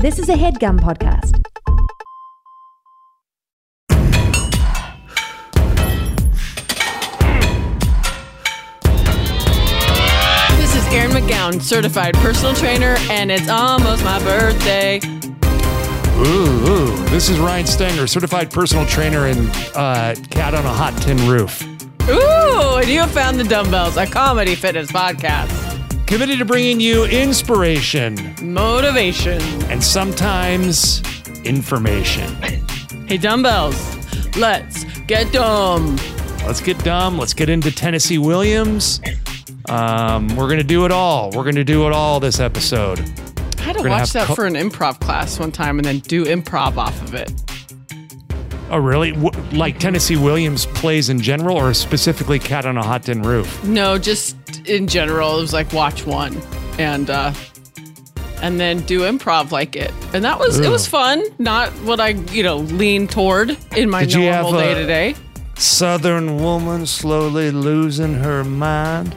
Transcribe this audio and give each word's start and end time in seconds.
This 0.00 0.20
is 0.20 0.28
a 0.28 0.34
headgum 0.34 0.78
podcast. 0.78 1.42
This 10.56 10.76
is 10.76 10.86
Erin 10.94 11.10
McGowan, 11.10 11.60
certified 11.60 12.14
personal 12.14 12.54
trainer, 12.54 12.94
and 13.10 13.32
it's 13.32 13.48
almost 13.48 14.04
my 14.04 14.20
birthday. 14.20 15.00
Ooh, 16.18 16.68
ooh. 16.68 16.96
This 17.06 17.28
is 17.28 17.40
Ryan 17.40 17.66
Stanger, 17.66 18.06
certified 18.06 18.52
personal 18.52 18.86
trainer 18.86 19.26
and 19.26 19.50
uh, 19.74 20.14
cat 20.30 20.54
on 20.54 20.64
a 20.64 20.72
hot 20.72 20.96
tin 21.02 21.16
roof. 21.28 21.60
Ooh, 22.08 22.76
and 22.76 22.86
you 22.86 23.00
have 23.00 23.10
found 23.10 23.40
the 23.40 23.44
dumbbells, 23.44 23.96
a 23.96 24.06
comedy 24.06 24.54
fitness 24.54 24.92
podcast. 24.92 25.57
Committed 26.08 26.38
to 26.38 26.44
bringing 26.46 26.80
you 26.80 27.04
inspiration 27.04 28.34
Motivation. 28.40 29.40
and 29.70 29.82
sometimes 29.84 31.02
information. 31.44 32.34
Hey, 33.06 33.18
dumbbells, 33.18 33.76
let's 34.36 34.84
get 35.02 35.30
dumb. 35.32 35.96
Let's 36.46 36.62
get 36.62 36.82
dumb. 36.82 37.18
Let's 37.18 37.34
get 37.34 37.50
into 37.50 37.70
Tennessee 37.70 38.16
Williams. 38.16 39.02
Um, 39.68 40.28
we're 40.34 40.46
going 40.46 40.56
to 40.58 40.64
do 40.64 40.86
it 40.86 40.90
all. 40.92 41.30
We're 41.32 41.42
going 41.42 41.56
to 41.56 41.64
do 41.64 41.86
it 41.86 41.92
all 41.92 42.20
this 42.20 42.40
episode. 42.40 43.00
I 43.58 43.60
had 43.60 43.76
to 43.76 43.86
watch 43.86 44.12
that 44.12 44.28
co- 44.28 44.34
for 44.34 44.46
an 44.46 44.54
improv 44.54 44.98
class 45.00 45.38
one 45.38 45.52
time 45.52 45.78
and 45.78 45.84
then 45.84 45.98
do 45.98 46.24
improv 46.24 46.78
off 46.78 47.00
of 47.02 47.14
it. 47.14 47.30
Oh, 48.70 48.78
really? 48.78 49.12
W- 49.12 49.30
like 49.52 49.78
Tennessee 49.78 50.16
Williams 50.16 50.66
plays 50.66 51.08
in 51.08 51.20
general 51.20 51.56
or 51.56 51.72
specifically 51.72 52.38
Cat 52.38 52.66
on 52.66 52.76
a 52.76 52.82
Hot 52.84 53.04
Tin 53.04 53.22
Roof? 53.22 53.64
No, 53.64 53.98
just 53.98 54.36
in 54.68 54.86
general, 54.86 55.38
it 55.38 55.40
was 55.40 55.52
like 55.52 55.72
watch 55.72 56.04
one 56.06 56.36
and 56.78 57.08
uh 57.10 57.32
and 58.42 58.60
then 58.60 58.80
do 58.82 59.00
improv 59.00 59.50
like 59.50 59.74
it. 59.74 59.92
And 60.12 60.24
that 60.24 60.38
was 60.38 60.58
it 60.60 60.68
was 60.68 60.86
fun. 60.86 61.24
Not 61.38 61.70
what 61.84 61.98
I, 62.00 62.08
you 62.08 62.42
know, 62.42 62.58
lean 62.58 63.08
toward 63.08 63.56
in 63.76 63.88
my 63.90 64.04
Did 64.04 64.18
normal 64.18 64.52
day 64.52 64.74
to 64.74 64.86
day. 64.86 65.14
Southern 65.56 66.40
woman 66.40 66.86
slowly 66.86 67.50
losing 67.50 68.14
her 68.14 68.44
mind. 68.44 69.14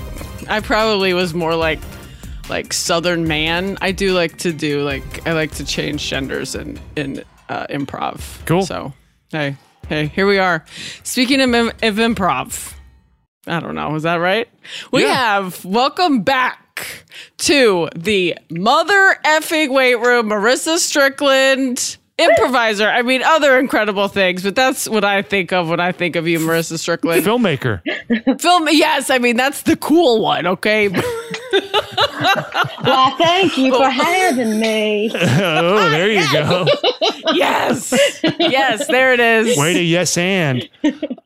I 0.48 0.60
probably 0.60 1.14
was 1.14 1.34
more 1.34 1.54
like 1.54 1.78
like 2.50 2.72
southern 2.72 3.28
man. 3.28 3.78
I 3.80 3.92
do 3.92 4.12
like 4.12 4.38
to 4.38 4.52
do 4.52 4.82
like 4.82 5.26
I 5.26 5.32
like 5.32 5.52
to 5.52 5.64
change 5.64 6.06
genders 6.08 6.54
in 6.54 6.78
in 6.96 7.22
uh, 7.48 7.66
improv. 7.68 8.44
Cool. 8.46 8.62
So 8.66 8.92
hey 9.30 9.56
hey 9.88 10.06
here 10.06 10.26
we 10.26 10.38
are. 10.38 10.64
Speaking 11.02 11.40
of, 11.40 11.48
of 11.54 11.94
improv, 11.96 12.74
I 13.46 13.60
don't 13.60 13.74
know. 13.74 13.94
Is 13.94 14.02
that 14.04 14.16
right? 14.16 14.48
We 14.92 15.02
Yeah. 15.02 15.14
have 15.14 15.64
welcome 15.64 16.22
back 16.22 17.04
to 17.38 17.88
the 17.96 18.36
mother 18.50 19.16
effing 19.24 19.72
weight 19.72 19.96
room, 19.96 20.28
Marissa 20.28 20.78
Strickland. 20.78 21.96
Improviser. 22.20 22.88
I 22.88 23.02
mean, 23.02 23.22
other 23.22 23.60
incredible 23.60 24.08
things, 24.08 24.42
but 24.42 24.56
that's 24.56 24.88
what 24.88 25.04
I 25.04 25.22
think 25.22 25.52
of 25.52 25.68
when 25.68 25.78
I 25.78 25.92
think 25.92 26.16
of 26.16 26.26
you, 26.26 26.40
Marissa 26.40 26.76
Strickland. 26.76 27.24
Filmmaker. 27.24 27.80
Film, 28.40 28.66
yes. 28.72 29.08
I 29.08 29.18
mean, 29.18 29.36
that's 29.36 29.62
the 29.62 29.76
cool 29.76 30.20
one, 30.20 30.44
okay? 30.44 30.88
Well, 32.84 33.16
thank 33.16 33.56
you 33.58 33.74
for 33.74 33.88
having 33.88 34.58
me. 34.60 35.10
oh, 35.14 35.90
there 35.90 36.10
you 36.10 36.32
go. 36.32 36.66
yes, 37.34 37.92
yes, 38.38 38.86
there 38.86 39.12
it 39.12 39.20
is. 39.20 39.58
Way 39.58 39.74
to 39.74 39.82
yes 39.82 40.16
and. 40.16 40.68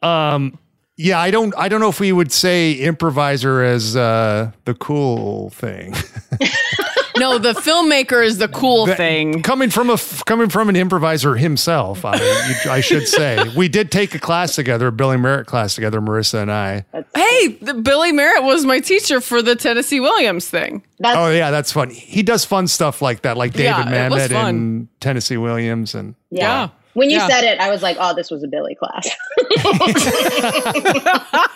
Um, 0.03 0.59
yeah, 0.97 1.19
I 1.19 1.31
don't. 1.31 1.55
I 1.57 1.69
don't 1.69 1.81
know 1.81 1.89
if 1.89 2.01
we 2.01 2.13
would 2.13 2.33
say 2.33 2.73
improviser 2.75 3.63
as 3.63 3.97
uh, 3.97 4.53
the 4.65 4.75
cool 4.75 5.51
thing. 5.51 5.95
No, 7.23 7.39
the 7.39 7.53
filmmaker 7.53 8.25
is 8.25 8.39
the 8.39 8.49
cool 8.49 8.87
That- 8.87 8.97
thing. 8.97 9.43
coming 9.43 9.71
from 9.71 9.91
a 9.91 9.97
coming 10.27 10.49
from 10.49 10.69
an 10.69 10.75
improviser 10.77 11.37
himself, 11.37 12.05
I, 12.05 12.17
you- 12.17 12.71
I 12.71 12.81
should 12.81 13.07
say. 13.07 13.39
We 13.57 13.69
did 13.69 13.93
take 13.93 14.15
a 14.15 14.19
class 14.19 14.57
together, 14.57 14.89
a 14.89 14.93
Billy 14.93 15.17
Merritt 15.17 15.47
class 15.47 15.75
together, 15.77 16.01
Marissa 16.01 16.43
and 16.43 16.51
I. 16.51 16.85
Hey, 17.15 17.49
the, 17.61 17.75
Billy 17.75 18.11
Merritt 18.13 18.43
was 18.43 18.65
my 18.65 18.81
teacher 18.81 19.21
for 19.21 19.41
the 19.41 19.55
Tennessee 19.55 20.01
Williams 20.01 20.49
thing. 20.51 20.83
That's 20.99 21.17
Oh 21.17 21.31
yeah, 21.31 21.51
that's 21.53 21.71
fun. 21.71 21.91
He 21.91 22.23
does 22.25 22.45
fun 22.45 22.67
stuff 22.67 23.01
like 23.01 23.23
that, 23.23 23.37
like 23.37 23.53
David 23.53 23.67
Yeah, 23.91 24.09
Mamet 24.09 24.33
and 24.33 24.89
Tennessee 25.01 25.37
Williams, 25.37 25.95
and 25.95 26.15
yeah. 26.31 26.43
Yeah. 26.63 26.69
When 26.95 27.09
you 27.11 27.17
Yeah. 27.17 27.27
said 27.29 27.45
it, 27.45 27.59
I 27.59 27.71
was 27.71 27.83
like, 27.83 27.97
"Oh, 27.99 28.15
this 28.15 28.31
was 28.31 28.43
a 28.43 28.49
Billy 28.49 28.75
class." 28.75 29.09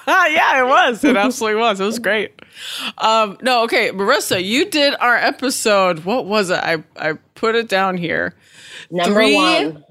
Ah, 0.09 0.27
yeah, 0.29 0.63
it 0.63 0.67
was. 0.67 1.05
It 1.05 1.17
absolutely 1.17 1.61
was. 1.61 1.81
It 1.81 1.85
was 1.85 1.99
great. 1.99 2.33
Um, 2.99 3.37
no, 3.43 3.63
okay, 3.65 3.91
Marissa, 3.91 4.43
you 4.43 4.65
did 4.71 4.95
our 5.01 5.17
episode. 5.17 6.05
What 6.05 6.27
was 6.27 6.51
it? 6.51 6.59
I 6.59 6.83
I 6.97 7.15
put 7.35 7.55
it 7.55 7.69
down 7.69 7.97
here. 7.99 8.35
Number 8.91 9.15
Three? 9.21 9.35
one. 9.35 9.85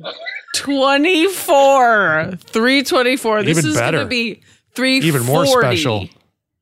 24 0.56 2.32
324 2.46 3.44
this 3.44 3.58
Even 3.58 3.72
is 3.72 3.78
gonna 3.78 4.06
be 4.06 4.42
340 4.76 5.08
Even 5.08 5.24
more 5.26 5.46
special. 5.46 6.08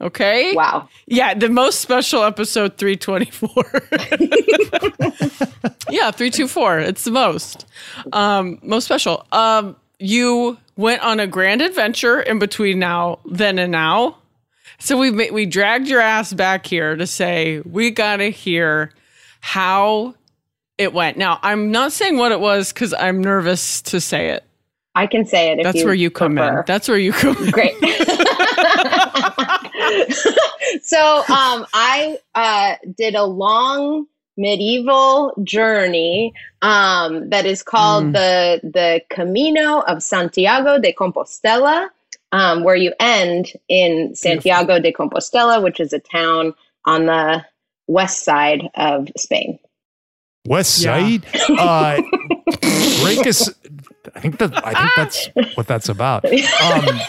Okay 0.04 0.54
Wow. 0.56 0.88
yeah 1.08 1.34
the 1.34 1.50
most 1.50 1.82
special 1.82 2.24
episode 2.24 2.78
324 2.78 3.64
yeah 5.90 6.12
324 6.12 6.80
it's 6.80 7.04
the 7.06 7.12
most 7.12 7.66
um 8.12 8.60
most 8.62 8.86
special 8.86 9.26
um 9.32 9.76
you 10.00 10.58
went 10.76 11.02
on 11.04 11.20
a 11.20 11.28
grand 11.28 11.62
adventure 11.62 12.20
in 12.22 12.40
between 12.40 12.80
now 12.80 13.20
then 13.26 13.58
and 13.60 13.72
now 13.72 14.18
so 14.80 14.98
we 14.98 15.12
we 15.32 15.46
dragged 15.46 15.88
your 15.88 16.02
ass 16.02 16.34
back 16.34 16.66
here 16.66 16.96
to 16.96 17.08
say 17.08 17.62
we 17.62 17.92
gotta 17.92 18.30
hear 18.30 18.92
how 19.40 20.14
it 20.78 20.94
went 20.94 21.18
now 21.18 21.40
i'm 21.44 21.72
not 21.72 21.92
saying 21.94 22.18
what 22.18 22.32
it 22.32 22.40
was 22.40 22.74
because 22.74 22.94
i'm 22.96 23.22
nervous 23.22 23.82
to 23.82 24.02
say 24.02 24.30
it 24.30 24.44
I 24.96 25.08
can 25.08 25.26
say 25.26 25.52
it. 25.52 25.58
If 25.58 25.64
that's 25.64 25.84
where 25.84 25.96
you 25.96 26.12
come 26.12 26.38
in. 26.38 26.62
That's 26.68 26.88
where 26.88 27.00
you 27.00 27.14
come 27.14 27.36
in. 27.46 27.50
Great. 27.50 27.74
so 30.84 31.18
um, 31.30 31.66
I 31.74 32.18
uh, 32.36 32.76
did 32.98 33.16
a 33.16 33.24
long 33.24 34.08
medieval 34.38 35.34
journey 35.44 36.34
um, 36.62 37.30
that 37.30 37.46
is 37.46 37.62
called 37.64 38.06
Mm. 38.06 38.14
the 38.14 38.62
the 38.70 39.02
Camino 39.10 39.80
of 39.82 40.02
Santiago 40.02 40.80
de 40.80 40.92
Compostela, 40.94 41.90
um, 42.32 42.64
where 42.64 42.76
you 42.76 42.94
end 43.00 43.52
in 43.70 44.16
Santiago 44.16 44.80
de 44.80 44.92
Compostela, 44.92 45.62
which 45.62 45.80
is 45.80 45.94
a 45.94 46.00
town 46.00 46.54
on 46.86 47.06
the 47.06 47.46
west 47.88 48.24
side 48.24 48.70
of 48.76 49.08
Spain. 49.18 49.60
West 50.48 50.82
Yeah. 50.84 51.00
Side. 51.00 51.26
Uh, 51.58 52.02
break 53.02 53.26
us. 53.28 53.50
I 54.16 54.20
think 54.20 54.40
that 54.40 54.52
I 54.66 54.74
think 54.74 54.92
that's 54.96 55.30
what 55.56 55.68
that's 55.68 55.90
about. 55.90 56.26
Um, 56.64 57.00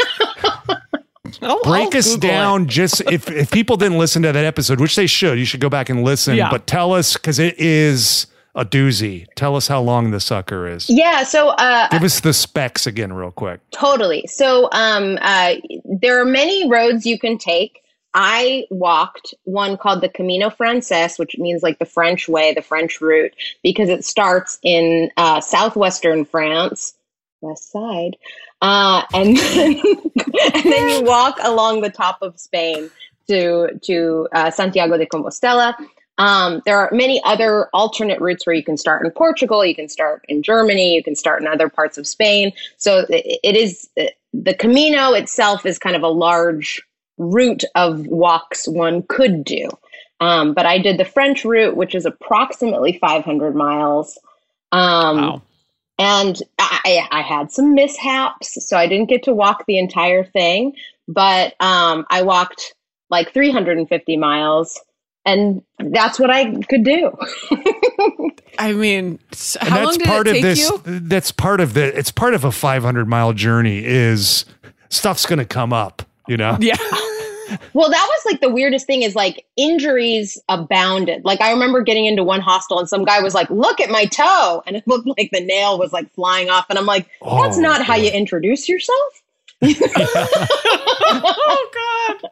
I'll- 1.45 1.63
break 1.63 1.93
I'll 1.95 1.99
us 1.99 2.15
Google 2.15 2.29
it. 2.31 2.33
down. 2.33 2.69
Just 2.69 3.01
if 3.11 3.31
if 3.31 3.51
people 3.51 3.77
didn't 3.77 3.99
listen 3.99 4.23
to 4.23 4.33
that 4.33 4.45
episode, 4.45 4.81
which 4.81 4.97
they 4.97 5.07
should, 5.07 5.39
you 5.39 5.45
should 5.45 5.61
go 5.61 5.69
back 5.69 5.89
and 5.89 6.03
listen. 6.05 6.37
Yeah. 6.37 6.51
But 6.51 6.67
tell 6.67 6.93
us 6.93 7.15
because 7.15 7.39
it 7.39 7.59
is 7.59 8.27
a 8.57 8.65
doozy. 8.65 9.27
Tell 9.35 9.57
us 9.57 9.67
how 9.67 9.81
long 9.81 10.11
the 10.13 10.21
sucker 10.21 10.69
is. 10.69 10.89
Yeah. 10.89 11.25
So 11.25 11.49
uh, 11.51 11.89
Give 11.89 12.05
us 12.05 12.21
the 12.21 12.33
specs 12.33 12.87
again, 12.87 13.13
real 13.13 13.33
quick. 13.33 13.61
Totally. 13.73 14.25
So 14.29 14.69
um, 14.73 15.19
uh, 15.21 15.55
there 15.85 16.21
are 16.21 16.25
many 16.25 16.71
roads 16.71 17.05
you 17.05 17.19
can 17.19 17.37
take. 17.37 17.81
I 18.17 18.65
walked 18.71 19.35
one 19.43 19.77
called 19.77 20.01
the 20.01 20.09
Camino 20.09 20.49
Frances, 20.51 21.19
which 21.19 21.37
means 21.37 21.65
like 21.65 21.81
the 21.81 21.85
French 21.85 22.29
way, 22.29 22.55
the 22.55 22.63
French 22.63 23.01
route, 23.01 23.35
because 23.65 23.89
it 23.89 24.05
starts 24.05 24.57
in 24.63 25.11
uh, 25.17 25.41
southwestern 25.41 26.25
France, 26.25 26.95
west 27.41 27.73
side, 27.73 28.17
uh, 28.61 29.03
and 29.13 29.37
then, 29.37 29.81
and 30.55 30.65
then 30.65 30.89
you 30.91 31.03
walk 31.05 31.39
along 31.43 31.81
the 31.83 31.91
top 31.91 32.19
of 32.23 32.39
Spain 32.39 32.91
to 33.29 33.79
to 33.85 34.29
uh, 34.33 34.51
Santiago 34.51 34.97
de 34.99 35.07
Compostela. 35.07 35.75
Um, 36.17 36.63
there 36.65 36.79
are 36.79 36.91
many 36.93 37.21
other 37.25 37.69
alternate 37.73 38.21
routes 38.21 38.47
where 38.47 38.55
you 38.55 38.63
can 38.63 38.77
start 38.77 39.05
in 39.05 39.11
Portugal, 39.11 39.65
you 39.65 39.75
can 39.75 39.89
start 39.89 40.25
in 40.29 40.43
Germany, 40.43 40.95
you 40.95 41.03
can 41.03 41.17
start 41.17 41.43
in 41.43 41.49
other 41.49 41.69
parts 41.69 41.99
of 41.99 42.07
Spain. 42.07 42.53
So 42.77 43.05
it, 43.09 43.41
it 43.43 43.57
is 43.57 43.89
the 44.33 44.55
Camino 44.55 45.13
itself 45.13 45.65
is 45.67 45.79
kind 45.79 45.97
of 45.97 46.03
a 46.03 46.09
large 46.09 46.83
route 47.19 47.65
of 47.75 48.07
walks 48.07 48.67
one 48.69 49.03
could 49.09 49.45
do. 49.45 49.69
Um, 50.21 50.55
but 50.55 50.67
I 50.67 50.79
did 50.79 50.99
the 50.99 51.05
French 51.05 51.45
route, 51.45 51.77
which 51.77 51.95
is 51.95 52.07
approximately 52.07 52.99
500 52.99 53.55
miles. 53.55 54.19
Um, 54.73 55.17
Wow. 55.17 55.43
And 55.99 56.41
I, 56.59 57.07
I 57.11 57.23
had 57.23 57.51
some 57.53 57.75
mishaps, 57.75 58.65
so 58.67 58.77
I 58.77 58.87
didn't 58.87 59.09
get 59.09 59.23
to 59.25 59.35
walk 59.35 59.65
the 59.67 59.79
entire 59.79 60.25
thing. 60.25 60.75
But 61.07 61.55
um, 61.61 62.07
I 62.11 62.23
walked 62.23 62.75
like 63.11 63.33
350 63.33 64.17
miles, 64.17 64.81
and 65.27 65.63
that's 65.79 66.19
what 66.19 66.31
I 66.31 66.55
could 66.63 66.83
do. 66.85 67.13
I 68.59 68.73
mean, 68.73 69.19
s- 69.33 69.57
And 69.57 69.69
how 69.69 69.77
that's 69.77 69.87
long 69.87 69.99
did 69.99 70.07
part 70.07 70.27
it 70.27 70.31
of 70.31 70.35
take 70.37 70.43
this. 70.43 70.59
you? 70.61 70.81
That's 70.85 71.33
part 71.33 71.61
of 71.61 71.75
the. 71.75 71.97
It's 71.97 72.11
part 72.11 72.35
of 72.35 72.45
a 72.45 72.53
500 72.53 73.07
mile 73.09 73.33
journey. 73.33 73.85
Is 73.85 74.45
stuff's 74.89 75.27
going 75.27 75.39
to 75.41 75.45
come 75.45 75.73
up. 75.73 76.03
You 76.27 76.37
know. 76.39 76.57
Yeah. 76.61 76.77
Well, 77.73 77.91
that 77.91 78.09
was 78.11 78.23
like 78.33 78.41
the 78.41 78.51
weirdest 78.51 78.87
thing 78.87 79.03
is 79.03 79.15
like 79.15 79.45
injuries 79.57 80.41
abounded. 80.49 81.25
Like 81.25 81.41
I 81.41 81.51
remember 81.53 81.83
getting 81.83 82.07
into 82.07 82.23
one 82.25 82.41
hostel 82.41 82.79
and 82.79 82.89
some 82.89 83.05
guy 83.05 83.21
was 83.21 83.35
like, 83.35 83.51
"Look 83.51 83.81
at 83.81 83.91
my 83.91 84.05
toe," 84.07 84.63
and 84.67 84.77
it 84.77 84.87
looked 84.87 85.07
like 85.07 85.31
the 85.33 85.41
nail 85.41 85.79
was 85.79 85.93
like 85.93 86.13
flying 86.15 86.49
off, 86.51 86.67
and 86.71 86.79
I'm 86.79 86.87
like, 86.87 87.07
"That's 87.23 87.59
Oh, 87.59 87.61
not 87.61 87.83
how 87.85 87.97
boy. 87.97 88.03
you 88.05 88.11
introduce 88.11 88.69
yourself." 88.69 89.23
oh 90.97 91.69
god. 91.75 92.31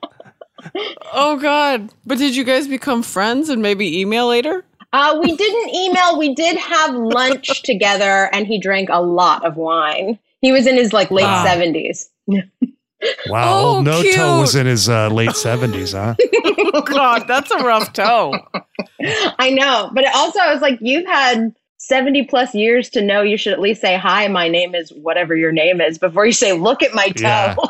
Oh 1.12 1.36
god. 1.40 1.90
But 2.06 2.18
did 2.18 2.36
you 2.36 2.44
guys 2.44 2.68
become 2.68 3.02
friends 3.02 3.48
and 3.48 3.62
maybe 3.62 4.00
email 4.00 4.26
later? 4.28 4.64
Uh, 4.92 5.18
we 5.22 5.34
didn't 5.36 5.74
email. 5.74 6.18
We 6.18 6.34
did 6.34 6.56
have 6.58 6.94
lunch 6.94 7.62
together, 7.62 8.28
and 8.32 8.46
he 8.46 8.58
drank 8.60 8.88
a 8.90 9.00
lot 9.00 9.44
of 9.44 9.56
wine. 9.56 10.18
He 10.42 10.52
was 10.52 10.66
in 10.66 10.76
his 10.76 10.92
like 10.92 11.10
late 11.10 11.24
Wow. 11.24 11.44
seventies. 11.44 12.10
Wow, 12.26 12.40
Oh, 13.30 13.76
old 13.76 13.84
No 13.84 14.02
Toe 14.02 14.40
was 14.40 14.54
in 14.54 14.66
his 14.66 14.88
uh, 14.88 15.08
late 15.08 15.32
seventies, 15.36 15.92
huh? 15.92 16.14
Oh 16.74 16.80
god, 16.80 17.24
that's 17.28 17.50
a 17.50 17.58
rough 17.58 17.92
toe. 17.92 18.32
I 19.38 19.50
know, 19.50 19.90
but 19.92 20.06
also 20.14 20.38
I 20.38 20.52
was 20.52 20.62
like, 20.62 20.78
you've 20.80 21.06
had 21.06 21.54
seventy 21.76 22.24
plus 22.24 22.54
years 22.54 22.88
to 22.90 23.02
know. 23.02 23.20
You 23.22 23.36
should 23.36 23.52
at 23.52 23.60
least 23.60 23.80
say, 23.80 23.96
"Hi, 23.98 24.26
my 24.28 24.48
name 24.48 24.74
is 24.74 24.90
whatever 24.90 25.36
your 25.36 25.52
name 25.52 25.80
is," 25.82 25.98
before 25.98 26.24
you 26.24 26.32
say, 26.32 26.52
"Look 26.52 26.82
at 26.82 26.94
my 26.94 27.08
toe." 27.10 27.22
Yeah. 27.22 27.54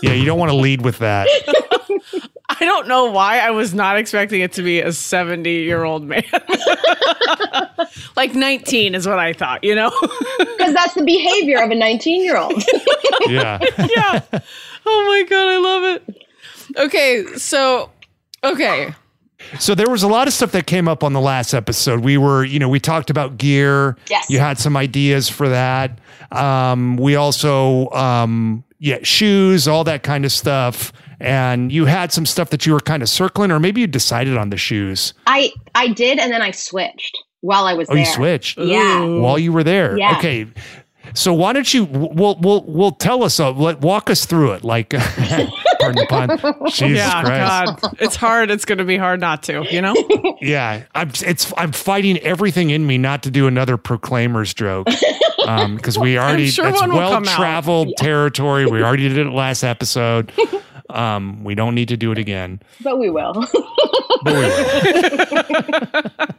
Yeah, 0.00 0.12
you 0.12 0.24
don't 0.24 0.38
want 0.38 0.52
to 0.52 0.56
lead 0.56 0.82
with 0.82 0.98
that. 0.98 1.26
I 2.60 2.64
don't 2.64 2.88
know 2.88 3.10
why 3.10 3.38
I 3.38 3.50
was 3.50 3.74
not 3.74 3.96
expecting 3.96 4.40
it 4.40 4.52
to 4.52 4.62
be 4.62 4.80
a 4.80 4.92
70 4.92 5.50
year 5.50 5.84
old 5.84 6.04
man. 6.04 6.24
like 8.16 8.34
19 8.34 8.94
is 8.94 9.06
what 9.06 9.18
I 9.18 9.32
thought, 9.32 9.64
you 9.64 9.74
know? 9.74 9.92
Because 10.58 10.74
that's 10.74 10.94
the 10.94 11.04
behavior 11.04 11.62
of 11.62 11.70
a 11.70 11.74
nineteen-year-old. 11.76 12.62
Yeah. 13.28 13.58
yeah. 13.96 14.20
Oh 14.86 15.04
my 15.06 15.24
God, 15.28 15.48
I 15.48 15.58
love 15.58 15.84
it. 15.84 16.26
Okay, 16.76 17.26
so, 17.36 17.90
okay. 18.42 18.92
So 19.58 19.74
there 19.74 19.88
was 19.88 20.02
a 20.02 20.08
lot 20.08 20.26
of 20.28 20.34
stuff 20.34 20.52
that 20.52 20.66
came 20.66 20.88
up 20.88 21.04
on 21.04 21.12
the 21.12 21.20
last 21.20 21.54
episode. 21.54 22.00
We 22.00 22.16
were, 22.16 22.44
you 22.44 22.58
know, 22.58 22.68
we 22.68 22.80
talked 22.80 23.10
about 23.10 23.38
gear. 23.38 23.96
Yes. 24.10 24.28
You 24.30 24.38
had 24.40 24.58
some 24.58 24.76
ideas 24.76 25.28
for 25.28 25.48
that. 25.48 25.98
Um, 26.32 26.96
we 26.96 27.16
also, 27.16 27.88
um, 27.90 28.64
yeah, 28.78 28.98
shoes, 29.02 29.68
all 29.68 29.84
that 29.84 30.02
kind 30.02 30.24
of 30.24 30.32
stuff. 30.32 30.92
And 31.20 31.72
you 31.72 31.84
had 31.86 32.12
some 32.12 32.26
stuff 32.26 32.50
that 32.50 32.64
you 32.66 32.72
were 32.72 32.80
kind 32.80 33.02
of 33.02 33.08
circling, 33.08 33.50
or 33.50 33.58
maybe 33.58 33.80
you 33.80 33.86
decided 33.86 34.36
on 34.36 34.50
the 34.50 34.56
shoes. 34.56 35.14
I 35.26 35.50
I 35.74 35.88
did, 35.88 36.18
and 36.18 36.32
then 36.32 36.42
I 36.42 36.52
switched 36.52 37.16
while 37.40 37.64
I 37.66 37.74
was 37.74 37.88
Oh, 37.90 37.94
there. 37.94 38.04
you 38.04 38.10
switched 38.10 38.58
Yeah. 38.58 39.02
Ooh. 39.02 39.20
while 39.20 39.38
you 39.38 39.52
were 39.52 39.64
there. 39.64 39.98
Yeah. 39.98 40.16
Okay. 40.18 40.46
So 41.14 41.32
why 41.32 41.54
don't 41.54 41.72
you? 41.72 41.84
We'll 41.84 42.36
we'll 42.38 42.62
we'll 42.66 42.90
tell 42.92 43.24
us. 43.24 43.40
Uh, 43.40 43.50
let 43.52 43.80
walk 43.80 44.10
us 44.10 44.26
through 44.26 44.52
it. 44.52 44.62
Like, 44.62 44.90
pardon 44.90 45.48
the 45.80 46.06
pun. 46.08 46.38
Jesus 46.68 46.98
yeah, 46.98 47.22
Christ. 47.22 47.80
God. 47.80 47.96
It's 47.98 48.14
hard. 48.14 48.50
It's 48.50 48.66
going 48.66 48.76
to 48.78 48.84
be 48.84 48.98
hard 48.98 49.18
not 49.18 49.42
to, 49.44 49.64
you 49.70 49.80
know? 49.80 49.94
Yeah, 50.42 50.84
I'm. 50.94 51.10
It's. 51.24 51.52
I'm 51.56 51.72
fighting 51.72 52.18
everything 52.18 52.70
in 52.70 52.86
me 52.86 52.96
not 52.98 53.22
to 53.24 53.30
do 53.30 53.46
another 53.48 53.76
Proclaimers 53.76 54.52
joke 54.54 54.86
because 54.86 55.98
we 55.98 56.16
already. 56.18 56.48
sure 56.48 56.66
that's 56.66 56.80
well 56.86 57.10
come 57.10 57.26
out. 57.26 57.36
traveled 57.36 57.88
territory. 57.96 58.66
We 58.66 58.82
already 58.82 59.08
did 59.08 59.18
it 59.26 59.30
last 59.30 59.64
episode. 59.64 60.30
Um, 60.90 61.44
we 61.44 61.54
don't 61.54 61.74
need 61.74 61.88
to 61.88 61.96
do 61.96 62.10
it 62.12 62.18
again. 62.18 62.60
But 62.82 62.98
we 62.98 63.10
will. 63.10 63.32
But 64.24 64.34
we 64.34 64.40
will. 64.40 66.30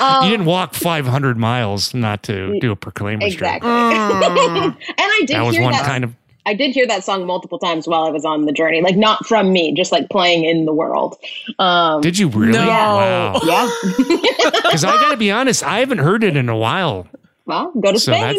Um, 0.00 0.24
you 0.24 0.30
didn't 0.30 0.46
walk 0.46 0.74
500 0.74 1.36
miles 1.38 1.94
not 1.94 2.22
to 2.24 2.58
do 2.60 2.72
a 2.72 2.76
proclaimer 2.76 3.24
exactly. 3.24 3.68
Mm. 3.70 4.64
and 4.74 4.76
I 4.98 5.22
did 5.26 5.36
That 5.36 5.42
was 5.42 5.54
hear 5.54 5.62
one 5.64 5.72
that. 5.72 5.84
kind 5.84 6.02
of. 6.04 6.14
I 6.44 6.54
did 6.54 6.72
hear 6.72 6.86
that 6.88 7.04
song 7.04 7.24
multiple 7.24 7.58
times 7.60 7.86
while 7.86 8.02
I 8.02 8.10
was 8.10 8.24
on 8.24 8.46
the 8.46 8.52
journey. 8.52 8.80
Like 8.80 8.96
not 8.96 9.24
from 9.26 9.52
me, 9.52 9.72
just 9.74 9.92
like 9.92 10.08
playing 10.10 10.44
in 10.44 10.64
the 10.64 10.72
world. 10.72 11.16
Um, 11.60 12.00
Did 12.00 12.18
you 12.18 12.26
really? 12.28 12.52
No. 12.58 12.66
Wow. 12.66 13.40
yeah. 13.44 13.70
Because 13.96 14.82
I 14.82 14.90
got 14.92 15.12
to 15.12 15.16
be 15.16 15.30
honest, 15.30 15.62
I 15.62 15.78
haven't 15.78 15.98
heard 15.98 16.24
it 16.24 16.36
in 16.36 16.48
a 16.48 16.56
while. 16.56 17.06
well, 17.46 17.70
go 17.78 17.92
to 17.92 17.98
So 18.00 18.12
Spain. 18.12 18.38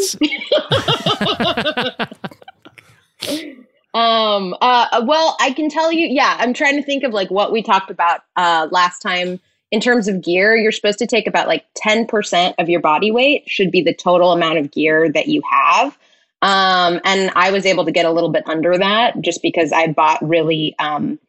Um. 3.94 4.56
Uh. 4.62 5.04
Well, 5.06 5.38
I 5.42 5.52
can 5.54 5.70
tell 5.70 5.92
you. 5.92 6.08
Yeah, 6.08 6.38
I'm 6.40 6.54
trying 6.54 6.78
to 6.78 6.84
think 6.84 7.04
of 7.04 7.14
like 7.14 7.30
what 7.32 7.52
we 7.52 7.62
talked 7.64 7.92
about 7.92 8.22
uh 8.38 8.68
last 8.72 9.02
time 9.02 9.40
in 9.72 9.82
terms 9.82 10.08
of 10.08 10.22
gear. 10.22 10.56
You're 10.56 10.72
supposed 10.72 11.00
to 11.00 11.08
take 11.08 11.28
about 11.28 11.48
like 11.48 11.66
10 11.76 12.08
percent 12.08 12.56
of 12.60 12.70
your 12.70 12.82
body 12.82 13.12
weight 13.12 13.44
should 13.48 13.72
be 13.72 13.82
the 13.82 13.94
total 13.94 14.32
amount 14.32 14.60
of 14.60 14.72
gear 14.72 15.12
that 15.12 15.28
you 15.28 15.42
have. 15.52 15.98
Um. 16.42 17.02
And 17.06 17.32
I 17.36 17.52
was 17.52 17.66
able 17.66 17.86
to 17.86 17.92
get 17.92 18.06
a 18.06 18.12
little 18.12 18.32
bit 18.32 18.48
under 18.48 18.78
that 18.78 19.22
just 19.22 19.42
because 19.44 19.72
I 19.74 19.88
bought 19.88 20.28
really 20.28 20.76
um, 20.80 21.20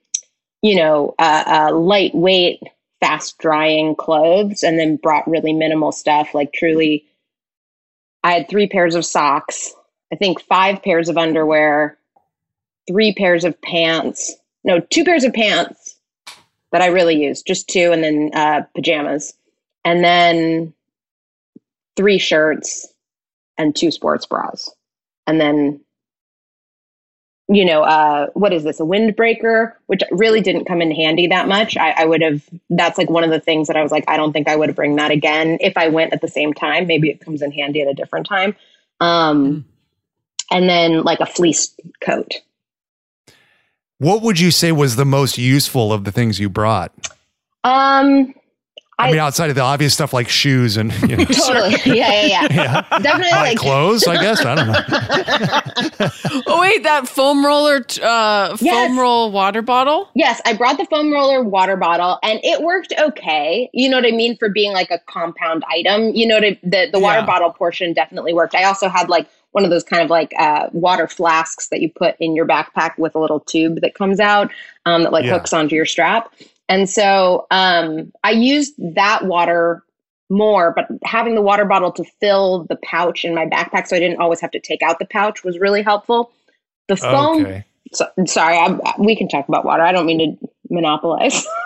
you 0.62 0.76
know, 0.76 1.14
uh 1.19 1.70
lightweight, 1.75 2.62
fast 3.00 3.38
drying 3.38 3.96
clothes, 3.96 4.62
and 4.62 4.78
then 4.78 4.96
brought 4.96 5.28
really 5.28 5.52
minimal 5.52 5.93
stuff. 5.93 6.34
Like 6.34 6.52
truly, 6.55 7.06
I 8.25 8.32
had 8.32 8.49
three 8.49 8.69
pairs 8.69 8.94
of 8.94 9.05
socks. 9.05 9.75
I 10.12 10.16
think 10.16 10.40
five 10.40 10.82
pairs 10.82 11.08
of 11.08 11.19
underwear 11.19 11.99
three 12.87 13.15
pairs 13.15 13.45
of 13.45 13.61
pants. 13.63 14.35
No, 14.65 14.81
two 14.81 15.05
pairs 15.05 15.25
of 15.25 15.33
pants 15.33 15.97
that 16.73 16.83
I 16.83 16.87
really 16.87 17.17
used, 17.23 17.47
just 17.47 17.69
two, 17.69 17.93
and 17.93 18.03
then 18.03 18.31
uh, 18.35 18.63
pajamas, 18.75 19.35
and 19.85 20.03
then 20.03 20.75
three 21.97 22.19
shirts 22.19 22.93
and 23.59 23.77
two 23.77 23.91
sports 23.91 24.27
bras, 24.27 24.71
and 25.27 25.41
then 25.41 25.81
you 27.49 27.65
know 27.65 27.83
uh, 27.83 28.29
what 28.35 28.53
is 28.53 28.65
this 28.65 28.81
a 28.81 28.85
windbreaker, 28.85 29.75
which 29.87 30.03
really 30.11 30.41
didn't 30.41 30.65
come 30.65 30.83
in 30.83 30.91
handy 30.91 31.27
that 31.29 31.47
much. 31.49 31.77
I, 31.77 31.91
I 31.93 32.05
would 32.07 32.23
have. 32.23 32.43
That's 32.71 32.99
like 32.99 33.11
one 33.11 33.25
of 33.25 33.31
the 33.31 33.41
things 33.41 33.69
that 33.69 33.77
I 33.77 33.83
was 33.83 33.93
like, 33.93 34.05
I 34.09 34.17
don't 34.17 34.33
think 34.33 34.49
I 34.49 34.57
would 34.57 34.75
bring 34.75 34.97
that 34.97 35.11
again 35.11 35.59
if 35.61 35.77
I 35.77 35.89
went 35.89 36.13
at 36.13 36.23
the 36.23 36.29
same 36.29 36.53
time. 36.55 36.87
Maybe 36.87 37.11
it 37.11 37.21
comes 37.21 37.43
in 37.43 37.53
handy 37.53 37.83
at 37.83 37.89
a 37.89 37.95
different 37.95 38.27
time. 38.27 38.57
Um, 39.01 39.67
And 40.51 40.69
then 40.69 41.03
like 41.03 41.21
a 41.21 41.27
fleece 41.27 41.75
coat. 42.01 42.35
What 43.99 44.23
would 44.23 44.41
you 44.41 44.50
say 44.50 44.73
was 44.73 44.96
the 44.96 45.05
most 45.05 45.38
useful 45.38 45.93
of 45.93 46.05
the 46.05 46.12
things 46.12 46.38
you 46.41 46.49
brought? 46.50 46.93
Um, 47.62 48.35
I, 48.99 49.08
I- 49.08 49.11
mean, 49.11 49.19
outside 49.20 49.49
of 49.50 49.56
the 49.56 49.62
obvious 49.62 49.94
stuff 49.94 50.12
like 50.12 50.29
shoes 50.29 50.76
and 50.76 50.93
you 51.08 51.17
know, 51.17 51.25
totally. 51.25 51.70
Yeah, 51.87 51.94
yeah, 51.94 52.23
yeah. 52.23 52.46
yeah, 52.50 52.99
Definitely 52.99 53.32
my 53.32 53.41
like 53.43 53.58
clothes. 53.58 54.06
I 54.06 54.17
guess 54.20 54.44
I 54.44 54.55
don't 54.55 54.67
know. 54.69 56.11
Oh, 56.46 56.61
wait, 56.61 56.82
that 56.82 57.08
foam 57.08 57.44
roller, 57.44 57.81
t- 57.81 58.00
uh, 58.02 58.56
Yes. 58.61 58.75
foam 58.88 58.99
roll 58.99 59.31
water 59.32 59.62
bottle? 59.62 60.08
yes, 60.14 60.40
I 60.44 60.52
brought 60.55 60.79
the 60.79 60.85
foam 60.87 61.12
roller 61.12 61.43
water 61.43 61.76
bottle 61.76 62.19
and 62.23 62.38
it 62.43 62.62
worked 62.62 62.93
okay. 62.99 63.70
You 63.73 63.88
know 63.88 63.97
what 63.97 64.06
I 64.06 64.11
mean 64.11 64.37
for 64.37 64.49
being 64.49 64.73
like 64.73 64.90
a 64.90 64.99
compound 65.08 65.64
item. 65.69 66.11
You 66.14 66.26
know 66.26 66.40
to, 66.40 66.57
the 66.62 66.88
the 66.92 66.99
water 66.99 67.21
Yeah. 67.21 67.26
bottle 67.26 67.50
portion 67.52 67.92
definitely 67.95 68.35
worked. 68.35 68.54
I 68.54 68.64
also 68.64 68.88
had 68.88 69.09
like 69.09 69.28
one 69.54 69.64
of 69.64 69.70
those 69.70 69.84
kind 69.84 70.02
of 70.02 70.11
like 70.11 70.32
uh, 70.37 70.68
water 70.73 71.06
flasks 71.06 71.68
that 71.68 71.80
you 71.80 71.88
put 71.88 72.16
in 72.18 72.34
your 72.34 72.44
backpack 72.44 72.99
with 72.99 73.14
a 73.14 73.20
little 73.20 73.38
tube 73.38 73.80
that 73.82 73.94
comes 73.94 74.18
out 74.18 74.50
um, 74.84 75.04
that 75.04 75.12
like 75.12 75.25
Yeah. 75.25 75.34
hooks 75.34 75.52
onto 75.52 75.76
your 75.76 75.87
strap. 75.87 76.34
And 76.68 76.90
so 76.90 77.46
um, 77.52 78.12
I 78.25 78.32
used 78.32 78.75
that 78.96 79.26
water 79.26 79.84
more, 80.28 80.73
but 80.75 80.88
having 81.04 81.37
the 81.37 81.40
water 81.40 81.64
bottle 81.64 81.92
to 81.92 82.04
fill 82.20 82.64
the 82.64 82.76
pouch 82.84 83.25
in 83.25 83.32
my 83.32 83.46
backpack 83.46 83.87
so 83.87 83.94
I 83.94 84.00
didn't 84.00 84.18
always 84.18 84.40
have 84.40 84.50
to 84.50 84.61
take 84.61 84.82
out 84.82 84.99
the 84.99 85.04
pouch 85.04 85.44
was 85.44 85.58
really 85.61 85.82
helpful. 85.82 86.32
The 86.88 86.96
foam, 86.96 87.46
Okay. 87.46 87.64
so, 87.92 88.06
sorry, 88.26 88.58
I'm, 88.58 88.80
we 88.99 89.14
can 89.14 89.28
talk 89.28 89.46
about 89.46 89.64
water. 89.64 89.84
I 89.84 89.92
don't 89.92 90.06
mean 90.06 90.37
to 90.40 90.49
monopolize. 90.68 91.46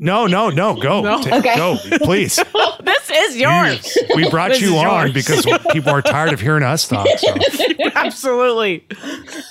No, 0.00 0.26
no, 0.26 0.48
no. 0.50 0.74
Go. 0.74 1.00
No. 1.02 1.20
Ta- 1.20 1.38
Okay. 1.38 1.56
Go, 1.56 1.76
please. 2.04 2.36
this 2.84 3.10
is 3.10 3.36
yours. 3.36 3.98
we 4.14 4.28
brought 4.30 4.50
This 4.50 4.60
you 4.60 4.76
on 4.76 5.06
yours. 5.06 5.12
because 5.12 5.46
people 5.72 5.90
are 5.90 6.02
tired 6.02 6.32
of 6.32 6.40
hearing 6.40 6.62
us 6.62 6.86
talk. 6.86 7.06
So. 7.18 7.34
Absolutely. 7.94 8.86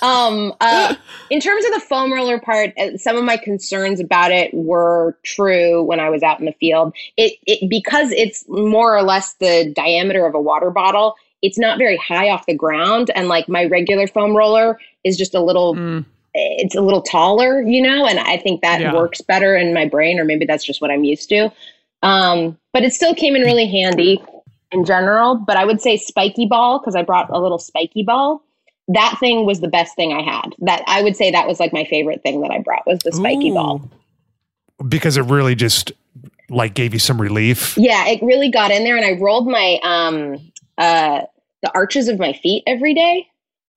um, 0.00 0.54
uh, 0.60 0.94
in 1.30 1.40
terms 1.40 1.64
of 1.66 1.72
the 1.74 1.80
foam 1.80 2.12
roller 2.12 2.40
part, 2.40 2.72
uh, 2.78 2.96
some 2.96 3.16
of 3.16 3.24
my 3.24 3.36
concerns 3.36 4.00
about 4.00 4.30
it 4.32 4.52
were 4.54 5.18
true 5.22 5.82
when 5.82 6.00
I 6.00 6.08
was 6.08 6.22
out 6.22 6.40
in 6.40 6.46
the 6.46 6.54
field. 6.58 6.94
It, 7.18 7.34
it 7.46 7.68
because 7.68 8.10
it's 8.12 8.44
more 8.48 8.96
or 8.96 9.02
less 9.02 9.34
the 9.34 9.70
diameter 9.76 10.24
of 10.26 10.34
a 10.34 10.40
water 10.40 10.70
bottle. 10.70 11.14
It's 11.42 11.58
not 11.58 11.78
very 11.78 11.96
high 11.98 12.30
off 12.30 12.46
the 12.46 12.54
ground, 12.54 13.10
and 13.14 13.28
like 13.28 13.48
my 13.48 13.66
regular 13.66 14.06
foam 14.08 14.34
roller 14.36 14.80
is 15.04 15.16
just 15.16 15.34
a 15.34 15.40
little. 15.40 15.76
Mm. 15.76 16.04
It's 16.58 16.74
a 16.74 16.80
little 16.80 17.02
taller, 17.02 17.62
you 17.62 17.82
know, 17.82 18.06
and 18.06 18.18
I 18.18 18.36
think 18.38 18.62
that 18.62 18.80
Yeah. 18.80 18.94
works 18.94 19.20
better 19.20 19.56
in 19.56 19.74
my 19.74 19.86
brain, 19.86 20.18
or 20.18 20.24
maybe 20.24 20.44
that's 20.46 20.64
just 20.64 20.80
what 20.80 20.90
I'm 20.90 21.04
used 21.04 21.28
to. 21.30 21.50
Um, 22.02 22.58
but 22.72 22.84
it 22.84 22.92
still 22.92 23.14
came 23.14 23.34
in 23.36 23.42
really 23.42 23.66
handy 23.68 24.22
in 24.72 24.84
general. 24.84 25.34
But 25.36 25.56
I 25.56 25.64
would 25.64 25.80
say 25.80 25.96
spiky 25.96 26.46
ball 26.46 26.78
because 26.78 26.94
I 26.94 27.02
brought 27.02 27.30
a 27.30 27.40
little 27.40 27.58
spiky 27.58 28.02
ball 28.02 28.42
that 28.88 29.16
thing 29.20 29.44
was 29.44 29.60
the 29.60 29.68
best 29.68 29.94
thing 29.96 30.12
I 30.12 30.22
had. 30.22 30.54
That 30.60 30.82
I 30.86 31.02
would 31.02 31.14
say 31.14 31.30
that 31.30 31.46
was 31.46 31.60
like 31.60 31.72
my 31.72 31.84
favorite 31.84 32.22
thing 32.22 32.40
that 32.40 32.50
I 32.50 32.58
brought 32.58 32.86
was 32.86 32.98
the 33.00 33.12
spiky 33.12 33.50
Ooh. 33.50 33.54
ball. 33.54 33.90
Because 34.88 35.16
it 35.16 35.22
really 35.22 35.54
just 35.54 35.92
like 36.48 36.74
gave 36.74 36.94
you 36.94 36.98
some 36.98 37.20
relief. 37.20 37.76
Yeah, 37.76 38.06
it 38.08 38.22
really 38.22 38.50
got 38.50 38.70
in 38.70 38.84
there, 38.84 38.96
and 38.96 39.04
I 39.04 39.20
rolled 39.20 39.46
my 39.46 39.78
um 39.82 40.52
uh 40.78 41.22
the 41.62 41.70
arches 41.74 42.08
of 42.08 42.18
my 42.18 42.32
feet 42.32 42.62
every 42.66 42.94
day, 42.94 43.26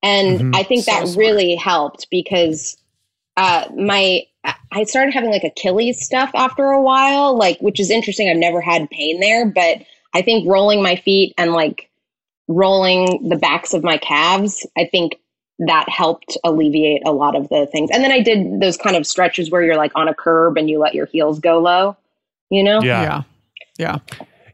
and 0.02 0.40
Mhm. 0.40 0.56
I 0.56 0.62
think 0.62 0.84
So 0.84 0.90
that 0.92 1.08
smart. 1.08 1.16
really 1.18 1.54
helped 1.54 2.08
because 2.10 2.76
uh, 3.36 3.64
my 3.76 4.22
I 4.72 4.84
started 4.84 5.14
having 5.14 5.30
like 5.30 5.44
Achilles 5.44 6.04
stuff 6.04 6.30
after 6.34 6.64
a 6.64 6.82
while, 6.82 7.36
like 7.36 7.58
which 7.60 7.78
is 7.78 7.90
interesting. 7.90 8.28
I've 8.28 8.36
never 8.36 8.60
had 8.60 8.90
pain 8.90 9.20
there, 9.20 9.46
but 9.46 9.78
I 10.14 10.22
think 10.22 10.48
rolling 10.48 10.82
my 10.82 10.96
feet 10.96 11.32
and 11.38 11.52
like 11.52 11.88
rolling 12.48 13.28
the 13.28 13.36
backs 13.36 13.72
of 13.72 13.82
my 13.84 13.96
calves, 13.98 14.66
I 14.76 14.86
think 14.90 15.16
that 15.60 15.88
helped 15.88 16.36
alleviate 16.44 17.02
a 17.06 17.12
lot 17.12 17.36
of 17.36 17.48
the 17.50 17.66
things. 17.66 17.90
And 17.92 18.02
then 18.02 18.10
I 18.10 18.20
did 18.20 18.60
those 18.60 18.76
kind 18.76 18.96
of 18.96 19.06
stretches 19.06 19.50
where 19.50 19.62
you're 19.62 19.76
like 19.76 19.92
on 19.94 20.08
a 20.08 20.14
curb 20.14 20.56
and 20.58 20.68
you 20.68 20.78
let 20.80 20.94
your 20.94 21.06
heels 21.06 21.38
go 21.38 21.60
low, 21.60 21.96
you 22.50 22.64
know? 22.64 22.82
Yeah. 22.82 23.02
Yeah. 23.02 23.22
Yeah. 23.78 23.98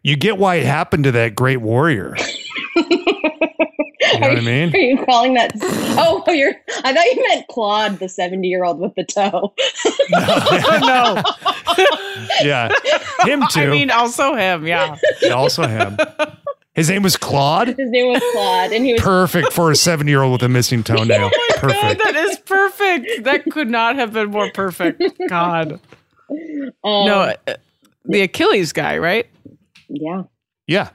You 0.03 0.17
get 0.17 0.37
why 0.39 0.57
it 0.57 0.67
happened 0.67 1.05
to 1.05 1.13
that 1.13 1.35
great 1.35 1.59
warrior. 1.59 2.15
you 2.91 4.21
know 4.21 4.29
what 4.29 4.39
I 4.39 4.41
mean? 4.41 4.75
Are 4.75 4.79
you 4.79 5.05
calling 5.05 5.35
that? 5.35 5.53
Oh, 5.99 6.23
you're. 6.33 6.55
I 6.85 6.93
thought 6.93 7.05
you 7.05 7.25
meant 7.29 7.47
Claude, 7.49 7.99
the 7.99 8.09
seventy-year-old 8.09 8.79
with 8.81 8.95
the 8.95 9.05
toe. 9.05 9.55
no. 10.81 11.23
Yeah. 12.43 12.69
Him 13.25 13.43
too. 13.51 13.61
I 13.61 13.67
mean, 13.67 13.91
also 13.91 14.35
him. 14.35 14.67
Yeah. 14.67 14.97
Yeah, 15.23 15.33
also 15.33 15.67
him. 15.67 15.97
His 16.75 16.89
name 16.89 17.03
was 17.03 17.17
Claude. 17.17 17.69
His 17.69 17.91
name 17.91 18.13
was 18.13 18.23
Claude, 18.33 18.73
and 18.73 18.85
he 18.85 18.93
was. 18.93 19.03
Perfect 19.03 19.53
for 19.53 19.71
a 19.71 19.77
seven 19.77 20.07
year 20.09 20.23
old 20.23 20.33
with 20.33 20.43
a 20.43 20.49
missing 20.49 20.83
toenail. 20.85 21.31
God, 21.31 21.33
Perfect. 21.57 22.03
that 22.05 22.17
is 22.17 22.39
perfect. 22.39 23.25
That 23.25 23.45
could 23.51 23.69
not 23.71 23.97
have 23.97 24.13
been 24.13 24.31
more 24.31 24.51
perfect. 24.53 25.03
God. 25.29 25.81
Um, 26.31 26.71
No, 26.85 27.33
uh, 27.47 27.55
the 28.05 28.21
Achilles 28.23 28.73
guy, 28.73 28.99
right? 28.99 29.27
Yeah. 29.89 30.23
Yeah. 30.67 30.91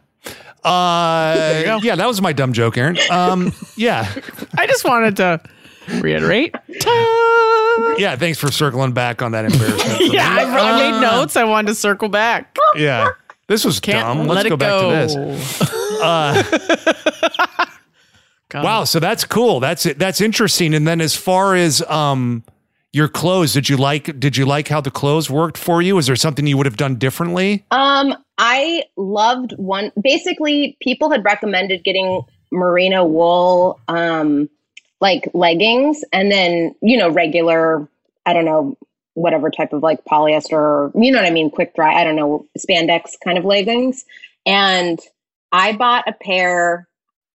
Uh, 0.64 1.80
yeah, 1.84 1.96
that 1.96 2.08
was 2.08 2.22
my 2.22 2.32
dumb 2.32 2.54
joke, 2.54 2.78
Erin. 2.78 2.98
Um, 3.12 3.52
yeah. 3.76 4.10
I 4.58 4.66
just 4.66 4.86
wanted 4.86 5.18
to 5.18 5.42
reiterate. 6.00 6.56
Yeah, 7.98 8.16
thanks 8.16 8.40
for 8.40 8.50
circling 8.52 8.94
back 8.94 9.22
on 9.22 9.34
that 9.34 9.46
embarrassment. 9.46 10.00
Yeah. 10.14 10.28
I, 10.30 10.44
I 10.44 10.92
made 10.92 11.02
notes. 11.02 11.36
I 11.36 11.44
wanted 11.44 11.70
to 11.70 11.76
circle 11.76 12.08
back. 12.08 12.56
Yeah. 12.76 13.10
This 13.48 13.66
was 13.66 13.80
Can't 13.80 14.18
dumb. 14.18 14.28
let 14.28 14.46
Let's 14.46 14.50
go, 14.50 14.58
back 14.58 14.82
to 14.82 14.88
this. 14.90 15.60
God. 18.50 18.64
Wow, 18.64 18.84
so 18.84 19.00
that's 19.00 19.26
cool. 19.26 19.60
That's 19.60 19.86
it. 19.86 19.98
That's 20.00 20.22
interesting. 20.22 20.74
And 20.76 20.88
then 20.88 21.02
as 21.02 21.16
far 21.16 21.56
as 21.56 21.82
um 21.90 22.44
your 22.94 23.08
clothes, 23.08 23.54
did 23.54 23.68
you 23.68 23.76
like 23.76 24.20
did 24.20 24.38
you 24.38 24.46
like 24.46 24.68
how 24.68 24.80
the 24.80 24.92
clothes 24.92 25.30
worked 25.30 25.58
for 25.58 25.82
you? 25.82 25.98
Is 25.98 26.06
there 26.06 26.16
something 26.16 26.46
you 26.46 26.56
would 26.58 26.68
have 26.68 26.78
done 26.78 26.96
differently? 26.96 27.66
Um, 27.72 28.16
I 28.38 28.84
loved 28.96 29.54
one. 29.58 29.92
Basically, 30.00 30.78
people 30.80 31.12
had 31.12 31.26
recommended 31.26 31.84
getting 31.84 32.22
merino 32.52 33.04
wool, 33.04 33.80
um, 33.88 34.48
like 35.02 35.28
leggings, 35.34 36.04
and 36.14 36.32
then 36.32 36.76
you 36.82 36.98
know 36.98 37.10
regular. 37.10 37.88
I 38.26 38.34
don't 38.34 38.46
know 38.46 38.78
whatever 39.16 39.50
type 39.50 39.74
of 39.74 39.84
like 39.84 40.06
polyester, 40.06 40.54
or, 40.54 40.92
you 40.96 41.12
know 41.12 41.18
what 41.18 41.28
I 41.28 41.32
mean, 41.32 41.50
quick 41.50 41.76
dry. 41.76 42.00
I 42.00 42.04
don't 42.04 42.16
know 42.16 42.46
spandex 42.58 43.12
kind 43.24 43.40
of 43.40 43.44
leggings, 43.44 44.06
and 44.46 45.00
I 45.52 45.76
bought 45.76 46.08
a 46.08 46.14
pair. 46.14 46.88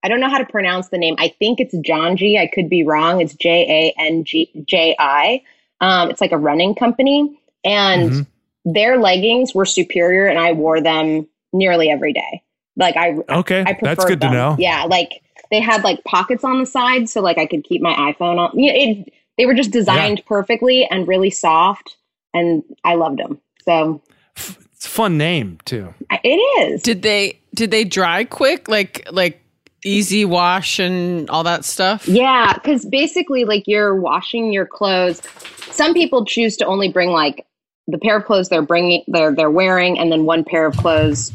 I 0.07 0.09
don't 0.09 0.21
know 0.21 0.29
how 0.31 0.39
to 0.39 0.47
pronounce 0.47 0.91
the 0.91 0.99
name. 0.99 1.17
I 1.19 1.35
think 1.41 1.59
it's 1.59 1.75
Janji. 1.75 2.39
I 2.39 2.47
could 2.47 2.71
be 2.71 2.85
wrong. 2.85 3.21
It's 3.21 3.35
J 3.35 3.93
A 3.99 4.01
N 4.01 4.23
G 4.23 4.49
J 4.65 4.95
I. 5.01 5.43
Um, 5.81 6.11
it's 6.11 6.21
like 6.21 6.31
a 6.31 6.39
running 6.39 6.77
company, 6.77 7.37
and 7.65 8.11
Mhm. 8.13 8.27
their 8.65 8.99
leggings 9.01 9.53
were 9.53 9.67
superior, 9.67 10.27
and 10.27 10.39
I 10.39 10.53
wore 10.53 10.81
them 10.81 11.27
nearly 11.53 11.91
every 11.91 12.13
day. 12.13 12.41
Like 12.77 12.97
I, 12.97 13.17
Okay, 13.29 13.63
I 13.63 13.73
preferred 13.73 13.81
that's 13.83 14.05
good 14.05 14.21
them. 14.21 14.31
to 14.31 14.37
know. 14.37 14.57
Yeah, 14.61 14.85
like 14.85 15.23
they 15.51 15.59
had 15.61 15.83
like 15.83 16.05
pockets 16.05 16.45
on 16.45 16.61
the 16.61 16.67
side, 16.67 17.09
so 17.09 17.21
like 17.21 17.37
I 17.39 17.47
could 17.47 17.65
keep 17.65 17.83
my 17.83 17.93
iPhone 18.13 18.39
on. 18.39 18.57
Yeah, 18.57 18.73
it, 18.75 19.13
they 19.39 19.45
were 19.47 19.55
just 19.55 19.73
designed 19.73 20.23
perfectly 20.27 20.87
and 20.87 21.09
really 21.09 21.31
soft, 21.31 21.97
and 22.33 22.63
I 22.85 22.95
loved 22.95 23.19
them. 23.19 23.41
So 23.65 24.01
It's 24.37 24.87
a 24.87 24.89
fun 24.89 25.19
name 25.19 25.59
too. 25.65 25.93
It 26.23 26.39
is. 26.71 26.83
Did 26.83 27.03
they 27.03 27.41
did 27.55 27.71
they 27.73 27.83
dry 27.85 28.23
quick? 28.25 28.69
Like 28.69 29.07
like 29.11 29.41
easy 29.87 30.25
wash 30.25 30.79
and 30.79 31.29
all 31.31 31.45
that 31.45 31.65
stuff? 31.65 32.07
Yeah, 32.09 32.53
because 32.55 32.85
basically, 32.85 33.45
like 33.45 33.65
you're 33.67 33.95
washing 33.95 34.53
your 34.53 34.67
clothes. 34.67 35.23
Some 35.71 35.95
people 35.95 36.25
choose 36.25 36.57
to 36.59 36.67
only 36.67 36.91
bring 36.91 37.11
like 37.11 37.47
the 37.87 37.99
pair 37.99 38.17
of 38.17 38.25
clothes 38.25 38.49
they're 38.49 38.63
bringing, 38.63 39.05
they're 39.07 39.35
they're 39.35 39.51
wearing, 39.51 39.99
and 39.99 40.11
then 40.11 40.25
one 40.25 40.45
pair 40.45 40.67
of 40.67 40.77
clothes 40.77 41.33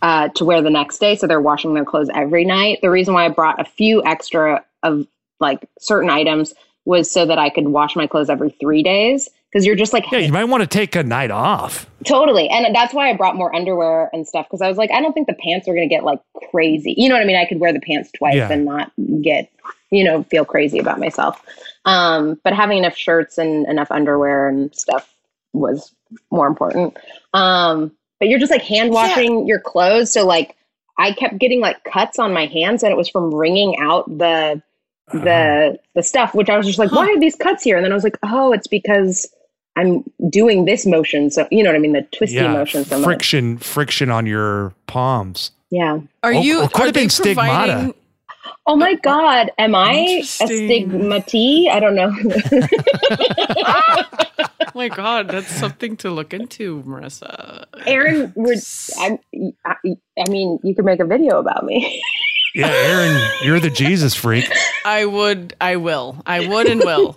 uh, 0.00 0.28
to 0.30 0.44
wear 0.44 0.62
the 0.62 0.70
next 0.70 0.98
day. 0.98 1.16
So 1.16 1.26
they're 1.26 1.40
washing 1.40 1.74
their 1.74 1.84
clothes 1.84 2.10
every 2.14 2.44
night. 2.44 2.78
The 2.82 2.90
reason 2.90 3.14
why 3.14 3.26
I 3.26 3.28
brought 3.28 3.60
a 3.60 3.64
few 3.64 4.02
extra 4.04 4.64
of 4.82 5.06
like 5.40 5.68
certain 5.78 6.10
items 6.10 6.54
was 6.84 7.10
so 7.10 7.26
that 7.26 7.38
I 7.38 7.50
could 7.50 7.68
wash 7.68 7.94
my 7.94 8.06
clothes 8.06 8.30
every 8.30 8.50
three 8.50 8.82
days. 8.82 9.28
Because 9.52 9.66
you're 9.66 9.76
just 9.76 9.92
like 9.92 10.10
Yeah, 10.10 10.20
you 10.20 10.32
might 10.32 10.44
want 10.44 10.62
to 10.62 10.66
take 10.66 10.96
a 10.96 11.02
night 11.02 11.30
off. 11.30 11.86
Totally. 12.06 12.48
And 12.48 12.74
that's 12.74 12.94
why 12.94 13.10
I 13.10 13.14
brought 13.14 13.36
more 13.36 13.54
underwear 13.54 14.08
and 14.12 14.26
stuff 14.26 14.46
because 14.48 14.62
I 14.62 14.68
was 14.68 14.78
like, 14.78 14.90
I 14.90 15.00
don't 15.00 15.12
think 15.12 15.26
the 15.26 15.34
pants 15.34 15.68
are 15.68 15.74
going 15.74 15.86
to 15.88 15.94
get 15.94 16.04
like 16.04 16.20
crazy. 16.50 16.94
You 16.96 17.08
know 17.08 17.14
what 17.16 17.22
I 17.22 17.26
mean? 17.26 17.36
I 17.36 17.44
could 17.44 17.60
wear 17.60 17.72
the 17.72 17.80
pants 17.80 18.10
twice 18.16 18.34
Yeah. 18.36 18.50
and 18.50 18.64
not 18.64 18.90
get, 19.20 19.50
you 19.90 20.04
know, 20.04 20.22
feel 20.24 20.44
crazy 20.46 20.78
about 20.78 20.98
myself. 20.98 21.42
Um, 21.84 22.40
but 22.44 22.54
having 22.54 22.78
enough 22.78 22.96
shirts 22.96 23.36
and 23.36 23.66
enough 23.68 23.90
underwear 23.90 24.48
and 24.48 24.74
stuff 24.74 25.12
was 25.52 25.94
more 26.30 26.46
important. 26.46 26.96
Um, 27.34 27.92
but 28.20 28.28
you're 28.28 28.38
just 28.38 28.52
like 28.52 28.62
hand 28.62 28.90
washing 28.90 29.46
your 29.46 29.60
clothes. 29.60 30.10
So 30.12 30.24
like 30.26 30.56
I 30.98 31.12
kept 31.12 31.38
getting 31.38 31.60
like 31.60 31.84
cuts 31.84 32.18
on 32.18 32.32
my 32.32 32.46
hands 32.46 32.82
and 32.82 32.90
it 32.92 32.96
was 32.96 33.08
from 33.08 33.34
wringing 33.34 33.76
out 33.80 34.06
the 34.06 34.62
the 35.12 35.78
the 35.94 36.02
stuff 36.02 36.34
which 36.34 36.48
I 36.48 36.56
was 36.56 36.64
just 36.66 36.78
like 36.78 36.90
why 36.92 37.06
are 37.06 37.18
these 37.20 37.34
cuts 37.34 37.62
here 37.64 37.76
and 37.76 37.84
then 37.84 37.92
I 37.92 37.94
was 37.94 38.04
like 38.04 38.16
oh 38.22 38.52
it's 38.52 38.66
because 38.66 39.28
I'm 39.76 40.04
doing 40.30 40.64
this 40.66 40.86
motion 40.86 41.30
so 41.30 41.46
you 41.50 41.62
know 41.62 41.70
what 41.70 41.76
I 41.76 41.80
mean 41.80 41.92
the 41.92 42.02
twisty 42.16 42.36
yeah, 42.36 42.52
motion 42.52 42.84
so 42.84 42.98
much 42.98 43.04
friction, 43.04 43.58
friction 43.58 44.10
on 44.10 44.26
your 44.26 44.72
palms. 44.86 45.50
yeah 45.70 45.98
Are 46.22 46.30
Or- 46.30 46.32
you 46.32 46.62
or 46.62 46.68
could 46.68 46.82
are 46.82 46.84
have 46.86 46.94
been 46.94 47.10
stigmata. 47.10 47.72
providing- 47.72 47.94
oh 48.66 48.76
my 48.76 48.94
god 48.96 49.50
am 49.58 49.74
I 49.74 49.92
a 49.92 50.16
Interesting. 50.18 50.68
stigmatee 50.90 51.68
I 51.70 51.80
don't 51.80 51.94
know 51.94 52.12
Oh 54.74 54.78
my 54.78 54.88
god, 54.88 55.28
that's 55.28 55.48
something 55.54 55.96
to 55.98 56.10
look 56.10 56.32
into, 56.32 56.82
Marissa. 56.84 57.64
Erin 57.86 58.32
would 58.36 58.58
I, 58.98 59.18
I 59.66 59.74
I 60.18 60.30
mean 60.30 60.58
you 60.62 60.74
could 60.74 60.86
make 60.86 60.98
a 61.00 61.04
video 61.04 61.38
about 61.38 61.64
me 61.64 62.02
Yeah, 62.54 62.66
Erin, 62.68 63.20
you're 63.44 63.60
the 63.60 63.70
Jesus 63.70 64.14
freak. 64.14 64.44
I 64.84 65.04
would 65.06 65.54
I 65.60 65.76
will. 65.76 66.20
I 66.26 66.46
would 66.46 66.66
and 66.66 66.80
will. 66.84 67.14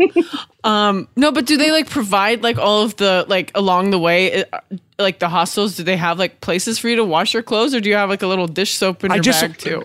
um 0.63 1.07
no, 1.15 1.31
but 1.31 1.45
do 1.45 1.57
they 1.57 1.71
like 1.71 1.89
provide 1.89 2.41
like 2.43 2.57
all 2.57 2.83
of 2.83 2.95
the 2.97 3.25
like 3.27 3.51
along 3.55 3.89
the 3.91 3.99
way 3.99 4.43
uh, 4.45 4.59
like 4.97 5.19
the 5.19 5.27
hostels 5.29 5.75
do 5.75 5.83
they 5.83 5.97
have 5.97 6.17
like 6.19 6.39
places 6.41 6.79
for 6.79 6.87
you 6.89 6.95
to 6.95 7.03
wash 7.03 7.33
your 7.33 7.43
clothes 7.43 7.75
or 7.75 7.81
do 7.81 7.89
you 7.89 7.95
have 7.95 8.09
like 8.09 8.21
a 8.21 8.27
little 8.27 8.47
dish 8.47 8.75
soap 8.75 9.03
in 9.03 9.11
I 9.11 9.15
your 9.15 9.23
just- 9.23 9.41
bag 9.41 9.57
too? 9.57 9.83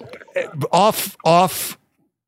off 0.70 1.16
off 1.24 1.76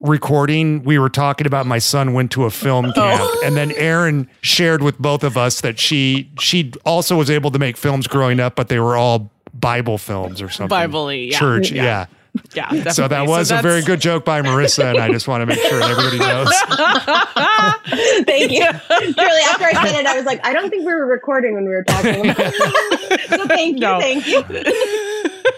recording 0.00 0.82
we 0.82 0.98
were 0.98 1.08
talking 1.08 1.46
about 1.46 1.64
my 1.64 1.78
son 1.78 2.12
went 2.12 2.32
to 2.32 2.44
a 2.44 2.50
film 2.50 2.86
Oh. 2.86 2.92
camp 2.92 3.30
and 3.44 3.56
then 3.56 3.70
Erin 3.72 4.28
shared 4.40 4.82
with 4.82 4.98
both 4.98 5.22
of 5.22 5.36
us 5.36 5.60
that 5.60 5.78
she 5.78 6.28
she 6.40 6.72
also 6.84 7.16
was 7.16 7.30
able 7.30 7.52
to 7.52 7.58
make 7.60 7.76
films 7.76 8.08
growing 8.08 8.40
up 8.40 8.56
but 8.56 8.68
they 8.68 8.80
were 8.80 8.96
all 8.96 9.30
Bible 9.54 9.98
films 9.98 10.42
or 10.42 10.48
something 10.50 10.68
Bible-y, 10.70 11.12
yeah. 11.12 11.38
church 11.38 11.70
Yeah. 11.70 11.82
yeah, 11.84 12.06
Yeah. 12.54 12.68
so 12.70 12.76
that 12.76 12.94
definitely. 12.94 13.28
was 13.28 13.50
a 13.50 13.60
very 13.62 13.82
good 13.82 14.00
joke 14.00 14.24
by 14.24 14.40
Marissa 14.42 14.90
and 14.90 14.98
I 14.98 15.10
just 15.10 15.28
want 15.28 15.42
to 15.42 15.46
make 15.46 15.58
sure 15.58 15.82
everybody 15.82 16.18
knows 16.18 16.48
thank 18.26 18.50
you 18.52 18.64
Truly 18.66 19.42
after 19.50 19.64
I 19.64 19.72
said 19.86 20.00
it 20.00 20.06
I 20.06 20.16
was 20.16 20.24
like 20.24 20.44
I 20.46 20.52
don't 20.54 20.70
think 20.70 20.86
we 20.86 20.92
were 20.94 21.06
recording 21.06 21.54
when 21.54 21.64
we 21.64 21.70
were 21.70 21.84
talking 21.84 22.24
so 23.28 23.46
thank 23.46 23.74
you 23.76 23.80
No. 23.80 24.00
thank 24.00 24.26
you 24.26 25.52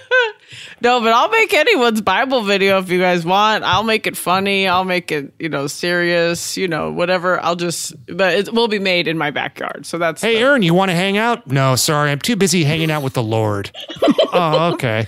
No, 0.80 1.00
but 1.00 1.12
I'll 1.12 1.28
make 1.30 1.54
anyone's 1.54 2.00
Bible 2.00 2.42
video 2.42 2.78
if 2.78 2.90
you 2.90 2.98
guys 3.00 3.24
want. 3.24 3.64
I'll 3.64 3.84
make 3.84 4.06
it 4.06 4.16
funny. 4.16 4.66
I'll 4.68 4.84
make 4.84 5.10
it, 5.12 5.32
you 5.38 5.48
know, 5.48 5.66
serious, 5.66 6.56
you 6.56 6.68
know, 6.68 6.90
whatever. 6.90 7.40
I'll 7.40 7.56
just, 7.56 7.94
but 8.06 8.34
it 8.34 8.52
will 8.52 8.68
be 8.68 8.78
made 8.78 9.06
in 9.08 9.16
my 9.16 9.30
backyard. 9.30 9.86
So 9.86 9.98
that's, 9.98 10.20
hey 10.22 10.34
the- 10.34 10.40
Erin 10.40 10.62
you 10.62 10.74
want 10.74 10.90
to 10.90 10.94
hang 10.94 11.16
out 11.16 11.46
no 11.46 11.76
sorry 11.76 12.10
I'm 12.10 12.18
too 12.18 12.36
busy 12.36 12.64
hanging 12.64 12.90
out 12.90 13.02
with 13.02 13.14
the 13.14 13.22
Lord 13.22 13.70
oh 14.32 14.72
okay 14.74 15.06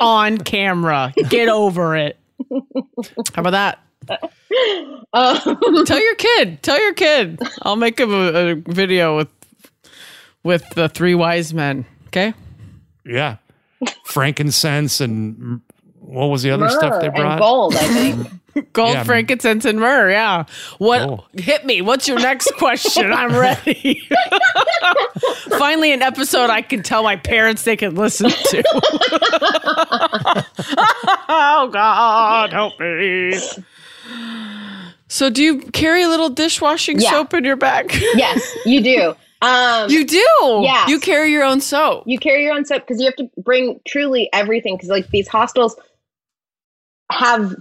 on 0.00 0.38
camera. 0.38 1.12
Get 1.28 1.48
over 1.48 1.96
it. 1.96 2.18
How 3.34 3.42
about 3.42 3.78
that? 4.08 4.30
um, 5.12 5.84
Tell 5.84 6.00
your 6.02 6.14
kid. 6.14 6.62
Tell 6.62 6.80
your 6.80 6.94
kid. 6.94 7.40
I'll 7.62 7.76
make 7.76 7.98
him 7.98 8.12
a, 8.12 8.50
a 8.50 8.54
video 8.54 9.16
with 9.16 9.28
with 10.42 10.68
the 10.70 10.88
three 10.88 11.14
wise 11.14 11.52
men. 11.52 11.84
Okay. 12.08 12.32
yeah 13.04 13.36
frankincense 14.04 15.00
and 15.00 15.60
what 16.00 16.26
was 16.26 16.42
the 16.42 16.50
other 16.50 16.68
stuff 16.68 17.00
they 17.00 17.08
brought 17.08 17.32
and 17.32 17.40
gold 17.40 17.74
I 17.76 17.78
think 17.88 18.28
Gold, 18.72 18.94
Yeah. 18.94 19.04
frankincense, 19.04 19.66
and 19.66 19.78
myrrh. 19.78 20.10
Yeah. 20.10 20.44
What? 20.78 21.02
Oh. 21.02 21.26
Hit 21.34 21.66
me. 21.66 21.82
What's 21.82 22.08
your 22.08 22.18
next 22.18 22.50
question? 22.56 23.12
I'm 23.12 23.36
ready. 23.38 24.08
Finally, 25.58 25.92
an 25.92 26.00
episode 26.00 26.48
I 26.48 26.62
can 26.62 26.82
tell 26.82 27.02
my 27.02 27.16
parents 27.16 27.64
they 27.64 27.76
can 27.76 27.94
listen 27.96 28.30
to. 28.30 28.62
oh 31.28 31.68
God, 31.70 32.52
help 32.54 32.80
me. 32.80 33.38
So 35.08 35.28
do 35.30 35.42
you 35.42 35.60
carry 35.72 36.02
a 36.02 36.08
little 36.08 36.30
dishwashing 36.30 36.98
Yeah. 37.00 37.10
soap 37.10 37.34
in 37.34 37.44
your 37.44 37.56
bag? 37.56 37.90
yes, 38.14 38.42
you 38.64 38.80
do. 38.82 39.14
Um, 39.42 39.90
you 39.90 40.04
do. 40.06 40.26
Yeah. 40.62 40.86
You 40.88 40.98
carry 40.98 41.30
your 41.30 41.44
own 41.44 41.60
soap. 41.60 42.04
you 42.06 42.18
carry 42.18 42.42
your 42.44 42.54
own 42.54 42.64
soap 42.64 42.82
because 42.86 43.00
you 43.00 43.06
have 43.06 43.16
to 43.16 43.30
bring 43.42 43.80
truly 43.86 44.28
everything 44.32 44.76
because 44.76 44.88
like 44.88 45.08
these 45.10 45.28
hostels 45.28 45.76
have 47.10 47.54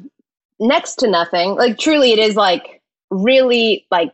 next 0.59 0.95
to 0.95 1.07
nothing 1.09 1.55
like 1.55 1.77
truly 1.77 2.11
it 2.11 2.19
is 2.19 2.35
like 2.35 2.81
really 3.11 3.85
like 3.91 4.13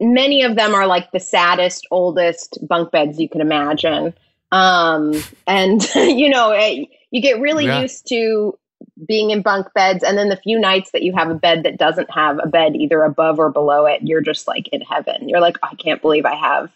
many 0.00 0.42
of 0.42 0.56
them 0.56 0.74
are 0.74 0.86
like 0.86 1.10
the 1.12 1.20
saddest 1.20 1.86
oldest 1.90 2.58
bunk 2.66 2.90
beds 2.90 3.20
you 3.20 3.28
can 3.28 3.40
imagine 3.40 4.14
um 4.50 5.12
and 5.46 5.82
you 5.94 6.28
know 6.30 6.50
it, 6.52 6.88
you 7.10 7.20
get 7.20 7.38
really 7.40 7.66
Yeah. 7.66 7.82
used 7.82 8.06
to 8.08 8.58
being 9.06 9.30
in 9.30 9.42
bunk 9.42 9.66
beds 9.74 10.02
and 10.04 10.16
then 10.16 10.28
the 10.28 10.36
few 10.36 10.58
nights 10.58 10.90
that 10.92 11.02
you 11.02 11.12
have 11.14 11.30
a 11.30 11.34
bed 11.34 11.62
that 11.64 11.76
doesn't 11.78 12.10
have 12.10 12.38
a 12.42 12.46
bed 12.48 12.74
either 12.76 13.02
above 13.02 13.38
or 13.38 13.50
below 13.50 13.86
it 13.86 14.00
you're 14.02 14.20
just 14.20 14.46
like 14.46 14.68
in 14.68 14.80
heaven 14.82 15.28
you're 15.28 15.40
like 15.40 15.56
i 15.62 15.74
can't 15.76 16.00
believe 16.02 16.24
i 16.24 16.34
have 16.34 16.70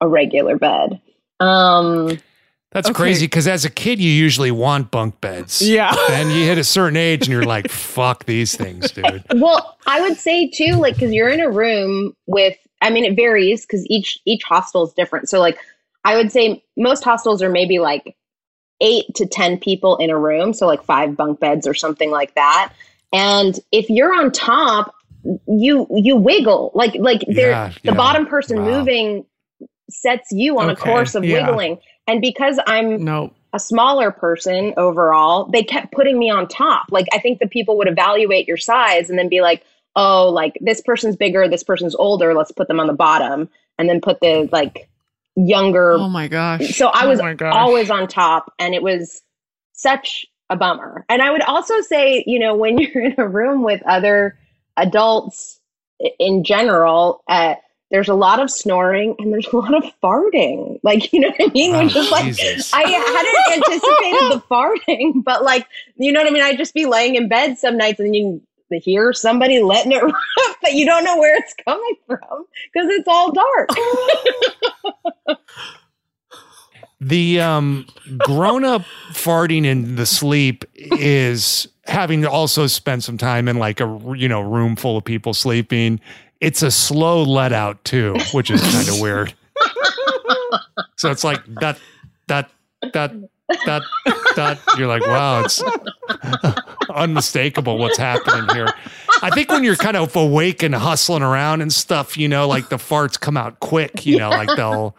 a 0.00 0.08
regular 0.08 0.56
bed 0.58 1.00
um 1.40 2.18
That's 2.72 2.88
Okay. 2.88 2.94
crazy 2.96 3.26
because 3.26 3.46
as 3.46 3.64
a 3.66 3.70
kid, 3.70 4.00
you 4.00 4.10
usually 4.10 4.50
want 4.50 4.90
bunk 4.90 5.20
beds. 5.20 5.60
Yeah. 5.60 5.94
and 6.10 6.30
you 6.32 6.44
hit 6.44 6.56
a 6.56 6.64
certain 6.64 6.96
age 6.96 7.20
and 7.26 7.28
you're 7.28 7.44
like, 7.44 7.68
fuck 7.70 8.24
these 8.24 8.56
things, 8.56 8.90
dude. 8.92 9.22
well 9.34 9.76
i 9.86 10.00
would 10.00 10.16
say 10.16 10.48
too 10.48 10.76
like 10.76 10.94
because 10.94 11.12
you're 11.12 11.28
in 11.28 11.40
a 11.40 11.50
room 11.50 12.14
with 12.26 12.56
i 12.80 12.88
mean 12.90 13.04
it 13.04 13.14
varies 13.14 13.66
because 13.66 13.84
each 13.90 14.18
each 14.24 14.42
hostel 14.44 14.86
is 14.86 14.92
different 14.94 15.28
so 15.28 15.38
like 15.38 15.58
i 16.04 16.14
would 16.16 16.32
say 16.32 16.62
most 16.76 17.04
hostels 17.04 17.42
are 17.42 17.50
maybe 17.50 17.78
like 17.78 18.16
eight 18.82 19.06
to 19.14 19.24
ten 19.26 19.56
people 19.58 19.96
in 19.96 20.10
a 20.10 20.18
room 20.18 20.52
so 20.52 20.66
like 20.66 20.82
five 20.84 21.16
bunk 21.16 21.40
beds 21.40 21.66
or 21.66 21.72
something 21.74 22.10
like 22.10 22.34
that 22.34 22.72
and 23.12 23.58
if 23.72 23.88
you're 23.88 24.14
on 24.14 24.30
top 24.30 24.94
you 25.46 25.86
you 25.94 26.16
wiggle 26.16 26.70
like 26.74 26.94
like 26.96 27.22
Yeah, 27.28 27.68
the 27.84 27.92
yeah. 27.92 27.94
bottom 27.94 28.26
person 28.26 28.58
Wow. 28.64 28.78
moving 28.78 29.24
sets 29.88 30.32
you 30.32 30.58
on 30.58 30.68
a 30.70 30.76
course 30.76 31.14
of 31.14 31.24
yeah. 31.24 31.46
wiggling 31.46 31.78
and 32.06 32.20
because 32.20 32.58
i'm 32.66 33.04
No. 33.04 33.32
a 33.52 33.58
smaller 33.60 34.10
person 34.10 34.72
overall, 34.78 35.44
they 35.52 35.62
kept 35.62 35.92
putting 35.92 36.18
me 36.18 36.30
on 36.30 36.48
top. 36.48 36.86
Like 36.90 37.06
I 37.12 37.18
think 37.18 37.38
the 37.38 37.46
people 37.46 37.76
would 37.78 37.86
evaluate 37.88 38.48
your 38.48 38.56
size 38.56 39.10
and 39.10 39.18
then 39.18 39.28
be 39.28 39.42
like, 39.42 39.62
"Oh, 39.94 40.30
like 40.30 40.56
this 40.62 40.80
person's 40.80 41.16
bigger, 41.16 41.46
this 41.48 41.62
person's 41.62 41.94
older, 41.94 42.32
let's 42.32 42.50
put 42.50 42.66
them 42.68 42.80
on 42.80 42.86
the 42.86 42.94
bottom." 42.94 43.50
And 43.78 43.88
then 43.90 44.00
put 44.00 44.20
the 44.20 44.48
like 44.50 44.88
younger 45.36 45.92
Oh 45.92 46.08
my 46.08 46.28
gosh. 46.28 46.76
so 46.76 46.88
I 46.88 47.06
was 47.06 47.20
oh 47.20 47.46
always 47.46 47.90
on 47.90 48.06
top 48.06 48.52
and 48.58 48.74
it 48.74 48.82
was 48.82 49.22
such 49.72 50.26
a 50.50 50.56
bummer. 50.56 51.04
And 51.08 51.22
I 51.22 51.30
would 51.30 51.42
also 51.42 51.80
say, 51.80 52.22
you 52.26 52.38
know, 52.38 52.54
when 52.54 52.78
you're 52.78 53.04
in 53.04 53.14
a 53.18 53.26
room 53.26 53.62
with 53.62 53.82
other 53.86 54.38
adults 54.76 55.58
in 56.18 56.44
general, 56.44 57.22
uh, 57.28 57.54
there's 57.90 58.08
a 58.08 58.14
lot 58.14 58.40
of 58.40 58.50
snoring 58.50 59.14
and 59.18 59.32
there's 59.32 59.46
a 59.48 59.56
lot 59.56 59.74
of 59.74 59.84
farting. 60.02 60.78
Like, 60.82 61.12
you 61.12 61.20
know 61.20 61.28
what 61.28 61.50
I 61.50 61.52
mean? 61.52 61.74
Oh, 61.74 61.84
Which 61.84 61.96
is 61.96 62.10
like 62.10 62.24
Jesus. 62.24 62.72
I 62.72 62.82
hadn't 62.88 63.62
anticipated 63.62 64.32
the 64.32 64.42
farting, 64.50 65.22
but 65.24 65.44
like, 65.44 65.66
you 65.96 66.10
know 66.12 66.20
what 66.20 66.28
I 66.28 66.32
mean? 66.32 66.42
I'd 66.42 66.56
just 66.58 66.74
be 66.74 66.86
laying 66.86 67.16
in 67.16 67.28
bed 67.28 67.58
some 67.58 67.76
nights 67.76 68.00
and 68.00 68.14
you 68.16 68.40
can 68.72 68.80
hear 68.80 69.12
somebody 69.12 69.62
letting 69.62 69.92
it 69.92 70.02
rip, 70.02 70.14
but 70.62 70.72
you 70.72 70.86
don't 70.86 71.04
know 71.04 71.18
where 71.18 71.36
it's 71.36 71.54
coming 71.64 71.96
from 72.06 72.46
because 72.72 72.88
it's 72.90 73.08
all 73.08 73.32
dark. 73.32 73.68
The 77.04 77.40
um, 77.40 77.88
grown 78.18 78.64
up 78.64 78.82
farting 79.10 79.64
in 79.64 79.96
the 79.96 80.06
sleep 80.06 80.64
is 80.76 81.66
having 81.86 82.22
to 82.22 82.30
also 82.30 82.68
spend 82.68 83.02
some 83.02 83.18
time 83.18 83.48
in 83.48 83.58
like 83.58 83.80
a 83.80 84.00
you 84.16 84.28
know 84.28 84.40
room 84.40 84.76
full 84.76 84.96
of 84.96 85.04
people 85.04 85.34
sleeping. 85.34 86.00
It's 86.40 86.62
a 86.62 86.70
slow 86.70 87.24
let 87.24 87.52
out 87.52 87.82
too, 87.84 88.14
which 88.32 88.52
is 88.52 88.60
kind 88.60 88.88
of 88.88 89.00
weird. 89.00 89.34
So 90.96 91.10
it's 91.10 91.24
like 91.24 91.44
that 91.60 91.80
that 92.28 92.48
that 92.92 93.12
that 93.66 93.82
that 94.36 94.60
you're 94.78 94.86
like, 94.86 95.04
wow, 95.04 95.42
it's 95.42 95.60
unmistakable 96.94 97.78
what's 97.78 97.98
happening 97.98 98.48
here. 98.54 98.72
I 99.22 99.30
think 99.30 99.50
when 99.50 99.64
you're 99.64 99.76
kind 99.76 99.96
of 99.96 100.14
awake 100.16 100.62
and 100.62 100.74
hustling 100.74 101.22
around 101.22 101.60
and 101.60 101.72
stuff, 101.72 102.16
you 102.16 102.28
know, 102.28 102.48
like 102.48 102.68
the 102.68 102.76
farts 102.76 103.18
come 103.18 103.36
out 103.36 103.60
quick, 103.60 104.04
you 104.06 104.18
know, 104.18 104.30
like 104.30 104.48
they'll 104.56 104.96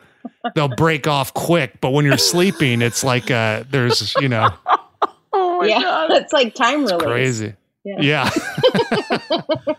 they'll 0.55 0.75
break 0.75 1.07
off 1.07 1.33
quick. 1.33 1.81
But 1.81 1.91
when 1.91 2.05
you're 2.05 2.17
sleeping, 2.17 2.81
it's 2.81 3.03
like 3.03 3.29
uh 3.31 3.63
there's 3.69 4.13
you 4.19 4.29
know 4.29 4.49
oh 5.33 5.59
my 5.59 5.67
yeah, 5.67 5.81
god. 5.81 6.11
it's 6.11 6.33
like 6.33 6.55
time 6.55 6.85
release. 6.85 7.03
crazy. 7.03 7.53
Yeah. 7.83 7.99
Yeah. 8.01 8.29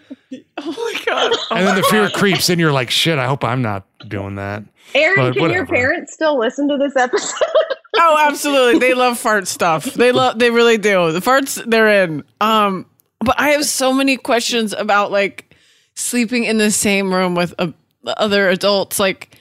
Oh 0.56 0.70
my 0.70 0.94
god. 1.04 1.32
Oh 1.50 1.56
and 1.56 1.66
then 1.66 1.76
the 1.76 1.82
fear 1.84 2.08
creeps 2.08 2.48
in. 2.48 2.58
You're 2.58 2.72
like, 2.72 2.90
shit, 2.90 3.18
I 3.18 3.26
hope 3.26 3.44
I'm 3.44 3.62
not 3.62 3.86
doing 4.08 4.36
that. 4.36 4.62
Erin, 4.94 5.16
But 5.16 5.34
can 5.36 5.50
your 5.50 5.66
parents 5.66 6.12
still 6.12 6.38
listen 6.38 6.68
to 6.68 6.76
this 6.78 6.96
episode? 6.96 7.38
Oh, 7.96 8.16
absolutely. 8.28 8.80
They 8.80 8.92
love 8.92 9.20
fart 9.20 9.46
stuff. 9.46 9.84
They 9.84 10.10
love 10.10 10.40
they 10.40 10.50
really 10.50 10.78
do. 10.78 11.12
The 11.12 11.20
farts 11.20 11.62
they're 11.64 12.02
in. 12.04 12.24
Um 12.40 12.86
but 13.20 13.38
I 13.38 13.50
have 13.50 13.64
so 13.64 13.92
many 13.92 14.16
questions 14.16 14.72
about 14.72 15.12
like 15.12 15.54
sleeping 15.94 16.42
in 16.42 16.58
the 16.58 16.72
same 16.72 17.14
room 17.14 17.36
with 17.36 17.54
uh, 17.56 17.68
other 18.04 18.48
adults 18.48 18.98
like 18.98 19.38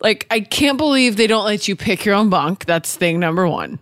like 0.00 0.26
I 0.30 0.40
can't 0.40 0.78
believe 0.78 1.16
they 1.16 1.26
don't 1.26 1.44
let 1.44 1.68
you 1.68 1.76
pick 1.76 2.06
your 2.06 2.14
own 2.14 2.30
bunk. 2.30 2.64
That's 2.64 2.96
thing 2.96 3.20
number 3.20 3.46
1. 3.46 3.78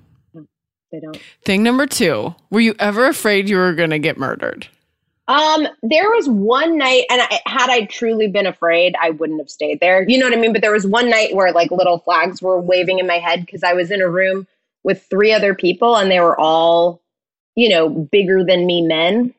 They 0.92 1.00
don't. 1.00 1.18
Thing 1.44 1.62
number 1.62 1.86
2, 1.86 2.34
were 2.50 2.60
you 2.60 2.74
ever 2.78 3.06
afraid 3.06 3.48
you 3.48 3.56
were 3.56 3.74
going 3.74 3.90
to 3.90 3.98
get 3.98 4.18
murdered? 4.18 4.68
Um, 5.28 5.66
there 5.82 6.10
was 6.10 6.28
one 6.28 6.76
night, 6.76 7.04
and 7.10 7.22
I, 7.22 7.40
had 7.46 7.70
I 7.70 7.84
truly 7.86 8.28
been 8.28 8.46
afraid, 8.46 8.94
I 9.00 9.10
wouldn't 9.10 9.40
have 9.40 9.48
stayed 9.50 9.80
there. 9.80 10.04
You 10.08 10.18
know 10.18 10.26
what 10.26 10.36
I 10.36 10.40
mean? 10.40 10.52
But 10.52 10.62
there 10.62 10.72
was 10.72 10.86
one 10.86 11.08
night 11.08 11.34
where 11.34 11.52
like 11.52 11.70
little 11.70 11.98
flags 11.98 12.42
were 12.42 12.60
waving 12.60 12.98
in 12.98 13.06
my 13.06 13.18
head 13.18 13.40
because 13.46 13.62
I 13.62 13.72
was 13.72 13.90
in 13.90 14.02
a 14.02 14.08
room 14.08 14.46
with 14.84 15.04
three 15.08 15.32
other 15.32 15.54
people, 15.54 15.96
and 15.96 16.10
they 16.10 16.20
were 16.20 16.38
all, 16.38 17.00
you 17.54 17.68
know, 17.68 17.88
bigger 17.88 18.44
than 18.44 18.66
me 18.66 18.82
men. 18.82 19.32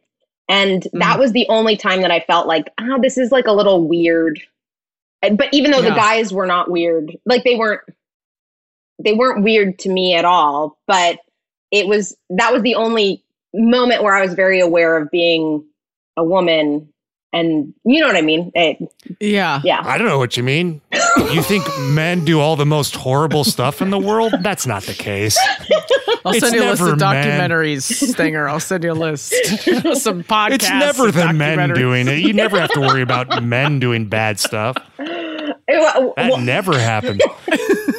And 0.50 0.88
that 0.94 1.20
was 1.20 1.32
the 1.34 1.48
only 1.50 1.78
time 1.78 2.02
that 2.02 2.12
I 2.12 2.20
felt 2.22 2.48
like, 2.48 2.70
ah, 2.80 2.98
this 3.02 3.18
is 3.18 3.32
like 3.32 3.48
a 3.48 3.52
little 3.54 3.88
weird. 3.88 4.42
And- 5.22 5.38
But 5.38 5.50
even 5.54 5.72
though 5.72 5.82
the 5.82 5.90
guys 5.96 6.34
were 6.34 6.46
not 6.48 6.72
weird, 6.72 7.18
like 7.26 7.44
they 7.44 7.56
weren't, 7.56 7.82
they 9.04 9.14
weren't 9.14 9.44
weird 9.44 9.80
to 9.80 9.90
me 9.90 10.16
at 10.16 10.26
all. 10.26 10.78
But 10.88 11.20
it 11.74 11.88
was 11.88 12.16
that 12.30 12.54
was 12.54 12.62
the 12.62 12.76
only 12.76 13.22
moment 13.54 14.02
where 14.04 14.16
I 14.16 14.22
was 14.22 14.34
very 14.36 14.60
aware 14.62 14.96
of 14.96 15.12
being 15.12 15.66
a 16.16 16.24
woman, 16.24 16.88
and 17.34 17.74
you 17.84 18.00
know 18.00 18.08
what 18.08 18.16
I 18.16 18.22
mean. 18.22 18.52
It, 18.56 18.78
Yeah. 19.20 19.60
yeah, 19.64 19.82
I 19.84 19.98
don't 19.98 20.08
know 20.08 20.20
what 20.20 20.38
you 20.38 20.44
mean. 20.44 20.80
You 21.34 21.42
think 21.42 21.64
men 21.90 22.24
do 22.26 22.40
all 22.40 22.56
the 22.56 22.66
most 22.66 22.96
horrible 22.96 23.44
stuff 23.44 23.82
in 23.82 23.90
the 23.90 23.98
world? 24.00 24.34
That's 24.42 24.68
not 24.68 24.84
the 24.84 24.94
case. 24.94 25.38
I'll 26.26 26.32
It's 26.34 26.40
send 26.42 26.56
you 26.56 26.64
a 26.64 26.70
list 26.70 26.82
of 26.84 27.00
never 27.00 27.14
men. 27.14 27.50
documentaries, 27.50 27.82
Stanger. 28.14 28.48
I'll 28.48 28.60
send 28.60 28.84
you 28.84 28.92
a 28.92 28.94
list. 28.94 29.34
Some 29.96 30.24
podcasts. 30.24 30.54
It's 30.54 30.70
never 30.70 31.12
the 31.12 31.34
men 31.34 31.74
doing 31.74 32.08
it. 32.08 32.20
You 32.20 32.34
never 32.34 32.60
have 32.60 32.72
to 32.74 32.80
worry 32.80 33.02
about 33.02 33.44
men 33.44 33.80
doing 33.80 34.08
bad 34.08 34.40
stuff. 34.40 34.78
It 35.00 36.16
That 36.16 36.30
wa- 36.30 36.38
never 36.38 36.78
happens. 36.78 37.22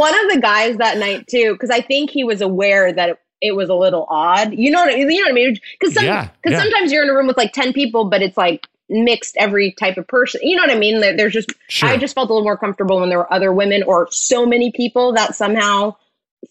one 0.00 0.14
of 0.24 0.32
the 0.32 0.40
guys 0.40 0.76
that 0.78 0.98
night 0.98 1.26
too, 1.28 1.52
because 1.52 1.70
I 1.70 1.80
think 1.80 2.10
he 2.10 2.24
was 2.24 2.40
aware 2.40 2.92
that 2.92 3.10
it, 3.10 3.18
it 3.40 3.52
was 3.52 3.68
a 3.68 3.74
little 3.74 4.06
odd. 4.10 4.52
You 4.54 4.70
know 4.70 4.80
what 4.80 4.92
I 4.92 4.96
mean? 4.96 5.10
You 5.10 5.18
know 5.18 5.22
what 5.24 5.30
I 5.30 5.34
mean? 5.34 5.58
Because 5.78 5.94
some, 5.94 6.04
Yeah, 6.04 6.28
yeah. 6.44 6.58
sometimes 6.60 6.90
you're 6.92 7.04
in 7.04 7.10
a 7.10 7.14
room 7.14 7.26
with 7.26 7.36
like 7.36 7.52
ten 7.52 7.72
people, 7.72 8.04
but 8.06 8.20
it's 8.22 8.36
like 8.36 8.66
mixed 8.88 9.36
every 9.38 9.70
type 9.72 9.96
of 9.96 10.06
person. 10.08 10.40
You 10.42 10.56
know 10.56 10.62
what 10.62 10.70
I 10.72 10.78
mean? 10.78 11.00
There- 11.00 11.16
There's 11.16 11.32
just 11.32 11.52
Sure. 11.68 11.88
I 11.88 11.96
just 11.96 12.14
felt 12.14 12.28
a 12.28 12.32
little 12.32 12.44
more 12.44 12.56
comfortable 12.58 12.98
when 13.00 13.08
there 13.08 13.18
were 13.18 13.32
other 13.32 13.52
women 13.52 13.82
or 13.84 14.08
so 14.10 14.44
many 14.44 14.72
people 14.72 15.12
that 15.14 15.34
somehow 15.36 15.94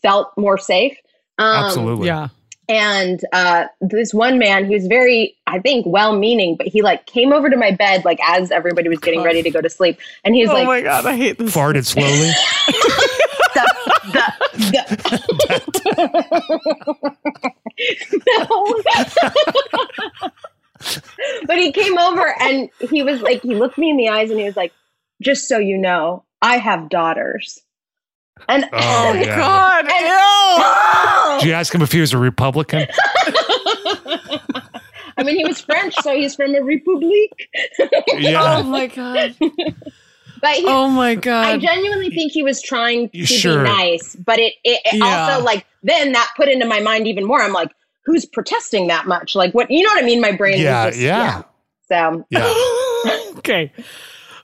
felt 0.01 0.31
more 0.37 0.57
safe. 0.57 0.95
Um, 1.37 1.65
Absolutely. 1.65 2.07
Yeah. 2.07 2.29
and 2.69 3.19
uh, 3.33 3.65
this 3.81 4.13
one 4.13 4.37
man 4.37 4.65
he 4.67 4.73
was 4.75 4.85
very 4.85 5.35
i 5.47 5.57
think 5.57 5.85
well-meaning 5.87 6.55
but 6.55 6.67
he 6.67 6.81
like 6.83 7.05
came 7.07 7.33
over 7.33 7.49
to 7.49 7.57
my 7.57 7.71
bed 7.71 8.05
like 8.05 8.19
as 8.27 8.51
everybody 8.51 8.87
was 8.89 8.99
getting 8.99 9.23
ready 9.23 9.41
to 9.41 9.49
go 9.49 9.59
to 9.59 9.69
sleep 9.71 9.97
and 10.23 10.35
he's 10.35 10.49
oh 10.49 10.53
like 10.53 10.63
"Oh 10.65 10.67
my 10.67 10.81
god, 10.81 11.05
I 11.07 11.15
hate 11.17 11.37
this. 11.39 11.55
Farted 11.55 11.85
slowly. 11.85 12.29
no. 14.13 14.21
but 21.45 21.57
he 21.57 21.71
came 21.71 21.97
over 21.97 22.33
and 22.41 22.69
he 22.89 23.03
was 23.03 23.21
like 23.21 23.41
he 23.41 23.55
looked 23.55 23.77
me 23.77 23.89
in 23.89 23.97
the 23.97 24.09
eyes 24.09 24.29
and 24.29 24.39
he 24.39 24.45
was 24.45 24.55
like 24.55 24.71
just 25.21 25.47
so 25.47 25.57
you 25.57 25.77
know 25.77 26.23
i 26.41 26.57
have 26.57 26.89
daughters 26.89 27.59
and 28.47 28.63
Oh, 28.71 29.13
yeah. 29.19 29.35
God. 29.35 29.85
Ew. 29.85 29.91
Oh! 29.93 31.37
Did 31.41 31.47
you 31.49 31.53
ask 31.53 31.75
him 31.75 31.81
if 31.81 31.91
he 31.91 31.99
was 31.99 32.13
a 32.13 32.17
Republican? 32.17 32.87
i 35.17 35.23
mean 35.23 35.35
he 35.35 35.43
was 35.43 35.59
french 35.59 35.93
so 35.95 36.15
he's 36.15 36.33
from 36.35 36.55
a 36.55 36.61
republique 36.61 37.49
Oh 37.79 38.63
my 38.63 38.87
god. 38.87 39.35
But 40.41 40.55
he, 40.55 40.65
Oh 40.67 40.89
my 40.89 41.15
god, 41.15 41.45
I 41.47 41.57
genuinely 41.57 42.09
think 42.09 42.31
he 42.31 42.43
was 42.43 42.61
trying 42.61 43.09
to 43.09 43.25
Sure. 43.25 43.63
be 43.63 43.69
nice, 43.69 44.15
but 44.15 44.39
it, 44.39 44.53
it, 44.63 44.81
it 44.85 44.95
Yeah. 44.95 45.25
also 45.35 45.43
like 45.43 45.65
then 45.83 46.11
that 46.13 46.31
put 46.35 46.47
into 46.49 46.65
my 46.65 46.79
mind 46.81 47.07
even 47.07 47.25
more. 47.25 47.41
I'm 47.41 47.53
like, 47.53 47.71
who's 48.05 48.25
protesting 48.25 48.87
that 48.87 49.07
much? 49.07 49.35
Like 49.35 49.53
what 49.53 49.69
you 49.71 49.83
know 49.83 49.89
what 49.89 50.03
I 50.03 50.05
mean? 50.05 50.21
My 50.21 50.31
brain 50.31 50.59
Yeah, 50.61 50.85
was 50.85 50.93
just 50.95 51.01
yeah. 51.03 51.43
So 51.87 52.25
Yeah. 52.29 52.53
okay. 53.37 53.71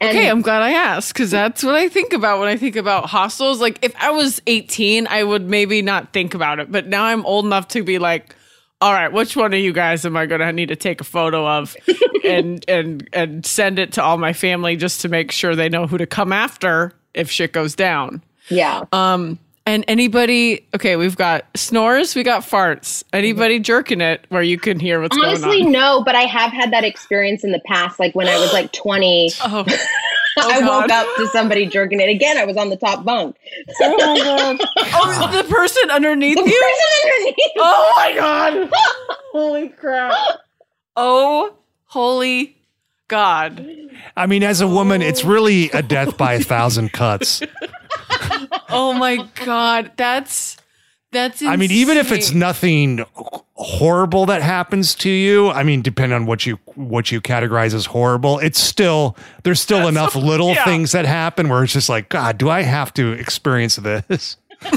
and 0.02 0.10
okay, 0.18 0.30
I'm 0.30 0.42
glad 0.42 0.62
I 0.62 0.72
asked 0.72 1.14
because 1.14 1.32
that's 1.32 1.64
what 1.64 1.76
I 1.76 1.90
think 1.90 2.14
about 2.14 2.40
when 2.40 2.48
I 2.48 2.58
think 2.58 2.76
about 2.76 3.06
hostels. 3.08 3.62
Like, 3.62 3.80
if 3.84 3.94
I 3.98 4.12
was 4.12 4.42
18, 4.48 5.08
I 5.08 5.24
would 5.24 5.48
maybe 5.48 5.82
not 5.82 6.12
think 6.14 6.34
about 6.34 6.60
it, 6.60 6.72
but 6.72 6.88
now 6.88 7.04
I'm 7.04 7.26
old 7.26 7.46
enough 7.46 7.68
to 7.70 7.84
be 7.84 8.00
like, 8.00 8.36
all 8.86 8.94
right, 8.94 9.12
which 9.12 9.36
one 9.36 9.52
of 9.52 9.60
you 9.60 9.74
guys 9.74 10.06
am 10.06 10.16
I 10.16 10.28
going 10.28 10.42
to 10.42 10.54
need 10.54 10.68
to 10.70 10.76
take 10.76 11.02
a 11.02 11.04
photo 11.04 11.48
of 11.48 11.76
and 12.24 12.64
and 12.68 13.10
and 13.14 13.44
send 13.44 13.80
it 13.80 13.94
to 13.94 14.04
all 14.04 14.20
my 14.20 14.32
family 14.32 14.76
just 14.76 15.02
to 15.02 15.10
make 15.10 15.32
sure 15.32 15.56
they 15.56 15.70
know 15.70 15.88
who 15.88 15.98
to 15.98 16.06
come 16.06 16.32
after 16.32 16.94
if 17.16 17.32
shit 17.32 17.52
goes 17.52 17.74
down. 17.76 18.22
yeah. 18.50 18.84
Um, 18.92 19.40
and 19.66 19.84
anybody, 19.88 20.64
okay, 20.76 20.96
we've 20.98 21.16
got 21.18 21.48
snores, 21.56 22.14
we 22.14 22.22
got 22.22 22.44
farts. 22.44 23.04
Anybody 23.12 23.58
jerking 23.60 24.00
it 24.02 24.24
where 24.30 24.44
you 24.44 24.60
can 24.60 24.80
hear 24.80 25.02
what's 25.02 25.18
Honestly, 25.18 25.62
going 25.64 25.66
on? 25.66 25.72
no, 25.72 26.04
but 26.06 26.14
I 26.14 26.22
have 26.26 26.52
had 26.52 26.72
that 26.72 26.84
experience 26.84 27.44
in 27.44 27.52
the 27.52 27.62
past. 27.66 28.00
Like 28.00 28.14
when 28.14 28.28
I 28.28 28.38
was 28.38 28.54
like 28.54 28.72
20, 28.74 29.32
Oh, 29.44 29.66
I 30.38 30.60
oh, 30.62 30.82
woke 30.82 30.92
up 30.92 31.08
to 31.18 31.28
somebody 31.28 31.66
jerking 31.66 32.00
it. 32.00 32.10
Again, 32.10 32.38
I 32.38 32.46
was 32.46 32.58
on 32.58 32.70
the 32.70 32.78
top 32.78 33.04
bunk. 33.04 33.38
oh, 33.82 33.98
my 33.98 34.24
God. 34.24 34.60
Oh, 34.98 35.32
the 35.32 35.48
person 35.48 35.90
underneath 35.92 36.38
The 36.38 36.50
you. 36.50 36.62
person 36.62 37.12
underneath. 37.12 37.36
Oh 37.58 37.94
my 37.96 38.16
god! 38.16 38.70
Holy 39.32 39.70
crap! 39.70 40.14
Oh, 40.96 41.54
holy 41.86 42.58
god! 43.08 43.66
I 44.16 44.26
mean, 44.26 44.44
as 44.44 44.62
a 44.62 44.68
woman, 44.68 45.02
it's 45.02 45.24
oh. 45.26 45.30
really 45.30 45.70
a 45.72 45.82
death 45.82 46.18
by 46.18 46.34
a 46.34 46.40
thousand 46.40 46.94
cuts. 46.94 47.42
Oh 48.70 48.94
my 48.94 49.26
god! 49.46 49.92
That's 49.96 50.58
that's. 51.16 51.42
I 51.42 51.56
mean, 51.56 51.72
even 51.72 51.98
if 51.98 52.12
it's 52.12 52.32
nothing 52.32 53.06
horrible 53.54 54.26
that 54.28 54.42
happens 54.42 54.94
to 54.96 55.10
you, 55.10 55.50
I 55.50 55.64
mean, 55.64 55.82
depending 55.82 56.16
on 56.16 56.26
what 56.26 56.46
you 56.46 56.60
what 56.76 57.12
you 57.12 57.22
categorize 57.22 57.74
as 57.74 57.86
horrible, 57.86 58.40
it's 58.40 58.60
still 58.60 59.16
there's 59.44 59.62
still 59.62 59.88
enough 59.88 60.16
little 60.16 60.54
yeah. 60.54 60.66
things 60.66 60.92
that 60.92 61.06
happen 61.06 61.50
where 61.50 61.64
it's 61.64 61.74
just 61.74 61.90
like, 61.90 62.10
God, 62.10 62.38
do 62.38 62.50
I 62.50 62.62
have 62.62 62.94
to 62.96 63.14
experience 63.14 63.78
this? 63.78 64.38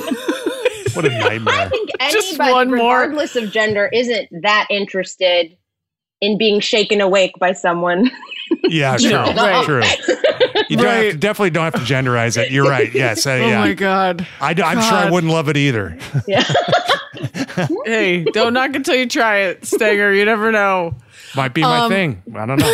what 0.94 1.04
a 1.04 1.10
nightmare. 1.10 1.54
I 1.54 1.68
think 1.68 1.90
Just 2.10 2.28
anybody, 2.28 2.52
one 2.52 2.68
more. 2.68 3.00
regardless 3.00 3.36
of 3.36 3.50
gender, 3.50 3.88
isn't 3.92 4.28
that 4.42 4.66
interested 4.70 5.56
in 6.20 6.36
being 6.38 6.60
shaken 6.60 7.00
awake 7.00 7.32
by 7.38 7.52
someone. 7.52 8.10
Yeah, 8.64 8.96
true, 8.96 9.10
No, 9.10 9.24
right. 9.34 9.64
true. 9.64 9.82
You 10.70 10.78
don't 10.78 10.86
have 10.86 11.12
to, 11.12 11.18
definitely 11.18 11.50
don't 11.50 11.64
have 11.64 11.74
to 11.74 11.80
genderize 11.80 12.36
it. 12.42 12.50
You're 12.50 12.64
right. 12.68 12.92
Yes, 12.94 13.26
uh, 13.26 13.30
Oh 13.42 13.50
my 13.60 13.74
god! 13.74 14.26
I, 14.40 14.50
am 14.52 14.80
sure 14.80 14.94
I 14.94 15.10
wouldn't 15.10 15.30
love 15.32 15.48
it 15.50 15.56
either. 15.58 15.96
yeah. 16.26 16.42
Hey, 17.84 18.24
don't 18.24 18.54
knock 18.54 18.74
until 18.74 18.94
you 18.94 19.06
try 19.06 19.38
it, 19.40 19.66
Stanger. 19.66 20.14
You 20.14 20.24
never 20.24 20.50
know. 20.50 20.94
Might 21.36 21.52
be 21.54 21.60
my 21.62 21.80
Um, 21.80 21.90
thing. 21.90 22.22
I 22.34 22.46
don't 22.46 22.58
know. 22.58 22.66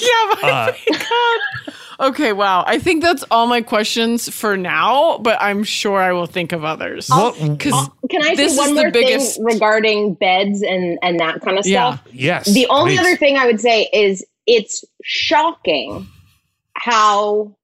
Yeah, 0.00 0.34
my 0.42 0.50
Uh, 0.50 0.72
god. 0.92 1.74
Okay, 2.00 2.32
wow. 2.32 2.64
I 2.66 2.78
think 2.78 3.02
that's 3.02 3.22
all 3.30 3.46
my 3.46 3.60
questions 3.60 4.28
for 4.34 4.56
now, 4.56 5.18
but 5.18 5.36
I'm 5.40 5.62
sure 5.64 6.00
I 6.00 6.12
will 6.12 6.26
think 6.26 6.52
of 6.52 6.64
others. 6.64 7.08
What- 7.10 7.34
Because 7.34 7.88
Can 8.10 8.22
I 8.24 8.34
This 8.34 8.54
say 8.56 8.58
one 8.58 8.70
is 8.70 8.74
the 8.76 8.82
more 8.82 8.90
biggest- 8.90 9.36
thing 9.36 9.44
regarding 9.44 10.14
beds 10.14 10.62
and 10.62 10.98
and 11.02 11.20
that 11.20 11.42
kind 11.42 11.58
of 11.58 11.64
stuff? 11.64 11.66
Yeah. 11.66 11.92
stuff? 12.02 12.14
yes. 12.14 12.54
The 12.54 12.66
only 12.68 12.92
please. 12.96 13.00
other 13.00 13.16
thing 13.16 13.36
I 13.36 13.46
would 13.46 13.60
say 13.60 13.88
is 13.92 14.24
it's 14.46 14.84
shocking 15.04 16.06
how 16.74 17.54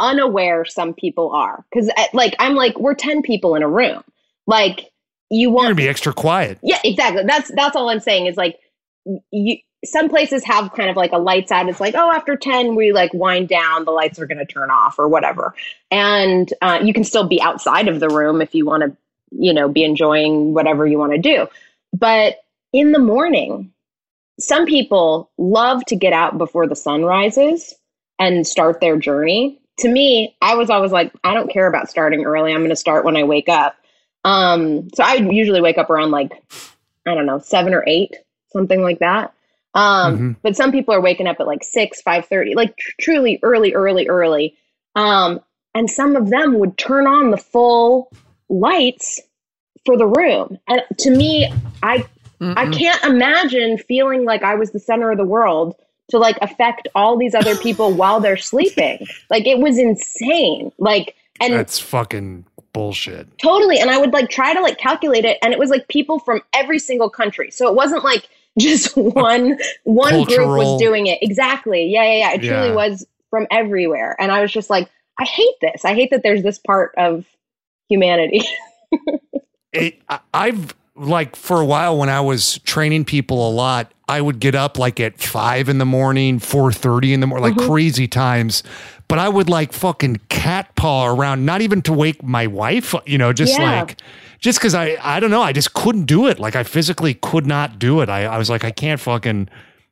unaware 0.00 0.64
some 0.64 0.94
people 0.94 1.30
are. 1.32 1.64
Because 1.70 1.90
uh, 1.96 2.04
like 2.12 2.34
I'm 2.38 2.54
like 2.54 2.78
we're 2.78 2.94
ten 2.94 3.22
people 3.22 3.54
in 3.54 3.62
a 3.62 3.68
room. 3.68 4.02
Like 4.46 4.86
you 5.30 5.50
want 5.50 5.66
gonna 5.66 5.74
be 5.74 5.88
extra 5.88 6.12
quiet. 6.14 6.58
Yeah, 6.62 6.78
exactly. 6.84 7.24
That's 7.24 7.50
that's 7.54 7.76
all 7.76 7.90
I'm 7.90 8.00
saying 8.00 8.26
is 8.26 8.36
like 8.36 8.58
you 9.30 9.58
some 9.84 10.08
places 10.08 10.44
have 10.44 10.72
kind 10.72 10.90
of 10.90 10.96
like 10.96 11.12
a 11.12 11.18
lights 11.18 11.52
out. 11.52 11.68
It's 11.68 11.80
like, 11.80 11.94
oh, 11.96 12.10
after 12.10 12.36
10, 12.36 12.74
we 12.74 12.92
like 12.92 13.12
wind 13.14 13.48
down, 13.48 13.84
the 13.84 13.92
lights 13.92 14.18
are 14.18 14.26
going 14.26 14.38
to 14.38 14.44
turn 14.46 14.70
off 14.70 14.98
or 14.98 15.08
whatever. 15.08 15.54
And 15.90 16.52
uh, 16.60 16.80
you 16.82 16.92
can 16.92 17.04
still 17.04 17.26
be 17.26 17.40
outside 17.40 17.88
of 17.88 18.00
the 18.00 18.08
room 18.08 18.42
if 18.42 18.54
you 18.54 18.66
want 18.66 18.82
to, 18.82 18.96
you 19.30 19.52
know, 19.52 19.68
be 19.68 19.84
enjoying 19.84 20.52
whatever 20.52 20.86
you 20.86 20.98
want 20.98 21.12
to 21.12 21.18
do. 21.18 21.46
But 21.92 22.42
in 22.72 22.92
the 22.92 22.98
morning, 22.98 23.72
some 24.40 24.66
people 24.66 25.30
love 25.38 25.84
to 25.86 25.96
get 25.96 26.12
out 26.12 26.38
before 26.38 26.66
the 26.66 26.76
sun 26.76 27.04
rises 27.04 27.74
and 28.18 28.46
start 28.46 28.80
their 28.80 28.96
journey. 28.96 29.60
To 29.78 29.88
me, 29.88 30.36
I 30.42 30.56
was 30.56 30.70
always 30.70 30.90
like, 30.90 31.12
I 31.22 31.34
don't 31.34 31.52
care 31.52 31.68
about 31.68 31.88
starting 31.88 32.24
early. 32.24 32.52
I'm 32.52 32.60
going 32.60 32.70
to 32.70 32.76
start 32.76 33.04
when 33.04 33.16
I 33.16 33.22
wake 33.22 33.48
up. 33.48 33.76
Um, 34.24 34.88
so 34.94 35.04
I 35.04 35.14
usually 35.14 35.60
wake 35.60 35.78
up 35.78 35.88
around 35.88 36.10
like, 36.10 36.32
I 37.06 37.14
don't 37.14 37.26
know, 37.26 37.38
seven 37.38 37.74
or 37.74 37.84
eight, 37.86 38.16
something 38.52 38.82
like 38.82 38.98
that. 38.98 39.32
Um, 39.78 40.18
Mhm. 40.18 40.36
but 40.42 40.56
some 40.56 40.72
people 40.72 40.92
are 40.94 41.00
waking 41.00 41.26
up 41.26 41.36
at 41.40 41.46
like 41.46 41.62
six, 41.64 42.00
five 42.02 42.26
thirty, 42.26 42.54
like 42.54 42.76
tr- 42.76 42.90
truly 43.00 43.38
early, 43.42 43.74
early, 43.74 44.08
early. 44.08 44.56
Um, 44.96 45.40
and 45.74 45.90
some 45.90 46.16
of 46.16 46.30
them 46.30 46.58
would 46.58 46.76
turn 46.78 47.06
on 47.06 47.30
the 47.30 47.36
full 47.36 48.10
lights 48.48 49.20
for 49.84 49.96
the 49.96 50.06
room. 50.06 50.58
And 50.68 50.82
to 50.98 51.10
me, 51.10 51.52
I 51.82 52.04
I 52.40 52.66
Mm-mm. 52.66 52.72
can't 52.78 53.02
imagine 53.04 53.78
feeling 53.78 54.24
like 54.24 54.42
I 54.42 54.54
was 54.54 54.70
the 54.70 54.78
center 54.80 55.10
of 55.10 55.18
the 55.18 55.24
world 55.24 55.74
to 56.10 56.18
like 56.18 56.38
affect 56.40 56.88
all 56.94 57.16
these 57.18 57.34
other 57.34 57.54
people 57.56 57.92
while 58.00 58.20
they're 58.20 58.36
sleeping. 58.36 59.06
Like 59.30 59.46
it 59.46 59.58
was 59.58 59.78
insane. 59.78 60.72
Like 60.78 61.14
and 61.40 61.52
That's 61.54 61.78
fucking 61.78 62.44
bullshit. 62.72 63.26
totally 63.38 63.78
and 63.78 63.90
I 63.90 63.98
would 63.98 64.12
like 64.12 64.28
try 64.30 64.54
to 64.54 64.60
like 64.60 64.78
calculate 64.78 65.24
it 65.24 65.38
and 65.42 65.52
it 65.52 65.58
was 65.58 65.70
like 65.70 65.86
people 65.88 66.18
from 66.20 66.42
every 66.52 66.78
single 66.78 67.10
country. 67.10 67.50
So 67.50 67.68
it 67.68 67.74
wasn't 67.74 68.04
like 68.04 68.28
just 68.58 68.96
one 68.96 69.58
one 69.84 70.24
group 70.24 70.48
was 70.48 70.80
doing 70.80 71.06
it. 71.06 71.18
Exactly. 71.22 71.86
Yeah, 71.86 72.04
yeah, 72.04 72.18
yeah. 72.18 72.32
It 72.32 72.38
truly 72.42 72.68
Yeah. 72.68 72.74
was 72.74 73.06
from 73.30 73.46
everywhere. 73.50 74.16
And 74.18 74.32
I 74.32 74.40
was 74.40 74.52
just 74.52 74.70
like 74.70 74.88
I 75.18 75.24
hate 75.24 75.54
this. 75.60 75.84
I 75.84 75.94
hate 75.94 76.10
that 76.10 76.22
there's 76.22 76.42
this 76.42 76.58
part 76.58 76.92
of 76.96 77.24
humanity. 77.88 78.42
it, 79.72 80.00
I- 80.08 80.20
I've 80.32 80.74
like 80.94 81.36
for 81.36 81.60
a 81.60 81.64
while 81.64 81.96
when 81.96 82.08
I 82.08 82.20
was 82.20 82.58
training 82.60 83.04
people 83.04 83.48
a 83.48 83.52
lot, 83.52 83.92
I 84.08 84.20
would 84.20 84.40
get 84.40 84.54
up 84.54 84.78
like 84.78 84.98
at 85.00 85.18
five 85.20 85.68
in 85.68 85.78
the 85.78 85.84
morning, 85.84 86.38
four 86.38 86.72
thirty 86.72 87.12
in 87.12 87.20
the 87.20 87.26
morning, 87.26 87.44
like 87.50 87.54
mm-hmm. 87.56 87.70
crazy 87.70 88.08
times. 88.08 88.62
But 89.06 89.18
I 89.18 89.28
would 89.28 89.48
like 89.48 89.72
fucking 89.72 90.20
cat 90.28 90.74
paw 90.76 91.06
around, 91.06 91.46
not 91.46 91.62
even 91.62 91.80
to 91.82 91.92
wake 91.94 92.22
my 92.22 92.46
wife, 92.46 92.94
you 93.06 93.16
know, 93.16 93.32
just 93.32 93.58
Yeah. 93.58 93.80
like 93.80 93.98
just 94.38 94.58
because 94.58 94.74
I 94.74 94.96
I 95.02 95.20
don't 95.20 95.30
know, 95.30 95.42
I 95.42 95.52
just 95.52 95.74
couldn't 95.74 96.04
do 96.06 96.26
it. 96.26 96.38
Like 96.38 96.56
I 96.56 96.62
physically 96.62 97.14
could 97.14 97.46
not 97.46 97.78
do 97.78 98.00
it. 98.00 98.08
I, 98.08 98.24
I 98.24 98.38
was 98.38 98.48
like, 98.50 98.64
I 98.64 98.70
can't 98.70 99.00
fucking, 99.00 99.48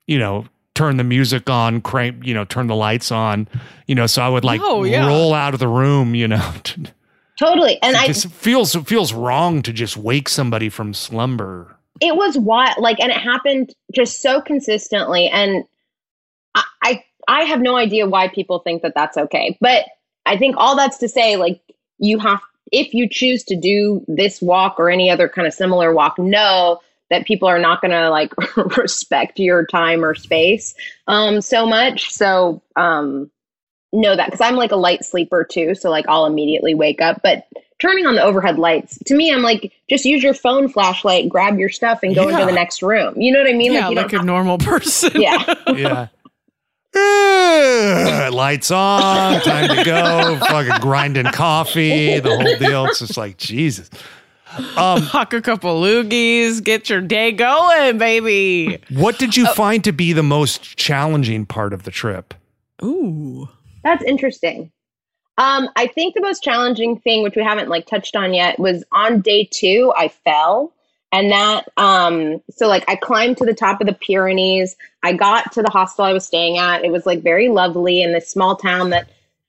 you 0.06 0.18
know, 0.18 0.46
turn 0.74 0.96
the 0.98 1.04
music 1.04 1.48
on, 1.50 1.80
crank, 1.80 2.24
you 2.26 2.34
know, 2.34 2.44
turn 2.44 2.66
the 2.66 2.76
lights 2.76 3.10
on, 3.10 3.48
you 3.86 3.94
know. 3.94 4.06
So 4.06 4.22
I 4.22 4.28
would 4.28 4.44
like 4.44 4.60
Oh, 4.62 4.84
yeah. 4.84 5.06
roll 5.06 5.32
out 5.34 5.54
of 5.54 5.60
the 5.60 5.68
room, 5.68 6.14
you 6.14 6.28
know. 6.28 6.52
totally. 7.38 7.80
And 7.82 7.96
I 7.96 8.04
it 8.04 8.08
just 8.08 8.28
feels 8.28 8.74
it 8.74 8.86
feels 8.86 9.12
wrong 9.12 9.62
to 9.62 9.72
just 9.72 9.96
wake 9.96 10.28
somebody 10.28 10.68
from 10.68 10.94
slumber. 10.94 11.76
it 12.00 12.14
was 12.16 12.36
wild 12.38 12.76
like 12.78 13.00
and 13.00 13.10
it 13.10 13.16
happened 13.18 13.74
just 13.94 14.20
so 14.20 14.40
consistently 14.42 15.28
and 15.28 15.64
I, 16.54 16.64
I 16.82 17.04
i 17.28 17.42
have 17.44 17.60
no 17.62 17.76
idea 17.76 18.06
why 18.06 18.28
people 18.28 18.58
think 18.58 18.82
that 18.82 18.92
that's 18.94 19.16
okay 19.16 19.56
but 19.62 19.86
i 20.26 20.36
think 20.36 20.56
all 20.58 20.76
that's 20.76 20.98
to 20.98 21.08
say 21.08 21.36
like 21.36 21.58
you 21.98 22.18
have 22.18 22.40
if 22.72 22.92
you 22.94 23.08
choose 23.08 23.44
to 23.44 23.56
do 23.56 24.04
this 24.08 24.40
walk 24.42 24.76
or 24.78 24.90
any 24.90 25.10
other 25.10 25.28
kind 25.28 25.46
of 25.46 25.54
similar 25.54 25.92
walk 25.92 26.18
know 26.18 26.80
that 27.10 27.24
people 27.26 27.46
are 27.48 27.58
not 27.60 27.80
going 27.80 27.92
to 27.92 28.10
like 28.10 28.32
respect 28.76 29.38
your 29.38 29.64
time 29.66 30.04
or 30.04 30.14
space 30.14 30.74
um 31.06 31.40
so 31.40 31.64
much 31.66 32.10
so 32.10 32.60
um 32.76 33.30
know 33.92 34.16
that 34.16 34.26
because 34.26 34.40
i'm 34.40 34.56
like 34.56 34.72
a 34.72 34.76
light 34.76 35.04
sleeper 35.04 35.44
too 35.44 35.74
so 35.74 35.88
like 35.90 36.04
i'll 36.08 36.26
immediately 36.26 36.74
wake 36.74 37.00
up 37.00 37.20
but 37.22 37.46
turning 37.78 38.06
on 38.06 38.14
the 38.16 38.22
overhead 38.22 38.58
lights 38.58 38.98
to 39.06 39.14
me 39.14 39.32
i'm 39.32 39.42
like 39.42 39.72
just 39.88 40.04
use 40.04 40.22
your 40.22 40.34
phone 40.34 40.68
flashlight 40.68 41.28
grab 41.28 41.58
your 41.58 41.68
stuff 41.68 42.00
and 42.02 42.14
go 42.14 42.28
Yeah. 42.28 42.34
into 42.40 42.46
the 42.46 42.52
next 42.52 42.82
room 42.82 43.14
you 43.20 43.32
know 43.32 43.38
what 43.38 43.48
i 43.48 43.52
mean 43.52 43.72
yeah, 43.72 43.88
you 43.88 43.94
like 43.94 44.10
don't 44.10 44.22
a 44.22 44.24
normal 44.26 44.58
person. 44.72 45.12
yeah 45.14 45.54
Yeah. 45.74 46.08
Lights 48.32 48.70
on, 48.70 49.40
time 49.42 49.74
to 49.76 49.84
go, 49.84 50.38
fucking 50.46 50.80
grinding 50.80 51.26
coffee, 51.26 52.18
the 52.20 52.30
whole 52.30 52.56
deal. 52.58 52.86
It's 52.86 53.00
just 53.00 53.16
like 53.16 53.36
Jesus. 53.38 53.90
Um, 54.76 55.02
Huck 55.02 55.32
a 55.32 55.42
couple 55.42 55.80
loogies, 55.80 56.62
get 56.62 56.88
your 56.88 57.00
day 57.00 57.32
going, 57.32 57.98
baby. 57.98 58.78
what 58.90 59.18
did 59.18 59.36
you 59.36 59.46
find 59.48 59.84
to 59.84 59.92
be 59.92 60.12
the 60.12 60.22
most 60.22 60.76
challenging 60.76 61.44
part 61.46 61.72
of 61.72 61.82
the 61.82 61.90
trip? 61.90 62.32
Ooh. 62.82 63.48
That's 63.82 64.02
interesting. 64.04 64.72
Um, 65.38 65.68
I 65.76 65.86
think 65.86 66.14
the 66.14 66.22
most 66.22 66.42
challenging 66.42 66.98
thing, 66.98 67.22
which 67.22 67.36
we 67.36 67.42
haven't 67.42 67.68
like 67.68 67.86
touched 67.86 68.16
on 68.16 68.32
yet, 68.32 68.58
was 68.58 68.84
on 68.92 69.20
day 69.20 69.48
two, 69.50 69.92
I 69.96 70.08
fell. 70.08 70.72
And 71.16 71.32
that, 71.32 71.68
um, 71.78 72.42
so 72.50 72.68
like 72.68 72.84
I 72.88 72.94
climbed 72.94 73.38
to 73.38 73.46
the 73.46 73.54
top 73.54 73.80
of 73.80 73.86
the 73.86 73.94
Pyrenees. 73.94 74.76
I 75.02 75.14
got 75.14 75.50
to 75.52 75.62
the 75.62 75.70
hostel 75.70 76.04
I 76.04 76.12
was 76.12 76.26
staying 76.26 76.58
at. 76.58 76.84
It 76.84 76.92
was 76.92 77.06
like 77.06 77.22
very 77.22 77.48
lovely 77.48 78.02
in 78.02 78.12
this 78.12 78.28
small 78.28 78.54
town 78.54 78.90
that 78.90 79.08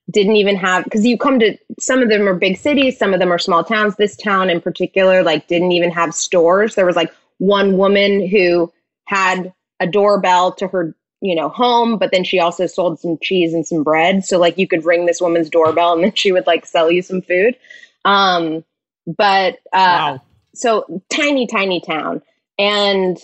didn't 0.10 0.38
even 0.38 0.56
have, 0.56 0.86
because 0.86 1.06
you 1.06 1.18
come 1.18 1.40
to 1.40 1.58
some 1.78 2.02
of 2.02 2.08
them 2.08 2.26
are 2.26 2.34
big 2.34 2.56
cities, 2.56 2.98
some 2.98 3.14
of 3.14 3.20
them 3.20 3.34
are 3.34 3.38
small 3.38 3.66
towns. 3.66 3.98
This 3.98 4.16
town 4.16 4.50
in 4.50 4.62
particular, 4.62 5.24
like, 5.24 5.48
didn't 5.48 5.74
even 5.74 5.92
have 5.92 6.16
stores. 6.16 6.76
There 6.76 6.86
was 6.86 6.96
like 6.96 7.14
one 7.40 7.78
woman 7.78 8.26
who 8.26 8.72
had 9.04 9.54
a 9.82 9.88
doorbell 9.88 10.54
to 10.54 10.70
her 10.70 10.96
you 11.20 11.36
know, 11.36 11.50
home, 11.50 11.98
but 11.98 12.12
then 12.12 12.24
she 12.24 12.40
also 12.40 12.68
sold 12.68 13.00
some 13.00 13.18
cheese 13.22 13.54
and 13.54 13.66
some 13.68 13.84
bread. 13.84 14.24
So 14.24 14.38
like 14.38 14.58
you 14.58 14.68
could 14.68 14.86
ring 14.86 15.06
this 15.06 15.20
woman's 15.20 15.50
doorbell 15.50 15.94
and 15.94 16.04
then 16.04 16.14
she 16.14 16.32
would 16.32 16.46
like 16.46 16.66
sell 16.66 16.92
you 16.92 17.02
some 17.02 17.24
food. 17.24 17.58
Um, 18.06 18.64
but 19.08 19.56
uh, 19.74 20.20
Wow. 20.20 20.22
So 20.60 21.02
tiny, 21.10 21.48
tiny 21.48 21.82
town. 21.82 22.22
And 22.58 23.18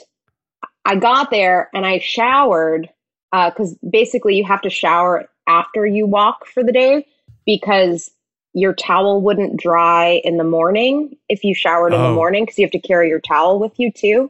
I 0.85 0.95
got 0.95 1.31
there 1.31 1.69
and 1.73 1.85
I 1.85 1.99
showered 1.99 2.89
because 3.31 3.75
basically 3.89 4.35
you 4.35 4.43
have 4.43 4.61
to 4.61 4.69
shower 4.69 5.29
after 5.47 5.85
you 5.85 6.05
walk 6.05 6.45
for 6.45 6.63
the 6.63 6.71
day 6.71 7.05
because 7.45 8.11
your 8.53 8.73
towel 8.73 9.21
wouldn't 9.21 9.59
dry 9.59 10.21
in 10.23 10.37
the 10.37 10.43
morning 10.43 11.17
if 11.27 11.43
you 11.43 11.55
showered 11.55 11.93
in 11.93 12.01
the 12.01 12.09
Oh. 12.09 12.15
morning 12.15 12.43
because 12.43 12.59
you 12.59 12.65
have 12.65 12.71
to 12.71 12.79
carry 12.79 13.09
your 13.09 13.19
towel 13.19 13.59
with 13.59 13.79
you 13.79 13.91
too. 13.91 14.29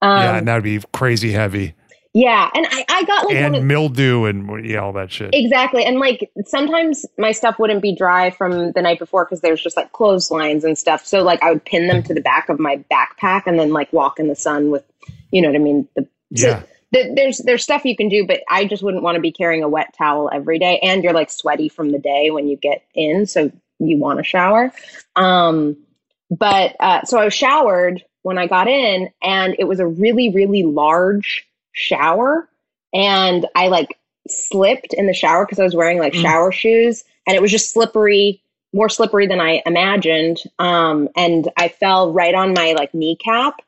Um, 0.00 0.22
yeah, 0.22 0.36
and 0.36 0.46
that'd 0.46 0.62
be 0.62 0.80
crazy 0.92 1.32
heavy. 1.32 1.74
Yeah, 2.16 2.48
and 2.54 2.64
I, 2.70 2.84
I 2.88 3.04
got 3.04 3.26
like 3.26 3.34
and 3.34 3.56
of, 3.56 3.64
mildew 3.64 4.24
and 4.24 4.64
yeah, 4.64 4.78
all 4.78 4.92
that 4.92 5.10
shit. 5.10 5.30
Exactly. 5.32 5.84
And 5.84 5.98
like 5.98 6.30
sometimes 6.46 7.04
my 7.18 7.32
stuff 7.32 7.58
wouldn't 7.58 7.82
be 7.82 7.92
dry 7.92 8.30
from 8.30 8.70
the 8.70 8.82
night 8.82 9.00
before 9.00 9.24
because 9.24 9.40
there's 9.40 9.60
just 9.60 9.76
like 9.76 9.90
clotheslines 9.92 10.62
and 10.62 10.78
stuff. 10.78 11.04
So 11.04 11.24
like 11.24 11.42
I 11.42 11.50
would 11.50 11.64
pin 11.64 11.88
them 11.88 12.04
to 12.04 12.14
the 12.14 12.20
back 12.20 12.48
of 12.48 12.60
my 12.60 12.76
backpack 12.88 13.42
and 13.46 13.58
then 13.58 13.72
like 13.72 13.92
walk 13.92 14.20
in 14.20 14.28
the 14.28 14.36
sun 14.36 14.70
with, 14.70 14.84
you 15.32 15.42
know 15.42 15.48
what 15.48 15.56
I 15.56 15.58
mean? 15.58 15.88
The, 15.96 16.02
so 16.36 16.48
Yeah. 16.48 16.62
the, 16.92 17.12
there's 17.16 17.38
there's 17.38 17.64
stuff 17.64 17.84
you 17.84 17.96
can 17.96 18.08
do, 18.08 18.24
but 18.24 18.42
I 18.48 18.64
just 18.66 18.84
wouldn't 18.84 19.02
want 19.02 19.16
to 19.16 19.20
be 19.20 19.32
carrying 19.32 19.64
a 19.64 19.68
wet 19.68 19.92
towel 19.98 20.30
every 20.32 20.60
day. 20.60 20.78
And 20.84 21.02
you're 21.02 21.12
like 21.12 21.30
sweaty 21.32 21.68
from 21.68 21.90
the 21.90 21.98
day 21.98 22.30
when 22.30 22.46
you 22.46 22.56
get 22.56 22.84
in, 22.94 23.26
so 23.26 23.50
you 23.80 23.98
want 23.98 24.20
to 24.20 24.24
shower. 24.24 24.72
Um, 25.16 25.76
but 26.30 26.76
uh, 26.78 27.02
so 27.02 27.18
I 27.18 27.28
showered 27.28 28.04
when 28.22 28.38
I 28.38 28.46
got 28.46 28.68
in, 28.68 29.10
and 29.20 29.56
it 29.58 29.64
was 29.64 29.80
a 29.80 29.86
really 29.86 30.30
really 30.30 30.62
large 30.62 31.44
shower, 31.74 32.48
and 32.94 33.46
I 33.54 33.68
like 33.68 33.98
slipped 34.28 34.94
in 34.94 35.06
the 35.06 35.12
shower 35.12 35.44
because 35.44 35.58
I 35.60 35.64
was 35.64 35.74
wearing 35.76 35.98
like 35.98 36.14
Mm. 36.14 36.22
shower 36.22 36.50
shoes, 36.52 37.04
and 37.26 37.36
it 37.36 37.42
was 37.42 37.50
just 37.50 37.72
slippery, 37.72 38.40
more 38.72 38.88
slippery 38.88 39.26
than 39.26 39.40
I 39.40 39.62
imagined. 39.66 40.38
Um, 40.58 41.08
and 41.16 41.48
I 41.58 41.68
fell 41.68 42.12
right 42.12 42.34
on 42.34 42.54
my 42.54 42.72
like 42.72 42.94
kneecap. 42.94 43.60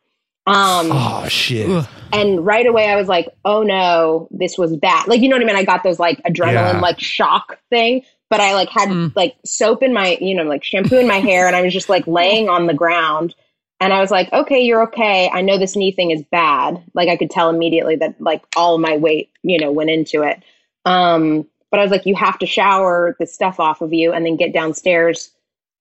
Um, 0.49 0.91
oh 0.93 1.27
shit. 1.29 1.69
And 2.13 2.47
right 2.47 2.67
away 2.67 2.89
I 2.89 2.97
was 2.97 3.09
like, 3.09 3.29
oh 3.45 3.63
no, 3.65 4.29
this 4.31 4.57
was 4.57 4.77
bad. 4.77 5.09
Like, 5.09 5.21
you 5.21 5.29
know 5.29 5.37
what 5.37 5.43
I 5.43 5.47
mean? 5.47 5.57
I 5.57 5.65
got 5.65 5.83
those 5.83 5.99
like 5.99 6.23
adrenaline, 6.23 6.75
Yeah. 6.75 6.81
like 6.81 7.01
shock 7.01 7.59
thing, 7.69 8.03
but 8.31 8.41
I 8.41 8.55
like 8.55 8.69
had 8.71 8.89
Mm. 8.89 9.13
like 9.17 9.35
soap 9.45 9.83
in 9.83 9.93
my, 9.93 10.17
you 10.21 10.35
know, 10.37 10.45
like 10.45 10.63
shampoo 10.63 10.99
in 10.99 11.09
my 11.09 11.19
hair 11.19 11.49
and 11.49 11.57
I 11.57 11.63
was 11.63 11.73
just 11.73 11.89
like 11.89 12.07
laying 12.07 12.49
on 12.49 12.67
the 12.69 12.75
ground. 12.75 13.35
And 13.81 13.93
I 13.93 14.01
was 14.01 14.11
like, 14.11 14.33
okay, 14.33 14.61
you're 14.61 14.83
okay. 14.85 15.29
I 15.33 15.43
know 15.43 15.59
this 15.59 15.77
knee 15.77 15.93
thing 15.93 16.11
is 16.11 16.23
bad. 16.31 16.83
Like 16.95 17.09
I 17.09 17.17
could 17.17 17.31
tell 17.31 17.51
immediately 17.51 17.97
that 17.97 18.21
like 18.21 18.43
all 18.57 18.79
my 18.79 18.97
weight, 18.97 19.31
you 19.43 19.59
know, 19.59 19.71
went 19.71 19.91
into 19.91 20.23
it. 20.23 20.43
Um, 20.85 21.47
but 21.71 21.81
I 21.81 21.83
was 21.83 21.91
like, 21.91 22.07
you 22.07 22.15
have 22.15 22.39
to 22.39 22.47
shower 22.47 23.17
the 23.19 23.27
stuff 23.27 23.61
off 23.61 23.83
of 23.83 23.93
you 23.93 24.13
and 24.13 24.25
then 24.25 24.37
get 24.37 24.55
downstairs 24.55 25.31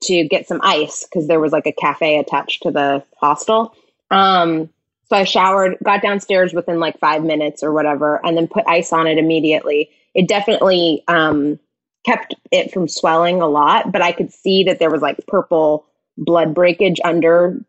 to 0.04 0.28
get 0.28 0.48
some 0.48 0.60
ice 0.62 1.06
because 1.06 1.28
there 1.28 1.40
was 1.40 1.54
like 1.54 1.68
a 1.68 1.72
cafe 1.72 2.20
attached 2.20 2.64
to 2.64 2.72
the 2.72 3.04
hostel. 3.18 3.74
Um, 4.12 4.70
so 5.08 5.16
I 5.16 5.24
showered, 5.24 5.78
got 5.84 6.02
downstairs 6.02 6.54
within 6.54 6.80
like 6.80 7.00
five 7.00 7.24
minutes 7.24 7.64
or 7.64 7.72
whatever, 7.72 8.20
and 8.26 8.36
then 8.36 8.48
put 8.48 8.66
ice 8.68 8.92
on 8.92 9.08
it 9.08 9.18
immediately. 9.18 9.90
It 10.14 10.28
definitely 10.28 11.04
um, 11.08 11.60
kept 12.06 12.34
it 12.52 12.72
from 12.72 12.88
swelling 12.88 13.42
a 13.42 13.48
lot, 13.48 13.92
but 13.92 14.02
I 14.02 14.12
could 14.12 14.34
see 14.34 14.64
that 14.64 14.80
there 14.80 14.90
was 14.90 15.02
like 15.02 15.26
purple 15.28 15.86
blood 16.18 16.54
breakage 16.54 17.00
under 17.04 17.60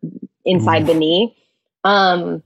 inside 0.44 0.86
the 0.86 0.94
knee. 0.94 1.36
Um, 1.84 2.42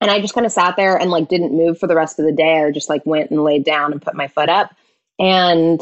and 0.00 0.10
I 0.10 0.20
just 0.20 0.34
kind 0.34 0.46
of 0.46 0.52
sat 0.52 0.76
there 0.76 0.96
and 0.96 1.10
like 1.10 1.28
didn't 1.28 1.56
move 1.56 1.78
for 1.78 1.86
the 1.86 1.96
rest 1.96 2.18
of 2.18 2.24
the 2.24 2.32
day. 2.32 2.64
I 2.64 2.70
just 2.70 2.88
like 2.88 3.04
went 3.04 3.30
and 3.30 3.44
laid 3.44 3.64
down 3.64 3.92
and 3.92 4.00
put 4.00 4.14
my 4.14 4.28
foot 4.28 4.48
up. 4.48 4.74
And 5.18 5.80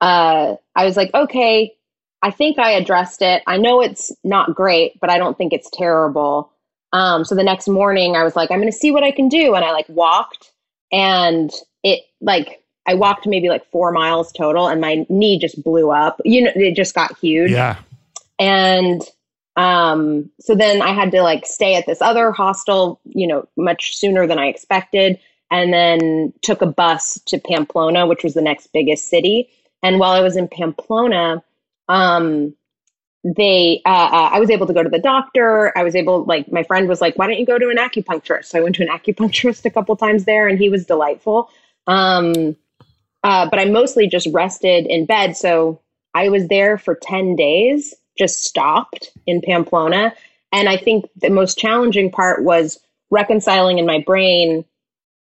uh, 0.00 0.56
I 0.74 0.84
was 0.84 0.96
like, 0.96 1.14
okay, 1.14 1.74
I 2.22 2.30
think 2.30 2.58
I 2.58 2.72
addressed 2.72 3.22
it. 3.22 3.42
I 3.46 3.56
know 3.56 3.80
it's 3.80 4.10
not 4.24 4.54
great, 4.54 4.98
but 5.00 5.10
I 5.10 5.18
don't 5.18 5.38
think 5.38 5.52
it's 5.52 5.70
terrible. 5.70 6.50
Um, 6.92 7.24
so 7.24 7.34
the 7.34 7.44
next 7.44 7.68
morning, 7.68 8.16
I 8.16 8.24
was 8.24 8.34
like, 8.34 8.50
I'm 8.50 8.58
going 8.58 8.72
to 8.72 8.76
see 8.76 8.90
what 8.90 9.04
I 9.04 9.10
can 9.10 9.28
do. 9.28 9.54
And 9.54 9.64
I 9.64 9.70
like 9.72 9.88
walked, 9.88 10.52
and 10.90 11.50
it 11.82 12.02
like 12.20 12.62
I 12.86 12.94
walked 12.94 13.26
maybe 13.26 13.48
like 13.48 13.70
four 13.70 13.92
miles 13.92 14.32
total, 14.32 14.66
and 14.68 14.80
my 14.80 15.06
knee 15.08 15.38
just 15.38 15.62
blew 15.62 15.90
up. 15.90 16.20
You 16.24 16.44
know, 16.44 16.52
it 16.54 16.74
just 16.74 16.94
got 16.94 17.16
huge. 17.18 17.50
Yeah. 17.50 17.76
And 18.38 19.02
um, 19.56 20.30
so 20.40 20.54
then 20.54 20.82
I 20.82 20.92
had 20.92 21.10
to 21.12 21.22
like 21.22 21.46
stay 21.46 21.74
at 21.74 21.86
this 21.86 22.02
other 22.02 22.30
hostel, 22.30 23.00
you 23.04 23.26
know, 23.26 23.48
much 23.56 23.96
sooner 23.96 24.26
than 24.26 24.38
I 24.38 24.46
expected. 24.46 25.18
And 25.50 25.72
then 25.72 26.32
took 26.42 26.60
a 26.60 26.66
bus 26.66 27.20
to 27.26 27.38
Pamplona, 27.38 28.06
which 28.06 28.24
was 28.24 28.34
the 28.34 28.42
next 28.42 28.72
biggest 28.72 29.08
city. 29.08 29.48
And 29.82 30.00
while 30.00 30.12
I 30.12 30.20
was 30.20 30.36
in 30.36 30.48
Pamplona, 30.48 31.42
um, 31.88 32.54
they, 33.24 33.80
uh, 33.84 34.08
uh, 34.12 34.30
I 34.32 34.40
was 34.40 34.50
able 34.50 34.66
to 34.66 34.72
go 34.72 34.82
to 34.82 34.88
the 34.88 34.98
doctor. 34.98 35.76
I 35.76 35.84
was 35.84 35.94
able, 35.94 36.24
like, 36.24 36.50
my 36.50 36.62
friend 36.62 36.88
was 36.88 37.00
like, 37.00 37.16
why 37.16 37.26
don't 37.26 37.38
you 37.38 37.46
go 37.46 37.58
to 37.58 37.70
an 37.70 37.76
acupuncturist? 37.76 38.46
So 38.46 38.58
I 38.58 38.62
went 38.62 38.76
to 38.76 38.82
an 38.82 38.88
acupuncturist 38.88 39.64
a 39.64 39.70
couple 39.70 39.96
times 39.96 40.24
there 40.24 40.48
and 40.48 40.58
he 40.58 40.68
was 40.68 40.84
delightful. 40.84 41.50
Um, 41.86 42.56
uh, 43.22 43.48
but 43.48 43.58
I 43.58 43.64
mostly 43.64 44.08
just 44.08 44.28
rested 44.32 44.86
in 44.86 45.06
bed. 45.06 45.36
So 45.36 45.80
I 46.14 46.28
was 46.28 46.48
there 46.48 46.78
for 46.78 46.94
10 46.94 47.36
days, 47.36 47.94
just 48.18 48.44
stopped 48.44 49.10
in 49.26 49.40
Pamplona. 49.42 50.14
And 50.52 50.68
I 50.68 50.76
think 50.76 51.06
the 51.16 51.30
most 51.30 51.58
challenging 51.58 52.10
part 52.10 52.44
was 52.44 52.78
reconciling 53.10 53.78
in 53.78 53.86
my 53.86 54.00
brain 54.04 54.64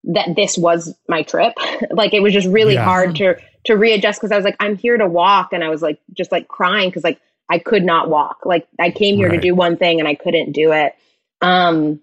that 0.04 0.34
this 0.34 0.56
was 0.56 0.94
my 1.08 1.22
trip. 1.22 1.54
like 1.90 2.14
it 2.14 2.20
was 2.20 2.32
just 2.32 2.48
really 2.48 2.74
Yeah. 2.74 2.84
hard 2.84 3.16
to 3.16 3.36
to 3.66 3.74
readjust 3.76 4.18
because 4.20 4.32
I 4.32 4.36
was 4.36 4.44
like, 4.44 4.56
I'm 4.58 4.76
here 4.76 4.96
to 4.96 5.06
walk, 5.06 5.52
and 5.52 5.62
I 5.62 5.68
was 5.68 5.82
like 5.82 6.00
just 6.14 6.32
like 6.32 6.48
crying 6.48 6.88
because 6.88 7.04
like 7.04 7.20
I 7.50 7.58
could 7.58 7.84
not 7.84 8.08
walk. 8.08 8.38
Like 8.44 8.66
I 8.78 8.90
came 8.90 9.16
here 9.16 9.28
Right. 9.28 9.36
to 9.36 9.40
do 9.40 9.54
one 9.54 9.76
thing 9.76 9.98
and 9.98 10.08
I 10.08 10.14
couldn't 10.14 10.52
do 10.52 10.72
it. 10.72 10.94
Um, 11.42 12.00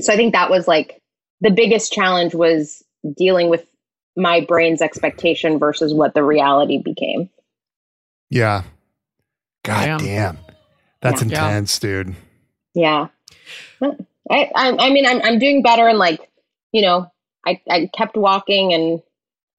so 0.00 0.12
I 0.12 0.16
think 0.16 0.32
that 0.34 0.50
was 0.50 0.68
like 0.68 1.00
the 1.40 1.50
biggest 1.50 1.92
challenge 1.92 2.34
was 2.34 2.82
dealing 3.16 3.48
with 3.48 3.64
my 4.16 4.40
brain's 4.40 4.82
expectation 4.82 5.58
versus 5.58 5.94
what 5.94 6.14
the 6.14 6.22
reality 6.22 6.78
became. 6.78 7.30
Yeah. 8.30 8.62
God 9.64 9.84
Damn. 9.84 9.98
damn. 9.98 10.38
That's 11.00 11.22
Yeah. 11.22 11.28
Yeah. 11.28 11.46
intense, 11.46 11.78
dude. 11.78 12.14
Yeah. 12.74 13.08
I, 13.82 14.50
I, 14.54 14.76
I 14.78 14.90
mean, 14.90 15.04
I'm, 15.06 15.20
I'm 15.22 15.38
doing 15.38 15.62
better 15.62 15.88
and 15.88 15.98
like, 15.98 16.30
you 16.72 16.82
know, 16.82 17.10
I, 17.46 17.60
I 17.68 17.90
kept 17.94 18.16
walking 18.16 18.72
and 18.72 19.02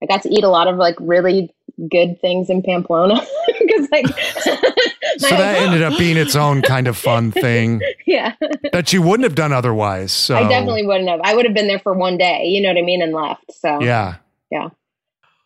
I 0.02 0.06
got 0.06 0.24
to 0.24 0.30
eat 0.30 0.44
a 0.44 0.50
lot 0.50 0.68
of 0.68 0.78
like 0.78 0.96
really 1.00 1.54
good 1.90 2.20
things 2.22 2.50
in 2.50 2.64
Pamplona 2.64 3.16
because 3.60 3.90
like, 3.92 4.08
So 5.18 5.30
that 5.30 5.58
ended 5.58 5.82
up 5.82 5.98
being 5.98 6.18
its 6.18 6.36
own 6.36 6.62
kind 6.62 6.88
of 6.88 6.98
fun 6.98 7.32
thing 7.32 7.82
yeah, 8.08 8.34
that 8.74 8.92
you 8.92 9.02
wouldn't 9.02 9.24
have 9.24 9.36
done 9.36 9.54
otherwise. 9.54 10.12
So 10.12 10.36
I 10.36 10.48
definitely 10.48 10.86
wouldn't 10.86 11.10
have. 11.10 11.22
I 11.24 11.34
would 11.36 11.46
have 11.46 11.54
been 11.54 11.68
there 11.68 11.80
for 11.80 11.94
one 11.94 12.18
day, 12.18 12.46
you 12.46 12.62
know 12.62 12.70
what 12.70 12.78
I 12.78 12.82
mean, 12.82 13.02
and 13.02 13.14
left. 13.14 13.52
So 13.54 13.82
Yeah. 13.82 14.16
Yeah. 14.52 14.70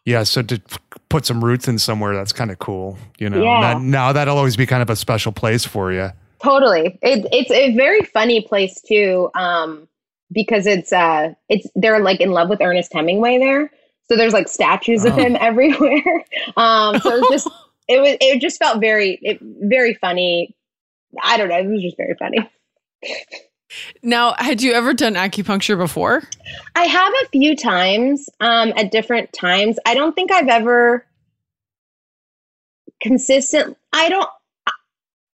Yeah. 0.06 0.24
So 0.24 0.42
to 0.44 0.62
put 1.10 1.26
some 1.26 1.44
roots 1.44 1.68
in 1.68 1.78
somewhere, 1.80 2.16
that's 2.16 2.32
kind 2.34 2.52
of 2.52 2.60
cool. 2.60 2.98
You 3.20 3.30
know, 3.30 3.42
Yeah. 3.44 3.74
That- 3.76 3.82
now 3.82 4.12
that'll 4.14 4.38
always 4.38 4.56
be 4.58 4.66
kind 4.66 4.82
of 4.82 4.90
a 4.90 4.96
special 4.96 5.32
place 5.32 5.66
for 5.66 5.92
you. 5.92 6.12
totally. 6.44 6.98
It, 7.02 7.28
it's 7.32 7.52
a 7.52 7.76
very 7.76 8.02
funny 8.04 8.42
place 8.42 8.82
too, 8.82 9.30
um, 9.36 9.88
because 10.32 10.66
it's 10.68 10.94
uh, 10.94 11.34
it's 11.50 11.68
they're 11.76 12.00
like 12.00 12.22
in 12.22 12.32
love 12.32 12.50
with 12.50 12.62
Ernest 12.62 12.94
Hemingway 12.94 13.40
there. 13.40 13.72
So 14.08 14.16
there's 14.18 14.34
like 14.34 14.48
statues 14.48 15.06
of 15.06 15.14
Oh. 15.14 15.18
him 15.18 15.36
everywhere. 15.40 16.24
Um, 16.58 17.00
so 17.00 17.16
it's 17.18 17.30
just 17.30 17.48
it 17.88 18.00
was 18.00 18.18
it 18.22 18.40
just 18.42 18.58
felt 18.60 18.80
very 18.80 19.20
it, 19.22 19.40
very 19.42 19.94
funny. 19.96 20.56
I 21.24 21.38
don't 21.38 21.50
know. 21.50 21.58
It 21.58 21.66
was 21.68 21.82
just 21.82 21.98
very 21.98 22.16
funny. 22.20 22.38
Now, 24.02 24.34
had 24.38 24.62
you 24.62 24.74
ever 24.74 24.94
done 24.94 25.14
acupuncture 25.16 25.78
before? 25.78 26.24
I 26.76 26.84
have 26.84 27.14
a 27.24 27.30
few 27.30 27.56
times 27.56 28.30
um, 28.40 28.74
at 28.76 28.92
different 28.92 29.32
times. 29.34 29.78
I 29.86 29.94
don't 29.94 30.16
think 30.16 30.32
I've 30.32 30.48
ever 30.48 31.06
consistent. 33.02 33.78
I 33.94 34.10
don't. 34.10 34.30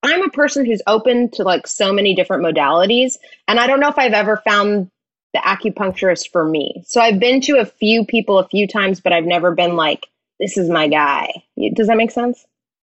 I'm 0.05 0.23
a 0.23 0.29
person 0.29 0.65
who's 0.65 0.81
open 0.85 1.29
to 1.31 1.43
like 1.43 1.65
so 1.65 1.93
many 1.93 2.13
different 2.13 2.43
modalities, 2.43 3.17
and 3.47 3.59
I 3.59 3.67
don't 3.67 3.79
know 3.79 3.87
if 3.87 3.97
I've 3.97 4.13
ever 4.13 4.37
found 4.37 4.89
the 5.33 5.39
acupuncturist 5.39 6.29
for 6.31 6.45
me. 6.45 6.83
So 6.85 7.01
I've 7.01 7.19
been 7.19 7.41
to 7.41 7.57
a 7.57 7.65
few 7.65 8.05
people 8.05 8.37
a 8.37 8.47
few 8.47 8.67
times, 8.67 8.99
but 8.99 9.13
I've 9.13 9.25
never 9.25 9.51
been 9.51 9.75
like, 9.75 10.07
this 10.39 10.57
is 10.57 10.69
my 10.69 10.87
guy. 10.87 11.43
Does 11.73 11.87
that 11.87 11.97
make 11.97 12.11
sense? 12.11 12.45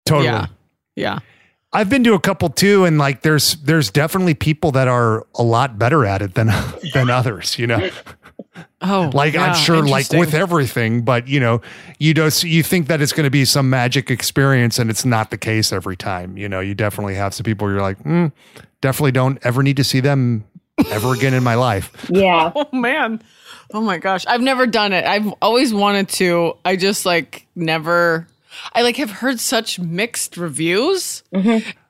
Totally. 0.06 0.26
Yeah. 0.26 0.46
Yeah. 0.96 1.18
I've 1.74 1.90
been 1.90 2.04
to 2.04 2.14
a 2.14 2.20
couple 2.20 2.48
too, 2.48 2.84
and 2.84 2.96
like 2.98 3.22
there's 3.22 3.56
there's 3.56 3.90
definitely 3.90 4.34
people 4.34 4.70
that 4.72 4.88
are 4.88 5.26
a 5.34 5.42
lot 5.42 5.78
better 5.78 6.06
at 6.06 6.22
it 6.22 6.34
than 6.34 6.50
than 6.94 7.10
others. 7.10 7.58
You 7.58 7.66
know, 7.66 7.90
Oh, 8.80 9.10
like 9.14 9.34
yeah, 9.34 9.44
I'm 9.44 9.54
sure, 9.54 9.82
like 9.86 10.10
with 10.12 10.34
everything, 10.34 11.02
but 11.02 11.26
you 11.28 11.40
know, 11.40 11.60
you 11.98 12.14
don't 12.14 12.42
you 12.44 12.62
think 12.62 12.86
that 12.88 13.00
it's 13.02 13.12
going 13.12 13.24
to 13.24 13.30
be 13.30 13.44
some 13.44 13.68
magic 13.70 14.10
experience, 14.10 14.78
and 14.78 14.90
it's 14.90 15.04
not 15.04 15.30
the 15.30 15.38
case 15.38 15.72
every 15.72 15.96
time. 15.96 16.36
You 16.36 16.48
know, 16.48 16.60
you 16.60 16.74
definitely 16.74 17.16
have 17.16 17.34
some 17.34 17.44
people 17.44 17.68
you're 17.70 17.80
like, 17.80 17.98
mm, 18.04 18.30
definitely 18.80 19.12
don't 19.12 19.38
ever 19.44 19.62
need 19.62 19.76
to 19.78 19.84
see 19.84 20.00
them 20.00 20.44
ever 20.90 21.12
again 21.14 21.34
in 21.34 21.42
my 21.42 21.54
life. 21.54 21.90
Yeah. 22.10 22.52
Oh 22.54 22.68
man. 22.72 23.22
Oh 23.72 23.80
my 23.80 23.98
gosh. 23.98 24.24
I've 24.26 24.42
never 24.42 24.66
done 24.66 24.92
it. 24.92 25.04
I've 25.04 25.32
always 25.40 25.72
wanted 25.74 26.08
to. 26.10 26.56
I 26.64 26.76
just 26.76 27.06
like 27.06 27.46
never 27.56 28.26
I 28.72 28.82
like 28.82 28.96
have 28.96 29.10
heard 29.10 29.40
such 29.40 29.78
mixed 29.78 30.36
reviews. 30.36 31.22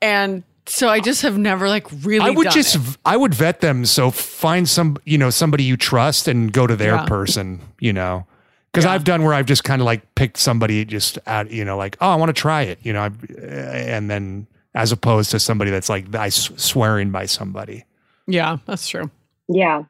And 0.01 0.43
so 0.67 0.89
I 0.89 0.99
just 0.99 1.21
have 1.21 1.37
never 1.37 1.69
like 1.69 1.87
really 2.03 2.25
I 2.25 2.29
would 2.31 2.45
done 2.45 2.53
just 2.53 2.75
it. 2.75 2.97
I 3.05 3.17
would 3.17 3.33
vet 3.33 3.61
them. 3.61 3.85
So 3.85 4.11
find 4.11 4.67
some 4.67 4.97
you 5.05 5.17
know 5.17 5.29
somebody 5.29 5.63
you 5.63 5.77
trust 5.77 6.27
and 6.27 6.51
go 6.51 6.65
to 6.67 6.75
their 6.75 6.95
Yeah. 6.95 7.05
person. 7.05 7.61
You 7.79 7.93
know. 7.93 8.25
Because 8.71 8.85
I've 8.85 9.05
done 9.05 9.23
where 9.23 9.33
I've 9.33 9.45
just 9.45 9.63
kind 9.63 9.81
of 9.81 9.85
like 9.85 10.15
picked 10.15 10.35
somebody 10.37 10.83
just 10.83 11.17
at 11.25 11.49
you 11.49 11.63
know 11.63 11.77
like 11.77 11.95
oh 12.01 12.09
I 12.09 12.15
want 12.15 12.27
to 12.29 12.33
try 12.41 12.63
it 12.63 12.77
you 12.83 12.91
know 12.91 13.03
eh, 13.37 13.95
and 13.95 14.09
then 14.09 14.47
as 14.73 14.91
opposed 14.91 15.31
to 15.31 15.39
somebody 15.39 15.71
that's 15.71 15.87
like 15.87 16.13
I 16.13 16.25
s- 16.27 16.51
swearing 16.57 17.09
by 17.11 17.25
somebody. 17.25 17.85
Yeah, 18.27 18.57
that's 18.65 18.89
true. 18.89 19.09
Yeah. 19.47 19.83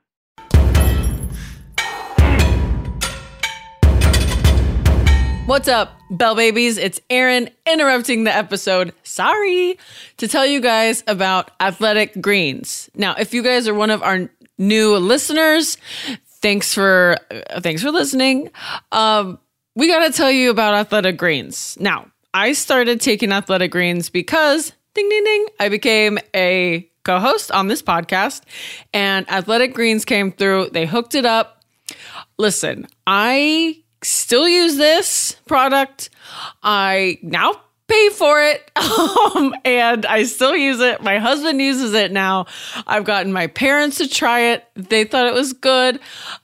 What's 5.46 5.68
up, 5.68 6.00
Bell 6.10 6.34
Babies? 6.34 6.80
It's 6.80 7.00
Erin 7.08 7.52
interrupting 7.68 8.24
the 8.24 8.36
episode. 8.36 8.94
Sorry 9.04 9.78
to 10.18 10.28
tell 10.28 10.44
you 10.44 10.60
guys 10.60 11.04
about 11.06 11.52
Athletic 11.60 12.20
Greens. 12.20 12.90
Now, 12.96 13.14
if 13.20 13.32
you 13.32 13.44
guys 13.44 13.68
are 13.68 13.76
one 13.76 13.92
of 13.92 14.02
our 14.02 14.28
new 14.58 14.98
listeners, 14.98 15.78
thanks 16.42 16.74
for 16.74 17.18
uh, 17.30 17.62
thanks 17.62 17.84
for 17.84 17.92
listening. 17.92 18.50
Um, 18.92 19.38
we 19.76 19.88
got 19.88 20.08
to 20.08 20.12
tell 20.12 20.32
you 20.32 20.50
about 20.50 20.74
Athletic 20.74 21.16
Greens. 21.16 21.78
Now, 21.80 22.08
I 22.34 22.54
started 22.54 23.00
taking 23.00 23.32
Athletic 23.32 23.70
Greens 23.70 24.10
because 24.10 24.74
ding 24.96 25.08
ding 25.08 25.24
ding, 25.24 25.46
I 25.60 25.70
became 25.70 26.18
a 26.36 26.90
co-host 27.04 27.52
on 27.52 27.68
this 27.68 27.84
podcast, 27.84 28.42
and 28.96 29.30
Athletic 29.30 29.76
Greens 29.76 30.06
came 30.06 30.32
through. 30.32 30.72
They 30.72 30.88
hooked 30.88 31.14
it 31.14 31.28
up 31.28 31.56
listen, 32.38 32.88
I 33.08 33.84
still 34.06 34.48
use 34.48 34.78
this 34.78 35.34
product. 35.48 36.10
I 36.64 37.20
now 37.22 37.62
pay 37.88 38.10
for 38.10 38.42
it. 38.42 38.72
Um, 39.36 39.54
and 39.66 40.06
I 40.06 40.24
still 40.24 40.56
use 40.56 40.80
it. 40.80 41.02
My 41.02 41.18
husband 41.18 41.60
uses 41.60 41.94
it 41.94 42.12
now. 42.12 42.46
I've 42.88 43.04
gotten 43.04 43.34
my 43.34 43.48
parents 43.48 43.98
to 43.98 44.08
try 44.08 44.52
it. 44.54 44.66
They 44.76 45.04
thought 45.04 45.26
it 45.26 45.34
was 45.34 45.52
good. 45.52 46.00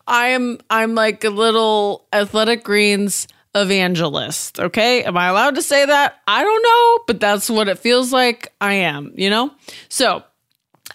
I'm 0.08 0.60
I'm 0.69 0.93
like 0.93 1.24
a 1.24 1.30
little 1.30 2.08
athletic 2.12 2.63
greens 2.63 3.28
evangelist. 3.56 4.60
Okay. 4.60 5.04
Am 5.04 5.15
I 5.15 5.28
allowed 5.28 5.56
to 5.56 5.62
say 5.62 5.86
that? 5.86 6.19
I 6.28 6.43
don't 6.43 6.63
know, 6.63 7.04
but 7.08 7.19
that's 7.19 7.50
what 7.50 7.69
it 7.69 7.80
feels 7.80 8.12
like 8.12 8.52
I 8.60 8.74
am, 8.74 9.13
you 9.15 9.30
know? 9.30 9.52
So 9.88 10.24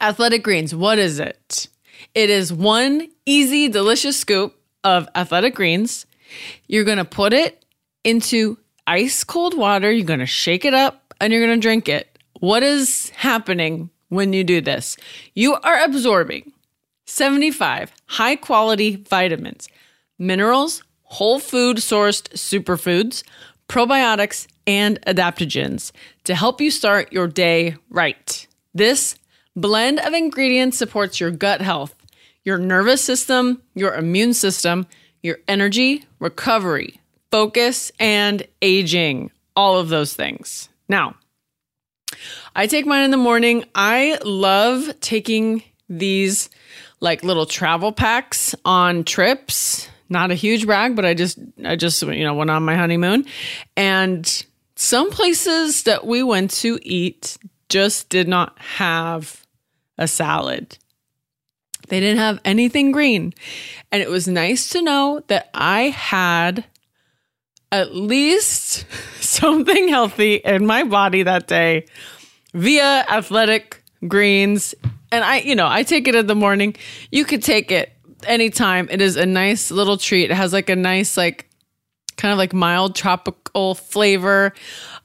Athletic 0.00 0.42
Greens, 0.42 0.74
what 0.74 0.98
is 0.98 1.18
it? 1.18 1.68
It 2.14 2.30
is 2.30 2.52
one 2.52 3.08
easy, 3.24 3.68
delicious 3.68 4.18
scoop 4.18 4.54
of 4.84 5.08
athletic 5.14 5.54
greens. 5.54 6.06
You're 6.66 6.84
going 6.84 6.98
to 6.98 7.04
put 7.04 7.32
it 7.32 7.64
into 8.04 8.58
ice 8.86 9.24
cold 9.24 9.56
water. 9.56 9.90
You're 9.90 10.06
going 10.06 10.20
to 10.20 10.26
shake 10.26 10.64
it 10.64 10.74
up 10.74 11.14
and 11.20 11.32
you're 11.32 11.44
going 11.44 11.58
to 11.58 11.62
drink 11.62 11.88
it. 11.88 12.18
What 12.40 12.62
is 12.62 13.10
happening 13.10 13.90
when 14.08 14.32
you 14.32 14.44
do 14.44 14.60
this? 14.60 14.96
You 15.34 15.54
are 15.54 15.82
absorbing 15.82 16.52
75 17.06 17.92
high 18.06 18.36
quality 18.36 18.96
vitamins, 18.96 19.68
minerals, 20.18 20.82
whole 21.02 21.38
food 21.38 21.78
sourced 21.78 22.28
superfoods, 22.34 23.22
probiotics, 23.68 24.46
and 24.66 25.00
adaptogens 25.02 25.92
to 26.24 26.34
help 26.34 26.60
you 26.60 26.70
start 26.70 27.12
your 27.12 27.28
day 27.28 27.76
right. 27.88 28.46
This 28.74 29.16
blend 29.54 30.00
of 30.00 30.12
ingredients 30.12 30.76
supports 30.76 31.20
your 31.20 31.30
gut 31.30 31.60
health, 31.60 31.94
your 32.44 32.58
nervous 32.58 33.02
system, 33.02 33.62
your 33.74 33.94
immune 33.94 34.34
system, 34.34 34.86
your 35.22 35.38
energy, 35.48 36.05
recovery, 36.18 37.00
focus, 37.30 37.92
and 37.98 38.46
aging. 38.62 39.30
All 39.54 39.78
of 39.78 39.88
those 39.88 40.14
things. 40.14 40.68
Now, 40.88 41.16
I 42.54 42.66
take 42.66 42.86
mine 42.86 43.04
in 43.04 43.10
the 43.10 43.16
morning. 43.16 43.64
I 43.74 44.18
love 44.24 45.00
taking 45.00 45.62
these 45.88 46.50
like 47.00 47.24
little 47.24 47.46
travel 47.46 47.92
packs 47.92 48.54
on 48.64 49.04
trips. 49.04 49.88
Not 50.08 50.30
a 50.30 50.34
huge 50.34 50.66
brag, 50.66 50.94
but 50.94 51.04
I 51.04 51.14
just 51.14 51.38
I 51.64 51.76
just 51.76 52.02
you 52.02 52.24
know 52.24 52.34
went 52.34 52.50
on 52.50 52.64
my 52.64 52.76
honeymoon 52.76 53.26
and 53.76 54.44
some 54.76 55.10
places 55.10 55.84
that 55.84 56.06
we 56.06 56.22
went 56.22 56.50
to 56.52 56.78
eat 56.82 57.38
just 57.68 58.08
did 58.08 58.28
not 58.28 58.56
have 58.58 59.44
a 59.98 60.06
salad. 60.06 60.78
They 61.88 62.00
didn't 62.00 62.18
have 62.18 62.40
anything 62.44 62.92
green. 62.92 63.34
And 63.92 64.02
it 64.02 64.10
was 64.10 64.26
nice 64.26 64.68
to 64.70 64.82
know 64.82 65.22
that 65.28 65.50
I 65.54 65.88
had 65.88 66.64
at 67.72 67.94
least 67.94 68.84
something 69.20 69.88
healthy 69.88 70.36
in 70.36 70.66
my 70.66 70.84
body 70.84 71.22
that 71.22 71.46
day 71.46 71.86
via 72.54 73.04
athletic 73.08 73.82
greens. 74.06 74.74
And 75.12 75.24
I, 75.24 75.38
you 75.38 75.54
know, 75.54 75.68
I 75.68 75.82
take 75.82 76.08
it 76.08 76.14
in 76.14 76.26
the 76.26 76.34
morning. 76.34 76.76
You 77.10 77.24
could 77.24 77.42
take 77.42 77.70
it 77.70 77.92
anytime. 78.24 78.88
It 78.90 79.00
is 79.00 79.16
a 79.16 79.26
nice 79.26 79.70
little 79.70 79.96
treat. 79.96 80.30
It 80.30 80.34
has 80.34 80.52
like 80.52 80.68
a 80.68 80.76
nice, 80.76 81.16
like, 81.16 81.48
kind 82.16 82.32
of 82.32 82.38
like 82.38 82.52
mild 82.52 82.94
tropical 82.94 83.74
flavor. 83.74 84.52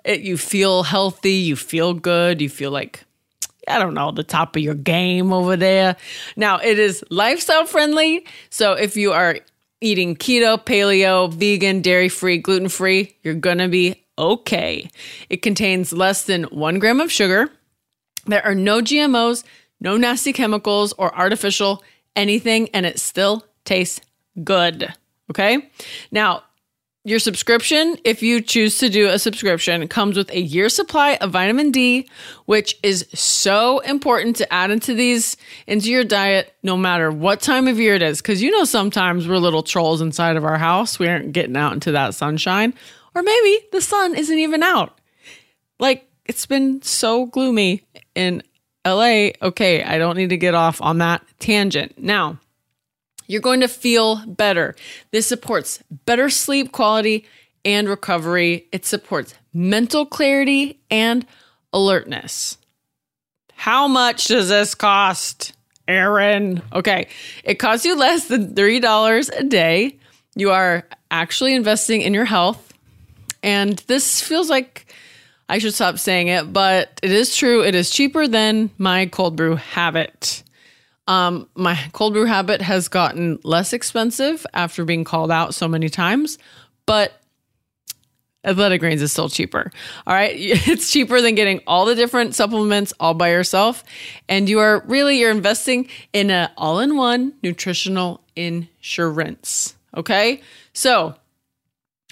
It, 0.04 0.22
you 0.22 0.38
feel 0.38 0.84
healthy. 0.84 1.34
You 1.34 1.56
feel 1.56 1.94
good. 1.94 2.42
You 2.42 2.50
feel 2.50 2.72
like, 2.72 3.04
I 3.72 3.80
don't 3.80 3.94
know, 3.94 4.12
the 4.12 4.24
top 4.24 4.56
of 4.56 4.62
your 4.62 4.76
game 4.76 5.32
over 5.34 5.56
there. 5.56 5.96
Now, 6.36 6.58
it 6.58 6.78
is 6.78 7.04
lifestyle 7.10 7.66
friendly. 7.66 8.26
So 8.50 8.74
if 8.74 8.96
you 8.96 9.14
are 9.14 9.38
eating 9.82 10.16
keto, 10.16 10.64
paleo, 10.64 11.34
vegan, 11.34 11.82
dairy 11.82 12.10
free, 12.10 12.38
gluten 12.38 12.70
free, 12.70 13.16
you're 13.24 13.34
going 13.34 13.58
to 13.58 13.68
be 13.68 14.04
okay. 14.18 14.90
It 15.30 15.42
contains 15.42 15.92
less 15.92 16.26
than 16.26 16.44
one 16.46 16.80
gram 16.80 17.02
of 17.02 17.12
sugar. 17.12 17.50
There 18.26 18.46
are 18.46 18.56
no 18.56 18.82
GMOs, 18.82 19.44
no 19.80 19.98
nasty 19.98 20.34
chemicals 20.34 20.94
or 20.98 21.16
artificial 21.16 21.84
anything, 22.16 22.70
and 22.74 22.86
it 22.86 23.00
still 23.00 23.46
tastes 23.66 24.02
good. 24.44 24.94
Okay. 25.32 25.70
Now, 26.12 26.44
your 27.04 27.18
subscription, 27.18 27.98
if 28.04 28.22
you 28.22 28.42
choose 28.42 28.78
to 28.78 28.90
do 28.90 29.08
a 29.08 29.18
subscription, 29.18 29.88
comes 29.88 30.18
with 30.18 30.30
a 30.32 30.40
year 30.40 30.70
supply 30.70 31.16
of 31.16 31.32
vitamin 31.32 31.72
D, 31.72 32.08
which 32.46 32.78
is 32.84 33.08
so 33.14 33.80
important 33.80 34.36
to 34.36 34.54
add 34.54 34.70
into 34.70 34.94
these 34.94 35.36
into 35.66 35.90
your 35.90 36.04
diet 36.04 36.54
no 36.62 36.78
matter 36.78 37.12
what 37.12 37.42
time 37.42 37.68
of 37.68 37.80
year 37.80 37.96
it 37.96 38.04
is. 38.04 38.22
Cause 38.22 38.42
you 38.42 38.52
know 38.52 38.66
sometimes 38.66 39.28
we're 39.28 39.38
little 39.38 39.64
trolls 39.64 40.02
inside 40.02 40.38
of 40.38 40.46
our 40.46 40.60
house. 40.60 41.00
We 41.00 41.08
aren't 41.08 41.32
getting 41.32 41.58
out 41.58 41.74
into 41.74 41.92
that 41.94 42.14
sunshine. 42.14 42.74
Or 43.16 43.24
maybe 43.24 43.66
the 43.72 43.82
sun 43.82 44.16
isn't 44.16 44.38
even 44.38 44.62
out. 44.62 45.00
Like 45.80 46.08
it's 46.26 46.46
been 46.46 46.84
so 46.84 47.26
gloomy 47.26 47.82
in 48.14 48.44
LA. 48.86 49.30
Okay, 49.42 49.84
I 49.84 49.98
don't 49.98 50.18
need 50.18 50.30
to 50.30 50.38
get 50.38 50.54
off 50.54 50.80
on 50.82 51.00
that 51.00 51.24
tangent. 51.40 51.98
Now, 51.98 52.40
you're 53.32 53.40
going 53.40 53.62
to 53.62 53.68
feel 53.70 54.26
better. 54.26 54.76
This 55.12 55.26
supports 55.26 55.82
better 56.06 56.30
sleep 56.30 56.74
quality 56.74 57.26
and 57.64 57.88
recovery. 57.88 58.68
It 58.74 58.86
supports 58.86 59.34
mental 59.54 60.06
clarity 60.06 60.82
and 60.92 61.26
alertness. 61.72 62.58
How 63.54 63.88
much 63.88 64.26
does 64.26 64.50
this 64.50 64.76
cost, 64.76 65.54
Erin? 65.88 66.62
Okay, 66.74 67.08
it 67.46 67.56
costs 67.56 67.86
you 67.86 67.98
less 67.98 68.28
than 68.28 68.54
$3 68.54 69.40
a 69.40 69.44
day. 69.44 69.98
You 70.36 70.52
are 70.52 70.86
actually 71.10 71.56
investing 71.56 72.02
in 72.02 72.14
your 72.14 72.26
health. 72.26 72.74
And 73.44 73.78
this 73.88 74.20
feels 74.20 74.50
like 74.50 74.94
I 75.48 75.60
should 75.60 75.74
stop 75.74 76.00
saying 76.00 76.28
it, 76.28 76.52
but 76.52 77.00
it 77.02 77.12
is 77.12 77.34
true. 77.34 77.64
It 77.64 77.76
is 77.76 77.92
cheaper 77.92 78.28
than 78.28 78.72
my 78.78 79.06
cold 79.06 79.38
brew 79.38 79.56
habit. 79.56 80.44
Um, 81.08 81.50
my 81.56 81.78
cold 81.94 82.14
brew 82.14 82.26
habit 82.26 82.62
has 82.62 82.88
gotten 82.88 83.40
less 83.44 83.74
expensive 83.74 84.46
after 84.54 84.86
being 84.86 85.04
called 85.04 85.32
out 85.32 85.54
so 85.54 85.68
many 85.68 85.90
times, 85.90 86.38
but 86.86 87.22
Athletic 88.44 88.80
Greens 88.82 89.02
is 89.02 89.12
still 89.12 89.30
cheaper. 89.30 89.72
All 90.08 90.14
right. 90.14 90.34
It's 90.38 90.92
cheaper 90.92 91.22
than 91.22 91.36
getting 91.36 91.62
all 91.68 91.86
the 91.86 91.96
different 91.96 92.34
supplements 92.36 92.94
all 93.00 93.14
by 93.14 93.30
yourself. 93.32 93.84
And 94.28 94.50
you 94.50 94.60
are 94.60 94.84
really, 94.88 95.20
you're 95.20 95.32
investing 95.32 95.90
in 96.14 96.32
an 96.32 96.50
all 96.58 96.80
in 96.80 96.98
one 96.98 97.34
nutritional 97.44 98.22
insurance. 98.36 99.76
Okay. 99.96 100.42
So 100.74 101.16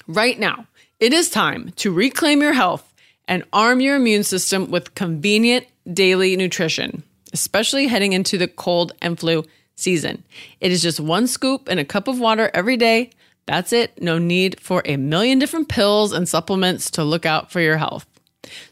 right 0.07 0.37
now, 0.37 0.67
it 0.99 1.13
is 1.13 1.29
time 1.29 1.71
to 1.77 1.91
reclaim 1.91 2.41
your 2.41 2.53
health 2.53 2.93
and 3.27 3.43
arm 3.53 3.79
your 3.79 3.95
immune 3.95 4.23
system 4.23 4.69
with 4.69 4.95
convenient 4.95 5.65
daily 5.91 6.35
nutrition, 6.35 7.03
especially 7.33 7.87
heading 7.87 8.13
into 8.13 8.37
the 8.37 8.47
cold 8.47 8.93
and 9.01 9.19
flu 9.19 9.43
season. 9.75 10.23
It 10.59 10.71
is 10.71 10.81
just 10.81 10.99
one 10.99 11.27
scoop 11.27 11.69
in 11.69 11.79
a 11.79 11.85
cup 11.85 12.07
of 12.07 12.19
water 12.19 12.51
every 12.53 12.77
day. 12.77 13.11
That's 13.45 13.73
it. 13.73 14.01
No 14.01 14.17
need 14.19 14.59
for 14.59 14.81
a 14.85 14.97
million 14.97 15.39
different 15.39 15.69
pills 15.69 16.11
and 16.11 16.29
supplements 16.29 16.91
to 16.91 17.03
look 17.03 17.25
out 17.25 17.51
for 17.51 17.59
your 17.61 17.77
health. 17.77 18.05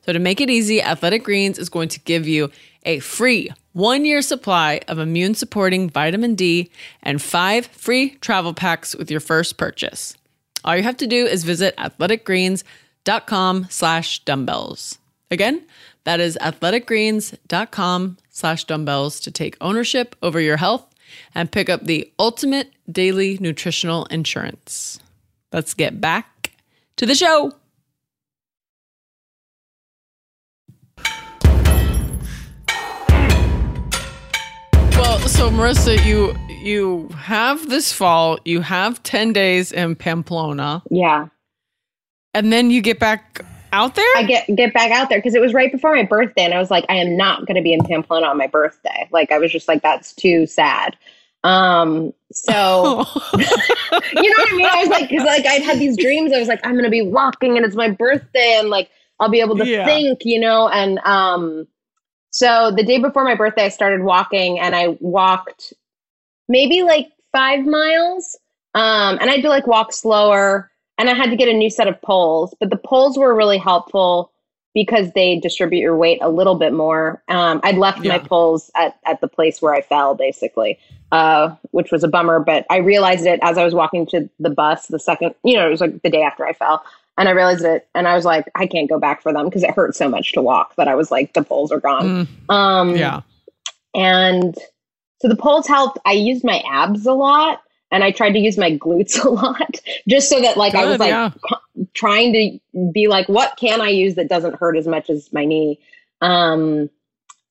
So, 0.06 0.14
to 0.14 0.20
make 0.20 0.40
it 0.40 0.50
easy, 0.50 0.82
Athletic 0.82 1.24
Greens 1.24 1.60
is 1.60 1.70
going 1.70 1.90
to 1.90 2.00
give 2.02 2.28
you 2.28 2.52
a 2.84 3.00
free 3.00 3.52
one 3.74 4.06
year 4.06 4.22
supply 4.22 4.82
of 4.88 4.98
immune 4.98 5.36
supporting 5.36 5.90
vitamin 5.90 6.36
D 6.36 6.72
and 7.04 7.22
five 7.22 7.68
free 7.68 8.12
travel 8.22 8.54
packs 8.54 8.96
with 8.96 9.12
your 9.12 9.20
first 9.20 9.58
purchase. 9.58 10.16
All 10.64 10.76
you 10.76 10.84
have 10.84 10.98
to 10.98 11.08
do 11.08 11.26
is 11.26 11.44
visit 11.44 11.76
athleticgreens.com 11.78 13.68
slash 13.70 14.24
dumbbells. 14.26 14.98
Again, 15.30 15.64
that 16.06 16.20
is 16.20 16.38
athleticgreens.com 16.42 18.18
slash 18.38 18.66
dumbbells 18.66 19.20
to 19.22 19.32
take 19.32 19.58
ownership 19.60 20.16
over 20.22 20.40
your 20.40 20.58
health 20.58 20.86
and 21.34 21.52
pick 21.52 21.70
up 21.70 21.86
the 21.86 22.12
ultimate 22.20 22.72
daily 22.92 23.38
nutritional 23.42 24.06
insurance. 24.06 25.00
Let's 25.52 25.74
get 25.74 26.00
back 26.00 26.52
to 26.98 27.06
the 27.08 27.16
show. 27.16 27.54
Well, 34.92 35.20
so 35.28 35.50
Marissa, 35.52 36.04
you 36.06 36.36
you 36.50 37.08
have 37.10 37.70
this 37.70 37.94
fall, 37.94 38.40
you 38.46 38.62
have 38.62 39.02
10 39.04 39.32
days 39.32 39.72
in 39.72 39.96
Pamplona, 39.96 40.82
Yeah. 40.90 41.28
and 42.34 42.52
then 42.52 42.72
you 42.72 42.82
get 42.82 43.00
back 43.00 43.46
out 43.78 43.96
there? 43.96 44.06
I 44.16 44.24
get 44.24 44.48
get 44.56 44.74
back 44.74 44.92
out 44.92 45.10
there 45.10 45.20
because 45.20 45.36
it 45.36 45.42
was 45.42 45.54
right 45.54 45.72
before 45.72 45.96
my 45.96 46.04
birthday, 46.04 46.44
and 46.44 46.54
I 46.54 46.60
was 46.60 46.72
like, 46.72 46.86
I 46.90 46.96
am 46.96 47.16
not 47.16 47.46
going 47.46 47.56
to 47.56 47.62
be 47.62 47.74
in 47.74 47.84
Pamplona 47.84 48.26
on 48.26 48.38
my 48.38 48.48
birthday. 48.48 49.08
Like, 49.12 49.32
I 49.32 49.38
was 49.38 49.52
just 49.52 49.68
like, 49.68 49.84
that's 49.84 50.14
too 50.14 50.48
sad. 50.48 50.98
Um, 51.44 52.14
so 52.32 52.54
you 53.34 53.44
know 53.44 54.38
what 54.38 54.54
I 54.54 54.56
mean? 54.56 54.68
I 54.68 54.80
was 54.80 54.90
like, 54.90 55.10
because 55.10 55.26
like 55.26 55.46
I'd 55.46 55.62
had 55.62 55.80
these 55.80 55.96
dreams. 55.98 56.34
I 56.34 56.40
was 56.40 56.48
like, 56.48 56.60
I'm 56.66 56.74
going 56.74 56.86
to 56.86 56.90
be 56.90 57.04
walking, 57.04 57.56
and 57.56 57.66
it's 57.66 57.76
my 57.76 57.90
birthday, 57.90 58.58
and 58.60 58.70
like 58.70 58.90
I'll 59.20 59.30
be 59.30 59.42
able 59.42 59.58
to 59.58 59.66
Yeah. 59.66 59.86
think, 59.86 60.20
you 60.26 60.40
know. 60.40 60.68
And 60.70 61.00
um, 61.00 61.68
so 62.32 62.72
the 62.76 62.84
day 62.84 63.00
before 63.00 63.24
my 63.24 63.36
birthday, 63.36 63.66
I 63.66 63.70
started 63.70 64.04
walking, 64.04 64.60
and 64.60 64.76
I 64.76 64.98
walked 65.00 65.74
maybe 66.50 66.82
like 66.84 67.10
five 67.32 67.66
miles. 67.66 68.38
Um, 68.74 69.18
and 69.20 69.30
I 69.30 69.34
had 69.34 69.42
to 69.44 69.50
like 69.50 69.68
walk 69.68 69.92
slower 69.94 70.70
and 70.98 71.10
I 71.10 71.14
had 71.14 71.30
to 71.30 71.36
get 71.36 71.48
a 71.48 71.54
new 71.54 71.70
set 71.70 71.88
of 71.88 72.02
poles, 72.02 72.56
but 72.60 72.70
the 72.70 72.78
poles 72.78 73.18
were 73.18 73.36
really 73.36 73.58
helpful 73.58 74.32
because 74.74 75.12
they 75.14 75.40
distribute 75.40 75.80
your 75.80 75.98
weight 75.98 76.20
a 76.22 76.30
little 76.30 76.56
bit 76.56 76.72
more. 76.72 77.24
Um, 77.30 77.60
I'd 77.64 77.78
left 77.78 78.04
my 78.06 78.20
poles 78.20 78.70
at, 78.76 79.00
at 79.06 79.22
the 79.22 79.28
place 79.28 79.60
where 79.62 79.74
I 79.74 79.82
fell 79.82 80.14
basically, 80.14 80.78
uh, 81.12 81.56
which 81.72 81.92
was 81.92 82.04
a 82.04 82.08
bummer, 82.08 82.40
but 82.40 82.66
I 82.70 82.78
realized 82.78 83.26
it 83.26 83.40
as 83.42 83.58
I 83.58 83.64
was 83.64 83.74
walking 83.74 84.06
to 84.08 84.30
the 84.40 84.52
bus 84.52 84.88
the 84.88 85.00
second, 85.00 85.34
you 85.44 85.56
know, 85.56 85.66
it 85.68 85.72
was 85.72 85.82
like 85.82 86.02
the 86.04 86.10
day 86.12 86.22
after 86.22 86.46
I 86.46 86.54
fell. 86.54 86.84
And 87.18 87.28
I 87.28 87.32
realized 87.32 87.66
it, 87.66 87.88
and 87.96 88.08
I 88.08 88.14
was 88.14 88.26
like, 88.26 88.46
I 88.54 88.68
can't 88.68 88.88
go 88.88 89.00
back 89.00 89.24
for 89.24 89.34
them 89.34 89.46
because 89.46 89.64
it 89.64 89.72
hurt 89.72 89.96
so 89.96 90.08
much 90.08 90.34
to 90.34 90.42
walk 90.44 90.76
that 90.76 90.88
I 90.88 90.94
was 90.94 91.10
like, 91.10 91.34
the 91.34 91.44
poles 91.44 91.72
are 91.72 91.80
gone. 91.80 92.28
Mm, 92.28 92.54
Um, 92.54 92.96
yeah. 92.96 93.22
and 93.96 94.54
so 95.20 95.28
the 95.28 95.36
poles 95.36 95.66
helped. 95.66 95.98
I 96.06 96.12
used 96.12 96.44
my 96.44 96.62
abs 96.70 97.08
a 97.08 97.14
lot 97.14 97.62
and 97.92 98.04
I 98.04 98.12
tried 98.12 98.32
to 98.32 98.40
use 98.40 98.58
my 98.58 98.72
glutes 98.78 99.24
a 99.24 99.30
lot 99.30 99.80
just 100.08 100.30
so 100.30 100.40
that 100.42 100.58
like 100.58 100.76
I 100.76 100.86
was 100.86 101.00
like 101.00 101.10
yeah. 101.10 101.32
co- 101.50 101.88
trying 101.94 102.34
to 102.34 102.90
be 102.92 103.08
like, 103.08 103.28
what 103.30 103.58
can 103.58 103.82
I 103.82 103.90
use 103.90 104.16
that 104.16 104.30
doesn't 104.30 104.56
hurt 104.56 104.78
as 104.78 104.88
much 104.88 105.10
as 105.10 105.32
my 105.32 105.46
knee? 105.46 105.80
Um, 106.22 106.90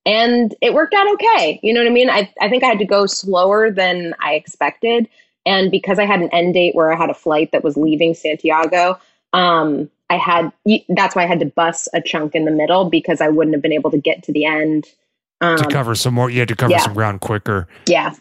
and 0.04 0.54
it 0.60 0.72
worked 0.72 0.94
out 0.94 1.12
okay. 1.14 1.58
You 1.62 1.74
know 1.74 1.80
what 1.80 1.88
I 1.88 1.92
mean? 1.92 2.10
I, 2.10 2.32
I 2.40 2.48
think 2.48 2.62
I 2.62 2.68
had 2.68 2.78
to 2.78 2.84
go 2.84 3.06
slower 3.06 3.70
than 3.70 4.14
I 4.20 4.34
expected. 4.34 5.08
And 5.44 5.70
because 5.70 5.98
I 5.98 6.06
had 6.06 6.20
an 6.20 6.28
end 6.32 6.54
date 6.54 6.74
where 6.74 6.92
I 6.92 6.96
had 6.96 7.10
a 7.10 7.14
flight 7.14 7.50
that 7.52 7.64
was 7.64 7.76
leaving 7.76 8.14
Santiago, 8.14 8.98
um, 9.32 9.90
I 10.08 10.16
had, 10.16 10.52
that's 10.88 11.16
why 11.16 11.24
I 11.24 11.26
had 11.26 11.40
to 11.40 11.46
bus 11.46 11.88
a 11.92 12.00
chunk 12.00 12.34
in 12.34 12.44
the 12.44 12.50
middle 12.52 12.88
because 12.88 13.20
I 13.20 13.28
wouldn't 13.28 13.54
have 13.54 13.62
been 13.62 13.72
able 13.72 13.90
to 13.90 13.98
get 13.98 14.22
to 14.24 14.32
the 14.32 14.44
end. 14.44 14.86
Um, 15.40 15.58
to 15.58 15.66
cover 15.66 15.94
some 15.94 16.14
more. 16.14 16.30
You 16.30 16.40
had 16.40 16.48
to 16.48 16.56
cover 16.56 16.72
yeah. 16.72 16.78
some 16.78 16.94
ground 16.94 17.20
quicker. 17.20 17.68
yeah. 17.86 18.14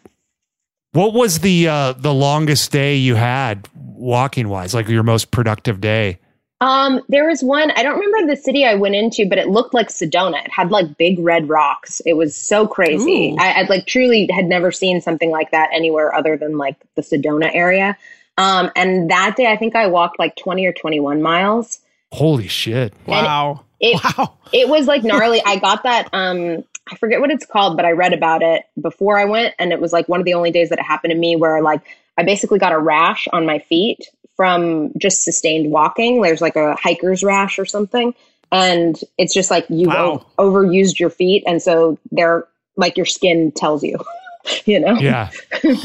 What 0.95 1.13
was 1.13 1.39
the 1.39 1.67
uh, 1.67 1.93
the 1.93 2.13
longest 2.13 2.71
day 2.71 2.95
you 2.95 3.15
had 3.15 3.67
walking 3.75 4.47
wise? 4.47 4.73
Like 4.73 4.87
your 4.87 5.03
most 5.03 5.29
productive 5.29 5.81
day? 5.81 6.19
Um, 6.61 7.01
there 7.09 7.27
was 7.27 7.43
one, 7.43 7.71
I 7.71 7.83
don't 7.83 7.99
remember 7.99 8.33
the 8.33 8.41
city 8.41 8.65
I 8.65 8.75
went 8.75 8.95
into, 8.95 9.27
but 9.27 9.37
it 9.37 9.49
looked 9.49 9.73
like 9.73 9.89
Sedona. 9.89 10.45
It 10.45 10.51
had 10.51 10.71
like 10.71 10.97
big 10.97 11.19
red 11.19 11.49
rocks. 11.49 12.01
It 12.05 12.13
was 12.13 12.33
so 12.33 12.65
crazy. 12.65 13.35
I, 13.37 13.61
I 13.61 13.61
like 13.63 13.87
truly 13.87 14.29
had 14.33 14.45
never 14.45 14.71
seen 14.71 15.01
something 15.01 15.31
like 15.31 15.51
that 15.51 15.69
anywhere 15.73 16.15
other 16.15 16.37
than 16.37 16.57
like 16.57 16.77
the 16.95 17.01
Sedona 17.01 17.53
area. 17.53 17.97
Um, 18.37 18.71
and 18.77 19.11
that 19.11 19.35
day 19.35 19.47
I 19.47 19.57
think 19.57 19.75
I 19.75 19.87
walked 19.87 20.17
like 20.17 20.37
20 20.37 20.65
or 20.65 20.71
21 20.71 21.21
miles. 21.21 21.79
Holy 22.13 22.47
shit! 22.47 22.93
Wow. 23.05 23.65
It, 23.81 24.01
wow. 24.17 24.33
it 24.53 24.69
was 24.69 24.87
like 24.87 25.03
gnarly. 25.03 25.41
I 25.45 25.57
got 25.57 25.83
that. 25.83 26.07
Um, 26.13 26.63
I 26.91 26.95
forget 26.97 27.19
what 27.19 27.31
it's 27.31 27.45
called, 27.45 27.75
but 27.77 27.85
I 27.85 27.91
read 27.91 28.13
about 28.13 28.41
it 28.43 28.63
before 28.79 29.17
I 29.17 29.25
went, 29.25 29.55
and 29.59 29.71
it 29.71 29.81
was 29.81 29.91
like 29.91 30.07
one 30.07 30.19
of 30.19 30.25
the 30.25 30.33
only 30.35 30.51
days 30.51 30.69
that 30.69 30.79
it 30.79 30.85
happened 30.85 31.11
to 31.11 31.17
me 31.17 31.35
where 31.35 31.61
like 31.61 31.81
I 32.17 32.23
basically 32.23 32.59
got 32.59 32.71
a 32.73 32.79
rash 32.79 33.27
on 33.33 33.45
my 33.45 33.59
feet 33.59 34.07
from 34.35 34.91
just 34.97 35.23
sustained 35.23 35.71
walking. 35.71 36.21
There's 36.21 36.41
like 36.41 36.55
a 36.55 36.75
hiker's 36.75 37.23
rash 37.23 37.57
or 37.57 37.65
something, 37.65 38.13
and 38.51 38.99
it's 39.17 39.33
just 39.33 39.49
like 39.49 39.65
you 39.69 39.87
Wow. 39.87 40.25
o- 40.37 40.51
overused 40.51 40.99
your 40.99 41.09
feet, 41.09 41.43
and 41.47 41.61
so 41.61 41.97
they're 42.11 42.45
like 42.77 42.97
your 42.97 43.05
skin 43.05 43.51
tells 43.55 43.81
you, 43.83 43.97
you 44.65 44.79
know. 44.79 44.95
Yeah, 44.99 45.31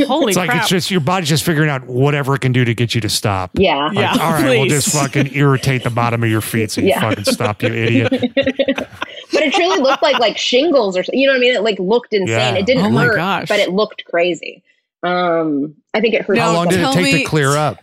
Holy 0.07 0.29
it's 0.33 0.37
like 0.37 0.51
crap. 0.51 0.63
it's 0.63 0.69
just 0.69 0.91
your 0.91 1.01
body's 1.01 1.29
just 1.29 1.45
figuring 1.45 1.71
out 1.71 1.87
whatever 1.87 2.35
it 2.35 2.41
can 2.41 2.53
do 2.53 2.65
to 2.65 2.75
get 2.75 2.95
you 2.95 3.01
to 3.01 3.09
stop. 3.09 3.53
Yeah. 3.55 3.87
Like, 3.87 3.95
Yeah, 3.97 4.13
all 4.21 4.33
right, 4.33 4.59
we'll 4.59 4.67
just 4.67 4.93
fucking 4.93 5.35
irritate 5.35 5.83
the 5.85 5.91
bottom 5.91 6.23
of 6.25 6.29
your 6.29 6.41
feet 6.43 6.71
so 6.73 6.81
you 6.81 6.89
Yeah. 6.91 7.01
fucking 7.01 7.25
stop, 7.25 7.63
you 7.63 7.73
idiot. 7.73 8.13
but 9.33 9.43
it 9.43 9.53
truly 9.55 9.78
looked 9.81 10.03
like 10.03 10.18
like 10.18 10.37
shingles 10.39 10.97
or 10.97 11.03
so- 11.05 11.12
you 11.14 11.26
know 11.26 11.33
what 11.33 11.39
I 11.39 11.41
mean. 11.41 11.55
It 11.55 11.62
like 11.62 11.78
looked 11.78 12.12
insane. 12.12 12.28
Yeah. 12.28 12.55
It 12.57 12.66
didn't 12.66 12.85
Oh 12.95 12.99
hurt, 12.99 13.16
gosh. 13.16 13.49
but 13.49 13.59
it 13.61 13.70
looked 13.72 14.05
crazy. 14.05 14.62
Um, 15.03 15.74
I 15.95 16.01
think 16.01 16.14
it 16.14 16.22
hurt. 16.22 16.37
Now, 16.37 16.49
How 16.49 16.53
long 16.55 16.68
did 16.68 16.81
it 16.81 16.93
take 16.93 17.05
me- 17.05 17.18
to 17.22 17.24
clear 17.24 17.51
up? 17.57 17.78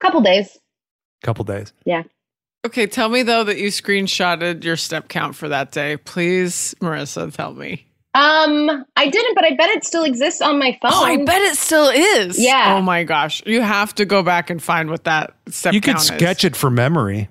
couple 0.00 0.20
days. 0.20 0.56
couple 1.22 1.44
days. 1.44 1.72
Yeah. 1.84 2.02
Okay, 2.66 2.86
tell 2.86 3.08
me 3.08 3.22
though 3.22 3.44
that 3.44 3.58
you 3.58 3.68
screenshotted 3.68 4.62
your 4.64 4.76
step 4.76 5.08
count 5.08 5.34
for 5.36 5.48
that 5.48 5.72
day. 5.72 5.96
Please, 5.96 6.74
Marissa, 6.80 7.32
tell 7.34 7.54
me. 7.54 7.84
Um, 8.14 8.84
I 8.96 9.08
didn't, 9.08 9.34
but 9.36 9.44
I 9.44 9.54
bet 9.54 9.70
it 9.70 9.84
still 9.84 10.02
exists 10.02 10.40
on 10.40 10.58
my 10.58 10.76
phone. 10.82 10.90
Oh, 10.92 11.04
I 11.04 11.18
bet 11.24 11.40
it 11.42 11.56
still 11.56 11.88
is. 11.88 12.38
Yeah. 12.38 12.74
Oh 12.76 12.82
my 12.82 13.04
gosh. 13.04 13.42
You 13.46 13.60
have 13.62 13.94
to 13.96 14.04
go 14.04 14.22
back 14.22 14.50
and 14.50 14.60
find 14.62 14.90
what 14.90 15.04
that 15.04 15.34
step 15.48 15.72
You 15.72 15.80
could 15.80 15.94
count 15.94 16.04
sketch 16.06 16.44
it 16.44 16.56
for 16.56 16.68
memory. 16.70 17.28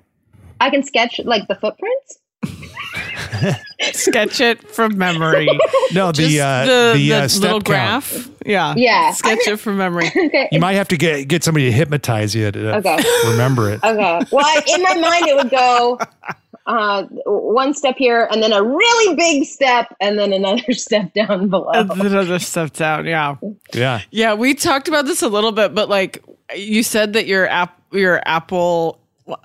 I 0.60 0.70
can 0.70 0.82
sketch 0.82 1.20
like 1.24 1.46
the 1.46 1.56
footprints. 1.56 2.18
it. 3.32 3.94
Sketch 3.96 4.40
it 4.40 4.66
from 4.68 4.96
memory. 4.98 5.46
No, 5.92 6.12
Just 6.12 6.28
the 6.28 6.40
uh, 6.40 6.64
the, 6.66 6.92
the, 6.96 7.12
uh, 7.14 7.20
the 7.22 7.28
step 7.28 7.42
little 7.42 7.60
count. 7.60 8.04
graph. 8.04 8.28
Yeah. 8.46 8.74
Yeah. 8.76 9.12
Sketch 9.12 9.46
it 9.46 9.56
from 9.58 9.76
memory. 9.78 10.06
okay. 10.16 10.48
You 10.52 10.60
might 10.60 10.74
have 10.74 10.88
to 10.88 10.96
get 10.96 11.28
get 11.28 11.44
somebody 11.44 11.66
to 11.66 11.72
hypnotize 11.72 12.34
you 12.34 12.50
to 12.50 12.76
Okay. 12.76 12.98
remember 13.26 13.70
it. 13.72 13.80
Okay. 13.84 14.20
Well, 14.32 14.62
in 14.74 14.82
my 14.82 14.94
mind, 14.94 15.26
it 15.26 15.36
would 15.36 15.50
go 15.50 15.98
uh, 16.66 17.04
one 17.24 17.72
step 17.72 17.94
here, 17.96 18.28
and 18.30 18.42
then 18.42 18.52
a 18.52 18.62
really 18.62 19.16
big 19.16 19.44
step, 19.44 19.94
and 20.00 20.18
then 20.18 20.32
another 20.32 20.72
step 20.72 21.12
down 21.14 21.48
below. 21.48 21.70
Another 21.72 22.38
step 22.38 22.72
down. 22.74 23.06
Yeah. 23.06 23.36
Yeah. 23.72 24.00
Yeah, 24.10 24.34
we 24.34 24.54
talked 24.54 24.88
about 24.88 25.06
this 25.06 25.22
a 25.22 25.28
little 25.28 25.52
bit, 25.52 25.74
but 25.74 25.88
like 25.88 26.22
you 26.54 26.82
said 26.82 27.14
that 27.14 27.26
your 27.26 27.48
app, 27.48 27.80
your 27.92 28.20
Apple, 28.26 28.98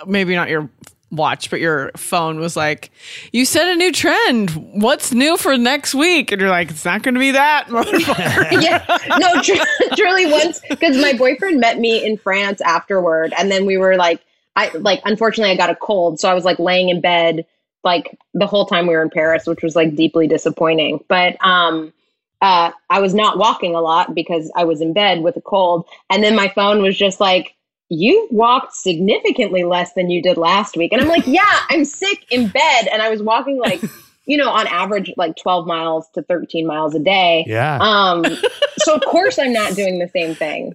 maybe 0.05 0.35
not 0.35 0.49
your 0.49 0.69
watch, 1.15 1.49
but 1.49 1.59
your 1.59 1.91
phone 1.95 2.39
was 2.39 2.55
like, 2.55 2.91
you 3.31 3.45
set 3.45 3.67
a 3.67 3.75
new 3.75 3.91
trend. 3.91 4.51
What's 4.81 5.13
new 5.13 5.37
for 5.37 5.57
next 5.57 5.93
week? 5.93 6.31
And 6.31 6.41
you're 6.41 6.49
like, 6.49 6.71
it's 6.71 6.85
not 6.85 7.03
going 7.03 7.13
to 7.13 7.19
be 7.19 7.31
that. 7.31 7.67
yeah, 8.61 8.83
no, 9.19 9.41
tr- 9.41 9.95
truly 9.95 10.31
once 10.31 10.61
because 10.69 10.97
my 10.97 11.13
boyfriend 11.13 11.59
met 11.59 11.79
me 11.79 12.03
in 12.03 12.17
France 12.17 12.61
afterward, 12.61 13.33
and 13.37 13.51
then 13.51 13.65
we 13.65 13.77
were 13.77 13.95
like, 13.95 14.21
I 14.55 14.69
like, 14.73 15.01
unfortunately, 15.05 15.53
I 15.53 15.57
got 15.57 15.69
a 15.69 15.75
cold, 15.75 16.19
so 16.19 16.29
I 16.29 16.33
was 16.33 16.45
like 16.45 16.59
laying 16.59 16.89
in 16.89 17.01
bed 17.01 17.45
like 17.83 18.17
the 18.33 18.47
whole 18.47 18.65
time 18.65 18.87
we 18.87 18.95
were 18.95 19.01
in 19.01 19.09
Paris, 19.09 19.45
which 19.45 19.61
was 19.61 19.75
like 19.75 19.95
deeply 19.95 20.27
disappointing. 20.27 21.03
But 21.07 21.35
um, 21.45 21.93
uh, 22.41 22.71
I 22.89 23.01
was 23.01 23.13
not 23.13 23.37
walking 23.37 23.75
a 23.75 23.81
lot 23.81 24.15
because 24.15 24.51
I 24.55 24.63
was 24.63 24.81
in 24.81 24.93
bed 24.93 25.21
with 25.21 25.35
a 25.37 25.41
cold, 25.41 25.85
and 26.09 26.23
then 26.23 26.35
my 26.35 26.49
phone 26.49 26.81
was 26.81 26.97
just 26.97 27.19
like. 27.19 27.55
You 27.93 28.27
walked 28.31 28.73
significantly 28.73 29.63
less 29.63 29.93
than 29.93 30.09
you 30.09 30.21
did 30.21 30.37
last 30.37 30.75
week. 30.75 30.91
And 30.91 31.01
I'm 31.01 31.07
like, 31.07 31.27
yeah, 31.27 31.59
I'm 31.69 31.85
sick 31.85 32.25
in 32.31 32.47
bed. 32.47 32.87
And 32.91 33.01
I 33.01 33.09
was 33.09 33.21
walking 33.21 33.59
like, 33.59 33.81
you 34.25 34.37
know, 34.37 34.49
on 34.49 34.65
average, 34.67 35.11
like 35.15 35.35
12 35.35 35.67
miles 35.67 36.09
to 36.15 36.23
13 36.23 36.65
miles 36.65 36.95
a 36.95 36.99
day. 36.99 37.43
Yeah. 37.47 37.77
Um, 37.79 38.25
so 38.77 38.95
of 38.95 39.01
course 39.05 39.37
I'm 39.37 39.53
not 39.53 39.75
doing 39.75 39.99
the 39.99 40.07
same 40.07 40.33
thing. 40.33 40.73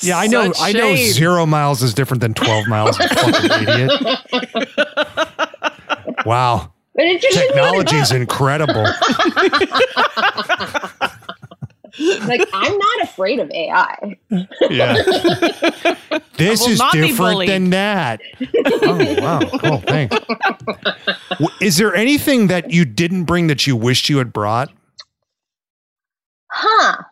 yeah, 0.00 0.18
I 0.18 0.26
know 0.26 0.52
I 0.58 0.72
know 0.72 0.96
0 0.96 1.46
miles 1.46 1.82
is 1.82 1.92
different 1.92 2.22
than 2.22 2.34
12 2.34 2.66
miles, 2.68 2.98
idiot. 3.00 3.90
Wow. 6.24 6.72
But 6.94 7.04
it 7.06 7.22
just 7.22 7.38
Technology 7.38 7.96
is 7.96 8.10
incredible. 8.10 8.86
Like 11.98 12.48
I'm 12.52 12.78
not 12.78 13.02
afraid 13.02 13.38
of 13.40 13.50
AI. 13.50 14.16
Yeah. 14.70 14.94
this 16.36 16.66
is 16.66 16.80
different 16.92 17.46
than 17.46 17.70
that. 17.70 18.20
oh, 18.82 19.16
wow. 19.20 19.40
Cool. 19.58 19.78
Thanks. 19.78 20.16
Is 21.60 21.76
there 21.76 21.94
anything 21.94 22.46
that 22.48 22.70
you 22.70 22.84
didn't 22.84 23.24
bring 23.24 23.48
that 23.48 23.66
you 23.66 23.76
wished 23.76 24.08
you 24.08 24.18
had 24.18 24.32
brought? 24.32 24.70
Huh. 26.50 27.02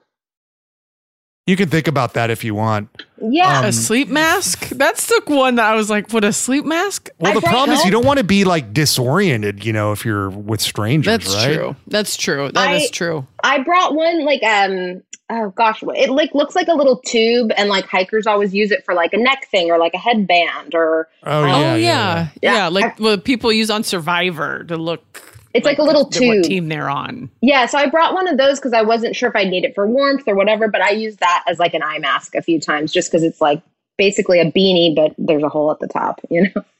You 1.46 1.54
can 1.56 1.68
think 1.68 1.86
about 1.86 2.14
that 2.14 2.28
if 2.30 2.42
you 2.42 2.56
want. 2.56 2.88
Yeah. 3.22 3.60
Um, 3.60 3.66
a 3.66 3.72
sleep 3.72 4.08
mask? 4.08 4.68
That's 4.70 5.06
the 5.06 5.22
one 5.26 5.54
that 5.54 5.64
I 5.72 5.76
was 5.76 5.88
like, 5.88 6.12
what 6.12 6.24
a 6.24 6.32
sleep 6.32 6.64
mask? 6.64 7.08
Well, 7.20 7.30
I 7.30 7.34
the 7.36 7.40
brought 7.40 7.50
problem 7.52 7.76
is 7.78 7.84
you 7.84 7.92
don't 7.92 8.04
want 8.04 8.18
to 8.18 8.24
be 8.24 8.42
like 8.44 8.72
disoriented, 8.72 9.64
you 9.64 9.72
know, 9.72 9.92
if 9.92 10.04
you're 10.04 10.28
with 10.28 10.60
strangers, 10.60 11.06
That's 11.24 11.34
right? 11.34 11.54
true. 11.54 11.76
That's 11.86 12.16
true. 12.16 12.50
That 12.52 12.74
is 12.74 12.84
I- 12.84 12.88
true. 12.92 13.26
I 13.44 13.62
brought 13.62 13.94
one 13.94 14.24
like 14.24 14.42
um 14.42 15.02
oh 15.30 15.50
gosh, 15.50 15.84
it 15.94 16.10
like 16.10 16.34
looks 16.34 16.56
like 16.56 16.66
a 16.66 16.74
little 16.74 16.98
tube 17.06 17.52
and 17.56 17.68
like 17.68 17.86
hikers 17.86 18.26
always 18.26 18.52
use 18.52 18.72
it 18.72 18.84
for 18.84 18.92
like 18.94 19.12
a 19.12 19.16
neck 19.18 19.46
thing 19.48 19.70
or 19.70 19.78
like 19.78 19.94
a 19.94 19.98
headband 19.98 20.74
or 20.74 21.08
Oh, 21.22 21.44
yeah. 21.46 21.60
yeah, 21.60 21.76
yeah, 21.76 22.28
yeah. 22.42 22.54
Yeah. 22.54 22.68
like 22.68 22.98
what 22.98 23.22
people 23.24 23.52
use 23.52 23.70
on 23.70 23.84
Survivor 23.84 24.64
to 24.64 24.76
look. 24.76 25.22
It's 25.56 25.64
like, 25.66 25.78
a 25.78 25.82
little 25.82 26.04
the- 26.08 26.26
What 26.26 26.34
tube. 26.34 26.44
team 26.44 26.68
they're 26.68 26.88
on? 26.90 27.30
Yeah, 27.40 27.66
so 27.66 27.78
I 27.78 27.88
brought 27.88 28.14
one 28.14 28.28
of 28.28 28.38
those 28.38 28.58
because 28.58 28.72
I 28.72 28.82
wasn't 28.82 29.16
sure 29.16 29.28
if 29.28 29.36
I'd 29.36 29.48
need 29.48 29.64
it 29.64 29.74
for 29.74 29.86
warmth 29.86 30.24
or 30.26 30.34
whatever, 30.34 30.68
but 30.68 30.80
I 30.82 30.90
used 30.90 31.18
that 31.20 31.44
as 31.48 31.58
like 31.58 31.74
an 31.74 31.82
eye 31.82 31.98
mask 31.98 32.34
a 32.34 32.42
few 32.42 32.60
times 32.60 32.92
just 32.92 33.10
because 33.10 33.22
it's 33.22 33.40
like 33.40 33.62
basically 33.98 34.38
a 34.40 34.50
beanie, 34.52 34.94
but 34.94 35.14
there's 35.18 35.42
a 35.42 35.48
hole 35.48 35.70
at 35.70 35.78
the 35.80 35.88
top, 35.88 36.20
you 36.30 36.42
know? 36.54 36.64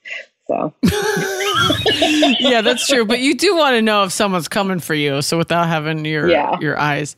So 0.48 0.72
yeah, 2.38 2.60
that's 2.60 2.86
true. 2.86 3.04
But 3.04 3.18
you 3.18 3.34
do 3.34 3.56
want 3.56 3.74
to 3.74 3.82
know 3.82 4.04
if 4.04 4.12
someone's 4.12 4.46
coming 4.46 4.78
for 4.78 4.94
you. 4.94 5.20
So 5.22 5.36
without 5.38 5.66
having 5.66 6.04
your 6.04 6.28
Yeah. 6.28 6.56
your 6.60 6.78
eyes, 6.78 7.16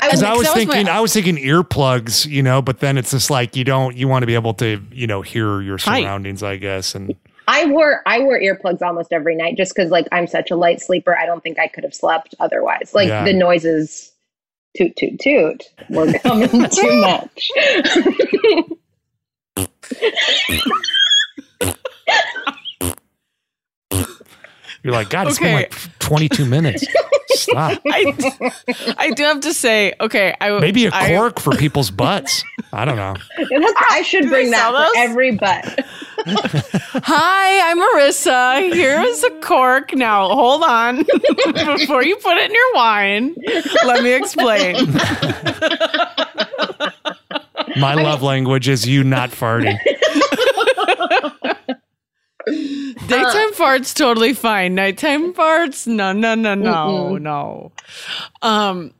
I 0.00 0.06
Because 0.06 0.12
was, 0.12 0.22
I 0.22 0.32
was 0.34 0.42
That 0.42 0.54
was 0.56 0.66
my- 0.66 0.72
thinking, 0.74 0.88
I 0.88 1.00
was 1.00 1.12
thinking 1.12 1.36
earplugs, 1.38 2.24
you 2.24 2.40
know, 2.42 2.62
but 2.62 2.78
then 2.78 2.98
it's 2.98 3.10
just 3.10 3.30
like 3.30 3.56
you 3.56 3.64
don't, 3.64 3.96
you 3.96 4.06
want 4.06 4.22
to 4.22 4.26
be 4.28 4.34
able 4.34 4.54
to, 4.54 4.80
you 4.92 5.08
know, 5.08 5.22
hear 5.22 5.60
your 5.60 5.74
Right. 5.86 6.02
surroundings, 6.04 6.44
I 6.44 6.56
guess. 6.56 6.94
And 6.94 7.16
I 7.48 7.66
wore 7.66 8.02
I 8.06 8.20
wore 8.20 8.38
earplugs 8.40 8.82
almost 8.82 9.12
every 9.12 9.34
night 9.36 9.56
just 9.56 9.74
because 9.74 9.90
like 9.90 10.06
I'm 10.12 10.26
such 10.26 10.50
a 10.50 10.56
light 10.56 10.80
sleeper. 10.80 11.16
I 11.16 11.26
don't 11.26 11.42
think 11.42 11.58
I 11.58 11.66
could 11.68 11.84
have 11.84 11.94
slept 11.94 12.34
otherwise. 12.40 12.92
Like 12.94 13.08
Yeah. 13.08 13.24
the 13.24 13.32
noises 13.32 14.12
toot 14.76 14.94
toot 14.96 15.18
toot 15.20 15.64
were 15.90 16.12
coming 16.22 16.48
too 16.70 17.00
much. 17.00 17.50
you're 24.82 24.92
like, 24.92 25.10
God, 25.10 25.28
it's 25.28 25.38
been 25.38 25.54
like 25.54 25.72
22 26.00 26.44
minutes. 26.44 26.84
Stop. 27.28 27.80
I, 27.86 28.52
I 28.98 29.10
do 29.12 29.22
have 29.24 29.40
to 29.40 29.54
say, 29.54 29.92
okay, 30.00 30.34
I 30.40 30.58
Maybe 30.58 30.86
a 30.86 30.90
I- 30.92 31.08
cork 31.08 31.38
for 31.40 31.52
people's 31.56 31.90
butts. 31.90 32.42
I 32.72 32.84
don't 32.84 32.96
know. 32.96 33.14
I 33.90 34.02
should 34.02 34.22
Do 34.24 34.28
bring 34.30 34.50
that 34.50 34.72
sell 34.72 34.92
for 34.92 34.98
every 34.98 35.32
butt. 35.36 35.81
Hi, 36.24 37.70
I'm 37.70 37.78
Marissa. 37.80 38.72
Here 38.72 39.00
is 39.00 39.24
a 39.24 39.30
cork. 39.40 39.94
Now 39.94 40.28
hold 40.28 40.62
on, 40.62 40.98
before 41.54 42.04
you 42.04 42.16
put 42.16 42.36
it 42.36 42.50
in 42.50 42.54
your 42.54 42.74
wine. 42.74 43.34
Let 43.84 44.02
me 44.04 44.12
explain. 44.12 44.76
My 47.76 47.94
love 47.94 48.22
language 48.22 48.68
is 48.68 48.86
you 48.86 49.02
not 49.04 49.30
farting. 49.30 49.78
Daytime 52.46 53.52
farts 53.52 53.94
totally 53.94 54.32
fine. 54.32 54.74
Nighttime 54.74 55.32
farts, 55.34 55.86
no, 55.86 56.12
no, 56.12 56.34
no, 56.34 56.54
no, 56.54 56.72
Mm-mm. 56.72 57.20
no. 57.20 57.72
Um, 58.42 58.92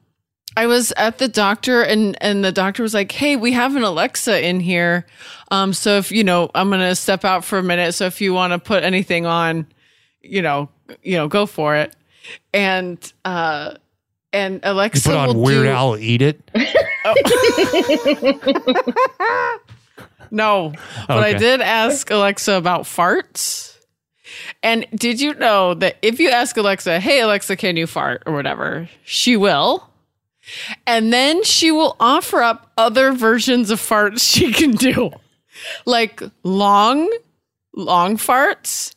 I 0.56 0.66
was 0.66 0.92
at 0.96 1.18
the 1.18 1.28
doctor, 1.28 1.82
and 1.82 2.16
and 2.22 2.44
the 2.44 2.52
doctor 2.52 2.82
was 2.82 2.94
like, 2.94 3.12
"Hey, 3.12 3.36
we 3.36 3.52
have 3.52 3.76
an 3.76 3.82
Alexa 3.82 4.46
in 4.46 4.60
here. 4.60 5.06
Um, 5.50 5.72
so 5.72 5.96
if 5.98 6.12
you 6.12 6.24
know, 6.24 6.50
I'm 6.54 6.70
gonna 6.70 6.94
step 6.94 7.24
out 7.24 7.44
for 7.44 7.58
a 7.58 7.62
minute. 7.62 7.94
So 7.94 8.06
if 8.06 8.20
you 8.20 8.34
want 8.34 8.52
to 8.52 8.58
put 8.58 8.84
anything 8.84 9.26
on, 9.26 9.66
you 10.20 10.42
know, 10.42 10.68
you 11.02 11.16
know, 11.16 11.28
go 11.28 11.46
for 11.46 11.76
it." 11.76 11.96
And 12.52 13.12
uh, 13.24 13.74
and 14.32 14.54
You 14.56 14.60
Alexa 14.64 15.08
put 15.08 15.16
on 15.16 15.38
Weird 15.38 15.64
do, 15.64 15.70
Al, 15.70 15.96
eat 15.96 16.22
it. 16.22 16.40
No, 20.30 20.72
but 21.08 21.22
I 21.22 21.34
did 21.34 21.60
ask 21.60 22.10
Alexa 22.10 22.54
about 22.54 22.84
farts. 22.84 23.76
And 24.62 24.86
did 24.94 25.20
you 25.20 25.34
know 25.34 25.74
that 25.74 25.98
if 26.00 26.18
you 26.18 26.30
ask 26.30 26.56
Alexa, 26.56 27.00
hey, 27.00 27.20
Alexa, 27.20 27.54
can 27.56 27.76
you 27.76 27.86
fart 27.86 28.22
or 28.24 28.32
whatever, 28.32 28.88
she 29.04 29.36
will. 29.36 29.86
And 30.86 31.12
then 31.12 31.42
she 31.44 31.70
will 31.70 31.96
offer 32.00 32.42
up 32.42 32.70
other 32.76 33.12
versions 33.12 33.70
of 33.70 33.80
farts 33.80 34.20
she 34.20 34.52
can 34.52 34.72
do, 34.72 35.10
like 35.86 36.22
long, 36.42 37.10
long 37.74 38.16
farts, 38.16 38.94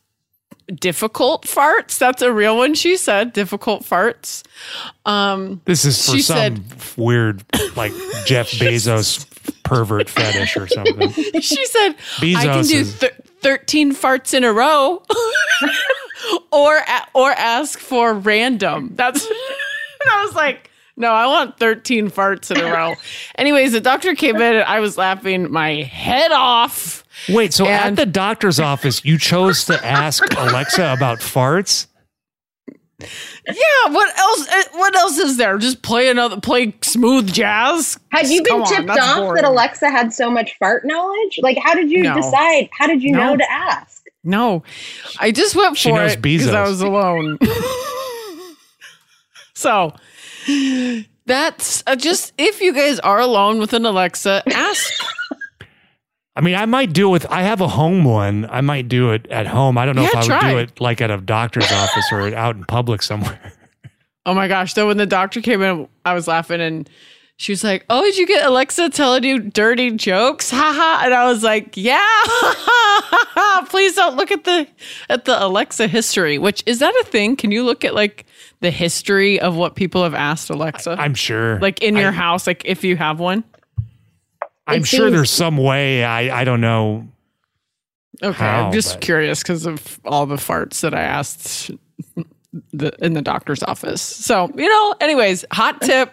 difficult 0.74 1.44
farts. 1.44 1.98
That's 1.98 2.22
a 2.22 2.32
real 2.34 2.58
one, 2.58 2.74
she 2.74 2.98
said, 2.98 3.34
difficult 3.34 3.84
farts. 3.84 4.44
Um, 5.06 5.62
This 5.66 5.86
is 5.86 6.04
for 6.06 6.14
She 6.14 6.22
some 6.22 6.38
said- 6.38 6.64
weird, 6.98 7.44
like 7.76 7.92
Jeff 8.26 8.50
Bezos 8.52 9.26
pervert 9.64 10.10
fetish 10.10 10.58
or 10.58 10.68
something. 10.68 11.12
she 11.42 11.66
said, 11.68 11.90
I 11.90 11.94
can 12.20 12.64
Bezos 12.64 12.70
do 12.70 12.78
is- 12.78 13.00
13 13.42 13.94
farts 13.94 14.34
in 14.34 14.44
a 14.44 14.52
row 14.52 15.04
or 16.52 16.82
or 17.14 17.32
ask 17.32 17.78
for 17.80 18.14
random. 18.14 18.92
That's 18.96 19.28
I 20.10 20.24
was 20.26 20.34
like, 20.36 20.72
no, 20.98 21.12
I 21.12 21.28
want 21.28 21.60
13 21.60 22.10
farts 22.10 22.52
in 22.52 22.60
a 22.60 22.72
row. 22.72 22.98
Anyways, 23.38 23.74
the 23.74 23.82
doctor 23.82 24.16
came 24.16 24.36
in 24.38 24.56
and 24.56 24.64
I 24.64 24.80
was 24.80 24.98
laughing 24.98 25.52
my 25.52 25.84
head 25.84 26.32
off. 26.32 27.04
Wait, 27.30 27.54
so 27.54 27.68
at 27.68 27.96
the 27.96 28.06
doctor's 28.06 28.60
office, 28.60 29.04
you 29.06 29.18
chose 29.18 29.66
to 29.66 29.84
ask 29.86 30.24
Alexa 30.38 30.86
about 30.92 31.20
farts? 31.20 31.88
Yeah, 33.00 33.90
what 33.90 34.18
else 34.18 34.48
eh, 34.50 34.64
what 34.72 34.96
else 34.96 35.18
is 35.18 35.36
there? 35.36 35.58
Just 35.58 35.82
play 35.82 36.10
another 36.10 36.40
play 36.40 36.74
smooth 36.82 37.32
jazz? 37.32 38.00
Had 38.12 38.30
you 38.30 38.42
been 38.42 38.64
Come 38.64 38.74
tipped 38.74 38.88
that's 38.88 39.06
off 39.06 39.18
boring. 39.18 39.42
that 39.42 39.50
Alexa 39.50 39.90
had 39.90 40.14
so 40.14 40.32
much 40.32 40.58
fart 40.58 40.86
knowledge? 40.86 41.40
Like, 41.44 41.58
how 41.58 41.76
did 41.76 41.92
you 41.92 42.04
No. 42.04 42.16
decide? 42.16 42.70
How 42.72 42.88
did 42.88 43.04
you 43.04 43.12
No. 43.12 43.32
know 43.32 43.38
to 43.38 43.52
ask? 43.52 44.02
No, 44.24 44.64
I 45.20 45.32
just 45.32 45.56
went 45.56 45.78
for 45.78 46.02
it 46.04 46.22
because 46.22 46.48
I 46.48 46.68
was 46.68 46.82
alone. 46.82 47.38
so 49.56 49.94
that's 51.26 51.84
uh, 51.88 51.96
just 51.96 52.34
if 52.38 52.62
you 52.62 52.74
guys 52.74 53.00
are 53.00 53.20
alone 53.20 53.60
with 53.60 53.74
an 53.74 53.86
Alexa, 53.86 54.44
ask. 54.54 54.94
I 56.38 56.42
mean, 56.42 56.56
I 56.56 56.66
might 56.66 56.92
do 56.92 57.08
it 57.08 57.12
with, 57.12 57.26
I 57.32 57.44
have 57.44 57.62
a 57.62 57.68
home 57.68 58.04
one. 58.04 58.46
I 58.50 58.60
might 58.60 58.90
do 58.90 59.12
it 59.12 59.26
at 59.28 59.48
home. 59.48 59.78
I 59.78 59.86
don't 59.86 59.96
know 59.96 60.04
if 60.04 60.14
Yeah, 60.14 60.20
I 60.20 60.28
would 60.28 60.52
do 60.52 60.58
it 60.58 60.82
like 60.82 61.00
at 61.00 61.10
a 61.10 61.18
doctor's 61.18 61.72
office 61.72 62.12
or 62.12 62.36
out 62.36 62.58
in 62.58 62.66
public 62.66 63.02
somewhere. 63.02 63.40
oh 64.26 64.34
my 64.34 64.48
gosh! 64.48 64.74
Though 64.74 64.88
when 64.88 64.98
the 64.98 65.06
doctor 65.06 65.42
came 65.42 65.62
in, 65.62 65.88
I 66.04 66.14
was 66.14 66.28
laughing 66.28 66.62
and. 66.62 66.90
She 67.38 67.52
was 67.52 67.66
like, 67.66 67.84
"Oh, 67.90 68.02
did 68.02 68.18
you 68.18 68.26
get 68.26 68.46
Alexa 68.46 68.92
telling 68.92 69.26
you 69.26 69.40
dirty 69.40 69.92
jokes?" 69.92 70.50
Haha, 70.50 71.04
and 71.04 71.14
I 71.14 71.26
was 71.26 71.44
like, 71.44 71.74
"Yeah." 71.76 72.00
Please 73.68 73.94
don't 73.96 74.16
look 74.16 74.32
at 74.32 74.46
the 74.46 74.66
at 75.10 75.26
the 75.26 75.44
Alexa 75.46 75.88
history. 75.88 76.38
Which 76.38 76.64
is 76.66 76.80
that 76.80 76.96
a 77.02 77.04
thing? 77.04 77.36
Can 77.36 77.52
you 77.52 77.66
look 77.66 77.84
at 77.84 77.94
like 77.94 78.26
the 78.66 78.72
history 78.72 79.40
of 79.40 79.56
what 79.56 79.76
people 79.76 80.04
have 80.04 80.16
asked 80.16 80.50
Alexa, 80.50 80.96
I'm 81.00 81.14
sure. 81.14 81.60
like 81.60 81.84
in 81.84 81.96
your 81.96 82.10
I- 82.10 82.14
house, 82.14 82.48
like 82.48 82.64
if 82.66 82.84
you 82.84 82.98
have 82.98 83.20
one? 83.20 83.44
I'm 84.68 84.82
It 84.82 84.88
sure 84.88 85.02
seems- 85.02 85.12
there's 85.14 85.30
some 85.30 85.58
way. 85.58 86.04
I, 86.04 86.42
I 86.42 86.44
don't 86.44 86.62
know. 86.62 87.08
Okay, 88.24 88.34
how, 88.38 88.66
I'm 88.68 88.72
just 88.74 88.96
but- 88.96 89.02
curious 89.02 89.44
because 89.44 89.66
of 89.68 90.00
all 90.06 90.26
the 90.26 90.38
farts 90.38 90.82
that 90.82 90.94
I 90.96 91.02
asked 91.02 91.70
the, 92.74 92.92
in 93.06 93.14
the 93.14 93.22
doctor's 93.22 93.62
office. 93.64 94.02
So, 94.02 94.50
you 94.56 94.68
know, 94.68 94.96
anyways, 95.02 95.46
hot 95.52 95.82
tip 95.82 96.12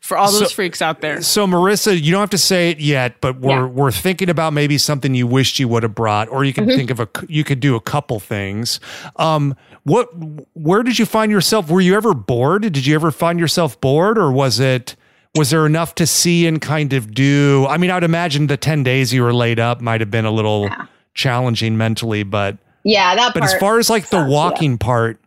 for 0.00 0.16
all 0.16 0.30
those 0.30 0.48
So- 0.50 0.54
freaks 0.54 0.80
out 0.80 1.00
there. 1.00 1.20
So, 1.22 1.46
Marissa, 1.46 2.00
you 2.00 2.12
don't 2.12 2.20
have 2.20 2.30
to 2.30 2.38
say 2.38 2.70
it 2.70 2.78
yet, 2.80 3.20
but 3.20 3.40
we're 3.40 3.50
Yeah. 3.50 3.64
we're 3.66 3.90
thinking 3.90 4.28
about 4.30 4.52
maybe 4.52 4.78
something 4.78 5.14
you 5.14 5.26
wished 5.26 5.58
you 5.58 5.68
would 5.68 5.82
have 5.82 5.94
brought, 5.94 6.28
or 6.30 6.44
you 6.44 6.52
can 6.52 6.66
Mm-hmm. 6.66 6.76
think 6.76 6.90
of 6.90 7.00
a 7.00 7.08
you 7.28 7.44
could 7.44 7.60
do 7.60 7.74
a 7.74 7.80
couple 7.80 8.20
things. 8.20 8.80
Um, 9.16 9.54
what 9.84 10.08
where 10.54 10.82
did 10.82 10.98
you 10.98 11.06
find 11.06 11.30
yourself? 11.32 11.70
Were 11.70 11.80
you 11.80 11.94
ever 11.96 12.14
bored? 12.14 12.62
Did 12.62 12.86
you 12.86 12.94
ever 12.94 13.10
find 13.10 13.38
yourself 13.40 13.80
bored, 13.80 14.18
or 14.18 14.30
was 14.32 14.60
it 14.60 14.96
was 15.36 15.50
there 15.50 15.66
enough 15.66 15.94
to 15.96 16.06
see 16.06 16.46
and 16.46 16.60
kind 16.62 16.92
of 16.92 17.12
do? 17.12 17.66
I 17.68 17.76
mean, 17.76 17.90
I 17.90 17.94
would 17.94 18.04
imagine 18.04 18.46
the 18.46 18.56
ten 18.56 18.82
days 18.82 19.12
you 19.12 19.22
were 19.22 19.34
laid 19.34 19.60
up 19.60 19.80
might 19.80 20.00
have 20.00 20.10
been 20.10 20.24
a 20.24 20.30
little 20.30 20.70
challenging 21.14 21.76
mentally, 21.76 22.22
but 22.22 22.56
Yeah, 22.84 23.14
that 23.16 23.34
but 23.34 23.42
as 23.44 23.54
far 23.54 23.78
as 23.78 23.90
like 23.90 24.08
the 24.10 24.18
yeah. 24.18 24.28
walking 24.28 24.78
part, 24.78 25.20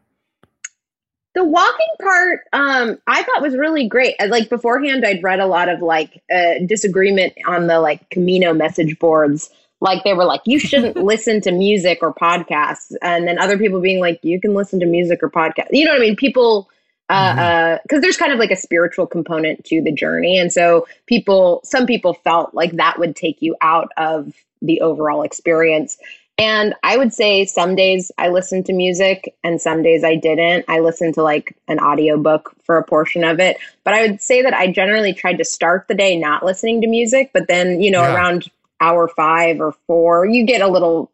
The 1.35 1.43
walking 1.43 1.87
part, 2.01 2.41
um, 2.53 2.97
I 3.05 3.23
thought 3.23 3.41
was 3.41 3.55
really 3.55 3.87
great. 3.87 4.15
Uh, 4.19 4.27
Like 4.27 4.49
beforehand, 4.49 5.05
I'd 5.05 5.23
read 5.23 5.39
a 5.39 5.45
lot 5.45 5.69
of 5.69 5.81
like 5.81 6.21
uh, 6.33 6.55
disagreement 6.65 7.33
on 7.45 7.67
the 7.67 7.79
like 7.79 8.09
Camino 8.09 8.53
message 8.53 8.97
boards. 8.99 9.49
Like 9.79 10.03
they 10.03 10.13
were 10.13 10.25
like, 10.25 10.41
you 10.45 10.59
shouldn't 10.59 10.97
listen 11.03 11.39
to 11.41 11.51
music 11.51 11.99
or 12.01 12.13
podcasts, 12.13 12.93
and 13.01 13.27
then 13.27 13.39
other 13.39 13.57
people 13.57 13.79
being 13.79 13.99
like, 13.99 14.19
you 14.23 14.41
can 14.41 14.53
listen 14.53 14.79
to 14.79 14.85
music 14.85 15.19
or 15.21 15.29
podcast. 15.29 15.67
You 15.71 15.85
know 15.85 15.91
what 15.91 16.01
I 16.01 16.05
mean? 16.05 16.15
People 16.15 16.69
because 17.09 17.37
uh, 17.39 17.95
uh, 17.95 17.99
there's 18.01 18.17
kind 18.17 18.31
of 18.31 18.37
like 18.37 18.51
a 18.51 18.55
spiritual 18.55 19.07
component 19.07 19.65
to 19.65 19.81
the 19.81 19.91
journey, 19.91 20.37
and 20.37 20.53
so 20.53 20.87
people, 21.07 21.61
some 21.63 21.87
people 21.87 22.13
felt 22.13 22.53
like 22.53 22.73
that 22.73 22.99
would 22.99 23.15
take 23.15 23.41
you 23.41 23.55
out 23.61 23.91
of 23.97 24.33
the 24.61 24.81
overall 24.81 25.23
experience. 25.23 25.97
And 26.39 26.73
I 26.83 26.95
would 26.97 27.13
say 27.13 27.45
some 27.45 27.75
days 27.75 28.11
I 28.17 28.29
listened 28.29 28.65
to 28.67 28.73
music 28.73 29.35
and 29.43 29.61
some 29.61 29.83
days 29.83 30.03
I 30.05 30.15
didn't. 30.15 30.65
I 30.69 30.79
listened 30.79 31.13
to 31.15 31.23
like 31.23 31.55
an 31.67 31.79
audiobook 31.79 32.55
for 32.63 32.77
a 32.77 32.83
portion 32.83 33.23
of 33.25 33.39
it. 33.39 33.57
But 33.83 33.93
I 33.93 34.01
would 34.07 34.21
say 34.21 34.41
that 34.41 34.53
I 34.53 34.71
generally 34.71 35.13
tried 35.13 35.37
to 35.39 35.43
start 35.43 35.87
the 35.87 35.95
day 35.95 36.15
not 36.15 36.45
listening 36.45 36.81
to 36.81 36.87
music, 36.87 37.31
but 37.33 37.47
then, 37.47 37.81
you 37.81 37.91
know, 37.91 38.03
Yeah. 38.03 38.15
around 38.15 38.49
hour 38.79 39.09
five 39.09 39.59
or 39.59 39.73
four, 39.85 40.25
you 40.25 40.45
get 40.45 40.61
a 40.61 40.67
little, 40.69 41.11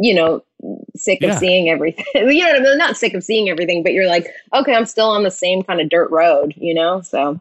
you 0.00 0.14
know, 0.14 0.44
sick 0.96 1.22
of 1.22 1.30
Yeah. 1.30 1.38
seeing 1.38 1.68
everything. 1.68 2.04
you 2.14 2.42
know 2.42 2.50
what 2.50 2.60
I 2.60 2.62
mean? 2.62 2.78
Not 2.78 2.96
sick 2.96 3.14
of 3.14 3.24
seeing 3.24 3.48
everything, 3.48 3.82
but 3.82 3.92
you're 3.92 4.06
like, 4.06 4.28
okay, 4.54 4.74
I'm 4.74 4.86
still 4.86 5.08
on 5.08 5.24
the 5.24 5.30
same 5.30 5.64
kind 5.64 5.80
of 5.80 5.88
dirt 5.88 6.10
road, 6.12 6.54
you 6.56 6.74
know? 6.74 7.00
So 7.00 7.40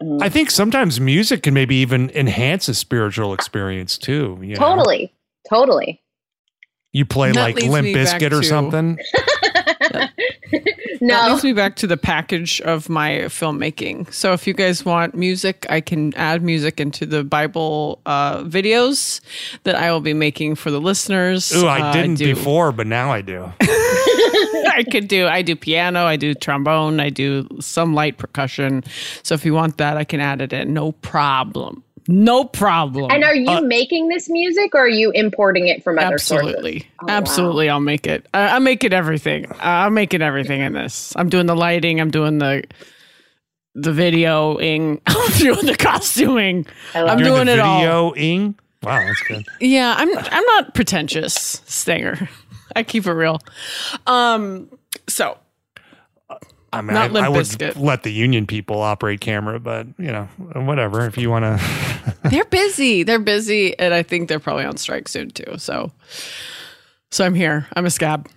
um, 0.00 0.20
I 0.20 0.28
think 0.28 0.50
sometimes 0.50 0.98
music 1.00 1.44
can 1.44 1.54
maybe 1.54 1.76
even 1.76 2.10
enhance 2.10 2.68
a 2.68 2.74
spiritual 2.74 3.32
experience 3.32 3.96
too. 3.96 4.38
You 4.42 4.54
know? 4.54 4.58
totally, 4.58 5.12
totally. 5.48 6.00
You 6.96 7.04
play 7.04 7.30
That 7.32 7.40
like 7.42 7.56
leads 7.56 7.68
Limp 7.68 7.84
me 7.84 7.92
back 7.94 8.20
Bizkit 8.22 8.32
or 8.32 8.40
to- 8.40 8.46
something. 8.46 8.98
That 10.98 11.26
no. 11.26 11.32
leads 11.32 11.44
me 11.44 11.52
back 11.52 11.76
to 11.76 11.86
the 11.86 11.98
package 11.98 12.60
of 12.62 12.88
my 12.88 13.10
filmmaking. 13.28 14.10
So 14.14 14.32
if 14.32 14.46
you 14.46 14.54
guys 14.54 14.82
want 14.84 15.14
music, 15.14 15.66
I 15.68 15.82
can 15.82 16.14
add 16.14 16.42
music 16.42 16.80
into 16.80 17.04
the 17.04 17.22
Bible 17.22 18.00
uh, 18.06 18.42
videos 18.44 19.20
that 19.64 19.74
I 19.74 19.92
will 19.92 20.00
be 20.00 20.14
making 20.14 20.54
for 20.54 20.70
the 20.70 20.80
listeners. 20.80 21.52
Ooh, 21.54 21.66
I 21.66 21.80
Uh, 21.90 21.92
didn't 21.92 22.14
do- 22.14 22.34
before, 22.34 22.72
but 22.72 22.86
now 22.86 23.12
I 23.12 23.20
do. 23.20 23.44
I 23.60 24.84
could 24.90 25.06
do. 25.06 25.26
I 25.26 25.42
do 25.42 25.54
piano. 25.54 26.06
I 26.06 26.16
do 26.16 26.32
trombone. 26.34 26.98
I 26.98 27.10
do 27.10 27.46
some 27.60 27.92
light 27.94 28.16
percussion. 28.16 28.82
So 29.22 29.34
if 29.34 29.44
you 29.44 29.52
want 29.52 29.76
that, 29.76 29.98
I 29.98 30.04
can 30.04 30.20
add 30.20 30.40
it 30.40 30.52
in. 30.54 30.72
No 30.72 30.92
problem. 30.92 31.84
No 32.08 32.44
problem. 32.44 33.10
And 33.10 33.24
are 33.24 33.34
you 33.34 33.48
Uh, 33.48 33.60
making 33.62 34.08
this 34.08 34.28
music 34.28 34.74
or 34.74 34.82
are 34.82 34.88
you 34.88 35.10
importing 35.12 35.66
it 35.66 35.82
from 35.82 35.98
other 35.98 36.18
sources? 36.18 36.48
Absolutely, 36.54 36.86
Oh, 37.02 37.06
wow. 37.06 37.14
absolutely. 37.16 37.68
I'll 37.70 37.80
make 37.80 38.06
it. 38.06 38.26
I, 38.32 38.48
I'm 38.56 38.62
making 38.64 38.92
everything. 38.92 39.46
I'm 39.60 39.94
making 39.94 40.22
everything 40.22 40.60
in 40.60 40.72
this. 40.72 41.12
I'm 41.16 41.28
doing 41.28 41.46
the 41.46 41.56
lighting. 41.56 42.00
I'm 42.00 42.10
doing 42.10 42.38
the 42.38 42.62
the 43.74 43.90
videoing. 43.90 45.00
I'm 45.06 45.32
doing 45.38 45.66
the 45.66 45.76
costuming. 45.76 46.66
I 46.94 47.02
love 47.02 47.10
I'm 47.10 47.18
it. 47.18 47.26
You're 47.26 47.34
doing 47.34 47.46
the 47.46 47.52
it 47.54 47.58
all. 47.60 47.82
videoing. 47.82 48.54
Wow, 48.82 49.04
that's 49.04 49.22
good. 49.22 49.44
Yeah, 49.60 49.94
I'm. 49.98 50.08
I'm 50.16 50.44
not 50.44 50.74
pretentious, 50.74 51.34
Stanger. 51.66 52.28
I 52.76 52.82
keep 52.84 53.06
it 53.06 53.12
real. 53.12 53.40
Um. 54.06 54.70
So 55.08 55.36
I 56.76 56.80
mean, 56.82 56.94
Not 56.94 57.10
I, 57.10 57.12
Limp 57.12 57.26
I 57.26 57.28
would 57.28 57.40
Bizkit. 57.46 57.78
let 57.80 58.02
the 58.02 58.12
union 58.12 58.46
people 58.46 58.80
operate 58.82 59.20
camera, 59.20 59.58
but 59.60 59.86
you 59.98 60.12
know, 60.12 60.24
whatever. 60.54 61.06
If 61.06 61.16
you 61.18 61.30
want 61.30 61.44
to, 61.44 62.14
they're 62.30 62.44
busy. 62.44 63.02
They're 63.02 63.18
busy, 63.18 63.78
and 63.78 63.92
I 63.94 64.02
think 64.02 64.28
they're 64.28 64.40
probably 64.40 64.64
on 64.64 64.76
strike 64.76 65.08
soon 65.08 65.30
too. 65.30 65.58
So, 65.58 65.92
so 67.10 67.24
I'm 67.24 67.34
here. 67.34 67.66
I'm 67.74 67.86
a 67.86 67.90
scab. 67.90 68.28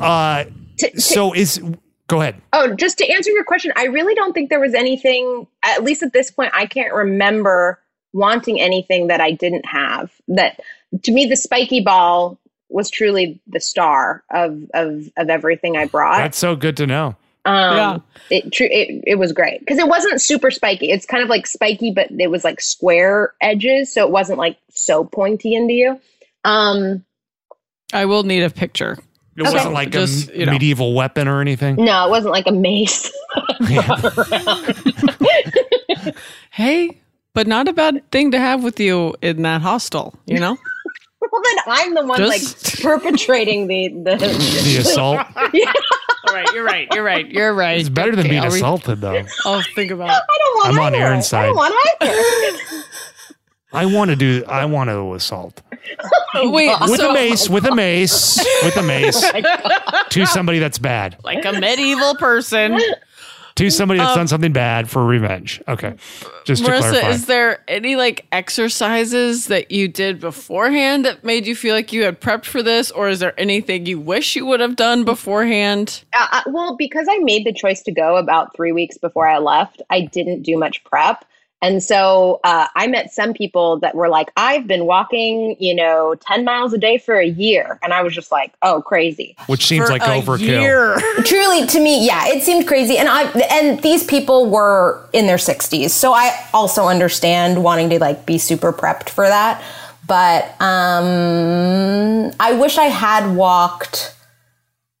uh, 0.00 0.44
T- 0.78 0.90
t- 0.90 0.98
so 0.98 1.32
is 1.34 1.60
go 2.08 2.20
ahead. 2.20 2.40
oh, 2.52 2.74
just 2.74 2.98
to 2.98 3.08
answer 3.08 3.30
your 3.30 3.44
question, 3.44 3.72
I 3.76 3.84
really 3.86 4.14
don't 4.14 4.32
think 4.32 4.50
there 4.50 4.60
was 4.60 4.74
anything, 4.74 5.46
at 5.62 5.82
least 5.82 6.02
at 6.02 6.12
this 6.12 6.30
point, 6.30 6.52
I 6.54 6.66
can't 6.66 6.92
remember 6.92 7.80
wanting 8.12 8.60
anything 8.60 9.06
that 9.08 9.20
I 9.20 9.30
didn't 9.32 9.66
have. 9.66 10.10
That 10.28 10.60
to 11.04 11.12
me, 11.12 11.26
the 11.26 11.36
spiky 11.36 11.80
ball 11.80 12.38
was 12.68 12.90
truly 12.90 13.40
the 13.46 13.60
star 13.60 14.22
of 14.30 14.60
of 14.74 15.08
of 15.16 15.30
everything 15.30 15.76
I 15.76 15.86
brought. 15.86 16.18
That's 16.18 16.38
so 16.38 16.56
good 16.56 16.76
to 16.78 16.86
know. 16.86 17.16
Um, 17.46 17.76
Yeah. 17.76 17.98
it, 18.30 18.52
tr- 18.52 18.64
it 18.64 19.04
it 19.06 19.14
was 19.18 19.32
great 19.32 19.60
because 19.60 19.78
it 19.78 19.88
wasn't 19.88 20.20
super 20.20 20.50
spiky. 20.50 20.90
It's 20.90 21.06
kind 21.06 21.22
of 21.22 21.28
like 21.28 21.46
spiky, 21.46 21.92
but 21.92 22.08
it 22.18 22.30
was 22.30 22.42
like 22.44 22.60
square 22.60 23.34
edges, 23.40 23.92
so 23.94 24.04
it 24.04 24.10
wasn't 24.10 24.38
like 24.38 24.58
so 24.70 25.04
pointy 25.04 25.54
into 25.54 25.74
you. 25.74 26.00
Um, 26.44 27.04
I 27.92 28.06
will 28.06 28.24
need 28.24 28.42
a 28.42 28.50
picture. 28.50 28.98
It 29.36 29.42
Okay. 29.42 29.52
wasn't 29.52 29.74
like 29.74 29.90
Just, 29.90 30.30
a 30.30 30.38
you 30.40 30.46
know. 30.46 30.52
medieval 30.52 30.94
weapon 30.94 31.28
or 31.28 31.40
anything. 31.40 31.76
no, 31.76 32.06
it 32.06 32.10
wasn't 32.10 32.32
like 32.32 32.46
a 32.46 32.52
mace. 32.52 33.12
Hey, 36.50 36.98
but 37.34 37.46
not 37.46 37.68
a 37.68 37.72
bad 37.72 38.10
thing 38.10 38.30
to 38.30 38.38
have 38.38 38.64
with 38.64 38.80
you 38.80 39.14
in 39.22 39.42
that 39.42 39.60
hostel. 39.60 40.14
You 40.26 40.40
know. 40.40 40.56
well, 41.20 41.42
then 41.44 41.56
I'm 41.66 41.94
the 41.94 42.06
one 42.06 42.18
Just- 42.18 42.64
like 42.64 42.82
perpetrating 42.82 43.66
the 43.66 43.88
the, 43.88 44.16
The 44.16 44.76
assault. 44.80 45.26
All 45.36 45.48
right, 46.36 46.54
you're 46.54 46.64
right. 46.64 46.88
You're 46.92 47.04
right. 47.04 47.28
You're 47.28 47.54
right. 47.54 47.80
It's 47.80 47.88
better 47.88 48.10
than 48.12 48.20
Okay, 48.20 48.30
being 48.30 48.42
I'll 48.42 48.50
re- 48.50 48.56
assaulted, 48.56 49.00
though. 49.00 49.16
I'll 49.16 49.26
oh, 49.46 49.62
think 49.74 49.90
about 49.90 50.08
it. 50.08 50.12
I 50.12 50.38
don't 50.38 50.56
want. 50.56 50.68
I'm 50.68 50.80
on 50.80 50.94
either. 50.94 51.04
Erin's 51.04 51.32
I 51.32 51.46
don't 51.46 51.56
want 51.56 51.74
either. 52.02 52.82
I 53.72 53.86
want 53.86 54.10
to 54.10 54.16
do. 54.16 54.44
I 54.48 54.64
want 54.64 54.88
to 54.90 55.14
assault 55.14 55.60
Wait, 56.34 56.70
with 56.88 57.00
so 57.00 57.10
a 57.10 57.14
mace. 57.14 57.48
With 57.48 57.66
a 57.66 57.74
mace. 57.74 58.38
With 58.62 58.76
a 58.76 58.82
mace 58.82 59.22
oh 59.34 60.02
to 60.10 60.26
somebody 60.26 60.58
that's 60.58 60.78
bad. 60.78 61.16
like 61.24 61.44
a 61.44 61.52
medieval 61.52 62.14
person. 62.16 62.78
To 63.56 63.70
somebody 63.70 63.98
that's 63.98 64.10
Um, 64.12 64.16
done 64.18 64.28
something 64.28 64.52
bad 64.52 64.88
for 64.88 65.04
revenge. 65.04 65.62
Okay, 65.66 65.94
just 66.44 66.64
to 66.64 66.70
Marissa, 66.70 66.90
clarify. 66.90 67.08
is 67.10 67.26
there 67.26 67.60
any 67.68 67.96
like 67.96 68.26
exercises 68.32 69.46
that 69.46 69.70
you 69.70 69.88
did 69.88 70.20
beforehand 70.20 71.04
that 71.06 71.24
made 71.24 71.46
you 71.46 71.56
feel 71.56 71.74
like 71.74 71.92
you 71.92 72.04
had 72.04 72.20
prepped 72.20 72.44
for 72.44 72.62
this, 72.62 72.90
or 72.90 73.08
is 73.08 73.18
there 73.18 73.32
anything 73.40 73.86
you 73.86 73.98
wish 73.98 74.36
you 74.36 74.44
would 74.46 74.60
have 74.60 74.76
done 74.76 75.04
beforehand? 75.04 76.04
Uh, 76.12 76.26
uh, 76.32 76.42
well, 76.48 76.76
because 76.76 77.06
I 77.10 77.18
made 77.18 77.46
the 77.46 77.52
choice 77.52 77.82
to 77.84 77.92
go 77.92 78.16
about 78.16 78.54
three 78.54 78.72
weeks 78.72 78.98
before 78.98 79.26
I 79.26 79.38
left, 79.38 79.80
I 79.90 80.02
didn't 80.02 80.42
do 80.42 80.58
much 80.58 80.84
prep. 80.84 81.24
And 81.62 81.82
so 81.82 82.40
uh, 82.44 82.66
I 82.76 82.86
met 82.86 83.12
some 83.12 83.32
people 83.32 83.78
that 83.80 83.94
were 83.94 84.08
like, 84.08 84.30
I've 84.36 84.66
been 84.66 84.84
walking, 84.84 85.56
you 85.58 85.74
know, 85.74 86.14
10 86.20 86.44
miles 86.44 86.74
a 86.74 86.78
day 86.78 86.98
for 86.98 87.16
a 87.18 87.26
year. 87.26 87.78
And 87.82 87.94
I 87.94 88.02
was 88.02 88.14
just 88.14 88.30
like, 88.30 88.52
oh, 88.60 88.82
crazy. 88.82 89.34
Which 89.46 89.64
seems 89.66 89.86
For 89.86 89.92
like 89.92 90.02
overkill. 90.02 90.60
year. 90.60 90.98
Truly, 91.24 91.66
to 91.66 91.80
me, 91.80 92.04
yeah, 92.06 92.26
it 92.26 92.42
seemed 92.42 92.66
crazy, 92.66 92.98
and 92.98 93.08
I 93.08 93.24
and 93.50 93.82
these 93.82 94.04
people 94.04 94.50
were 94.50 95.08
in 95.12 95.26
their 95.26 95.38
sixties, 95.38 95.92
so 95.92 96.12
I 96.12 96.46
also 96.52 96.86
understand 96.86 97.62
wanting 97.62 97.90
to 97.90 97.98
like 97.98 98.26
be 98.26 98.38
super 98.38 98.72
prepped 98.72 99.08
for 99.08 99.26
that. 99.26 99.62
But 100.06 100.44
um, 100.60 102.30
I 102.38 102.52
wish 102.52 102.78
I 102.78 102.84
had 102.84 103.34
walked 103.34 104.14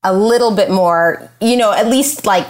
a 0.02 0.12
little 0.12 0.54
bit 0.54 0.70
more, 0.70 1.30
you 1.40 1.56
know, 1.56 1.72
at 1.72 1.88
least 1.88 2.26
like 2.26 2.46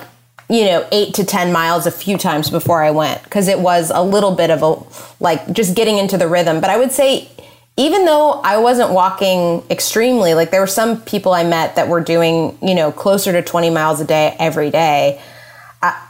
you 0.48 0.64
know 0.64 0.86
eight 0.92 1.14
to 1.14 1.24
ten 1.24 1.52
miles 1.52 1.86
a 1.86 1.90
few 1.90 2.16
times 2.18 2.50
before 2.50 2.82
I 2.82 2.90
went 2.90 3.22
because 3.24 3.48
it 3.48 3.58
was 3.58 3.90
a 3.94 4.02
little 4.02 4.34
bit 4.34 4.50
of 4.50 4.62
a 4.62 5.22
like 5.22 5.52
just 5.52 5.74
getting 5.74 5.98
into 5.98 6.16
the 6.16 6.28
rhythm. 6.28 6.60
But 6.60 6.70
I 6.70 6.78
would 6.78 6.92
say 6.92 7.28
even 7.76 8.06
though 8.06 8.32
I 8.42 8.56
wasn't 8.56 8.90
walking 8.92 9.62
extremely, 9.68 10.34
like 10.34 10.50
there 10.50 10.60
were 10.60 10.66
some 10.66 11.02
people 11.02 11.32
I 11.32 11.44
met 11.44 11.76
that 11.76 11.88
were 11.88 12.00
doing, 12.00 12.56
you 12.62 12.74
know, 12.74 12.90
closer 12.90 13.32
to 13.32 13.42
20 13.42 13.68
miles 13.70 14.00
a 14.00 14.06
day 14.06 14.34
every 14.38 14.70
day. 14.70 15.20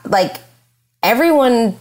Like 0.05 0.37
everyone, 1.03 1.77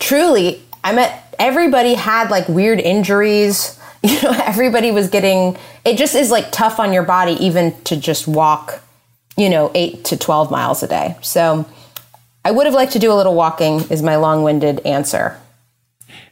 truly, 0.00 0.62
I 0.82 0.92
met 0.92 1.34
everybody 1.38 1.94
had 1.94 2.30
like 2.30 2.48
weird 2.48 2.80
injuries. 2.80 3.78
You 4.02 4.22
know, 4.22 4.40
everybody 4.44 4.92
was 4.92 5.08
getting, 5.08 5.56
it 5.84 5.96
just 5.96 6.14
is 6.14 6.30
like 6.30 6.52
tough 6.52 6.78
on 6.78 6.92
your 6.92 7.02
body 7.02 7.32
even 7.44 7.74
to 7.84 7.96
just 7.96 8.28
walk, 8.28 8.80
you 9.36 9.48
know, 9.50 9.70
eight 9.74 10.04
to 10.06 10.16
12 10.16 10.50
miles 10.50 10.82
a 10.82 10.86
day. 10.88 11.16
So 11.22 11.66
I 12.44 12.50
would 12.50 12.66
have 12.66 12.74
liked 12.74 12.92
to 12.92 12.98
do 12.98 13.12
a 13.12 13.14
little 13.14 13.34
walking, 13.34 13.80
is 13.90 14.02
my 14.02 14.16
long 14.16 14.42
winded 14.42 14.80
answer. 14.86 15.38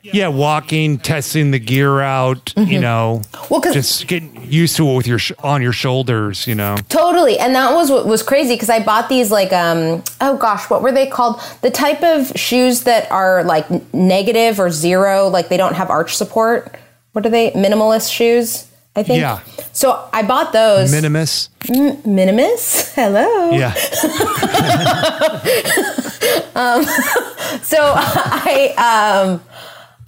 Yeah, 0.02 0.28
walking, 0.28 0.98
testing 0.98 1.50
the 1.50 1.58
gear 1.58 2.00
out. 2.00 2.52
Mm-hmm. 2.56 2.70
You 2.70 2.80
know, 2.80 3.22
Well, 3.50 3.60
because 3.60 3.74
just 3.74 4.06
getting 4.06 4.44
used 4.50 4.76
to 4.76 4.86
it 4.86 4.96
with 4.96 5.06
your 5.06 5.18
sh- 5.18 5.32
on 5.42 5.62
your 5.62 5.72
shoulders. 5.72 6.46
You 6.46 6.54
know, 6.54 6.76
Totally. 6.90 7.38
And 7.38 7.54
that 7.54 7.72
was 7.72 7.90
what 7.90 8.06
was 8.06 8.22
crazy 8.22 8.54
because 8.54 8.68
I 8.68 8.84
bought 8.84 9.08
these 9.08 9.30
like 9.30 9.52
um 9.52 10.02
oh 10.20 10.36
gosh, 10.36 10.68
what 10.68 10.82
were 10.82 10.92
they 10.92 11.06
called? 11.06 11.40
The 11.62 11.70
type 11.70 12.02
of 12.02 12.38
shoes 12.38 12.82
that 12.82 13.10
are 13.10 13.44
like 13.44 13.68
negative 13.94 14.60
or 14.60 14.70
zero, 14.70 15.28
like 15.28 15.48
they 15.48 15.56
don't 15.56 15.74
have 15.74 15.88
arch 15.88 16.14
support. 16.16 16.76
What 17.12 17.24
are 17.24 17.30
they? 17.30 17.50
Minimalist 17.52 18.12
shoes, 18.12 18.68
I 18.96 19.02
think. 19.02 19.20
Yeah. 19.20 19.40
So 19.72 20.08
I 20.12 20.22
bought 20.22 20.52
those. 20.52 20.92
minimus. 20.92 21.48
Minimus? 21.68 22.94
Hello. 22.94 23.50
Yeah, 23.50 23.74
So 27.62 27.78
I 27.80 28.74
um 28.76 29.42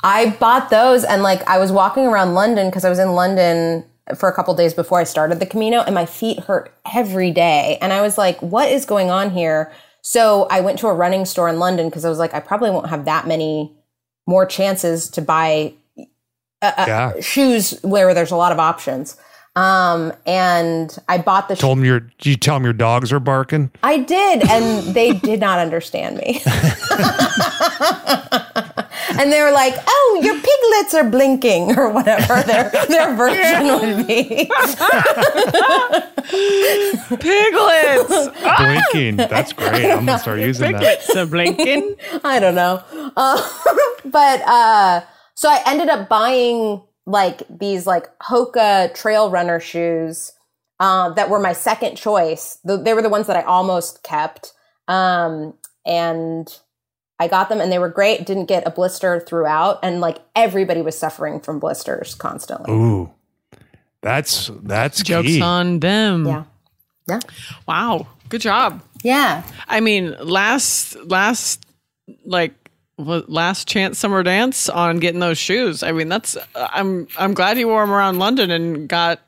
I 0.03 0.37
bought 0.39 0.71
those 0.71 1.05
and 1.05 1.23
like 1.23 1.47
I 1.49 1.59
was 1.59 1.73
walking 1.73 2.07
around 2.07 2.35
London 2.35 2.69
because 2.69 2.85
I 2.85 2.91
was 2.91 2.99
in 2.99 3.13
London 3.13 3.85
for 4.15 4.29
a 4.29 4.35
couple 4.35 4.55
days 4.55 4.73
before 4.73 5.01
I 5.01 5.05
started 5.05 5.41
the 5.41 5.47
Camino 5.47 5.81
and 5.81 5.95
my 5.95 6.07
feet 6.07 6.41
hurt 6.41 6.73
every 6.95 7.33
day 7.33 7.79
and 7.81 7.93
I 7.93 8.03
was 8.03 8.17
like 8.17 8.41
what 8.41 8.71
is 8.71 8.85
going 8.85 9.11
on 9.11 9.31
here? 9.31 9.73
So 10.03 10.47
I 10.51 10.61
went 10.61 10.79
to 10.81 10.87
a 10.87 10.95
running 10.95 11.25
store 11.25 11.49
in 11.49 11.59
London 11.59 11.89
because 11.89 12.05
I 12.05 12.09
was 12.09 12.19
like 12.19 12.35
I 12.35 12.41
probably 12.41 12.71
won't 12.71 12.89
have 12.89 13.05
that 13.07 13.27
many 13.27 13.73
more 14.27 14.47
chances 14.47 15.09
to 15.11 15.23
buy 15.23 15.75
yeah. 16.63 17.21
shoes 17.21 17.79
where 17.83 18.15
there's 18.15 18.31
a 18.31 18.37
lot 18.37 18.53
of 18.53 18.59
options. 18.59 19.17
Um, 19.57 20.13
and 20.27 20.97
I 21.09 21.17
bought 21.19 21.49
the. 21.49 21.57
Told 21.57 21.79
them 21.79 21.85
your. 21.85 22.01
Did 22.01 22.27
you 22.27 22.37
tell 22.37 22.57
them 22.57 22.65
your 22.65 22.75
dogs 22.75 23.11
are 23.11 23.21
barking? 23.21 23.71
I 23.83 23.97
did, 23.99 24.47
and 24.47 24.95
they 24.95 25.13
did 25.13 25.41
not 25.41 25.59
understand 25.59 26.19
me. 26.19 26.43
and 29.19 29.33
they 29.33 29.41
were 29.41 29.53
like, 29.53 29.75
"Oh, 29.87 30.21
your 30.23 30.35
piglets 30.35 30.93
are 30.95 31.09
blinking," 31.09 31.79
or 31.79 31.91
whatever 31.91 32.43
their 32.43 32.71
their 32.87 33.17
version 33.17 33.67
would 33.97 34.07
be. 34.07 34.51
Piglets. 37.17 38.29
Blinking. 38.59 39.17
That's 39.17 39.55
great. 39.55 39.91
I'm 39.91 40.05
gonna 40.05 40.19
start 40.19 40.41
using 40.41 40.73
that. 40.73 40.83
Piglets 40.83 41.17
are 41.17 41.25
blinking. 41.25 41.97
I 42.25 42.41
don't 42.41 42.57
know. 42.57 42.83
Uh, 43.17 43.41
but 44.05 44.43
uh, 44.43 45.01
so 45.37 45.51
I 45.51 45.63
ended 45.67 45.89
up 45.89 46.09
buying 46.09 46.83
like 47.07 47.43
these 47.49 47.87
like 47.87 48.07
Hoka 48.19 48.93
trail 48.95 49.31
runner 49.31 49.61
shoes 49.61 50.33
uh, 50.81 51.11
that 51.11 51.31
were 51.31 51.39
my 51.39 51.53
second 51.53 51.97
choice. 51.97 52.59
The, 52.65 52.77
they 52.77 52.95
were 52.95 53.03
the 53.03 53.09
ones 53.09 53.27
that 53.29 53.37
I 53.37 53.43
almost 53.43 54.03
kept. 54.03 54.53
Um, 54.89 55.55
and 55.87 56.49
I 57.19 57.29
got 57.29 57.49
them 57.49 57.61
and 57.61 57.71
they 57.71 57.79
were 57.79 57.89
great. 57.89 58.27
Didn't 58.27 58.47
get 58.47 58.67
a 58.67 58.71
blister 58.71 59.21
throughout. 59.21 59.79
And 59.83 60.01
like 60.01 60.19
everybody 60.35 60.83
was 60.83 60.99
suffering 60.99 61.41
from 61.41 61.61
blisters 61.61 62.15
constantly. 62.15 62.73
Ooh, 62.73 63.11
that's 64.03 64.51
that's 64.63 65.03
Jokes 65.03 65.29
key. 65.29 65.41
on 65.41 65.81
them. 65.81 66.27
Yeah. 66.27 66.45
Yeah. 67.09 67.21
Wow. 67.67 68.09
Good 68.29 68.41
job. 68.41 68.83
Yeah. 69.03 69.45
I 69.69 69.81
mean, 69.81 70.17
last 70.21 70.97
last 71.05 71.65
like 72.25 72.53
what, 72.57 72.66
last 72.99 73.69
chance 73.69 73.99
summer 73.99 74.23
dance 74.23 74.69
on 74.69 74.99
getting 74.99 75.21
those 75.21 75.39
shoes. 75.39 75.83
I 75.83 75.93
mean, 75.93 76.09
that's 76.09 76.37
I'm 76.55 77.09
I'm 77.19 77.35
glad 77.35 77.59
you 77.59 77.69
wore 77.69 77.83
them 77.83 77.93
around 77.93 78.19
London 78.19 78.51
and 78.51 78.89
got 78.89 79.21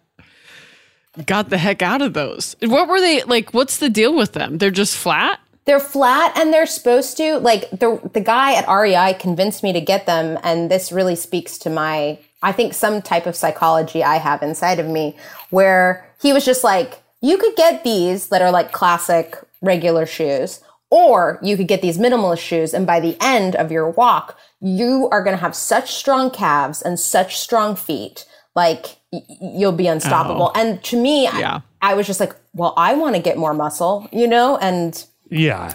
got 1.27 1.51
the 1.51 1.59
heck 1.59 1.83
out 1.83 2.03
of 2.03 2.15
those. 2.15 2.57
What 2.61 2.89
were 2.89 3.01
they 3.01 3.23
like? 3.25 3.53
What's 3.53 3.79
the 3.79 3.91
deal 3.91 4.15
with 4.15 4.33
them? 4.33 4.59
They're 4.59 4.71
just 4.71 4.97
flat. 4.97 5.41
They're 5.65 5.81
flat 5.81 6.37
and 6.39 6.53
they're 6.53 6.67
supposed 6.67 7.17
to 7.19 7.39
like 7.39 7.69
the 7.71 8.01
the 8.15 8.23
guy 8.23 8.55
at 8.55 8.69
REI 8.69 9.15
convinced 9.19 9.63
me 9.63 9.73
to 9.75 9.81
get 9.81 10.07
them 10.07 10.39
and 10.43 10.71
this 10.71 10.91
really 10.91 11.17
speaks 11.17 11.59
to 11.59 11.71
my 11.71 12.19
I 12.43 12.53
think 12.53 12.73
some 12.73 13.03
type 13.03 13.27
of 13.27 13.37
psychology 13.37 14.03
I 14.03 14.17
have 14.17 14.43
inside 14.43 14.79
of 14.79 14.87
me 14.87 15.17
where 15.51 16.11
he 16.23 16.33
was 16.33 16.47
just 16.47 16.65
like 16.65 17.03
you 17.21 17.37
could 17.37 17.55
get 17.57 17.85
these 17.85 18.29
that 18.29 18.41
are 18.41 18.51
like 18.51 18.73
classic 18.73 19.37
regular 19.61 20.07
shoes 20.07 20.61
or 20.91 21.39
you 21.43 21.57
could 21.57 21.69
get 21.69 21.83
these 21.83 21.99
minimalist 21.99 22.39
shoes 22.39 22.73
and 22.75 22.87
by 22.87 22.99
the 23.01 23.17
end 23.21 23.55
of 23.57 23.71
your 23.71 23.91
walk 23.91 24.39
you 24.61 25.09
are 25.13 25.23
going 25.23 25.37
to 25.37 25.41
have 25.41 25.55
such 25.55 25.93
strong 25.93 26.31
calves 26.31 26.81
and 26.83 26.99
such 26.99 27.37
strong 27.39 27.77
feet 27.77 28.27
like 28.57 28.97
y- 29.13 29.21
you'll 29.41 29.73
be 29.73 29.87
unstoppable 29.87 30.51
and 30.55 30.83
to 30.85 31.01
me 31.01 31.25
Yeah. 31.25 31.61
I, 31.83 31.93
I 31.93 31.95
was 31.95 32.07
just 32.07 32.21
like 32.21 32.35
well 32.55 32.75
I 32.77 32.95
want 32.95 33.17
to 33.17 33.23
get 33.23 33.37
more 33.37 33.55
muscle 33.55 34.09
you 34.13 34.27
know 34.27 34.57
and 34.59 35.05
Yeah. 35.31 35.75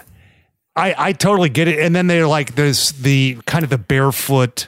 I, 0.76 0.94
I 0.98 1.12
totally 1.12 1.50
get 1.50 1.68
it. 1.68 1.78
And 1.78 1.94
then 1.94 2.08
they're 2.08 2.26
like 2.26 2.56
this 2.56 2.90
the 2.90 3.38
kind 3.46 3.62
of 3.62 3.70
the 3.70 3.78
barefoot, 3.78 4.66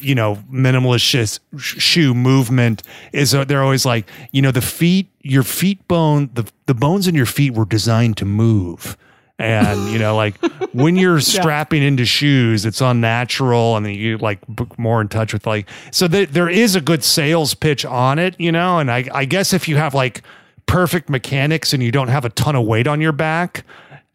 you 0.00 0.14
know, 0.14 0.36
minimalist 0.52 1.40
sh- 1.58 1.80
shoe 1.82 2.14
movement 2.14 2.84
is 3.12 3.34
uh, 3.34 3.44
they're 3.44 3.64
always 3.64 3.84
like, 3.84 4.08
you 4.30 4.40
know, 4.40 4.52
the 4.52 4.60
feet, 4.60 5.08
your 5.20 5.42
feet 5.42 5.88
bone, 5.88 6.30
the, 6.34 6.48
the 6.66 6.74
bones 6.74 7.08
in 7.08 7.16
your 7.16 7.26
feet 7.26 7.54
were 7.54 7.64
designed 7.64 8.16
to 8.18 8.24
move. 8.24 8.96
And, 9.38 9.92
you 9.92 10.00
know, 10.00 10.16
like 10.16 10.36
when 10.72 10.96
you're 10.96 11.20
strapping 11.20 11.82
into 11.82 12.04
shoes, 12.04 12.66
it's 12.66 12.80
unnatural 12.80 13.76
and 13.76 13.86
then 13.86 13.94
you 13.94 14.18
like 14.18 14.40
more 14.78 15.00
in 15.00 15.08
touch 15.08 15.32
with 15.32 15.46
like, 15.46 15.68
so 15.92 16.08
th- 16.08 16.30
there 16.30 16.48
is 16.48 16.74
a 16.74 16.80
good 16.80 17.04
sales 17.04 17.54
pitch 17.54 17.84
on 17.84 18.18
it, 18.18 18.34
you 18.38 18.50
know, 18.50 18.78
and 18.80 18.90
I, 18.90 19.08
I 19.14 19.24
guess 19.24 19.52
if 19.52 19.68
you 19.68 19.76
have 19.76 19.94
like 19.94 20.22
perfect 20.66 21.08
mechanics 21.08 21.72
and 21.72 21.82
you 21.82 21.92
don't 21.92 22.08
have 22.08 22.24
a 22.24 22.30
ton 22.30 22.56
of 22.56 22.66
weight 22.66 22.88
on 22.88 23.00
your 23.00 23.12
back, 23.12 23.64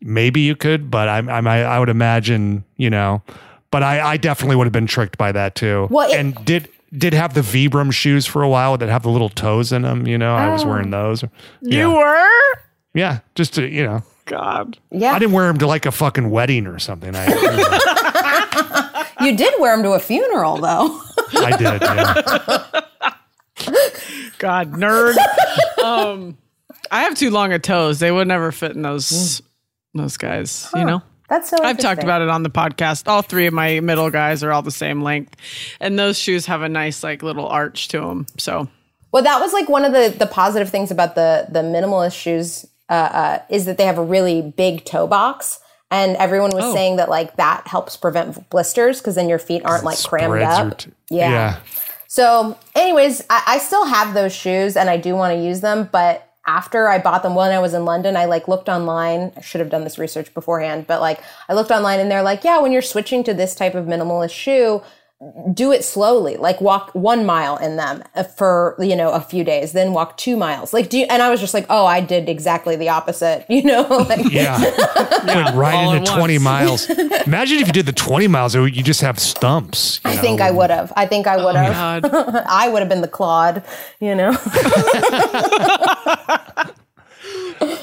maybe 0.02 0.42
you 0.42 0.56
could, 0.58 0.92
but 0.92 1.08
I, 1.08 1.20
I, 1.20 1.40
I 1.62 1.80
would 1.80 1.90
imagine, 1.90 2.66
you 2.76 2.90
know, 2.90 3.22
but 3.72 3.82
I, 3.82 4.02
I 4.02 4.18
definitely 4.18 4.58
would 4.58 4.66
have 4.66 4.74
been 4.74 4.88
tricked 4.88 5.18
by 5.18 5.32
that 5.32 5.56
too. 5.56 5.88
Well, 5.90 6.12
it- 6.12 6.18
and 6.18 6.46
did 6.46 6.70
did 6.96 7.14
have 7.14 7.34
the 7.34 7.42
Vibram 7.42 7.92
shoes 7.92 8.26
for 8.26 8.44
a 8.44 8.50
while 8.50 8.78
that 8.78 8.88
have 8.88 9.02
the 9.02 9.10
little 9.10 9.30
toes 9.30 9.72
in 9.72 9.82
them. 9.82 10.06
You 10.06 10.18
know, 10.18 10.36
I 10.36 10.50
was 10.50 10.64
oh. 10.64 10.68
wearing 10.68 10.92
those. 10.92 11.24
You 11.62 11.92
were. 11.92 12.30
yeah, 12.94 13.20
just 13.34 13.56
to 13.56 13.68
you 13.68 13.84
know, 13.84 14.04
God. 14.26 14.78
yeah 14.92 15.14
I 15.14 15.20
didn't 15.20 15.34
wear 15.34 15.48
them 15.48 15.58
to 15.60 15.68
like 15.68 15.86
a 15.86 15.92
fucking 15.92 16.30
wedding 16.30 16.66
or 16.68 16.80
something. 16.80 17.14
I, 17.16 17.26
You 19.22 19.36
did 19.38 19.54
wear 19.60 19.76
them 19.76 19.84
to 19.84 19.92
a 19.92 20.00
funeral, 20.00 20.58
though. 20.58 21.02
I 21.36 21.58
did. 21.58 21.82
Yeah. 21.82 22.82
God, 24.40 24.74
nerd. 24.74 25.16
um, 25.84 26.38
I 26.92 27.04
have 27.04 27.16
too 27.16 27.30
long 27.32 27.54
of 27.54 27.62
toes. 27.62 28.00
They 28.00 28.12
would 28.12 28.28
never 28.28 28.52
fit 28.52 28.72
in 28.74 28.82
those 28.82 29.42
those 29.94 30.18
guys. 30.18 30.70
You 30.76 30.86
know. 30.86 31.02
That's 31.30 31.50
so. 31.50 31.58
I've 31.64 31.78
talked 31.78 32.04
about 32.04 32.22
it 32.22 32.30
on 32.30 32.44
the 32.44 32.50
podcast. 32.50 33.08
All 33.08 33.22
three 33.22 33.48
of 33.48 33.54
my 33.54 33.80
middle 33.80 34.10
guys 34.10 34.44
are 34.44 34.52
all 34.52 34.62
the 34.62 34.72
same 34.72 35.02
length, 35.02 35.36
and 35.80 35.98
those 35.98 36.18
shoes 36.20 36.46
have 36.48 36.62
a 36.62 36.70
nice 36.70 37.04
like 37.04 37.24
little 37.24 37.48
arch 37.48 37.88
to 37.90 38.00
them. 38.02 38.26
So 38.38 38.68
Well, 39.12 39.24
that 39.24 39.40
was 39.40 39.54
like 39.54 39.70
one 39.70 39.86
of 39.86 39.94
the 39.94 40.14
the 40.18 40.28
positive 40.28 40.70
things 40.70 40.92
about 40.92 41.16
the 41.16 41.48
the 41.50 41.62
minimalist 41.62 42.20
shoes 42.20 42.66
uh, 42.90 42.94
uh, 42.94 43.40
is 43.50 43.66
that 43.66 43.78
they 43.78 43.86
have 43.86 43.98
a 43.98 44.04
really 44.04 44.42
big 44.42 44.86
toe 44.86 45.08
box, 45.08 45.60
and 45.92 46.16
everyone 46.18 46.52
was 46.52 46.64
Oh. 46.66 46.74
saying 46.74 46.98
that 46.98 47.10
like 47.10 47.36
that 47.38 47.68
helps 47.68 47.98
prevent 47.98 48.50
blisters 48.50 49.00
because 49.00 49.16
then 49.16 49.30
your 49.30 49.40
feet 49.40 49.64
aren't 49.66 49.84
like 49.84 50.02
crammed 50.04 50.42
up. 50.42 50.78
t- 50.78 50.92
yeah. 51.10 51.30
yeah. 51.30 51.60
So, 52.08 52.58
anyways, 52.76 53.24
I, 53.30 53.44
I 53.48 53.58
still 53.58 53.86
have 53.86 54.14
those 54.14 54.34
shoes 54.34 54.76
and 54.78 54.90
I 54.90 54.98
do 54.98 55.16
want 55.16 55.34
to 55.36 55.44
use 55.44 55.62
them, 55.62 55.90
but 55.92 56.30
after 56.46 56.88
I 56.88 57.00
bought 57.00 57.24
them 57.24 57.34
when 57.36 57.52
I 57.52 57.60
was 57.60 57.74
in 57.74 57.86
London, 57.86 58.16
I 58.18 58.26
like 58.26 58.48
looked 58.48 58.70
online. 58.70 59.32
I 59.38 59.42
should 59.42 59.62
have 59.62 59.70
done 59.70 59.84
this 59.84 59.98
research 59.98 60.34
beforehand, 60.34 60.86
but 60.88 61.00
like 61.02 61.22
I 61.50 61.54
looked 61.54 61.72
online 61.72 62.00
and 62.00 62.12
they're 62.12 62.22
like, 62.22 62.44
yeah, 62.44 62.60
when 62.60 62.72
you're 62.72 62.82
switching 62.84 63.24
to 63.24 63.34
this 63.34 63.56
type 63.56 63.74
of 63.76 63.86
minimalist 63.86 64.32
shoe, 64.32 64.82
do 65.54 65.72
it 65.72 65.84
slowly. 65.84 66.38
Like 66.38 66.60
walk 66.62 66.92
one 66.94 67.26
mile 67.26 67.58
in 67.58 67.76
them 67.76 68.04
uh, 68.16 68.24
for 68.24 68.76
you 68.80 68.96
know 68.96 69.12
a 69.12 69.20
few 69.22 69.44
days, 69.44 69.72
then 69.74 69.94
walk 69.94 70.18
two 70.18 70.36
miles. 70.38 70.74
Like 70.74 70.90
do 70.90 70.98
you? 71.00 71.06
And 71.10 71.22
I 71.22 71.30
was 71.30 71.40
just 71.40 71.54
like, 71.54 71.66
oh, 71.70 71.86
I 71.86 72.02
did 72.02 72.30
exactly 72.30 72.76
the 72.76 72.90
opposite. 72.90 73.46
You 73.54 73.64
know, 73.64 73.84
like 74.10 74.32
Yeah. 74.32 74.60
Went 74.60 75.56
right 75.56 75.76
all 75.76 75.94
into 75.94 76.12
20 76.12 76.34
once. 76.34 76.44
miles. 76.44 76.90
Imagine 77.28 77.60
if 77.60 77.68
you 77.68 77.74
did 77.74 77.86
the 77.86 77.92
20 77.94 78.28
miles, 78.28 78.56
you 78.56 78.70
just 78.84 79.02
have 79.02 79.20
stumps. 79.20 80.00
you 80.04 80.12
I 80.12 80.16
know? 80.16 80.22
think 80.22 80.42
I 80.42 80.50
would 80.50 80.72
have. 80.72 80.92
I 80.96 81.06
think 81.06 81.28
I 81.28 81.38
would 81.38 81.56
oh, 81.56 81.60
have. 81.60 82.02
God, 82.02 82.36
I 82.48 82.68
would 82.70 82.80
have 82.80 82.90
been 82.90 83.02
the 83.02 83.08
clod. 83.08 83.64
You 84.00 84.16
know. 84.16 84.32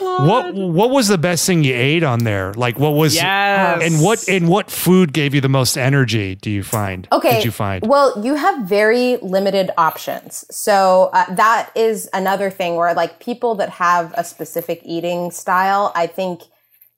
What 0.01 0.55
what 0.55 0.91
was 0.91 1.09
the 1.09 1.19
best 1.19 1.47
thing 1.47 1.65
you 1.65 1.75
ate 1.75 2.03
on 2.03 2.21
there? 2.25 2.53
Like 2.55 2.79
what 2.79 2.91
was 2.91 3.15
yes. 3.15 3.83
and 3.83 4.03
what 4.03 4.29
and 4.29 4.49
what 4.49 4.71
food 4.71 5.13
gave 5.13 5.35
you 5.35 5.41
the 5.41 5.49
most 5.49 5.77
energy? 5.77 6.35
Do 6.35 6.51
you 6.51 6.63
find? 6.63 7.09
Okay. 7.13 7.37
Did 7.37 7.45
you 7.45 7.51
find? 7.51 7.87
Well, 7.87 8.23
you 8.23 8.35
have 8.35 8.67
very 8.67 9.17
limited 9.19 9.71
options. 9.79 10.45
So 10.51 11.11
uh, 11.13 11.33
that 11.35 11.71
is 11.75 12.09
another 12.13 12.51
thing 12.51 12.77
where, 12.77 12.93
like, 12.95 13.21
people 13.21 13.55
that 13.57 13.71
have 13.71 14.13
a 14.17 14.25
specific 14.25 14.83
eating 14.85 15.31
style, 15.31 15.93
I 15.95 16.07
think 16.07 16.43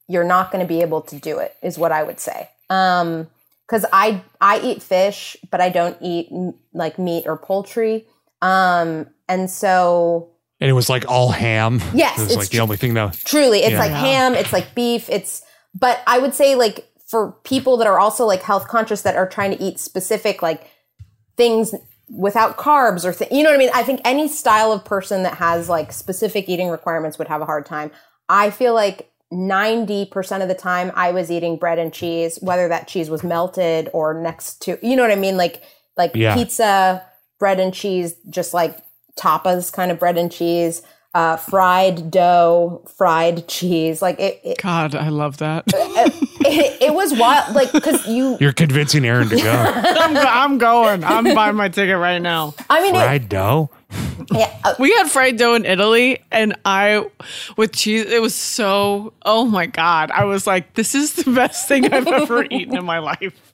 you're 0.08 0.24
not 0.24 0.50
going 0.50 0.64
to 0.64 0.68
be 0.68 0.80
able 0.80 1.02
to 1.02 1.16
do 1.16 1.38
it. 1.38 1.56
Is 1.62 1.78
what 1.78 1.92
I 1.92 2.02
would 2.02 2.20
say. 2.20 2.48
Um, 2.70 3.28
because 3.66 3.86
I 3.92 4.22
I 4.40 4.60
eat 4.60 4.82
fish, 4.82 5.36
but 5.50 5.60
I 5.60 5.68
don't 5.68 5.96
eat 6.00 6.28
m- 6.30 6.54
like 6.74 6.98
meat 6.98 7.24
or 7.26 7.36
poultry. 7.36 8.06
Um, 8.40 9.06
and 9.28 9.48
so 9.48 10.32
and 10.62 10.70
it 10.70 10.74
was 10.74 10.88
like 10.88 11.04
all 11.08 11.30
ham. 11.30 11.80
Yes, 11.92 12.18
it 12.18 12.22
was 12.22 12.26
it's 12.30 12.36
like 12.36 12.48
the 12.50 12.60
only 12.60 12.76
thing 12.76 12.94
though. 12.94 13.10
Truly, 13.24 13.58
it's 13.60 13.72
Yeah. 13.72 13.80
like 13.80 13.90
ham, 13.90 14.34
it's 14.34 14.52
like 14.52 14.74
beef, 14.74 15.10
it's 15.10 15.42
but 15.74 16.00
I 16.06 16.18
would 16.18 16.34
say 16.34 16.54
like 16.54 16.88
for 17.08 17.32
people 17.44 17.76
that 17.78 17.86
are 17.86 17.98
also 17.98 18.24
like 18.26 18.42
health 18.42 18.68
conscious 18.68 19.02
that 19.02 19.16
are 19.16 19.28
trying 19.28 19.50
to 19.56 19.62
eat 19.62 19.78
specific 19.80 20.40
like 20.40 20.70
things 21.36 21.74
without 22.08 22.56
carbs 22.56 23.04
or 23.04 23.12
th- 23.12 23.30
you 23.32 23.42
know 23.42 23.50
what 23.50 23.56
I 23.56 23.58
mean? 23.58 23.70
I 23.74 23.82
think 23.82 24.00
any 24.04 24.28
style 24.28 24.70
of 24.70 24.84
person 24.84 25.22
that 25.24 25.34
has 25.34 25.68
like 25.68 25.92
specific 25.92 26.48
eating 26.48 26.68
requirements 26.68 27.18
would 27.18 27.28
have 27.28 27.40
a 27.42 27.46
hard 27.46 27.66
time. 27.66 27.90
I 28.28 28.50
feel 28.50 28.72
like 28.74 29.10
90% 29.32 30.42
of 30.42 30.48
the 30.48 30.54
time 30.54 30.92
I 30.94 31.10
was 31.12 31.30
eating 31.30 31.56
bread 31.56 31.78
and 31.78 31.92
cheese, 31.92 32.38
whether 32.42 32.68
that 32.68 32.86
cheese 32.86 33.10
was 33.10 33.22
melted 33.24 33.88
or 33.92 34.14
next 34.14 34.60
to, 34.62 34.78
you 34.86 34.94
know 34.94 35.02
what 35.02 35.10
I 35.10 35.16
mean? 35.16 35.36
Like, 35.36 35.62
like 35.96 36.12
Yeah. 36.14 36.34
pizza, 36.34 37.02
bread 37.38 37.58
and 37.58 37.72
cheese, 37.74 38.14
just 38.30 38.54
like 38.54 38.76
tapas 39.18 39.72
kind 39.72 39.90
of 39.90 39.98
bread 39.98 40.16
and 40.18 40.30
cheese, 40.30 40.82
uh, 41.14 41.36
fried 41.36 42.10
dough, 42.10 42.82
fried 42.96 43.46
cheese. 43.48 44.00
Like 44.02 44.18
it, 44.18 44.40
it, 44.42 44.58
God, 44.62 44.94
I 44.94 45.08
love 45.10 45.38
that. 45.38 45.64
it, 45.74 46.82
it 46.82 46.94
was 46.94 47.12
wild. 47.18 47.54
Like, 47.54 47.70
cause 47.72 48.06
you, 48.06 48.36
You're 48.40 48.52
convincing 48.52 49.04
Erin 49.04 49.28
to 49.28 49.36
go. 49.36 49.52
I'm, 49.52 50.16
I'm 50.16 50.58
going. 50.58 51.04
I'm 51.04 51.34
buying 51.34 51.56
my 51.56 51.68
ticket 51.68 51.98
right 51.98 52.18
now. 52.20 52.54
I 52.70 52.82
mean, 52.82 52.94
it, 52.94 52.98
Fried 52.98 53.28
dough. 53.28 53.70
yeah, 54.32 54.50
uh, 54.64 54.74
We 54.78 54.90
had 54.94 55.10
fried 55.10 55.36
dough 55.36 55.54
in 55.54 55.66
Italy, 55.66 56.22
and 56.30 56.56
I 56.64 57.06
with 57.58 57.72
cheese. 57.72 58.06
It 58.06 58.22
was 58.22 58.34
so. 58.34 59.12
Oh 59.26 59.44
my 59.44 59.66
god! 59.66 60.10
I 60.10 60.24
was 60.24 60.46
like, 60.46 60.74
this 60.74 60.94
is 60.94 61.12
the 61.12 61.30
best 61.30 61.68
thing 61.68 61.92
I've 61.92 62.06
ever 62.06 62.44
eaten 62.44 62.74
in 62.76 62.84
my 62.86 63.00
life. 63.00 63.51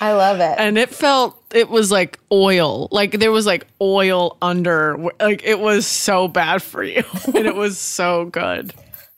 I 0.00 0.12
love 0.12 0.38
it. 0.40 0.54
and 0.58 0.78
it 0.78 0.90
felt 0.90 1.42
it 1.52 1.68
was 1.68 1.90
like 1.90 2.18
oil 2.30 2.88
like 2.92 3.12
there 3.18 3.32
was 3.32 3.46
like 3.46 3.66
oil 3.80 4.36
under 4.40 4.96
like 5.20 5.42
it 5.44 5.58
was 5.58 5.86
so 5.86 6.28
bad 6.28 6.62
for 6.62 6.82
you 6.84 7.02
and 7.26 7.46
it 7.46 7.54
was 7.56 7.78
so 7.78 8.26
good 8.26 8.72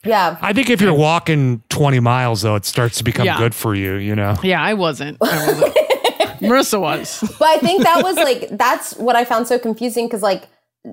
yeah. 0.05 0.37
I 0.41 0.51
think 0.51 0.69
if 0.69 0.81
you're 0.81 0.93
walking 0.93 1.63
20 1.69 2.01
miles 2.01 2.41
though, 2.41 2.55
it 2.55 2.65
starts 2.65 2.97
to 2.97 3.05
become 3.05 3.25
Yeah. 3.25 3.37
good 3.37 3.55
for 3.55 3.73
you, 3.73 3.95
you 3.95 4.15
know. 4.15 4.35
yeah 4.43 4.61
i 4.61 4.73
wasn't 4.73 5.17
i 5.21 5.47
wasn't 5.47 5.75
marissa 6.41 6.81
was 6.81 7.21
but 7.39 7.47
I 7.47 7.57
think 7.59 7.83
that 7.83 8.03
was 8.03 8.15
like 8.17 8.49
that's 8.57 8.95
what 8.97 9.15
I 9.15 9.23
found 9.23 9.47
so 9.47 9.57
confusing 9.57 10.07
because 10.07 10.21
like 10.21 10.49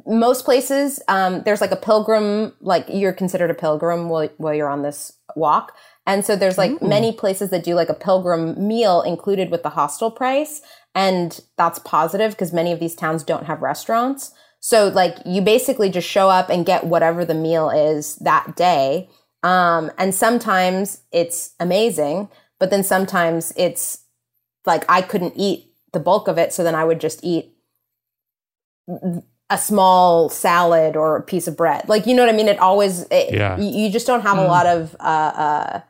most 0.07 0.45
places, 0.45 1.03
um, 1.09 1.43
there's 1.45 1.61
like 1.61 1.73
a 1.73 1.77
pilgrim, 1.77 2.53
like 2.61 2.85
you're 2.89 3.13
considered 3.13 3.51
a 3.51 3.55
pilgrim 3.55 4.09
while, 4.09 4.29
while 4.37 4.55
you're 4.55 4.69
on 4.69 4.83
this 4.83 5.13
walk. 5.35 5.75
And 6.11 6.27
so 6.27 6.35
there's 6.35 6.59
like 6.59 6.83
many 6.83 7.13
places 7.13 7.51
that 7.51 7.63
do 7.63 7.77
like 7.77 7.89
a 7.89 7.95
pilgrim 7.95 8.67
meal 8.67 9.01
included 9.03 9.49
with 9.49 9.63
the 9.63 9.69
hostel 9.69 10.11
price. 10.11 10.61
And 10.93 11.41
that's 11.57 11.79
positive 11.79 12.33
because 12.33 12.53
many 12.53 12.73
of 12.73 12.81
these 12.81 12.97
towns 12.97 13.23
don't 13.23 13.47
have 13.47 13.63
restaurants. 13.63 14.33
So 14.59 14.89
like 14.89 15.15
you 15.25 15.41
basically 15.41 15.89
just 15.89 16.09
show 16.09 16.29
up 16.29 16.51
and 16.51 16.67
get 16.67 16.85
whatever 16.85 17.25
the 17.25 17.35
meal 17.35 17.71
is 17.71 18.17
that 18.17 18.57
day. 18.57 19.09
Um, 19.45 19.93
and 19.99 20.13
sometimes 20.13 21.03
it's 21.13 21.55
amazing, 21.61 22.29
but 22.59 22.71
then 22.71 22.83
sometimes 22.83 23.53
it's 23.57 24.05
like 24.67 24.85
I 24.89 25.03
couldn't 25.03 25.35
eat 25.37 25.73
the 25.93 26.01
bulk 26.01 26.27
of 26.27 26.39
it. 26.39 26.53
So 26.53 26.65
then 26.65 26.75
I 26.75 26.85
would 26.85 27.01
just 27.01 27.21
eat 27.23 27.55
a 29.49 29.59
small 29.59 30.29
salad 30.29 30.97
or 30.97 31.15
a 31.15 31.23
piece 31.23 31.47
of 31.47 31.57
bread. 31.57 31.89
Like, 31.89 32.07
you 32.09 32.15
know 32.17 32.25
what 32.25 32.35
I 32.35 32.37
mean? 32.37 32.49
It 32.49 32.59
always, 32.59 33.03
it, 33.13 33.33
Yeah. 33.33 33.57
you, 33.61 33.85
you 33.85 33.91
just 33.93 34.09
don't 34.09 34.23
have 34.23 34.39
a 34.39 34.45
lot 34.45 34.67
of 34.67 34.97
uh, 34.99 35.05
uh, 35.05 35.81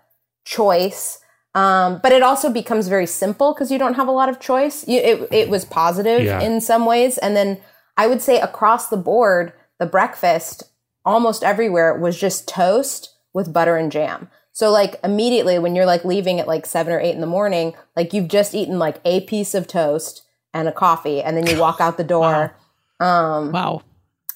choice. 0.50 1.18
Um, 1.54 2.00
but 2.02 2.12
it 2.12 2.22
also 2.22 2.50
becomes 2.50 2.88
very 2.88 3.06
simple 3.06 3.52
because 3.54 3.70
you 3.70 3.78
don't 3.78 3.94
have 3.94 4.08
a 4.08 4.12
lot 4.12 4.28
of 4.28 4.40
choice. 4.40 4.86
You, 4.86 5.00
it, 5.00 5.28
it 5.32 5.48
was 5.48 5.64
positive 5.64 6.22
Yeah. 6.22 6.40
in 6.40 6.60
some 6.60 6.86
ways. 6.86 7.18
And 7.18 7.36
then 7.36 7.60
I 7.96 8.06
would 8.06 8.20
say 8.22 8.40
across 8.40 8.88
the 8.88 8.96
board, 8.96 9.52
the 9.78 9.86
breakfast 9.86 10.64
almost 11.04 11.42
everywhere 11.42 11.96
was 11.98 12.18
just 12.18 12.46
toast 12.48 13.14
with 13.32 13.52
butter 13.52 13.76
and 13.76 13.90
jam. 13.90 14.28
So 14.52 14.70
like 14.70 14.96
immediately 15.02 15.58
when 15.58 15.74
you're 15.74 15.86
like 15.86 16.04
leaving 16.04 16.40
at 16.40 16.48
like 16.48 16.66
seven 16.66 16.92
or 16.92 17.00
eight 17.00 17.14
in 17.14 17.20
the 17.20 17.26
morning, 17.38 17.74
like 17.96 18.12
you've 18.12 18.28
just 18.28 18.54
eaten 18.54 18.78
like 18.78 19.00
a 19.04 19.20
piece 19.22 19.54
of 19.54 19.66
toast 19.66 20.22
and 20.52 20.66
a 20.68 20.72
coffee, 20.72 21.22
and 21.22 21.36
then 21.36 21.46
you 21.46 21.58
walk 21.60 21.80
out 21.80 21.96
the 21.96 22.04
door. 22.04 22.56
Um, 23.00 23.50
wow 23.52 23.80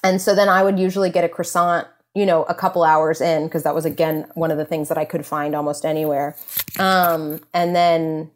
and 0.02 0.22
so 0.22 0.34
then 0.34 0.48
I 0.48 0.62
would 0.62 0.78
usually 0.78 1.10
get 1.10 1.22
a 1.22 1.28
croissant, 1.28 1.86
you 2.14 2.24
know, 2.24 2.44
a 2.44 2.54
couple 2.54 2.84
hours 2.84 3.20
in 3.20 3.44
because 3.44 3.64
that 3.64 3.74
was 3.74 3.84
again 3.84 4.26
one 4.34 4.50
of 4.50 4.58
the 4.58 4.64
things 4.64 4.88
that 4.88 4.98
I 4.98 5.04
could 5.04 5.26
find 5.26 5.54
almost 5.54 5.84
anywhere. 5.84 6.36
Um, 6.78 7.40
and 7.52 7.74
then 7.74 8.30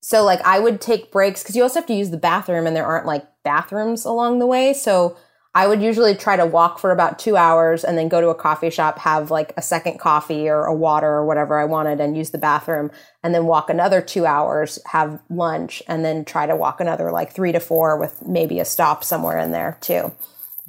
so 0.00 0.24
like 0.24 0.40
I 0.42 0.60
would 0.60 0.80
take 0.80 1.10
breaks 1.10 1.42
because 1.42 1.56
you 1.56 1.62
also 1.62 1.80
have 1.80 1.86
to 1.86 1.94
use 1.94 2.10
the 2.10 2.16
bathroom 2.16 2.66
and 2.66 2.76
there 2.76 2.86
aren't 2.86 3.06
like 3.06 3.26
bathrooms 3.42 4.04
along 4.04 4.38
the 4.38 4.46
way. 4.46 4.72
So 4.72 5.16
I 5.52 5.66
would 5.66 5.82
usually 5.82 6.14
try 6.14 6.36
to 6.36 6.44
walk 6.44 6.78
for 6.78 6.92
about 6.92 7.18
two 7.18 7.36
hours 7.36 7.82
and 7.82 7.96
then 7.96 8.08
go 8.08 8.20
to 8.20 8.28
a 8.28 8.34
coffee 8.34 8.68
shop, 8.70 8.98
have 8.98 9.30
like 9.30 9.54
a 9.56 9.62
second 9.62 9.98
coffee 9.98 10.48
or 10.48 10.64
a 10.64 10.74
water 10.74 11.08
or 11.08 11.24
whatever 11.24 11.58
I 11.58 11.64
wanted 11.64 11.98
and 11.98 12.16
use 12.16 12.30
the 12.30 12.38
bathroom 12.38 12.90
and 13.22 13.34
then 13.34 13.46
walk 13.46 13.70
another 13.70 14.02
two 14.02 14.26
hours, 14.26 14.78
have 14.86 15.20
lunch, 15.30 15.82
and 15.88 16.04
then 16.04 16.26
try 16.26 16.46
to 16.46 16.54
walk 16.54 16.80
another 16.80 17.10
like 17.10 17.32
three 17.32 17.52
to 17.52 17.60
four 17.60 17.98
with 17.98 18.24
maybe 18.26 18.60
a 18.60 18.66
stop 18.66 19.02
somewhere 19.02 19.38
in 19.38 19.50
there 19.50 19.78
too 19.80 20.12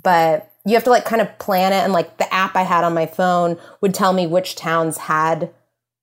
but 0.07 0.46
you 0.67 0.73
have 0.73 0.83
to 0.83 0.89
like 0.89 1.05
kind 1.05 1.21
of 1.21 1.39
plan 1.39 1.71
it 1.71 1.83
and 1.83 1.93
like 1.93 2.17
the 2.17 2.31
app 2.33 2.55
i 2.55 2.63
had 2.63 2.83
on 2.83 2.93
my 2.93 3.05
phone 3.05 3.57
would 3.81 3.93
tell 3.93 4.13
me 4.13 4.27
which 4.27 4.55
towns 4.55 4.97
had 4.97 5.49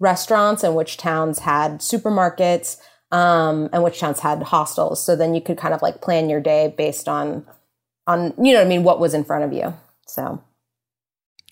restaurants 0.01 0.65
and 0.65 0.75
which 0.75 0.97
towns 0.97 1.41
had 1.41 1.79
supermarkets 1.79 2.79
um, 3.13 3.69
and 3.73 3.85
which 3.85 4.01
towns 4.01 4.21
had 4.21 4.43
hostels 4.43 5.05
so 5.05 5.15
then 5.15 5.35
you 5.35 5.41
could 5.41 5.57
kind 5.57 5.75
of 5.75 5.83
like 5.83 6.01
plan 6.01 6.29
your 6.29 6.41
day 6.41 6.75
based 6.77 7.09
on 7.09 7.47
on 8.07 8.33
you 8.43 8.53
know 8.53 8.59
what 8.59 8.67
i 8.67 8.69
mean 8.69 8.83
what 8.83 8.99
was 8.99 9.15
in 9.15 9.23
front 9.23 9.45
of 9.45 9.53
you 9.53 9.73
so 10.07 10.43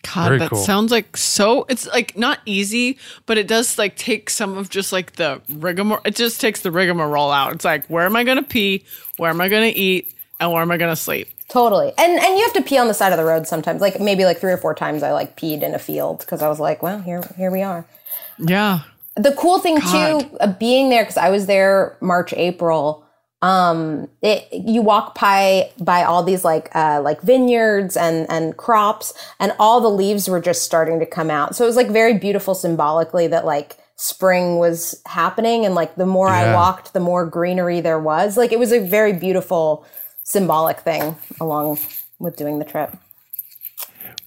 God, 0.03 0.29
Very 0.29 0.39
that 0.41 0.51
cool. 0.51 0.59
sounds 0.59 0.91
like 0.91 1.17
so. 1.17 1.65
It's 1.69 1.87
like 1.87 2.17
not 2.17 2.41
easy, 2.45 2.99
but 3.25 3.39
it 3.39 3.47
does 3.47 3.79
like 3.79 3.97
take 3.97 4.31
some 4.31 4.59
of 4.59 4.69
just 4.69 4.93
like 4.93 5.13
the 5.13 5.41
rigmarole. 5.49 6.03
It 6.05 6.17
just 6.17 6.41
takes 6.41 6.63
the 6.63 6.73
rigmarole 6.73 7.31
out. 7.31 7.53
It's 7.55 7.65
like, 7.65 7.87
where 7.87 8.05
am 8.05 8.17
I 8.17 8.25
going 8.25 8.37
to 8.37 8.43
pee? 8.43 8.85
Where 9.17 9.31
am 9.31 9.41
I 9.41 9.49
going 9.49 9.73
to 9.73 9.79
eat? 9.79 10.13
And 10.41 10.51
where 10.51 10.61
am 10.61 10.73
I 10.73 10.77
going 10.77 10.91
to 10.91 10.97
sleep? 10.97 11.29
Totally. 11.53 11.93
And 11.99 12.19
and 12.19 12.39
you 12.39 12.43
have 12.43 12.55
to 12.55 12.63
pee 12.63 12.79
on 12.79 12.89
the 12.89 12.95
side 12.95 13.13
of 13.13 13.19
the 13.19 13.25
road 13.25 13.47
sometimes. 13.47 13.81
Like 13.81 14.01
maybe 14.01 14.25
like 14.25 14.39
three 14.39 14.53
or 14.53 14.57
four 14.57 14.75
times 14.75 15.03
i 15.03 15.13
like 15.13 15.37
peed 15.37 15.63
in 15.63 15.75
a 15.75 15.79
field 15.79 16.21
because 16.21 16.43
i 16.43 16.49
was 16.49 16.59
like 16.59 16.83
well 16.83 17.01
here 17.01 17.23
here 17.37 17.51
we 17.51 17.63
are. 17.63 17.85
Yeah. 18.39 18.81
the 19.17 19.35
cool 19.39 19.59
thing 19.59 19.79
God. 19.79 20.21
too 20.21 20.37
of 20.39 20.59
being 20.59 20.89
there 20.89 21.03
because 21.03 21.19
i 21.19 21.29
was 21.29 21.45
there 21.47 21.97
march 22.01 22.33
april 22.33 23.05
um 23.43 24.09
it 24.23 24.49
you 24.53 24.81
walk 24.81 25.19
by 25.19 25.71
by 25.81 26.05
all 26.05 26.23
these 26.23 26.45
like 26.45 26.71
uh 26.75 27.01
like 27.03 27.21
vineyards 27.21 27.97
and 27.97 28.31
and 28.31 28.57
crops 28.57 29.13
and 29.41 29.53
all 29.59 29.81
the 29.81 29.91
leaves 29.91 30.29
were 30.29 30.41
just 30.41 30.63
starting 30.63 31.01
to 31.01 31.07
come 31.07 31.31
out. 31.31 31.55
So 31.55 31.65
it 31.65 31.67
was 31.67 31.77
like 31.77 31.91
very 31.91 32.17
beautiful 32.19 32.55
symbolically 32.55 33.27
that 33.27 33.45
like 33.45 33.77
spring 33.97 34.59
was 34.59 35.01
happening 35.07 35.67
and 35.67 35.75
like 35.75 35.97
the 35.97 36.07
more 36.07 36.29
i 36.29 36.55
walked 36.55 36.93
the 36.93 37.01
more 37.01 37.27
greenery 37.27 37.81
there 37.81 37.99
was. 37.99 38.37
Like 38.37 38.53
it 38.53 38.59
was 38.61 38.73
a 38.73 38.79
very 38.81 39.13
beautiful 39.13 39.85
symbolic 40.25 40.81
thing 40.81 41.17
along 41.41 41.79
with 42.19 42.37
doing 42.37 42.59
the 42.59 42.65
trip 42.65 42.95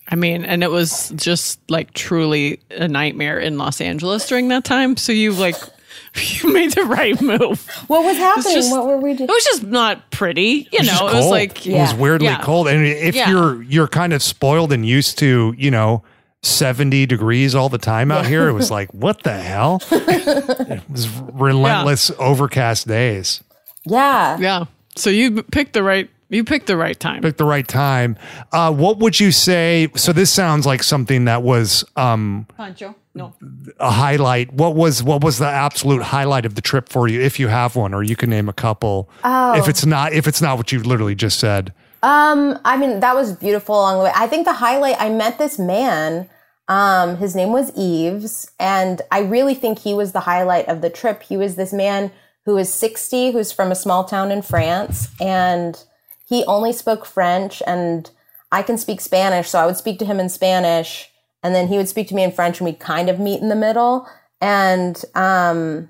I 0.07 0.15
mean, 0.15 0.45
and 0.45 0.63
it 0.63 0.69
was 0.69 1.09
just 1.15 1.59
like 1.69 1.91
truly 1.93 2.59
a 2.69 2.87
nightmare 2.87 3.39
in 3.39 3.57
Los 3.57 3.81
Angeles 3.81 4.27
during 4.27 4.49
that 4.49 4.63
time. 4.63 4.97
So 4.97 5.11
you 5.11 5.31
like, 5.31 5.55
you 6.15 6.53
made 6.53 6.73
the 6.73 6.83
right 6.83 7.19
move. 7.19 7.67
what 7.87 8.03
was 8.05 8.15
happening 8.15 8.53
just- 8.53 8.71
what 8.71 8.85
were 8.85 8.97
we 8.97 9.15
doing 9.15 9.27
It 9.27 9.33
was 9.33 9.43
just 9.43 9.63
not 9.63 10.11
pretty, 10.11 10.69
you 10.71 10.79
It's 10.79 10.85
know. 10.85 10.91
just 10.91 11.01
It 11.01 11.05
was 11.05 11.13
cold. 11.21 11.31
like, 11.31 11.65
it 11.67 11.73
was 11.73 11.93
weirdly 11.95 12.27
Yeah. 12.27 12.41
cold. 12.43 12.67
And 12.67 12.85
if 12.85 13.15
Yeah. 13.15 13.31
you're 13.31 13.63
you're 13.63 13.87
kind 13.87 14.13
of 14.13 14.21
spoiled 14.21 14.71
and 14.71 14.85
used 14.85 15.17
to, 15.19 15.55
you 15.57 15.71
know, 15.71 16.03
70 16.43 17.07
degrees 17.07 17.55
all 17.55 17.69
the 17.69 17.79
time 17.79 18.11
out 18.11 18.27
here, 18.27 18.47
it 18.47 18.53
was 18.53 18.69
like, 18.69 18.89
what 18.93 19.23
the 19.23 19.33
hell? 19.35 19.81
it 19.91 20.83
was 20.87 21.07
relentless 21.33 22.11
overcast 22.19 22.87
days. 22.87 23.41
yeah 23.85 24.37
yeah. 24.39 24.65
So 24.95 25.09
you 25.09 25.43
picked 25.43 25.73
the 25.73 25.83
right, 25.83 26.09
you 26.29 26.43
picked 26.43 26.67
the 26.67 26.77
right 26.77 26.99
time. 26.99 27.21
Pick 27.21 27.37
the 27.37 27.45
right 27.45 27.67
time. 27.67 28.17
Uh, 28.51 28.73
what 28.73 28.97
would 28.99 29.19
you 29.19 29.31
say? 29.31 29.89
So 29.95 30.13
this 30.13 30.31
sounds 30.31 30.65
like 30.65 30.83
something 30.83 31.25
that 31.25 31.43
was 31.43 31.83
um, 31.95 32.47
Pancho, 32.55 32.95
no. 33.13 33.33
a 33.79 33.91
highlight. 33.91 34.53
What 34.53 34.75
was 34.75 35.03
what 35.03 35.23
was 35.23 35.37
the 35.37 35.47
absolute 35.47 36.01
highlight 36.01 36.45
of 36.45 36.55
the 36.55 36.61
trip 36.61 36.89
for 36.89 37.07
you, 37.07 37.21
if 37.21 37.39
you 37.39 37.47
have 37.49 37.75
one, 37.75 37.93
or 37.93 38.03
you 38.03 38.15
can 38.15 38.29
name 38.29 38.49
a 38.49 38.53
couple. 38.53 39.09
Oh. 39.23 39.53
If 39.55 39.67
it's 39.67 39.85
not 39.85 40.13
if 40.13 40.27
it's 40.27 40.41
not 40.41 40.57
what 40.57 40.71
you 40.71 40.79
literally 40.79 41.15
just 41.15 41.39
said. 41.39 41.73
Um, 42.05 42.59
I 42.63 42.77
mean, 42.77 42.99
that 42.99 43.15
was 43.15 43.35
beautiful 43.35 43.79
along 43.79 43.97
the 43.97 44.03
way. 44.03 44.11
I 44.15 44.27
think 44.27 44.45
the 44.45 44.53
highlight, 44.53 44.95
I 44.99 45.09
met 45.09 45.39
this 45.39 45.57
man. 45.57 46.29
Um, 46.67 47.17
his 47.17 47.35
name 47.35 47.51
was 47.51 47.71
Yves, 47.75 48.51
and 48.59 49.01
I 49.11 49.21
really 49.21 49.55
think 49.55 49.79
he 49.79 49.93
was 49.93 50.11
the 50.11 50.19
highlight 50.19 50.67
of 50.67 50.81
the 50.81 50.89
trip. 50.91 51.23
He 51.23 51.35
was 51.35 51.55
this 51.55 51.73
man 51.73 52.11
who 52.45 52.57
is 52.57 52.71
60, 52.73 53.31
who's 53.31 53.51
from 53.51 53.71
a 53.71 53.75
small 53.75 54.03
town 54.03 54.31
in 54.31 54.41
France, 54.41 55.09
and 55.19 55.83
he 56.27 56.43
only 56.45 56.71
spoke 56.73 57.05
French, 57.05 57.61
and 57.67 58.09
I 58.51 58.61
can 58.63 58.77
speak 58.77 59.01
Spanish, 59.01 59.49
so 59.49 59.59
I 59.59 59.65
would 59.65 59.77
speak 59.77 59.99
to 59.99 60.05
him 60.05 60.19
in 60.19 60.29
Spanish, 60.29 61.09
and 61.43 61.53
then 61.53 61.67
he 61.67 61.77
would 61.77 61.89
speak 61.89 62.07
to 62.09 62.15
me 62.15 62.23
in 62.23 62.31
French, 62.31 62.59
and 62.59 62.65
we'd 62.65 62.79
kind 62.79 63.09
of 63.09 63.19
meet 63.19 63.41
in 63.41 63.49
the 63.49 63.55
middle. 63.55 64.07
And 64.41 65.03
um, 65.15 65.89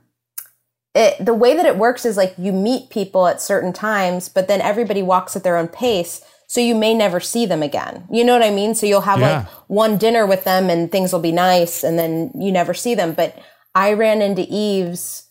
it, 0.93 1.23
the 1.23 1.33
way 1.33 1.55
that 1.55 1.65
it 1.65 1.77
works 1.77 2.05
is 2.05 2.15
like 2.17 2.33
you 2.37 2.53
meet 2.53 2.89
people 2.89 3.27
at 3.27 3.41
certain 3.41 3.73
times, 3.73 4.29
but 4.29 4.47
then 4.47 4.61
everybody 4.61 5.01
walks 5.01 5.35
at 5.35 5.43
their 5.43 5.57
own 5.57 5.67
pace. 5.67 6.21
So 6.47 6.61
you 6.61 6.75
may 6.75 6.93
never 6.93 7.19
see 7.19 7.45
them 7.45 7.63
again. 7.63 8.05
You 8.09 8.23
know 8.23 8.33
what 8.33 8.43
I 8.45 8.51
mean? 8.51 8.75
So 8.75 8.85
you'll 8.85 9.01
have 9.01 9.19
Yeah. 9.19 9.39
like 9.39 9.47
one 9.67 9.97
dinner 9.97 10.25
with 10.25 10.43
them 10.43 10.69
and 10.69 10.91
things 10.91 11.11
will 11.11 11.19
be 11.19 11.31
nice 11.31 11.83
and 11.83 11.97
then 11.97 12.31
you 12.35 12.51
never 12.51 12.73
see 12.73 12.93
them. 12.95 13.13
But 13.13 13.35
I 13.73 13.93
ran 13.93 14.21
into 14.21 14.43
Yves 14.43 15.24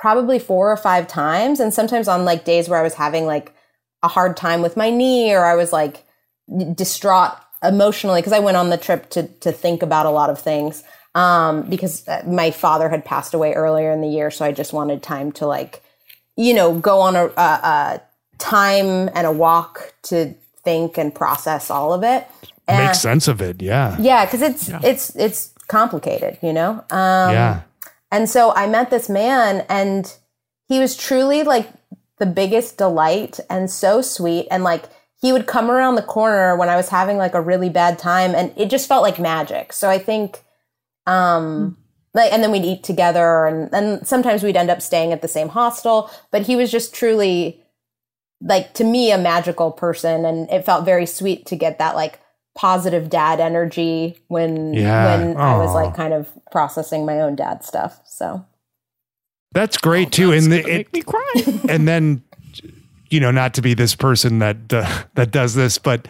probably 0.00 0.38
four 0.38 0.72
or 0.72 0.76
five 0.78 1.06
times. 1.06 1.60
And 1.60 1.74
sometimes 1.74 2.08
on 2.08 2.24
like 2.24 2.46
days 2.46 2.68
where 2.70 2.78
I 2.80 2.82
was 2.82 2.94
having 2.94 3.26
like 3.26 3.54
a 4.02 4.08
hard 4.08 4.34
time 4.36 4.62
with 4.62 4.74
my 4.76 4.88
knee 4.88 5.32
or 5.34 5.44
I 5.44 5.54
was 5.54 5.72
like 5.74 6.04
distraught 6.74 7.32
emotionally 7.62 8.20
because 8.22 8.32
I 8.32 8.38
went 8.38 8.56
on 8.56 8.70
the 8.70 8.78
trip 8.78 9.10
to 9.10 9.24
to 9.40 9.52
think 9.52 9.82
about 9.82 10.06
a 10.06 10.10
lot 10.10 10.30
of 10.30 10.40
things 10.40 10.82
um, 11.14 11.68
because 11.68 12.08
uh, 12.08 12.22
my 12.26 12.50
father 12.50 12.88
had 12.88 13.04
passed 13.04 13.34
away 13.34 13.52
earlier 13.52 13.92
in 13.92 14.00
the 14.00 14.08
year, 14.08 14.30
so 14.30 14.44
I 14.44 14.52
just 14.52 14.72
wanted 14.72 15.02
time 15.02 15.32
to 15.32 15.46
like 15.46 15.82
you 16.36 16.54
know 16.54 16.74
go 16.78 17.00
on 17.00 17.14
a, 17.16 17.26
a, 17.26 17.30
a 17.38 18.02
time 18.38 19.10
and 19.14 19.26
a 19.26 19.32
walk 19.32 19.92
to 20.04 20.34
think 20.64 20.96
and 20.98 21.14
process 21.14 21.70
all 21.70 21.92
of 21.92 22.02
it. 22.02 22.26
And- 22.66 22.86
Make 22.86 22.94
sense 22.94 23.28
of 23.28 23.42
it. 23.42 23.60
Yeah. 23.60 23.96
yeah, 24.00 24.24
because 24.24 24.40
it's 24.40 24.68
it's 24.82 25.14
it's 25.16 25.52
complicated, 25.68 26.38
you 26.42 26.54
know. 26.54 26.84
Um, 26.90 27.32
yeah. 27.34 27.62
And 28.10 28.28
so 28.28 28.52
I 28.54 28.66
met 28.66 28.90
this 28.90 29.08
man, 29.08 29.64
and 29.68 30.12
he 30.68 30.78
was 30.78 30.96
truly 30.96 31.42
like 31.42 31.68
the 32.18 32.26
biggest 32.26 32.78
delight 32.78 33.40
and 33.48 33.70
so 33.70 34.02
sweet. 34.02 34.46
And 34.50 34.62
like 34.64 34.84
he 35.20 35.32
would 35.32 35.46
come 35.46 35.70
around 35.70 35.94
the 35.94 36.02
corner 36.02 36.56
when 36.56 36.68
I 36.68 36.76
was 36.76 36.88
having 36.88 37.16
like 37.16 37.34
a 37.34 37.40
really 37.40 37.68
bad 37.68 37.98
time, 37.98 38.34
and 38.34 38.52
it 38.56 38.70
just 38.70 38.88
felt 38.88 39.02
like 39.02 39.18
magic. 39.18 39.72
So 39.72 39.88
I 39.88 39.98
think 39.98 40.42
um, 41.06 41.76
like 42.14 42.32
and 42.32 42.42
then 42.42 42.50
we'd 42.50 42.64
eat 42.64 42.82
together 42.82 43.46
and 43.46 43.72
and 43.72 44.06
sometimes 44.06 44.42
we'd 44.42 44.56
end 44.56 44.70
up 44.70 44.82
staying 44.82 45.12
at 45.12 45.22
the 45.22 45.28
same 45.28 45.48
hostel 45.48 46.10
but 46.30 46.42
he 46.42 46.56
was 46.56 46.70
just 46.70 46.94
truly 46.94 47.62
like 48.40 48.72
to 48.74 48.84
me 48.84 49.12
a 49.12 49.18
magical 49.18 49.70
person 49.70 50.24
and 50.24 50.50
it 50.50 50.64
felt 50.64 50.84
very 50.84 51.06
sweet 51.06 51.46
to 51.46 51.56
get 51.56 51.78
that 51.78 51.94
like 51.94 52.20
positive 52.56 53.08
dad 53.08 53.40
energy 53.40 54.18
when 54.28 54.74
Yeah. 54.74 55.18
when 55.18 55.36
I 55.36 55.56
was 55.58 55.72
like 55.74 55.94
kind 55.94 56.12
of 56.12 56.28
processing 56.50 57.06
my 57.06 57.20
own 57.20 57.36
dad 57.36 57.64
stuff 57.64 58.00
so 58.04 58.44
That's 59.52 59.78
great 59.78 60.12
too. 60.12 60.30
That's 60.32 60.44
And 60.44 60.52
the, 60.52 60.58
it, 60.60 60.66
make 60.66 60.92
me 60.92 61.02
cry. 61.02 61.32
and 61.68 61.86
then 61.88 62.22
you 63.08 63.20
know 63.20 63.30
not 63.30 63.54
to 63.54 63.62
be 63.62 63.74
this 63.74 63.94
person 63.94 64.38
that 64.40 64.72
uh, 64.72 64.86
that 65.14 65.30
does 65.32 65.54
this 65.54 65.78
but 65.78 66.06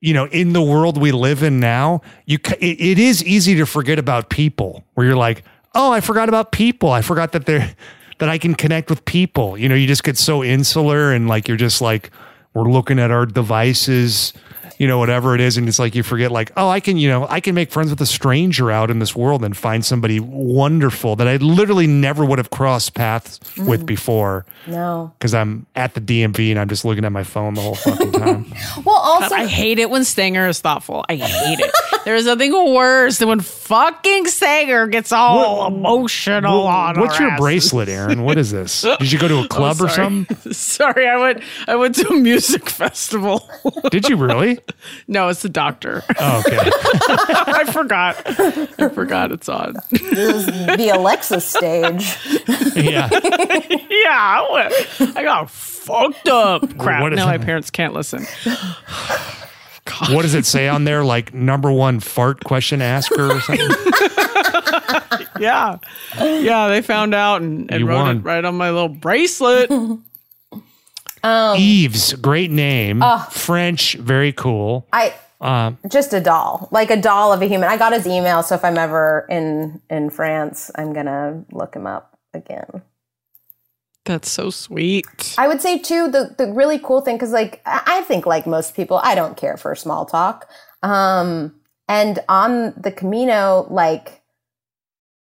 you 0.00 0.14
know 0.14 0.26
in 0.26 0.52
the 0.52 0.62
world 0.62 0.96
we 0.98 1.10
live 1.12 1.42
in 1.42 1.58
now 1.60 2.00
you 2.26 2.38
ca- 2.38 2.56
it, 2.60 2.80
it 2.80 2.98
is 2.98 3.22
easy 3.24 3.54
to 3.56 3.66
forget 3.66 3.98
about 3.98 4.30
people 4.30 4.84
where 4.94 5.06
you're 5.06 5.16
like 5.16 5.42
oh 5.74 5.92
i 5.92 6.00
forgot 6.00 6.28
about 6.28 6.52
people 6.52 6.90
i 6.90 7.02
forgot 7.02 7.32
that 7.32 7.44
they're 7.46 7.74
that 8.18 8.28
i 8.30 8.38
can 8.38 8.54
connect 8.54 8.88
with 8.88 9.04
people 9.04 9.58
you 9.58 9.68
know 9.68 9.74
you 9.74 9.86
just 9.86 10.04
get 10.04 10.16
so 10.16 10.42
insular 10.42 11.12
and 11.12 11.28
like 11.28 11.48
you're 11.48 11.56
just 11.58 11.82
like 11.82 12.10
we're 12.54 12.70
looking 12.70 12.98
at 12.98 13.10
our 13.10 13.26
devices 13.26 14.32
you 14.78 14.86
know 14.86 14.98
whatever 14.98 15.34
it 15.34 15.40
is 15.40 15.56
and 15.56 15.68
it's 15.68 15.78
like 15.78 15.94
you 15.94 16.02
forget 16.02 16.30
like 16.30 16.50
oh 16.56 16.68
i 16.68 16.80
can 16.80 16.96
you 16.96 17.08
know 17.08 17.26
i 17.28 17.40
can 17.40 17.54
make 17.54 17.70
friends 17.70 17.90
with 17.90 18.00
a 18.00 18.06
stranger 18.06 18.70
out 18.70 18.90
in 18.90 18.98
this 18.98 19.14
world 19.14 19.44
and 19.44 19.56
find 19.56 19.84
somebody 19.84 20.20
wonderful 20.20 21.16
that 21.16 21.28
i 21.28 21.36
literally 21.36 21.86
never 21.86 22.24
would 22.24 22.38
have 22.38 22.50
crossed 22.50 22.94
paths 22.94 23.40
with 23.56 23.82
mm. 23.82 23.86
before 23.86 24.46
no 24.66 25.12
because 25.18 25.34
I'm 25.34 25.66
at 25.74 25.94
the 25.94 26.00
DMV 26.00 26.50
and 26.50 26.58
I'm 26.58 26.68
just 26.68 26.84
looking 26.84 27.04
at 27.04 27.12
my 27.12 27.24
phone 27.24 27.54
the 27.54 27.60
whole 27.60 27.74
fucking 27.74 28.12
time. 28.12 28.46
well 28.84 28.96
also 28.96 29.34
I 29.34 29.46
hate 29.46 29.78
it 29.78 29.90
when 29.90 30.04
Stanger 30.04 30.46
is 30.46 30.60
thoughtful. 30.60 31.04
I 31.08 31.16
hate 31.16 31.60
it. 31.60 31.72
There's 32.04 32.26
nothing 32.26 32.52
worse 32.52 33.18
than 33.18 33.28
when 33.28 33.40
fucking 33.40 34.26
Stanger 34.28 34.86
gets 34.86 35.12
all 35.12 35.66
emotional 35.66 36.66
on 36.66 37.00
What's 37.00 37.16
our 37.16 37.22
your 37.22 37.30
asses. 37.32 37.40
bracellet, 37.72 37.88
Erin? 37.88 38.22
What 38.22 38.38
is 38.38 38.50
this? 38.50 38.82
Did 38.98 39.12
you 39.12 39.18
go 39.18 39.28
to 39.28 39.34
a 39.36 39.44
oh, 39.44 39.48
club 39.48 39.80
or 39.80 39.88
something? 39.88 40.52
Sorry, 40.52 41.06
I 41.06 41.16
went. 41.18 41.42
I 41.66 41.76
went 41.76 41.96
to 41.96 42.08
a 42.08 42.14
music 42.14 42.68
festival. 42.68 43.48
Did 43.90 44.08
you 44.08 44.16
really? 44.16 44.58
no, 45.08 45.28
it's 45.28 45.42
the 45.42 45.48
doctor. 45.48 46.02
Oh, 46.18 46.42
okay. 46.46 46.58
I 46.60 47.64
forgot. 47.72 48.22
I 48.80 48.88
forgot 48.88 49.32
it's 49.32 49.48
on. 49.48 49.74
this 49.90 50.12
is 50.12 50.46
the 50.46 50.90
Alexa 50.94 51.40
stage 51.40 52.16
Yeah. 52.76 53.08
yeah, 53.12 54.08
I, 54.10 54.48
went, 54.52 55.16
I 55.16 55.22
got 55.22 55.50
fucked 55.50 56.28
up. 56.28 56.78
Crap. 56.78 57.02
What 57.02 57.12
is 57.12 57.16
now 57.16 57.26
my 57.26 57.38
parents 57.38 57.70
can't 57.70 57.94
listen. 57.94 58.26
What 60.10 60.22
does 60.22 60.34
it 60.34 60.44
say 60.44 60.68
on 60.68 60.84
there? 60.84 61.02
Like 61.02 61.32
number 61.32 61.72
one 61.72 61.98
fart 61.98 62.44
question 62.44 62.82
asker 62.82 63.32
or 63.32 63.40
something? 63.40 63.68
Yeah, 65.40 65.78
yeah. 66.18 66.68
They 66.68 66.82
found 66.82 67.14
out 67.14 67.42
and, 67.42 67.72
and 67.72 67.86
wrote 67.86 67.96
won. 67.96 68.16
it 68.18 68.20
right 68.20 68.44
on 68.44 68.54
my 68.54 68.70
little 68.70 68.88
bracelet. 68.90 69.70
Yves, 71.24 72.14
great 72.14 72.50
name. 72.50 73.02
French, 73.30 73.94
very 73.94 74.32
cool. 74.32 74.86
I 74.92 75.14
Um, 75.40 75.78
just 75.88 76.12
a 76.12 76.20
doll, 76.20 76.68
like 76.72 76.90
a 76.90 76.96
doll 76.96 77.32
of 77.32 77.42
a 77.42 77.46
human. 77.46 77.68
I 77.68 77.76
got 77.76 77.92
his 77.92 78.06
email, 78.06 78.42
so 78.42 78.56
if 78.56 78.64
I'm 78.64 78.76
ever 78.76 79.24
in 79.30 79.80
in 79.88 80.10
France, 80.10 80.70
I'm 80.74 80.92
gonna 80.92 81.44
look 81.52 81.74
him 81.74 81.86
up 81.86 82.18
again. 82.34 82.82
That's 84.04 84.30
so 84.30 84.50
sweet. 84.50 85.34
I 85.38 85.46
would 85.46 85.60
say 85.60 85.78
too 85.78 86.10
the 86.10 86.34
the 86.36 86.50
really 86.52 86.78
cool 86.78 87.02
thing 87.02 87.16
because 87.16 87.30
like 87.32 87.60
I 87.66 87.82
I 87.86 88.02
think 88.02 88.26
like 88.26 88.46
most 88.46 88.74
people, 88.74 89.00
I 89.04 89.14
don't 89.14 89.36
care 89.36 89.56
for 89.56 89.74
small 89.76 90.06
talk. 90.06 90.48
Um, 90.82 91.54
and 91.88 92.18
on 92.28 92.74
the 92.76 92.90
Camino, 92.90 93.66
like 93.70 94.22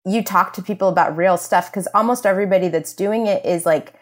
you 0.07 0.23
talk 0.23 0.53
to 0.55 0.63
people 0.63 0.89
about 0.89 1.17
real 1.17 1.37
stuff 1.37 1.71
because 1.71 1.87
almost 1.93 2.25
everybody 2.25 2.69
that's 2.69 2.95
doing 2.95 3.27
it 3.27 3.45
is 3.45 3.67
like 3.67 3.93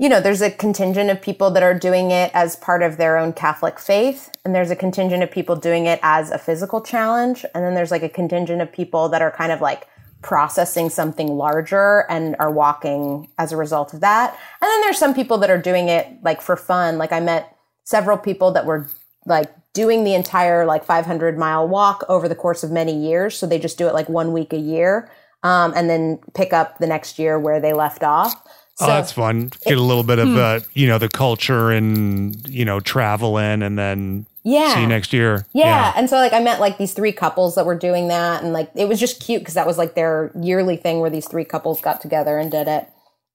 you 0.00 0.08
know, 0.08 0.18
there's 0.18 0.40
a 0.40 0.50
contingent 0.50 1.10
of 1.10 1.20
people 1.20 1.50
that 1.50 1.62
are 1.62 1.78
doing 1.78 2.10
it 2.10 2.30
as 2.32 2.56
part 2.56 2.82
of 2.82 2.96
their 2.96 3.18
own 3.18 3.34
Catholic 3.34 3.78
faith, 3.78 4.30
and 4.46 4.54
there's 4.54 4.70
a 4.70 4.76
contingent 4.76 5.22
of 5.22 5.30
people 5.30 5.56
doing 5.56 5.84
it 5.84 6.00
as 6.02 6.30
a 6.30 6.38
physical 6.38 6.80
challenge, 6.80 7.44
and 7.54 7.62
then 7.62 7.74
there's 7.74 7.90
like 7.90 8.02
a 8.02 8.08
contingent 8.08 8.62
of 8.62 8.72
people 8.72 9.10
that 9.10 9.20
are 9.20 9.30
kind 9.30 9.52
of 9.52 9.60
like 9.60 9.86
processing 10.22 10.88
something 10.88 11.28
larger 11.28 12.06
and 12.08 12.34
are 12.38 12.50
walking 12.50 13.28
as 13.36 13.52
a 13.52 13.58
result 13.58 13.92
of 13.92 14.00
that. 14.00 14.30
And 14.62 14.68
then 14.70 14.80
there's 14.80 14.96
some 14.96 15.12
people 15.12 15.36
that 15.36 15.50
are 15.50 15.60
doing 15.60 15.90
it 15.90 16.08
like 16.22 16.40
for 16.40 16.56
fun. 16.56 16.96
Like 16.96 17.12
I 17.12 17.20
met 17.20 17.54
several 17.84 18.16
people 18.16 18.52
that 18.52 18.64
were 18.64 18.88
like 19.26 19.52
doing 19.74 20.04
the 20.04 20.14
entire 20.14 20.64
like 20.64 20.82
500 20.82 21.36
mile 21.36 21.68
walk 21.68 22.04
over 22.08 22.26
the 22.26 22.34
course 22.34 22.64
of 22.64 22.70
many 22.70 22.96
years, 22.96 23.36
so 23.36 23.46
they 23.46 23.58
just 23.58 23.76
do 23.76 23.86
it 23.86 23.92
like 23.92 24.08
one 24.08 24.32
week 24.32 24.54
a 24.54 24.58
year, 24.58 25.10
um, 25.42 25.74
and 25.76 25.90
then 25.90 26.20
pick 26.32 26.54
up 26.54 26.78
the 26.78 26.86
next 26.86 27.18
year 27.18 27.38
where 27.38 27.60
they 27.60 27.74
left 27.74 28.02
off. 28.02 28.42
Oh, 28.80 28.86
that's 28.86 29.12
fun. 29.12 29.50
Get 29.66 29.78
a 29.78 29.82
little 29.82 30.02
bit 30.02 30.18
Hmm. 30.18 30.30
of 30.32 30.36
uh, 30.36 30.60
you 30.74 30.86
know, 30.88 30.98
the 30.98 31.08
culture 31.08 31.70
and 31.70 32.36
you 32.48 32.64
know, 32.64 32.80
travel 32.80 33.38
in 33.38 33.62
and 33.62 33.78
then 33.78 34.26
Yeah. 34.42 34.74
see 34.74 34.80
you 34.82 34.86
next 34.86 35.12
year. 35.12 35.46
Yeah. 35.52 35.92
And 35.96 36.08
so 36.10 36.16
like 36.16 36.32
I 36.32 36.40
met 36.40 36.60
like 36.60 36.78
these 36.78 36.92
three 36.92 37.12
couples 37.12 37.54
that 37.56 37.66
were 37.66 37.76
doing 37.78 38.08
that 38.08 38.42
and 38.42 38.52
like 38.52 38.70
it 38.74 38.88
was 38.88 38.98
just 39.00 39.20
cute 39.20 39.40
because 39.42 39.54
that 39.54 39.66
was 39.66 39.78
like 39.78 39.94
their 39.94 40.30
yearly 40.40 40.76
thing 40.76 41.00
where 41.00 41.10
these 41.10 41.26
three 41.28 41.44
couples 41.44 41.80
got 41.80 42.00
together 42.00 42.38
and 42.38 42.50
did 42.50 42.68
it. 42.68 42.88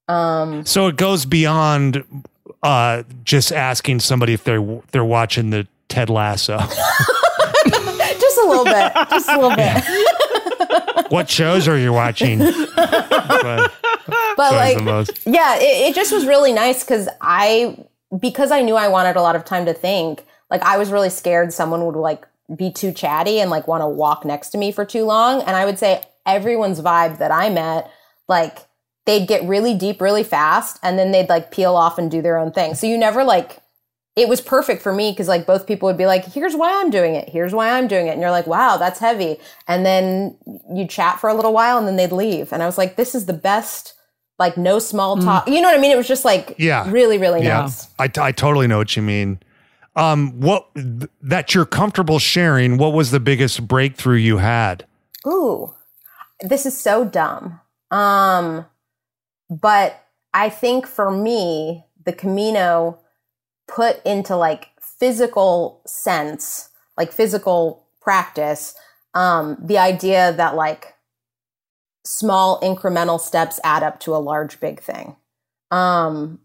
Um 0.07 0.65
So 0.65 0.87
it 0.87 0.95
goes 0.97 1.25
beyond 1.25 2.03
uh, 2.63 3.03
just 3.23 3.51
asking 3.51 3.99
somebody 3.99 4.33
if 4.33 4.43
they're 4.43 4.81
they're 4.91 5.05
watching 5.05 5.49
the 5.51 5.67
Ted 5.89 6.09
Lasso. 6.09 6.57
just 7.67 8.37
a 8.37 8.47
little 8.47 8.65
bit. 8.65 8.91
Just 9.09 9.29
a 9.29 9.35
little 9.39 9.55
bit. 9.55 11.11
what 11.11 11.29
shows 11.29 11.67
are 11.67 11.77
you 11.77 11.93
watching? 11.93 12.39
But 12.75 13.71
But 14.37 14.53
like 14.53 14.77
yeah, 15.25 15.55
it, 15.57 15.89
it 15.89 15.95
just 15.95 16.11
was 16.11 16.25
really 16.25 16.53
nice 16.53 16.83
because 16.83 17.07
I 17.21 17.77
because 18.19 18.51
I 18.51 18.61
knew 18.61 18.75
I 18.75 18.87
wanted 18.87 19.15
a 19.15 19.21
lot 19.21 19.35
of 19.35 19.45
time 19.45 19.65
to 19.65 19.73
think, 19.73 20.25
like 20.49 20.61
I 20.61 20.77
was 20.77 20.91
really 20.91 21.09
scared 21.09 21.53
someone 21.53 21.85
would 21.85 21.95
like 21.95 22.27
be 22.55 22.71
too 22.71 22.91
chatty 22.91 23.39
and 23.39 23.49
like 23.49 23.67
want 23.67 23.81
to 23.81 23.87
walk 23.87 24.25
next 24.25 24.49
to 24.49 24.57
me 24.57 24.71
for 24.71 24.85
too 24.85 25.03
long. 25.03 25.41
And 25.41 25.55
I 25.55 25.65
would 25.65 25.79
say 25.79 26.03
everyone's 26.25 26.81
vibe 26.81 27.17
that 27.17 27.31
I 27.31 27.49
met, 27.49 27.89
like 28.27 28.59
they'd 29.05 29.27
get 29.27 29.47
really 29.47 29.73
deep 29.73 30.01
really 30.01 30.23
fast 30.23 30.79
and 30.83 30.97
then 30.97 31.11
they'd 31.11 31.29
like 31.29 31.51
peel 31.51 31.75
off 31.75 31.97
and 31.97 32.09
do 32.11 32.21
their 32.21 32.37
own 32.37 32.51
thing. 32.51 32.75
So 32.75 32.87
you 32.87 32.97
never 32.97 33.23
like 33.23 33.61
it 34.15 34.29
was 34.29 34.39
perfect 34.39 34.81
for 34.81 34.93
me 34.93 35.11
because 35.11 35.27
like 35.27 35.45
both 35.45 35.67
people 35.67 35.87
would 35.87 35.97
be 35.97 36.05
like, 36.05 36.25
here's 36.25 36.55
why 36.55 36.79
I'm 36.79 36.89
doing 36.89 37.15
it. 37.15 37.27
Here's 37.27 37.53
why 37.53 37.77
I'm 37.77 37.87
doing 37.87 38.07
it. 38.07 38.11
And 38.11 38.21
you're 38.21 38.31
like, 38.31 38.47
wow, 38.47 38.77
that's 38.77 38.99
heavy. 38.99 39.37
And 39.67 39.85
then 39.85 40.37
you 40.73 40.87
chat 40.87 41.19
for 41.19 41.29
a 41.29 41.33
little 41.33 41.51
while 41.51 41.77
and 41.77 41.85
then 41.85 41.97
they'd 41.97 42.13
leave. 42.13 42.53
And 42.53 42.63
I 42.63 42.65
was 42.65 42.77
like, 42.77 42.95
this 42.95 43.13
is 43.13 43.25
the 43.25 43.33
best, 43.33 43.93
like 44.37 44.57
no 44.57 44.79
small 44.79 45.17
talk. 45.17 45.47
You 45.47 45.61
know 45.61 45.69
what 45.69 45.77
I 45.77 45.81
mean? 45.81 45.91
It 45.91 45.97
was 45.97 46.07
just 46.07 46.25
like, 46.25 46.55
Yeah. 46.57 46.89
really, 46.91 47.17
really 47.17 47.43
Yeah, 47.43 47.61
nice. 47.61 47.87
I, 47.99 48.09
I 48.19 48.31
totally 48.31 48.67
know 48.67 48.77
what 48.77 48.95
you 48.95 49.01
mean. 49.01 49.39
Um, 49.95 50.39
what 50.41 50.67
th- 50.75 51.09
that 51.21 51.55
you're 51.55 51.65
comfortable 51.65 52.19
sharing? 52.19 52.77
What 52.77 52.91
was 52.93 53.11
the 53.11 53.19
biggest 53.21 53.65
breakthrough 53.67 54.17
you 54.17 54.37
had? 54.37 54.85
Ooh, 55.25 55.73
this 56.41 56.65
is 56.65 56.77
so 56.77 57.05
dumb. 57.05 57.61
Um, 57.91 58.65
but 59.49 60.03
I 60.33 60.49
think 60.49 60.85
for 60.85 61.09
me, 61.11 61.85
the 62.03 62.11
Camino 62.11 62.99
put 63.69 64.03
into 64.05 64.35
like 64.35 64.69
physical 64.81 65.81
sense, 65.85 66.69
like 66.97 67.11
physical 67.13 67.85
practice, 68.01 68.75
um, 69.13 69.57
the 69.61 69.77
idea 69.77 70.33
that 70.33 70.55
like 70.55 70.94
small 72.05 72.59
incremental 72.61 73.19
steps 73.19 73.59
add 73.63 73.83
up 73.83 73.99
to 74.01 74.15
a 74.15 74.17
large 74.17 74.59
big 74.59 74.79
thing. 74.79 75.15
Um, 75.71 76.39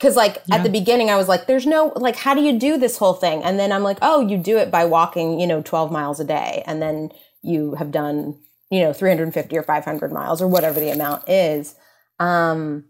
cause 0.00 0.16
like 0.16 0.42
at 0.50 0.62
the 0.62 0.68
beginning 0.68 1.08
I 1.08 1.16
was 1.16 1.28
like, 1.28 1.46
there's 1.46 1.64
no, 1.64 1.92
like, 1.96 2.16
how 2.16 2.34
do 2.34 2.42
you 2.42 2.58
do 2.58 2.76
this 2.76 2.98
whole 2.98 3.14
thing? 3.14 3.42
And 3.42 3.58
then 3.58 3.72
I'm 3.72 3.84
like, 3.84 3.98
oh, 4.02 4.20
you 4.20 4.36
do 4.36 4.58
it 4.58 4.70
by 4.70 4.84
walking, 4.84 5.40
you 5.40 5.46
know, 5.46 5.62
12 5.62 5.92
miles 5.92 6.20
a 6.20 6.24
day. 6.24 6.64
And 6.66 6.82
then 6.82 7.10
you 7.40 7.76
have 7.76 7.90
done, 7.90 8.38
you 8.70 8.80
know, 8.80 8.92
350 8.92 9.56
or 9.56 9.62
500 9.62 10.12
miles 10.12 10.42
or 10.42 10.48
whatever 10.48 10.80
the 10.80 10.90
amount 10.90 11.28
is. 11.28 11.76
Um, 12.18 12.86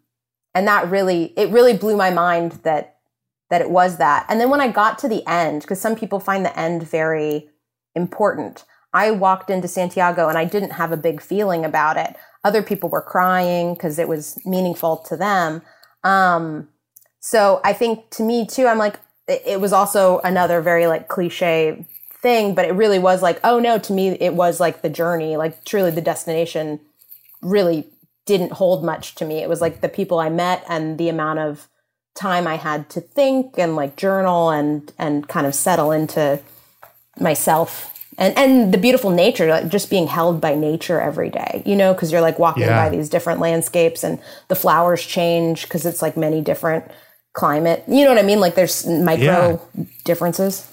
and 0.54 0.66
that 0.66 0.90
really, 0.90 1.34
it 1.36 1.50
really 1.50 1.76
blew 1.76 1.96
my 1.96 2.10
mind 2.10 2.52
that, 2.62 2.96
that 3.50 3.60
it 3.60 3.70
was 3.70 3.98
that. 3.98 4.26
And 4.28 4.40
then 4.40 4.50
when 4.50 4.60
I 4.60 4.72
got 4.72 4.98
to 5.00 5.08
the 5.08 5.22
end, 5.28 5.60
because 5.60 5.80
some 5.80 5.94
people 5.94 6.18
find 6.18 6.44
the 6.44 6.58
end 6.58 6.82
very 6.82 7.50
important, 7.94 8.64
I 8.92 9.10
walked 9.10 9.50
into 9.50 9.68
Santiago 9.68 10.28
and 10.28 10.38
I 10.38 10.44
didn't 10.44 10.70
have 10.72 10.92
a 10.92 10.96
big 10.96 11.20
feeling 11.20 11.64
about 11.64 11.96
it. 11.96 12.16
Other 12.44 12.62
people 12.62 12.88
were 12.88 13.02
crying 13.02 13.74
because 13.74 13.98
it 13.98 14.08
was 14.08 14.38
meaningful 14.46 14.98
to 15.08 15.16
them. 15.16 15.62
Um, 16.04 16.68
so 17.20 17.60
I 17.64 17.72
think 17.72 18.10
to 18.10 18.22
me 18.22 18.46
too, 18.46 18.66
I'm 18.66 18.78
like, 18.78 18.98
it, 19.26 19.42
it 19.44 19.60
was 19.60 19.72
also 19.72 20.20
another 20.20 20.60
very 20.60 20.86
like 20.86 21.08
cliche 21.08 21.86
thing, 22.22 22.54
but 22.54 22.64
it 22.64 22.72
really 22.72 22.98
was 22.98 23.22
like, 23.22 23.40
oh 23.44 23.58
no, 23.58 23.78
to 23.78 23.92
me, 23.92 24.10
it 24.20 24.34
was 24.34 24.60
like 24.60 24.82
the 24.82 24.88
journey, 24.88 25.36
like 25.36 25.64
truly 25.64 25.90
the 25.90 26.00
destination 26.00 26.80
really 27.42 27.88
didn't 28.24 28.52
hold 28.52 28.84
much 28.84 29.14
to 29.16 29.24
me. 29.24 29.38
It 29.38 29.48
was 29.48 29.60
like 29.60 29.80
the 29.80 29.88
people 29.88 30.18
I 30.18 30.28
met 30.28 30.64
and 30.68 30.98
the 30.98 31.08
amount 31.08 31.38
of 31.40 31.68
time 32.14 32.46
I 32.46 32.56
had 32.56 32.90
to 32.90 33.00
think 33.00 33.58
and 33.58 33.76
like 33.76 33.96
journal 33.96 34.50
and 34.50 34.92
and 34.98 35.28
kind 35.28 35.46
of 35.46 35.54
settle 35.54 35.92
into 35.92 36.40
myself 37.20 37.97
and 38.18 38.36
and 38.36 38.74
the 38.74 38.78
beautiful 38.78 39.10
nature, 39.10 39.48
like 39.48 39.68
just 39.68 39.88
being 39.88 40.08
held 40.08 40.40
by 40.40 40.54
nature 40.54 41.00
every 41.00 41.30
day, 41.30 41.62
you 41.64 41.76
know, 41.76 41.94
because 41.94 42.12
you're 42.12 42.20
like 42.20 42.38
walking 42.38 42.64
Yeah. 42.64 42.84
by 42.84 42.94
these 42.94 43.08
different 43.08 43.40
landscapes 43.40 44.02
and 44.02 44.18
the 44.48 44.56
flowers 44.56 45.02
change 45.02 45.62
because 45.62 45.86
it's 45.86 46.02
like 46.02 46.16
many 46.16 46.40
different 46.40 46.84
climate. 47.32 47.84
You 47.86 48.04
know 48.04 48.10
what 48.10 48.18
I 48.18 48.26
mean? 48.26 48.40
Like 48.40 48.56
there's 48.56 48.84
micro 48.86 49.62
differences. 50.04 50.66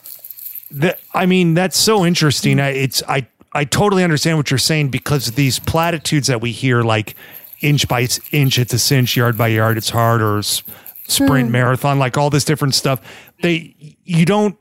The, 0.72 0.98
I 1.14 1.28
mean, 1.28 1.54
that's 1.54 1.78
so 1.78 2.04
interesting. 2.04 2.60
I, 2.60 2.70
it's 2.70 3.04
I 3.08 3.28
I 3.54 3.64
totally 3.64 4.04
understand 4.04 4.38
what 4.38 4.50
you're 4.50 4.58
saying 4.58 4.89
because 4.89 5.32
these 5.34 5.60
platitudes 5.60 6.28
that 6.28 6.41
we 6.41 6.52
hear, 6.52 6.82
like 6.82 7.16
inch 7.62 7.88
by 7.88 8.08
inch, 8.32 8.58
it's 8.58 8.74
a 8.74 8.80
cinch, 8.80 9.16
yard 9.16 9.38
by 9.38 9.48
yard, 9.50 9.78
it's 9.78 9.91
hard, 9.91 10.22
or 10.22 10.41
sprint 10.41 11.48
hmm. 11.48 11.52
marathon, 11.52 12.00
like 12.00 12.18
all 12.18 12.32
this 12.32 12.43
different 12.43 12.74
stuff. 12.74 13.00
They 13.43 13.76
you 14.04 14.26
don't 14.26 14.58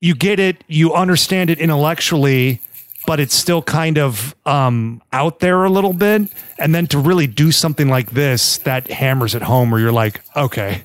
you 0.00 0.14
get 0.14 0.38
it, 0.38 0.62
you 0.68 0.94
understand 0.94 1.50
it 1.50 1.58
intellectually, 1.58 2.60
but 3.06 3.20
it's 3.20 3.34
still 3.34 3.62
kind 3.62 3.98
of 3.98 4.34
um, 4.46 5.02
out 5.12 5.40
there 5.40 5.64
a 5.64 5.70
little 5.70 5.92
bit. 5.92 6.22
And 6.58 6.74
then 6.74 6.86
to 6.88 6.98
really 6.98 7.26
do 7.26 7.50
something 7.52 7.88
like 7.88 8.10
this 8.12 8.58
that 8.58 8.88
hammers 8.90 9.34
it 9.34 9.42
home, 9.42 9.70
where 9.70 9.80
you're 9.80 9.92
like, 9.92 10.20
okay, 10.36 10.82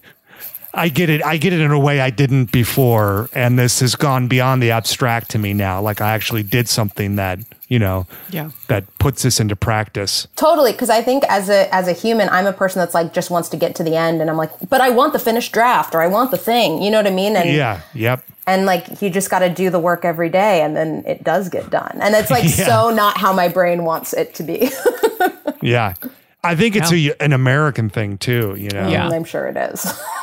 I 0.73 0.89
get 0.89 1.09
it. 1.09 1.23
I 1.23 1.37
get 1.37 1.53
it 1.53 1.61
in 1.61 1.69
a 1.71 1.79
way 1.79 1.99
I 2.01 2.09
didn't 2.09 2.51
before, 2.51 3.29
and 3.33 3.59
this 3.59 3.79
has 3.81 3.95
gone 3.95 4.27
beyond 4.27 4.63
the 4.63 4.71
abstract 4.71 5.29
to 5.31 5.37
me 5.37 5.53
now. 5.53 5.81
Like 5.81 6.01
I 6.01 6.13
actually 6.13 6.41
did 6.43 6.67
something 6.67 7.15
that 7.17 7.39
you 7.69 7.79
know, 7.79 8.05
Yeah. 8.29 8.51
that 8.67 8.83
puts 8.99 9.23
this 9.23 9.39
into 9.39 9.55
practice. 9.55 10.27
Totally, 10.35 10.73
because 10.73 10.91
I 10.91 11.01
think 11.01 11.23
as 11.27 11.49
a 11.49 11.73
as 11.73 11.87
a 11.87 11.93
human, 11.93 12.29
I'm 12.29 12.45
a 12.45 12.53
person 12.53 12.79
that's 12.79 12.93
like 12.93 13.13
just 13.13 13.31
wants 13.31 13.49
to 13.49 13.57
get 13.57 13.75
to 13.75 13.83
the 13.83 13.95
end, 13.95 14.21
and 14.21 14.29
I'm 14.29 14.37
like, 14.37 14.51
but 14.69 14.79
I 14.81 14.89
want 14.91 15.13
the 15.13 15.19
finished 15.19 15.51
draft, 15.53 15.93
or 15.95 16.01
I 16.01 16.07
want 16.07 16.31
the 16.31 16.37
thing. 16.37 16.81
You 16.83 16.91
know 16.91 16.97
what 16.97 17.07
I 17.07 17.11
mean? 17.11 17.35
And 17.35 17.49
Yeah. 17.49 17.81
Yep. 17.93 18.23
And 18.45 18.65
like 18.65 19.01
you 19.01 19.09
just 19.09 19.29
got 19.29 19.39
to 19.39 19.49
do 19.49 19.69
the 19.69 19.79
work 19.79 20.05
every 20.05 20.29
day, 20.29 20.61
and 20.61 20.75
then 20.75 21.03
it 21.05 21.23
does 21.23 21.49
get 21.49 21.69
done. 21.69 21.99
And 22.01 22.15
it's 22.15 22.29
like 22.29 22.43
Yeah. 22.57 22.65
so 22.65 22.89
not 22.89 23.17
how 23.17 23.33
my 23.33 23.47
brain 23.47 23.85
wants 23.85 24.13
it 24.13 24.33
to 24.35 24.43
be. 24.43 24.69
Yeah. 25.61 25.93
I 26.43 26.57
think 26.57 26.75
it's 26.75 26.91
a, 26.91 27.13
an 27.23 27.31
American 27.31 27.89
thing 27.89 28.17
too. 28.17 28.55
You 28.57 28.69
know. 28.69 28.89
Yeah. 28.89 29.07
I'm 29.07 29.23
sure 29.23 29.47
it 29.47 29.55
is. 29.55 29.97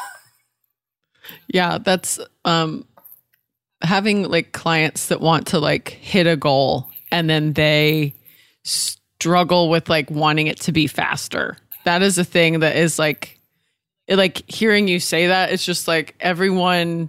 Yeah, 1.52 1.78
that's 1.78 2.20
um 2.44 2.86
having 3.82 4.24
like 4.24 4.52
clients 4.52 5.06
that 5.06 5.20
want 5.20 5.48
to 5.48 5.58
like 5.58 5.88
hit 5.88 6.26
a 6.26 6.36
goal 6.36 6.88
and 7.10 7.28
then 7.28 7.54
they 7.54 8.14
struggle 8.62 9.68
with 9.68 9.88
like 9.88 10.10
wanting 10.10 10.46
it 10.46 10.60
to 10.60 10.72
be 10.72 10.86
faster. 10.86 11.56
That 11.84 12.02
is 12.02 12.18
a 12.18 12.24
thing 12.24 12.60
that 12.60 12.76
is 12.76 12.98
like 12.98 13.40
it, 14.06 14.16
like 14.16 14.48
hearing 14.50 14.86
you 14.86 15.00
say 15.00 15.28
that 15.28 15.52
it's 15.52 15.64
just 15.64 15.88
like 15.88 16.14
everyone 16.20 17.08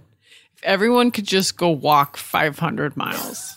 everyone 0.62 1.10
could 1.10 1.26
just 1.26 1.56
go 1.56 1.70
walk 1.70 2.16
500 2.16 2.96
miles. 2.96 3.56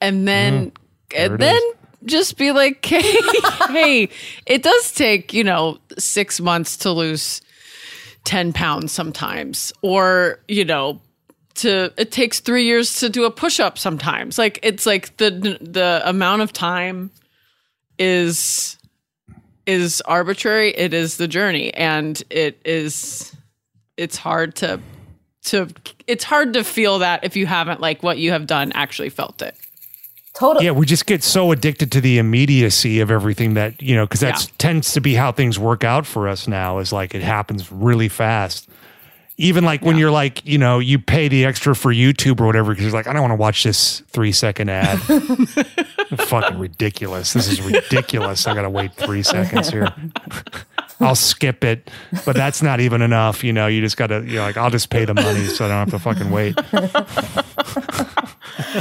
And 0.00 0.26
then 0.26 0.64
hmm. 0.64 0.68
There 1.10 1.32
and 1.32 1.40
then 1.40 1.56
is. 1.56 2.12
just 2.12 2.36
be 2.36 2.52
like 2.52 2.84
hey, 2.86 3.20
hey 3.68 4.08
it 4.46 4.62
does 4.62 4.92
take 4.92 5.32
you 5.32 5.42
know 5.42 5.78
6 5.98 6.40
months 6.40 6.76
to 6.78 6.92
lose 6.92 7.40
10 8.24 8.52
pounds 8.52 8.92
sometimes. 8.92 9.72
Or 9.82 10.40
you 10.48 10.64
know 10.64 11.00
to 11.56 11.92
it 11.96 12.12
takes 12.12 12.40
3 12.40 12.64
years 12.64 13.00
to 13.00 13.08
do 13.08 13.24
a 13.24 13.30
push 13.30 13.60
up 13.60 13.78
sometimes. 13.78 14.38
Like 14.38 14.58
it's 14.62 14.86
like 14.86 15.16
the 15.16 15.58
the 15.60 16.02
amount 16.04 16.42
of 16.42 16.52
time 16.52 17.10
is 17.98 18.78
is 19.66 20.00
arbitrary. 20.02 20.70
It 20.70 20.94
is 20.94 21.16
the 21.16 21.28
journey. 21.28 21.72
And 21.74 22.22
it 22.30 22.60
is 22.64 23.34
it's 23.96 24.16
hard 24.16 24.54
to 24.56 24.80
to 25.44 25.68
it's 26.06 26.24
hard 26.24 26.52
to 26.54 26.64
feel 26.64 26.98
that 27.00 27.24
if 27.24 27.36
you 27.36 27.46
haven't 27.46 27.80
like 27.80 28.02
what 28.02 28.18
you 28.18 28.32
have 28.32 28.46
done 28.46 28.72
actually 28.72 29.08
felt 29.10 29.40
it 29.42 29.54
totally. 30.34 30.64
Yeah, 30.64 30.70
we 30.72 30.86
just 30.86 31.06
get 31.06 31.22
so 31.22 31.50
addicted 31.52 31.90
to 31.92 32.00
the 32.00 32.18
immediacy 32.18 33.00
of 33.00 33.10
everything 33.10 33.54
that 33.54 33.80
you 33.82 33.94
know, 33.96 34.06
because 34.06 34.20
that 34.20 34.40
Yeah. 34.40 34.46
tends 34.58 34.92
to 34.94 35.00
be 35.00 35.14
how 35.14 35.32
things 35.32 35.58
work 35.58 35.82
out 35.84 36.06
for 36.06 36.28
us 36.28 36.46
now. 36.48 36.78
Is 36.78 36.92
like 36.92 37.14
it 37.14 37.22
happens 37.22 37.70
really 37.72 38.08
fast. 38.08 38.68
Even 39.36 39.64
like 39.64 39.82
when 39.82 39.96
you're 39.96 40.10
like, 40.10 40.44
you 40.44 40.58
know, 40.58 40.78
you 40.80 40.98
pay 40.98 41.26
the 41.28 41.46
extra 41.46 41.74
for 41.74 41.92
YouTube 41.94 42.40
or 42.40 42.46
whatever 42.46 42.72
because 42.72 42.84
you're 42.84 42.92
like, 42.92 43.06
I 43.06 43.14
don't 43.14 43.22
want 43.22 43.32
to 43.32 43.36
watch 43.36 43.64
this 43.64 44.00
three 44.08 44.32
second 44.32 44.68
ad. 44.68 44.98
Fucking 46.18 46.58
ridiculous. 46.58 47.32
This 47.32 47.48
is 47.48 47.62
ridiculous. 47.62 48.46
I 48.46 48.54
got 48.54 48.62
to 48.62 48.70
wait 48.70 48.92
three 48.94 49.22
seconds 49.22 49.70
here. 49.70 49.88
I'll 51.00 51.14
skip 51.14 51.64
it, 51.64 51.90
but 52.24 52.36
that's 52.36 52.62
not 52.62 52.80
even 52.80 53.02
enough. 53.02 53.42
You 53.42 53.52
know, 53.52 53.66
you 53.66 53.80
just 53.80 53.96
got 53.96 54.08
to, 54.08 54.24
you're 54.24 54.42
like, 54.42 54.56
I'll 54.56 54.70
just 54.70 54.90
pay 54.90 55.04
the 55.04 55.14
money 55.14 55.46
so 55.46 55.64
I 55.64 55.68
don't 55.68 55.78
have 55.78 55.90
to 55.90 55.98
fucking 55.98 56.30
wait. 56.30 56.54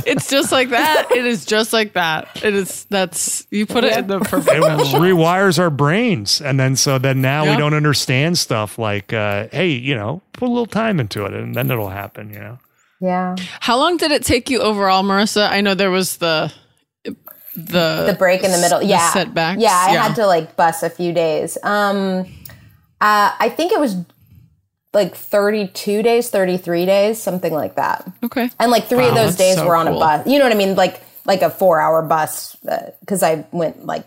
it's 0.06 0.30
just 0.30 0.52
like 0.52 0.70
that 0.70 1.08
it 1.12 1.26
is 1.26 1.46
just 1.46 1.72
like 1.72 1.94
that 1.94 2.28
it 2.44 2.54
is 2.54 2.86
that's 2.86 3.48
you 3.50 3.66
put 3.66 3.84
it 3.84 3.98
in 3.98 4.08
the 4.08 4.20
perfect 4.20 4.58
it 4.58 4.62
rewires 4.62 5.58
our 5.58 5.70
brains 5.70 6.42
and 6.42 6.60
then 6.60 6.76
so 6.76 6.98
then 6.98 7.22
now 7.22 7.50
we 7.50 7.56
don't 7.56 7.74
understand 7.74 8.38
stuff 8.38 8.78
like 8.78 9.14
uh 9.14 9.48
hey 9.52 9.70
you 9.70 9.96
know 9.96 10.22
put 10.34 10.48
a 10.48 10.52
little 10.52 10.66
time 10.66 11.00
into 11.00 11.26
it 11.26 11.34
and 11.34 11.56
then 11.56 11.72
it'll 11.72 11.90
happen 11.90 12.30
you 12.30 12.40
know 12.40 12.58
yeah. 13.00 13.36
How 13.62 13.78
long 13.78 13.98
did 13.98 14.12
it 14.12 14.24
take 14.24 14.50
you 14.50 14.60
overall, 14.60 15.04
Marissa? 15.04 15.50
I 15.50 15.62
know 15.62 15.74
there 15.74 15.92
was 15.92 16.18
the 16.18 16.52
the 17.66 18.06
the 18.08 18.16
break 18.18 18.44
in 18.44 18.52
the 18.52 18.58
middle. 18.58 18.80
the 18.80 18.86
Yeah. 18.86 19.12
setbacks. 19.12 19.62
Yeah, 19.62 19.70
I 19.88 19.94
Yeah. 19.94 20.04
had 20.04 20.16
to 20.16 20.26
like 20.28 20.56
bus 20.56 20.84
a 20.84 20.90
few 20.90 21.14
days. 21.14 21.58
Um 21.64 22.26
uh 23.02 23.32
I 23.40 23.50
think 23.56 23.72
it 23.72 23.80
was 23.80 23.96
like 24.94 25.16
32 25.16 26.02
days, 26.02 26.30
33 26.30 26.86
days, 26.86 27.22
something 27.22 27.54
like 27.54 27.76
that. 27.76 28.08
Okay. 28.24 28.50
And 28.60 28.72
like 28.72 28.86
three 28.88 29.08
of 29.08 29.14
those 29.16 29.36
days 29.36 29.56
so 29.56 29.66
were 29.68 29.76
on 29.76 29.86
cool. 29.88 29.98
a 29.98 30.00
bus. 30.00 30.28
You 30.28 30.40
know 30.40 30.46
what 30.46 30.54
I 30.54 30.58
mean? 30.58 30.76
Like 30.76 31.02
like 31.26 31.42
a 31.44 31.50
4-hour 31.50 32.02
bus 32.04 32.58
cuz 33.06 33.22
I 33.24 33.46
went 33.52 33.86
like 33.86 34.06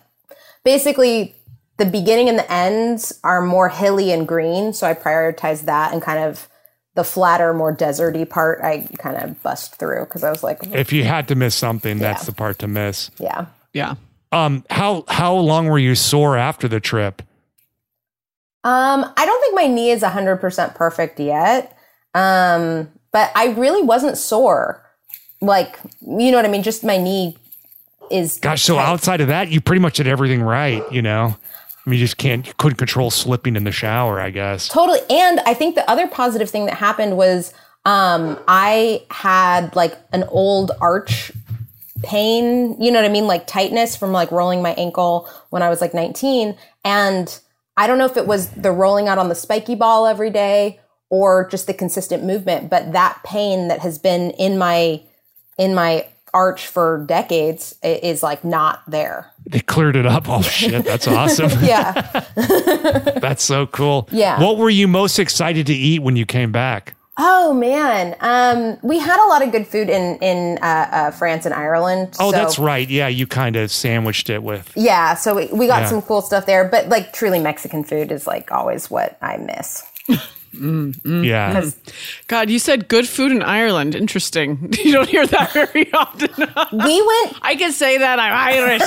basically 0.65 1.35
the 1.79 1.85
beginning 1.87 2.29
and 2.29 2.39
the 2.39 2.53
ends 2.53 3.13
are 3.25 3.41
more 3.41 3.69
hilly 3.69 4.13
and 4.13 4.27
green, 4.29 4.73
so 4.73 4.87
I 4.87 4.95
prioritized 4.95 5.63
that 5.63 5.93
and 5.93 6.03
kind 6.03 6.19
of 6.19 6.49
the 6.95 7.05
flatter, 7.05 7.55
more 7.55 7.75
deserty 7.75 8.29
part 8.29 8.61
I 8.63 8.87
kind 8.99 9.17
of 9.17 9.43
bust 9.43 9.77
through 9.77 10.05
cuz 10.07 10.23
I 10.25 10.31
was 10.31 10.43
like, 10.43 10.59
if 10.75 10.93
you 10.93 11.05
had 11.05 11.29
to 11.29 11.35
miss 11.35 11.55
something 11.55 11.99
that's 11.99 12.23
Yeah. 12.23 12.27
the 12.27 12.33
part 12.33 12.59
to 12.61 12.69
miss 12.69 13.11
yeah. 13.19 13.47
Yeah. 13.73 13.95
um 14.33 14.65
how 14.71 15.05
how 15.09 15.35
long 15.35 15.67
were 15.67 15.79
you 15.79 15.95
sore 15.95 16.37
after 16.37 16.69
the 16.69 16.81
trip 16.81 17.23
Um, 18.65 19.05
I 19.17 19.27
don't 19.27 19.41
think 19.41 19.55
my 19.57 19.67
knee 19.67 19.91
is 19.91 20.03
100% 20.03 20.75
perfect 20.77 21.19
yet. 21.19 21.77
Um, 22.15 22.89
but 23.11 23.33
I 23.35 23.47
really 23.55 23.83
wasn't 23.83 24.17
sore. 24.17 24.81
Like, 25.41 25.81
you 26.01 26.31
know 26.31 26.37
what 26.37 26.45
I 26.47 26.49
mean? 26.49 26.63
Just 26.63 26.85
my 26.85 26.97
knee 26.97 27.37
is. 28.11 28.39
gosh 28.39 28.63
so 28.63 28.79
outside 28.79 29.21
of 29.21 29.29
that 29.29 29.49
you 29.49 29.61
pretty 29.61 29.81
much 29.81 29.97
did 29.97 30.07
everything 30.07 30.43
right 30.43 30.83
you 30.93 31.01
know 31.03 31.35
I 31.85 31.91
mean, 31.91 31.99
you 31.99 32.05
just 32.05 32.17
can't 32.17 32.47
you 32.47 32.53
couldn't 32.59 32.77
control 32.77 33.11
slipping 33.11 33.57
in 33.57 33.65
the 33.65 33.73
shower 33.73 34.21
i 34.21 34.31
guess 34.31 34.69
Totally. 34.69 35.01
And 35.11 35.41
I 35.41 35.55
think 35.55 35.75
the 35.75 35.89
other 35.91 36.07
positive 36.07 36.49
thing 36.49 36.67
that 36.67 36.75
happened 36.75 37.17
was 37.17 37.53
um, 37.85 38.39
I 38.47 39.05
had 39.11 39.75
like 39.75 39.97
an 40.13 40.25
old 40.25 40.71
arch 40.81 41.33
pain, 42.03 42.81
you 42.81 42.91
know 42.91 43.01
what 43.01 43.09
I 43.09 43.13
mean? 43.13 43.27
Like 43.27 43.47
tightness 43.47 43.97
from 43.97 44.13
like 44.13 44.31
rolling 44.31 44.63
my 44.63 44.73
ankle 44.75 45.29
when 45.51 45.63
I 45.63 45.69
was 45.69 45.81
like 45.81 45.95
19. 45.95 46.57
And 46.85 47.41
I 47.77 47.87
don't 47.87 47.99
know 47.99 48.07
if 48.07 48.17
it 48.17 48.27
was 48.27 48.51
the 48.51 48.73
rolling 48.73 49.09
out 49.09 49.19
on 49.19 49.29
the 49.29 49.35
spiky 49.35 49.75
ball 49.75 50.07
every 50.07 50.31
day 50.31 50.81
or 51.09 51.49
just 51.49 51.67
the 51.67 51.75
consistent 51.75 52.25
movement, 52.25 52.71
but 52.71 52.93
that 52.93 53.21
pain 53.25 53.69
that 53.69 53.81
has 53.81 53.99
been 53.99 54.31
in 54.33 54.59
my 54.59 55.03
in 55.59 55.75
my 55.75 56.07
arch 56.35 56.67
for 56.67 57.05
decades 57.07 57.75
is 57.83 58.23
like 58.23 58.45
not 58.45 58.83
there. 58.89 59.31
they 59.47 59.61
cleared 59.61 59.97
it 59.97 60.07
up 60.07 60.29
oh 60.29 60.43
shit 60.43 60.85
that's 60.91 61.07
awesome 61.07 61.51
Yeah. 61.63 61.93
that's 63.21 63.43
so 63.45 63.67
cool 63.67 64.09
Yeah. 64.11 64.41
what 64.43 64.57
were 64.59 64.71
you 64.71 64.89
most 64.89 65.19
excited 65.19 65.67
to 65.67 65.75
eat 65.75 66.01
when 66.03 66.17
you 66.17 66.27
came 66.27 66.53
back 66.53 66.95
Oh 67.19 67.53
man, 67.53 68.17
um, 68.21 68.79
we 68.83 68.99
had 68.99 69.23
a 69.23 69.29
lot 69.29 69.43
of 69.43 69.53
good 69.53 69.67
food 69.67 69.91
in 69.91 70.17
in 70.23 70.57
uh, 70.63 70.89
uh, 70.91 71.11
France 71.11 71.45
and 71.45 71.55
Ireland. 71.55 72.17
oh 72.19 72.31
so- 72.31 72.39
that's 72.39 72.59
right 72.59 72.89
yeah 72.89 73.07
you 73.09 73.27
kind 73.27 73.55
of 73.55 73.71
sandwiched 73.71 74.31
it 74.31 74.43
with 74.43 74.73
Yeah, 74.75 75.13
so 75.15 75.35
we, 75.37 75.47
we 75.53 75.67
got 75.67 75.83
Yeah. 75.83 75.89
some 75.91 76.01
cool 76.03 76.23
stuff 76.23 76.47
there, 76.47 76.67
but 76.67 76.89
like 76.89 77.13
truly 77.13 77.39
Mexican 77.39 77.85
food 77.85 78.11
is 78.11 78.27
like 78.27 78.51
always 78.51 78.91
what 78.91 79.19
I 79.21 79.37
miss. 79.37 79.83
yeah 80.55 81.71
God, 82.29 82.51
you 82.51 82.59
said 82.59 82.89
good 82.89 83.09
food 83.09 83.33
in 83.33 83.43
Ireland. 83.43 83.95
Interesting. 83.95 84.73
You 84.83 84.93
don't 84.93 85.09
hear 85.09 85.27
that 85.27 85.53
very 85.53 85.91
often. 85.93 86.29
We 86.37 87.03
went 87.03 87.39
I 87.43 87.55
can 87.57 87.73
say 87.73 87.99
that 87.99 88.19
I'm 88.19 88.35
Irish. 88.35 88.83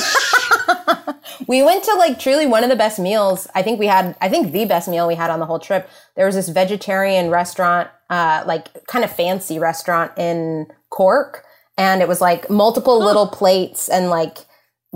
we 1.48 1.64
went 1.64 1.84
to 1.86 1.94
like 1.96 2.20
truly 2.20 2.46
one 2.46 2.64
of 2.64 2.70
the 2.70 2.76
best 2.76 3.00
meals. 3.00 3.48
I 3.56 3.62
think 3.62 3.80
we 3.80 3.88
had 3.88 4.16
I 4.22 4.30
think 4.30 4.52
the 4.52 4.66
best 4.66 4.88
meal 4.88 5.08
we 5.08 5.16
had 5.16 5.30
on 5.30 5.40
the 5.40 5.46
whole 5.46 5.60
trip. 5.60 5.90
There 6.16 6.26
was 6.26 6.36
this 6.36 6.50
vegetarian 6.50 7.30
restaurant, 7.30 7.90
uh, 8.10 8.44
like 8.46 8.86
kind 8.88 9.06
of 9.06 9.12
fancy 9.16 9.58
restaurant 9.58 10.12
in 10.18 10.68
Cork, 10.90 11.44
and 11.78 12.02
it 12.02 12.08
was 12.08 12.22
like 12.22 12.50
multiple 12.50 13.00
little 13.00 13.28
plates 13.28 13.90
and 13.90 14.10
like 14.10 14.40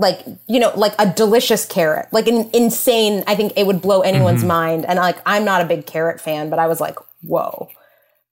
like 0.00 0.24
you 0.48 0.58
know 0.58 0.72
like 0.76 0.94
a 0.98 1.06
delicious 1.12 1.64
carrot 1.66 2.06
like 2.12 2.26
an 2.26 2.48
insane 2.54 3.22
i 3.26 3.34
think 3.36 3.52
it 3.56 3.66
would 3.66 3.80
blow 3.82 4.00
anyone's 4.00 4.42
mind 4.44 4.84
and 4.86 4.98
like 4.98 5.18
i'm 5.26 5.44
not 5.44 5.60
a 5.60 5.64
big 5.64 5.84
carrot 5.86 6.20
fan 6.20 6.48
but 6.50 6.58
i 6.58 6.66
was 6.66 6.80
like 6.80 6.96
whoa 7.22 7.68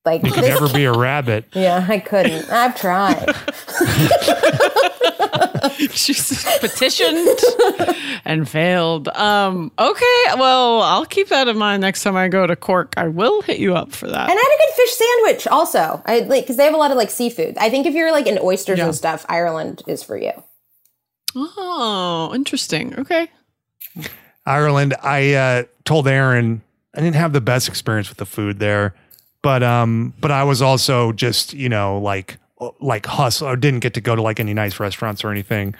like 0.04 0.22
you 0.24 0.32
could 0.32 0.44
this 0.44 0.60
never 0.60 0.72
be 0.72 0.84
a 0.84 0.92
rabbit 0.92 1.44
Yeah, 1.54 1.84
I 1.86 1.98
couldn't. 1.98 2.50
I've 2.50 2.74
tried. 2.80 3.34
She's 5.90 6.44
petitioned 6.60 7.38
and 8.24 8.48
failed. 8.48 9.08
Um, 9.08 9.70
okay, 9.78 10.22
well, 10.38 10.80
I'll 10.82 11.04
keep 11.04 11.28
that 11.28 11.48
in 11.48 11.58
mind 11.58 11.80
next 11.82 12.02
time 12.02 12.16
I 12.16 12.28
go 12.28 12.46
to 12.46 12.56
Cork. 12.56 12.94
I 12.96 13.08
will 13.08 13.42
hit 13.42 13.58
you 13.58 13.74
up 13.76 13.92
for 13.92 14.06
that. 14.08 14.30
And 14.30 14.38
I 14.38 14.42
had 14.42 14.54
a 14.54 14.58
good 14.66 14.74
fish 14.76 14.94
sandwich 14.94 15.46
also. 15.48 16.02
I 16.06 16.20
like 16.20 16.44
because 16.44 16.56
they 16.56 16.64
have 16.64 16.74
a 16.74 16.78
lot 16.78 16.90
of 16.90 16.96
like 16.96 17.10
seafood. 17.10 17.58
I 17.58 17.68
think 17.70 17.86
if 17.86 17.94
you're 17.94 18.12
like 18.12 18.26
in 18.26 18.38
oysters 18.40 18.78
Yeah. 18.78 18.86
and 18.86 18.94
stuff, 18.94 19.26
Ireland 19.28 19.82
is 19.86 20.02
for 20.02 20.16
you. 20.16 20.32
Oh, 21.40 22.32
interesting. 22.34 22.98
Okay. 22.98 23.28
Ireland, 24.44 24.94
I 25.02 25.34
uh, 25.34 25.62
told 25.84 26.08
Erin 26.08 26.62
I 26.94 27.00
didn't 27.00 27.16
have 27.16 27.32
the 27.32 27.40
best 27.40 27.68
experience 27.68 28.08
with 28.08 28.18
the 28.18 28.26
food 28.26 28.58
there, 28.58 28.94
but 29.42 29.62
um, 29.62 30.14
but 30.20 30.30
I 30.30 30.42
was 30.44 30.62
also 30.62 31.12
just 31.12 31.54
you 31.54 31.68
know 31.68 31.98
like 31.98 32.38
like 32.80 33.06
hustle. 33.06 33.48
I 33.48 33.54
didn't 33.54 33.80
get 33.80 33.94
to 33.94 34.00
go 34.00 34.16
to 34.16 34.22
like 34.22 34.40
any 34.40 34.54
nice 34.54 34.80
restaurants 34.80 35.22
or 35.22 35.30
anything. 35.30 35.74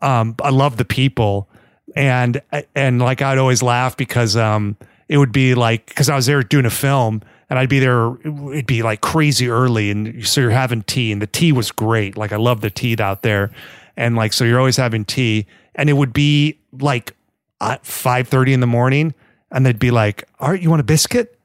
Um, 0.00 0.34
I 0.42 0.50
love 0.50 0.76
the 0.76 0.84
people, 0.84 1.48
and 1.94 2.40
and 2.74 3.00
like 3.00 3.20
I'd 3.20 3.38
always 3.38 3.62
laugh 3.62 3.96
because 3.96 4.36
um, 4.36 4.76
it 5.08 5.18
would 5.18 5.32
be 5.32 5.54
like 5.54 5.86
because 5.86 6.08
I 6.08 6.16
was 6.16 6.26
there 6.26 6.42
doing 6.42 6.66
a 6.66 6.70
film. 6.70 7.22
And 7.50 7.58
I'd 7.58 7.68
be 7.68 7.80
there, 7.80 8.14
it'd 8.24 8.66
be 8.66 8.82
like 8.82 9.02
crazy 9.02 9.50
early. 9.50 9.90
And 9.90 10.26
so 10.26 10.40
you're 10.40 10.48
having 10.48 10.80
tea, 10.84 11.12
and 11.12 11.20
the 11.20 11.26
tea 11.26 11.52
was 11.52 11.70
great. 11.70 12.16
Like, 12.16 12.32
I 12.32 12.36
love 12.36 12.62
the 12.62 12.70
tea 12.70 12.96
out 12.98 13.20
there. 13.20 13.50
And 13.96 14.16
like, 14.16 14.32
so 14.32 14.44
you're 14.44 14.58
always 14.58 14.76
having 14.76 15.04
tea. 15.04 15.46
And 15.74 15.88
it 15.88 15.94
would 15.94 16.12
be 16.12 16.58
like 16.80 17.14
at 17.60 17.84
5.30 17.84 18.52
in 18.54 18.60
the 18.60 18.66
morning 18.66 19.14
and 19.50 19.64
they'd 19.64 19.78
be 19.78 19.90
like 19.90 20.24
all 20.40 20.50
right 20.50 20.60
you 20.60 20.68
want 20.68 20.80
a 20.80 20.84
biscuit? 20.84 21.38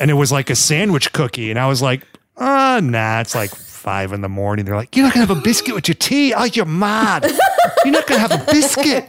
And 0.00 0.10
it 0.10 0.14
was 0.14 0.32
like 0.32 0.50
a 0.50 0.56
sandwich 0.56 1.12
cookie. 1.12 1.50
And 1.50 1.58
i 1.58 1.66
was 1.66 1.82
like 1.82 2.04
uh 2.36 2.80
nah 2.82 3.20
it's 3.20 3.34
like 3.34 3.54
five 3.54 4.12
in 4.12 4.22
the 4.22 4.28
morning. 4.28 4.64
They're 4.64 4.76
like 4.76 4.96
you're 4.96 5.04
not 5.04 5.14
gonna 5.14 5.26
have 5.26 5.36
a 5.36 5.40
biscuit 5.40 5.74
with 5.74 5.88
your 5.88 5.94
tea? 5.96 6.32
Oh 6.34 6.44
you're 6.44 6.64
mad. 6.66 7.30
You're 7.84 7.92
not 7.92 8.06
gonna 8.06 8.20
have 8.20 8.32
a 8.32 8.44
biscuit. 8.50 9.04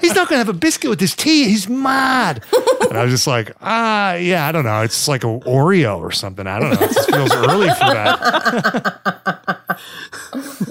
He's 0.00 0.14
not 0.14 0.28
gonna 0.28 0.38
have 0.38 0.48
a 0.48 0.52
biscuit 0.52 0.90
with 0.90 1.00
his 1.00 1.14
tea. 1.14 1.44
He's 1.44 1.68
mad. 1.68 2.44
And 2.88 2.98
i 2.98 3.04
was 3.04 3.12
just 3.12 3.26
like 3.26 3.52
ah 3.60 4.14
yeah 4.14 4.46
i 4.48 4.52
don't 4.52 4.64
know. 4.64 4.82
It's 4.82 5.06
like 5.08 5.24
a 5.24 5.28
oreo 5.28 5.98
or 5.98 6.10
something. 6.10 6.46
I 6.46 6.58
don't 6.58 6.70
know. 6.70 6.86
It 6.86 6.94
feels 7.10 7.32
early 7.32 7.68
for 7.68 7.94
that 7.94 9.21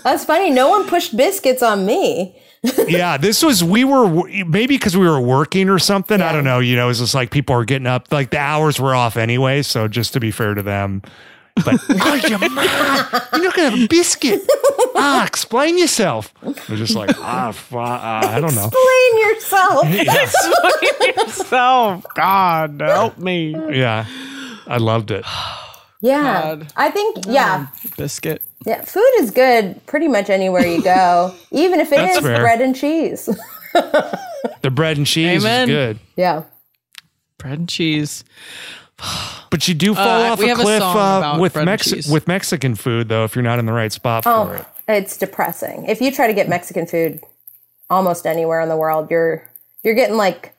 That's 0.03 0.26
funny. 0.26 0.49
No 0.49 0.69
one 0.69 0.88
pushed 0.88 1.15
biscuits 1.15 1.61
on 1.64 1.86
me. 1.86 2.36
yeah, 2.88 3.18
this 3.18 3.41
was 3.44 3.64
we 3.64 3.84
were 3.84 4.07
maybe 4.45 4.76
because 4.76 4.95
we 4.95 5.07
were 5.07 5.19
working 5.19 5.68
or 5.69 5.80
something. 5.80 6.22
I 6.22 6.32
don't 6.32 6.44
know. 6.44 6.60
You 6.60 6.76
know, 6.76 6.90
it's 6.90 6.99
just 6.99 7.15
like 7.15 7.32
people 7.32 7.56
are 7.56 7.65
getting 7.65 7.88
up. 7.88 8.11
Like 8.11 8.30
the 8.30 8.38
hours 8.38 8.80
were 8.80 8.94
off 8.94 9.18
anyway. 9.18 9.64
So 9.64 9.88
just 9.88 10.14
to 10.14 10.19
be 10.19 10.30
fair 10.30 10.53
to 10.53 10.61
them, 10.61 11.02
but 11.56 11.80
oh, 11.90 12.15
you're. 12.28 12.40
You're 12.40 13.44
not 13.44 13.56
gonna 13.56 13.69
have 13.72 13.80
a 13.80 13.88
biscuit. 13.88 14.41
Ah, 14.95 15.26
explain 15.26 15.78
yourself. 15.80 16.34
They're 16.68 16.78
just 16.78 16.95
like 16.95 17.18
ah, 17.18 17.52
fu- 17.52 17.78
uh, 17.80 17.82
I 17.82 18.40
don't 18.40 18.53
know. 18.53 18.68
Explain 18.68 19.32
yourself. 19.32 19.88
Yeah, 21.02 21.23
yourself. 21.23 22.06
God, 22.15 22.80
help 22.82 23.18
me. 23.18 23.56
yeah, 23.76 24.06
I 24.68 24.78
loved 24.78 25.10
it. 25.11 25.26
Yeah. 26.02 26.23
God. 26.23 26.73
I 26.76 26.91
think, 26.91 27.26
yeah. 27.28 27.68
Biscuit. 27.98 28.44
Yeah. 28.65 28.81
Food 28.81 29.09
is 29.19 29.31
good 29.31 29.85
pretty 29.88 30.07
much 30.07 30.29
anywhere 30.29 30.65
you 30.65 30.83
go, 30.83 31.33
even 31.51 31.79
if 31.79 31.91
it 31.91 31.95
That's 31.95 32.17
is 32.17 32.23
fair. 32.23 32.41
bread 32.41 32.61
and 32.61 32.75
cheese. 32.75 33.27
The 33.73 34.69
bread 34.71 34.97
and 34.97 35.07
cheese 35.07 35.43
Amen. 35.43 35.69
is 35.69 35.73
good, 35.75 35.99
yeah. 36.15 36.43
Bread 37.38 37.59
and 37.59 37.69
cheese. 37.69 38.23
but 39.49 39.67
you 39.67 39.73
do 39.73 39.95
fall 39.95 40.07
Uh, 40.25 40.31
off 40.31 40.39
a 40.41 40.47
have 40.47 40.59
a 40.59 40.61
cliff 40.61 40.81
uh, 40.83 41.38
with 41.39 41.53
bread 41.53 41.65
Mex- 41.65 42.07
with 42.07 42.27
Mexican 42.27 42.75
food 42.75 43.09
though. 43.09 43.23
If 43.23 43.35
you're 43.35 43.43
not 43.43 43.57
in 43.59 43.65
the 43.65 43.73
right 43.73 43.91
spot 43.91 44.23
for 44.25 44.29
Oh, 44.29 44.51
it. 44.51 44.65
it's 44.88 45.17
depressing. 45.17 45.85
If 45.88 46.01
you 46.01 46.11
try 46.11 46.27
to 46.27 46.33
get 46.33 46.47
Mexican 46.49 46.85
food 46.85 47.21
almost 47.89 48.27
anywhere 48.27 48.61
in 48.61 48.69
the 48.69 48.77
world, 48.77 49.09
you're 49.09 49.49
you're 49.83 49.95
getting 49.95 50.17
like 50.17 50.53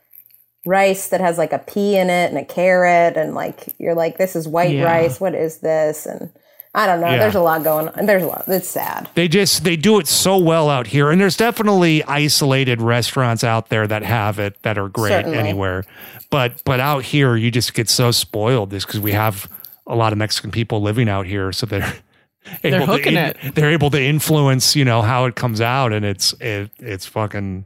rice 0.65 1.07
that 1.09 1.21
has 1.21 1.37
like 1.37 1.53
a 1.53 1.59
pea 1.59 1.97
in 1.97 2.09
it 2.09 2.29
and 2.29 2.37
a 2.37 2.43
carrot 2.45 3.15
and 3.17 3.33
like 3.35 3.67
you're 3.79 3.95
like 3.95 4.17
this 4.17 4.35
is 4.35 4.47
white 4.47 4.71
Yeah. 4.75 4.83
rice. 4.83 5.21
What 5.21 5.35
is 5.35 5.59
this? 5.59 6.05
And 6.05 6.29
I 6.75 6.87
don't 6.87 7.01
know. 7.01 7.07
Yeah. 7.07 7.19
There's 7.19 7.35
a 7.35 7.41
lot 7.41 7.63
going 7.63 7.89
on. 7.89 8.05
There's 8.07 8.23
a 8.23 8.27
lot. 8.27 8.45
It's 8.47 8.67
sad. 8.67 9.07
They 9.13 9.27
just 9.27 9.63
they 9.63 9.75
do 9.75 9.99
it 9.99 10.07
so 10.07 10.37
well 10.37 10.69
out 10.69 10.87
here, 10.87 11.11
and 11.11 11.21
there's 11.21 11.37
definitely 11.37 12.03
isolated 12.05 12.81
restaurants 12.81 13.43
out 13.43 13.69
there 13.69 13.85
that 13.85 14.01
have 14.03 14.39
it 14.39 14.59
that 14.63 14.77
are 14.79 14.89
great 14.89 15.11
Certainly. 15.11 15.37
anywhere. 15.37 15.85
But 16.31 16.63
but 16.65 16.79
out 16.79 17.03
here, 17.03 17.35
you 17.35 17.51
just 17.51 17.75
get 17.75 17.89
so 17.89 18.09
spoiled 18.09 18.71
just 18.71 18.87
because 18.87 18.99
we 18.99 19.11
have 19.11 19.47
a 19.85 19.95
lot 19.95 20.13
of 20.13 20.17
Mexican 20.17 20.49
people 20.49 20.81
living 20.81 21.07
out 21.09 21.27
here, 21.27 21.51
so 21.51 21.67
they're 21.67 21.93
able 22.63 22.87
hooking 22.87 23.13
to, 23.13 23.35
it. 23.39 23.53
They're 23.53 23.71
able 23.71 23.91
to 23.91 24.01
influence 24.01 24.75
you 24.75 24.83
know 24.83 25.03
how 25.03 25.25
it 25.25 25.35
comes 25.35 25.61
out, 25.61 25.93
and 25.93 26.03
it's 26.03 26.33
it 26.39 26.71
it's 26.79 27.05
fucking 27.05 27.65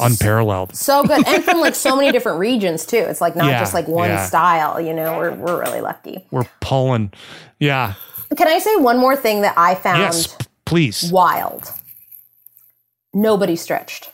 unparalleled. 0.00 0.74
So 0.76 1.04
good. 1.04 1.26
And 1.28 1.44
from 1.44 1.60
like 1.60 1.74
so 1.76 1.94
many 1.94 2.10
different 2.10 2.38
regions 2.40 2.86
too. 2.86 2.96
It's 2.96 3.20
like 3.20 3.36
not 3.36 3.46
Yeah, 3.50 3.60
just 3.60 3.74
like 3.74 3.86
one 3.86 4.10
yeah. 4.10 4.26
style, 4.26 4.80
you 4.80 4.94
know. 4.94 5.16
We're 5.16 5.34
we're 5.34 5.60
really 5.60 5.80
lucky. 5.80 6.26
We're 6.32 6.48
pulling, 6.60 7.12
yeah. 7.60 7.94
Can 8.36 8.48
I 8.48 8.58
say 8.58 8.76
one 8.76 8.98
more 8.98 9.16
thing 9.16 9.40
that 9.42 9.54
I 9.56 9.74
found 9.74 10.00
Yes, 10.00 10.36
please. 10.64 11.10
wild? 11.10 11.72
Nobody 13.14 13.56
stretched. 13.56 14.10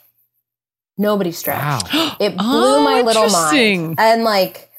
Nobody 0.97 1.33
stretched. 1.33 1.93
Wow. 1.93 2.17
It 2.21 2.37
blew 2.37 2.77
Oh, 2.77 2.85
my 2.85 3.01
little 3.03 3.29
mind. 3.29 3.97
And 3.99 4.23
like, 4.23 4.71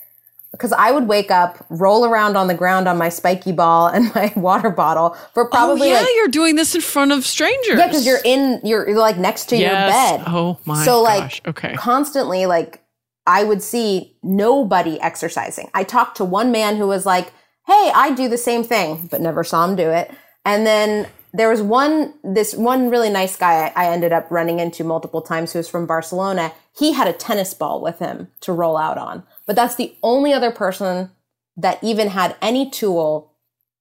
because 0.51 0.71
I 0.71 0.91
would 0.91 1.09
wake 1.09 1.29
up, 1.31 1.65
roll 1.69 2.05
around 2.05 2.37
on 2.37 2.47
the 2.47 2.53
ground 2.53 2.87
on 2.87 2.97
my 2.97 3.09
spiky 3.09 3.51
ball 3.51 3.87
and 3.93 4.13
my 4.15 4.31
water 4.37 4.69
bottle 4.69 5.17
for 5.33 5.45
oh, 5.45 5.49
probably 5.49 5.89
oh, 5.89 5.93
yeah, 5.95 5.99
like, 5.99 6.15
you're 6.15 6.29
doing 6.29 6.55
this 6.55 6.73
in 6.75 6.81
front 6.81 7.11
of 7.11 7.25
strangers. 7.25 7.77
yeah, 7.77 7.87
because 7.87 8.05
you're 8.05 8.21
in, 8.23 8.61
you're, 8.63 8.87
you're 8.87 8.97
like 8.99 9.17
next 9.17 9.47
to 9.49 9.57
Yes. 9.57 9.71
your 9.71 10.17
bed. 10.19 10.23
Oh 10.33 10.57
my 10.65 10.85
so 10.85 11.03
gosh. 11.03 11.41
like 11.45 11.47
okay. 11.49 11.75
constantly 11.75 12.45
like 12.45 12.81
I 13.27 13.43
would 13.43 13.61
see 13.61 14.15
nobody 14.23 14.99
exercising. 15.01 15.69
I 15.73 15.83
talked 15.83 16.17
to 16.17 16.23
one 16.23 16.51
man 16.53 16.77
who 16.77 16.87
was 16.87 17.05
like, 17.05 17.33
"Hey, 17.67 17.91
I 17.93 18.13
do 18.15 18.27
the 18.27 18.37
same 18.37 18.63
thing," 18.63 19.07
but 19.09 19.21
never 19.21 19.43
saw 19.43 19.65
him 19.65 19.75
do 19.75 19.89
it. 19.89 20.11
And 20.45 20.65
then 20.65 21.07
there 21.33 21.49
was 21.49 21.61
one 21.61 22.13
this 22.23 22.53
one 22.55 22.89
really 22.89 23.09
nice 23.09 23.35
guy 23.35 23.71
I, 23.75 23.85
I 23.85 23.91
ended 23.91 24.13
up 24.13 24.31
running 24.31 24.59
into 24.59 24.83
multiple 24.83 25.21
times 25.21 25.51
who 25.51 25.59
was 25.59 25.67
from 25.67 25.85
Barcelona. 25.85 26.53
He 26.77 26.93
had 26.93 27.07
a 27.07 27.13
tennis 27.13 27.53
ball 27.53 27.81
with 27.81 27.99
him 27.99 28.29
to 28.41 28.53
roll 28.53 28.77
out 28.77 28.97
on. 28.97 29.23
But 29.45 29.55
that's 29.55 29.75
the 29.75 29.95
only 30.01 30.33
other 30.33 30.51
person 30.51 31.11
that 31.57 31.83
even 31.83 32.09
had 32.09 32.35
any 32.41 32.69
tool 32.69 33.31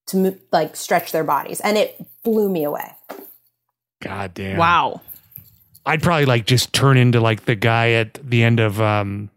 to 0.06 0.16
mo- 0.16 0.38
like 0.52 0.76
stretch 0.76 1.12
their 1.12 1.24
bodies 1.24 1.60
and 1.60 1.76
it 1.76 2.04
blew 2.22 2.48
me 2.48 2.64
away. 2.64 2.92
God 4.02 4.34
damn. 4.34 4.58
Wow. 4.58 5.00
I'd 5.86 6.02
probably 6.02 6.26
like 6.26 6.46
just 6.46 6.72
turn 6.72 6.96
into 6.96 7.20
like 7.20 7.44
the 7.44 7.54
guy 7.54 7.92
at 7.92 8.14
the 8.14 8.42
end 8.42 8.58
of 8.60 8.80
um 8.80 9.30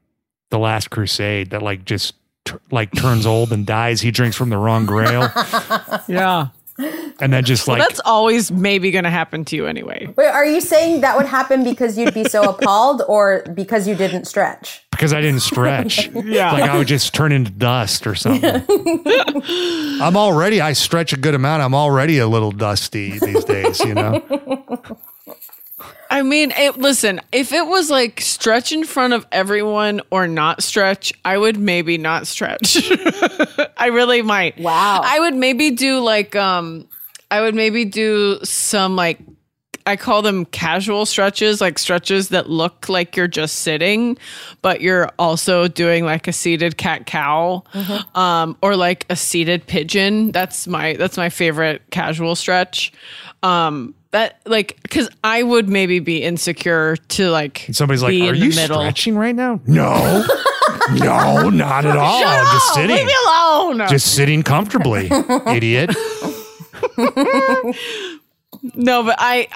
the 0.49 0.59
Last 0.59 0.89
Crusade 0.89 1.51
that 1.51 1.61
like 1.61 1.85
just 1.85 2.15
t- 2.47 2.55
like 2.71 2.91
turns 2.93 3.25
old 3.25 3.51
and 3.51 3.65
dies. 3.65 4.01
He 4.01 4.11
drinks 4.11 4.35
from 4.35 4.49
the 4.49 4.57
wrong 4.57 4.85
grail, 4.85 5.29
Yeah. 6.07 6.47
and 7.19 7.33
then 7.33 7.43
just 7.43 7.67
like 7.67 7.79
That's 7.79 7.99
always 8.05 8.51
maybe 8.51 8.91
going 8.91 9.03
to 9.05 9.09
happen 9.09 9.43
to 9.45 9.55
you 9.55 9.65
anyway. 9.65 10.07
Wait, 10.15 10.27
are 10.27 10.45
you 10.45 10.61
saying 10.61 11.01
that 11.01 11.17
would 11.17 11.25
happen 11.25 11.63
because 11.63 11.97
you'd 11.97 12.13
be 12.13 12.23
so 12.25 12.43
appalled 12.49 13.01
or 13.07 13.43
because 13.53 13.87
you 13.87 13.95
didn't 13.95 14.25
stretch? 14.25 14.83
because 14.91 15.13
I 15.13 15.21
didn't 15.21 15.41
stretch, 15.41 16.07
Yeah. 16.25 16.51
like 16.53 16.63
I 16.63 16.75
would 16.77 16.87
just 16.87 17.13
turn 17.13 17.31
into 17.31 17.51
dust 17.51 18.07
or 18.07 18.15
something. 18.15 18.63
I'm 20.01 20.17
already 20.17 20.59
I 20.59 20.73
stretch 20.73 21.13
a 21.13 21.17
good 21.17 21.35
amount. 21.35 21.61
I'm 21.61 21.75
already 21.75 22.17
a 22.17 22.27
little 22.27 22.51
dusty 22.51 23.19
these 23.19 23.43
days, 23.43 23.79
you 23.81 23.93
know. 23.93 24.17
I 26.09 26.21
mean, 26.21 26.51
it, 26.51 26.77
listen, 26.77 27.21
if 27.31 27.51
it 27.51 27.65
was 27.67 27.89
like 27.89 28.21
stretch 28.21 28.71
in 28.71 28.84
front 28.84 29.13
of 29.13 29.25
everyone 29.31 30.01
or 30.09 30.27
not 30.27 30.63
stretch, 30.63 31.13
I 31.25 31.38
would 31.38 31.57
maybe 31.57 31.97
not 31.97 32.27
stretch. 32.27 32.77
I 33.77 33.88
really 33.88 34.21
might. 34.21 34.59
Wow. 34.59 35.01
I 35.03 35.19
would 35.19 35.35
maybe 35.35 35.71
do 35.71 35.99
like 35.99 36.35
um 36.35 36.88
I 37.29 37.41
would 37.41 37.55
maybe 37.55 37.85
do 37.85 38.39
some 38.43 38.95
like 38.95 39.19
I 39.85 39.95
call 39.95 40.21
them 40.21 40.43
casual 40.43 41.05
stretches, 41.05 41.61
like 41.61 41.79
stretches 41.79 42.27
that 42.29 42.49
look 42.49 42.89
like 42.89 43.15
you're 43.15 43.29
just 43.29 43.59
sitting, 43.59 44.17
but 44.61 44.81
you're 44.81 45.09
also 45.17 45.69
doing 45.69 46.03
like 46.03 46.27
a 46.27 46.34
seated 46.34 46.75
cat 46.77 47.05
cow, 47.05 47.63
um, 48.13 48.57
or 48.61 48.75
like 48.75 49.05
a 49.09 49.15
seated 49.15 49.65
pigeon. 49.65 50.34
That's 50.34 50.67
my 50.67 50.93
that's 50.95 51.15
my 51.15 51.29
favorite 51.29 51.84
casual 51.89 52.35
stretch. 52.35 52.91
Um, 53.43 53.95
that 54.18 54.39
like 54.45 54.77
because 54.81 55.10
I 55.23 55.44
would 55.44 55.69
maybe 55.69 55.99
be 55.99 56.23
insecure 56.23 56.95
to 56.98 57.30
like 57.30 57.68
Somebody's 57.72 58.02
like, 58.02 58.11
be 58.11 58.27
"Are 58.30 58.34
in 58.34 58.41
you 58.41 58.49
middle. 58.49 58.80
stretching 58.80 59.15
right 59.15 59.35
now?" 59.35 59.60
No, 59.68 60.26
no, 60.95 61.49
not 61.49 61.85
at 61.85 61.95
all. 61.95 62.23
I'm 62.26 62.45
just 62.45 62.77
leave 62.77 62.89
sitting, 62.89 63.06
me 63.06 63.14
alone. 63.27 63.88
just 63.89 64.15
sitting 64.15 64.41
comfortably, 64.44 65.10
idiot. 65.48 65.91
no, 68.76 69.03
but 69.03 69.15
I 69.19 69.48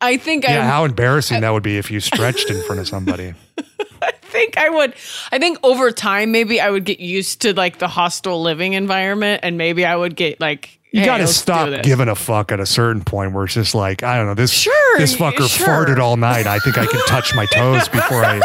I 0.00 0.16
think 0.16 0.44
Yeah, 0.44 0.60
I 0.62 0.66
how 0.66 0.84
embarrassing 0.84 1.40
that 1.40 1.50
would 1.50 1.62
be 1.62 1.76
if 1.78 1.90
you 1.90 2.00
stretched 2.00 2.50
in 2.50 2.62
front 2.62 2.80
of 2.80 2.88
somebody. 2.88 3.34
I 4.02 4.12
think 4.22 4.56
I 4.58 4.68
would. 4.68 4.94
I 5.32 5.38
think 5.38 5.58
over 5.62 5.90
time, 5.90 6.30
maybe 6.30 6.60
I 6.60 6.70
would 6.70 6.84
get 6.84 7.00
used 7.00 7.40
to 7.42 7.54
like 7.54 7.78
the 7.78 7.88
hostile 7.88 8.42
living 8.42 8.74
environment, 8.74 9.40
and 9.42 9.56
maybe 9.56 9.84
I 9.84 9.96
would 9.96 10.16
get 10.16 10.40
like 10.40 10.75
You 10.96 11.02
Hey, 11.02 11.06
got 11.06 11.18
to 11.18 11.26
stop 11.26 11.82
giving 11.82 12.08
a 12.08 12.14
fuck 12.14 12.52
at 12.52 12.58
a 12.60 12.64
certain 12.64 13.04
point 13.04 13.32
where 13.34 13.44
it's 13.44 13.52
just 13.52 13.74
like, 13.74 14.02
I 14.02 14.16
don't 14.16 14.26
know, 14.26 14.34
this 14.34 14.50
Sure, 14.50 14.98
this 14.98 15.14
fucker 15.14 15.46
sure. 15.46 15.66
farted 15.66 15.98
all 15.98 16.16
night. 16.16 16.46
I 16.46 16.58
think 16.60 16.78
I 16.78 16.86
can 16.86 17.00
touch 17.06 17.34
my 17.34 17.44
toes 17.46 17.86
before 17.88 18.24
I 18.24 18.40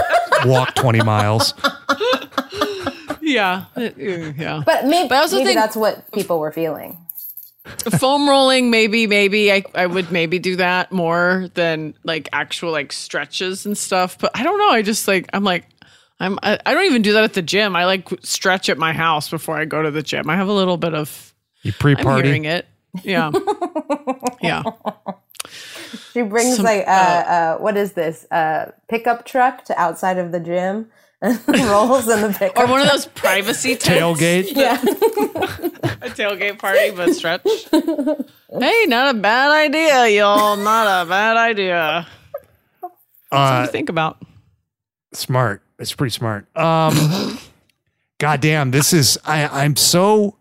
walk 0.45 0.75
20 0.75 1.01
miles. 1.03 1.53
Yeah, 3.21 3.65
yeah. 3.77 4.63
But 4.65 4.85
maybe, 4.85 5.07
But 5.07 5.15
I 5.15 5.21
also 5.21 5.37
maybe 5.37 5.47
think- 5.47 5.59
that's 5.59 5.75
what 5.77 6.11
people 6.11 6.39
were 6.39 6.51
feeling. 6.51 6.97
foam 7.99 8.27
rolling 8.27 8.71
maybe 8.71 9.05
maybe 9.07 9.51
I, 9.51 9.63
I 9.75 9.85
would 9.85 10.11
maybe 10.11 10.39
do 10.39 10.55
that 10.57 10.91
more 10.91 11.47
than 11.53 11.93
like 12.03 12.27
actual 12.33 12.71
like 12.71 12.91
stretches 12.91 13.67
and 13.67 13.77
stuff 13.77 14.17
but 14.17 14.31
i 14.33 14.41
don't 14.41 14.57
know 14.57 14.69
i 14.71 14.81
just 14.81 15.07
like 15.07 15.29
i'm 15.31 15.43
like 15.43 15.65
i'm 16.19 16.39
i, 16.41 16.57
I 16.65 16.73
don't 16.73 16.85
even 16.85 17.03
do 17.03 17.13
that 17.13 17.23
at 17.23 17.33
the 17.33 17.43
gym 17.43 17.75
i 17.75 17.85
like 17.85 18.09
stretch 18.23 18.67
at 18.67 18.79
my 18.79 18.93
house 18.93 19.29
before 19.29 19.57
i 19.59 19.65
go 19.65 19.83
to 19.83 19.91
the 19.91 20.01
gym 20.01 20.27
i 20.27 20.35
have 20.35 20.47
a 20.47 20.51
little 20.51 20.75
bit 20.77 20.95
of 20.95 21.35
You 21.63 21.73
i'm 21.83 21.95
hearing 21.95 21.95
pre-party. 21.97 22.47
it 22.47 22.67
yeah 23.03 23.31
yeah 24.41 24.63
She 26.13 26.21
brings 26.21 26.57
Some- 26.57 26.65
like 26.65 26.88
uh, 26.88 26.91
uh, 26.91 27.57
what 27.57 27.77
is 27.77 27.93
this? 27.93 28.25
Uh, 28.31 28.71
pickup 28.89 29.25
truck 29.25 29.63
to 29.65 29.79
outside 29.79 30.17
of 30.17 30.31
the 30.31 30.39
gym 30.39 30.89
and 31.21 31.39
rolls 31.47 32.07
in 32.09 32.21
the 32.21 32.35
pickup. 32.38 32.57
or 32.63 32.67
one 32.67 32.81
of 32.81 32.89
those 32.89 33.05
privacy 33.05 33.75
tents. 33.75 33.99
Tailgate. 34.01 34.55
yeah. 34.55 34.81
a 36.01 36.09
tailgate 36.09 36.57
party 36.59 36.91
but 36.91 37.13
stretch 37.13 37.41
hey 37.71 38.85
not 38.88 39.15
a 39.15 39.17
bad 39.17 39.51
idea 39.51 40.07
y'all 40.09 40.57
not 40.57 41.05
a 41.05 41.09
bad 41.09 41.38
idea 41.38 42.07
Uh, 43.31 43.47
Something 43.47 43.65
to 43.67 43.71
think 43.71 43.89
about 43.89 44.17
smart. 45.13 45.61
It's 45.79 45.93
pretty 45.93 46.11
smart. 46.11 46.45
Um, 46.57 47.38
goddamn, 48.19 48.71
this 48.71 48.93
is. 48.93 49.17
I. 49.25 49.47
I'm 49.63 49.75
so 49.75 50.35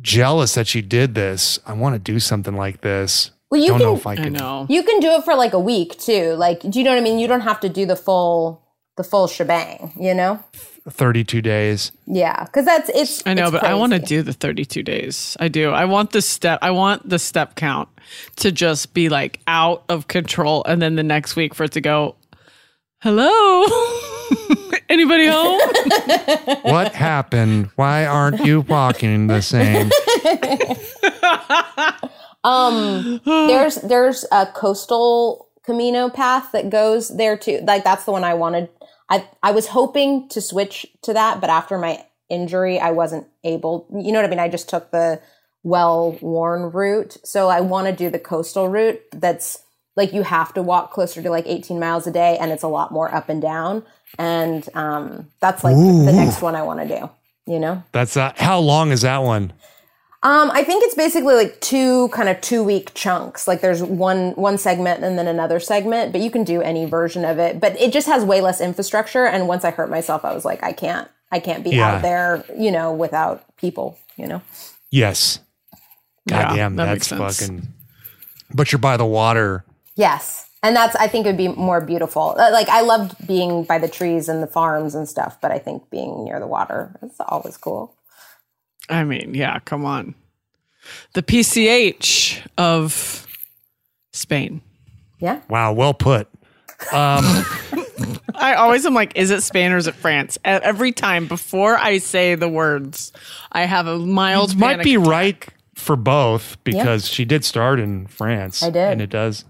jealous 0.00 0.54
that 0.54 0.66
she 0.66 0.82
did 0.82 1.14
this. 1.14 1.58
I 1.66 1.72
want 1.72 1.94
to 1.94 1.98
do 1.98 2.20
something 2.20 2.56
like 2.56 2.80
this. 2.80 3.30
Well, 3.50 3.60
you 3.60 3.68
don't 3.68 3.78
can 3.78 3.86
know 3.86 3.94
if 3.94 4.06
I 4.06 4.12
i 4.14 4.28
know 4.28 4.66
you 4.68 4.82
can 4.82 4.98
do 4.98 5.10
it 5.12 5.24
for 5.24 5.36
like 5.36 5.52
a 5.52 5.60
week 5.60 5.98
too. 5.98 6.32
Like, 6.32 6.60
do 6.60 6.78
you 6.78 6.84
know 6.84 6.90
what 6.90 6.98
I 6.98 7.02
mean? 7.02 7.18
You 7.18 7.28
don't 7.28 7.42
have 7.42 7.60
to 7.60 7.68
do 7.68 7.86
the 7.86 7.96
full 7.96 8.62
the 8.96 9.04
full 9.04 9.26
shebang. 9.26 9.92
You 9.98 10.14
know? 10.14 10.42
32 10.90 11.40
days. 11.40 11.92
Yeah, 12.06 12.44
because 12.44 12.66
that's 12.66 12.90
it's. 12.90 13.22
I 13.26 13.34
know, 13.34 13.44
it's 13.44 13.52
but 13.52 13.64
I 13.64 13.74
want 13.74 13.92
to 13.94 13.98
do 13.98 14.22
the 14.22 14.32
32 14.32 14.82
days. 14.82 15.36
I 15.40 15.48
do. 15.48 15.70
I 15.70 15.86
want 15.86 16.12
the 16.12 16.20
step. 16.20 16.58
I 16.62 16.72
want 16.72 17.08
the 17.08 17.18
step 17.18 17.54
count 17.54 17.88
to 18.36 18.52
just 18.52 18.92
be 18.92 19.08
like 19.08 19.40
out 19.46 19.84
of 19.88 20.08
control, 20.08 20.62
and 20.64 20.82
then 20.82 20.96
the 20.96 21.02
next 21.02 21.36
week 21.36 21.54
for 21.54 21.64
it 21.64 21.72
to 21.72 21.80
go. 21.80 22.16
Hello, 23.00 23.64
anybody 24.88 25.26
home? 25.30 25.60
What 26.62 26.94
happened? 26.94 27.70
Why 27.76 28.06
aren't 28.06 28.44
you 28.44 28.62
walking 28.62 29.26
the 29.26 29.42
same? 29.42 29.90
Um, 32.44 33.22
there's 33.24 33.76
there's 33.76 34.26
a 34.30 34.46
coastal 34.46 35.48
Camino 35.64 36.10
path 36.10 36.52
that 36.52 36.68
goes 36.68 37.08
there 37.16 37.38
too. 37.38 37.60
Like 37.66 37.84
that's 37.84 38.04
the 38.04 38.12
one 38.12 38.22
I 38.22 38.34
wanted. 38.34 38.68
I 39.08 39.26
I 39.42 39.52
was 39.52 39.68
hoping 39.68 40.28
to 40.28 40.42
switch 40.42 40.86
to 41.02 41.14
that, 41.14 41.40
but 41.40 41.48
after 41.48 41.78
my 41.78 42.04
injury, 42.28 42.78
I 42.78 42.90
wasn't 42.90 43.26
able. 43.44 43.86
You 43.90 44.12
know 44.12 44.18
what 44.18 44.26
I 44.26 44.28
mean? 44.28 44.38
I 44.38 44.48
just 44.48 44.68
took 44.68 44.90
the 44.90 45.22
well 45.62 46.18
worn 46.20 46.70
route, 46.70 47.16
so 47.24 47.48
I 47.48 47.62
want 47.62 47.86
to 47.86 47.94
do 47.96 48.10
the 48.10 48.18
coastal 48.18 48.68
route. 48.68 49.00
That's 49.10 49.63
like 49.96 50.12
you 50.12 50.22
have 50.22 50.52
to 50.54 50.62
walk 50.62 50.92
closer 50.92 51.22
to 51.22 51.30
like 51.30 51.44
18 51.46 51.78
miles 51.78 52.06
a 52.06 52.10
day, 52.10 52.36
and 52.40 52.50
it's 52.52 52.62
a 52.62 52.68
lot 52.68 52.90
more 52.92 53.14
up 53.14 53.28
and 53.28 53.40
down. 53.40 53.84
And 54.18 54.68
um, 54.74 55.28
that's 55.40 55.64
like 55.64 55.76
the 55.76 56.12
next 56.12 56.42
one 56.42 56.54
I 56.54 56.62
want 56.62 56.80
to 56.80 56.88
do. 57.00 57.10
You 57.52 57.60
know. 57.60 57.82
That's 57.92 58.16
uh, 58.16 58.32
how 58.36 58.58
long 58.60 58.90
is 58.90 59.02
that 59.02 59.18
one? 59.18 59.52
Um, 60.22 60.50
I 60.52 60.64
think 60.64 60.82
it's 60.82 60.94
basically 60.94 61.34
like 61.34 61.60
two 61.60 62.08
kind 62.08 62.30
of 62.30 62.40
two 62.40 62.64
week 62.64 62.94
chunks. 62.94 63.46
Like 63.46 63.60
there's 63.60 63.82
one 63.82 64.30
one 64.32 64.56
segment 64.56 65.04
and 65.04 65.18
then 65.18 65.26
another 65.26 65.60
segment, 65.60 66.12
but 66.12 66.22
you 66.22 66.30
can 66.30 66.44
do 66.44 66.62
any 66.62 66.86
version 66.86 67.26
of 67.26 67.38
it. 67.38 67.60
But 67.60 67.78
it 67.78 67.92
just 67.92 68.06
has 68.06 68.24
way 68.24 68.40
less 68.40 68.62
infrastructure. 68.62 69.26
And 69.26 69.46
once 69.48 69.64
I 69.64 69.70
hurt 69.70 69.90
myself, 69.90 70.24
I 70.24 70.32
was 70.34 70.46
like, 70.46 70.62
I 70.64 70.72
can't, 70.72 71.08
I 71.30 71.40
can't 71.40 71.62
be 71.62 71.70
Yeah. 71.72 71.96
out 71.96 72.02
there, 72.02 72.42
you 72.58 72.70
know, 72.70 72.90
without 72.94 73.44
people, 73.58 73.98
you 74.16 74.26
know. 74.26 74.40
Yes. 74.90 75.40
Yeah, 76.24 76.44
Goddamn, 76.48 76.76
that 76.76 76.84
that's 76.86 77.10
makes 77.12 77.36
sense. 77.36 77.40
fucking. 77.40 77.68
But 78.54 78.72
you're 78.72 78.78
by 78.78 78.96
the 78.96 79.04
water. 79.04 79.66
Yes, 79.96 80.48
and 80.62 80.74
that's 80.74 80.96
I 80.96 81.06
think 81.08 81.26
it 81.26 81.28
would 81.30 81.36
be 81.36 81.48
more 81.48 81.80
beautiful. 81.80 82.34
Uh, 82.38 82.50
Like 82.50 82.68
I 82.68 82.80
loved 82.80 83.26
being 83.26 83.64
by 83.64 83.78
the 83.78 83.88
trees 83.88 84.28
and 84.28 84.42
the 84.42 84.46
farms 84.46 84.94
and 84.94 85.08
stuff, 85.08 85.40
but 85.40 85.50
I 85.52 85.58
think 85.58 85.88
being 85.90 86.24
near 86.24 86.40
the 86.40 86.46
water 86.46 86.96
is 87.02 87.12
always 87.28 87.56
cool. 87.56 87.94
I 88.88 89.04
mean, 89.04 89.34
yeah, 89.34 89.58
come 89.60 89.84
on. 89.84 90.14
The 91.14 91.22
PCH 91.22 92.46
of 92.58 93.26
Spain. 94.12 94.60
Yeah. 95.20 95.40
Wow, 95.48 95.72
well 95.72 95.94
put. 95.94 96.28
Um, 96.92 97.24
I 98.34 98.54
always 98.58 98.84
am 98.84 98.92
like, 98.92 99.16
is 99.16 99.30
it 99.30 99.42
Spain 99.42 99.72
or 99.72 99.76
is 99.78 99.86
it 99.86 99.94
France? 99.94 100.36
Every 100.44 100.92
time 100.92 101.26
before 101.26 101.78
I 101.78 101.98
say 101.98 102.34
the 102.34 102.48
words, 102.48 103.12
I 103.52 103.64
have 103.64 103.86
a 103.86 103.98
mild 103.98 104.52
You 104.52 104.58
might 104.58 104.70
panic 104.72 104.84
be 104.84 104.94
attack. 104.96 105.08
right 105.08 105.48
for 105.76 105.96
both 105.96 106.62
because 106.64 107.08
she 107.08 107.24
did 107.24 107.44
start 107.44 107.80
in 107.80 108.06
France. 108.08 108.62
I 108.62 108.70
did. 108.70 108.92
and 108.92 109.00
it 109.00 109.08
does. 109.10 109.44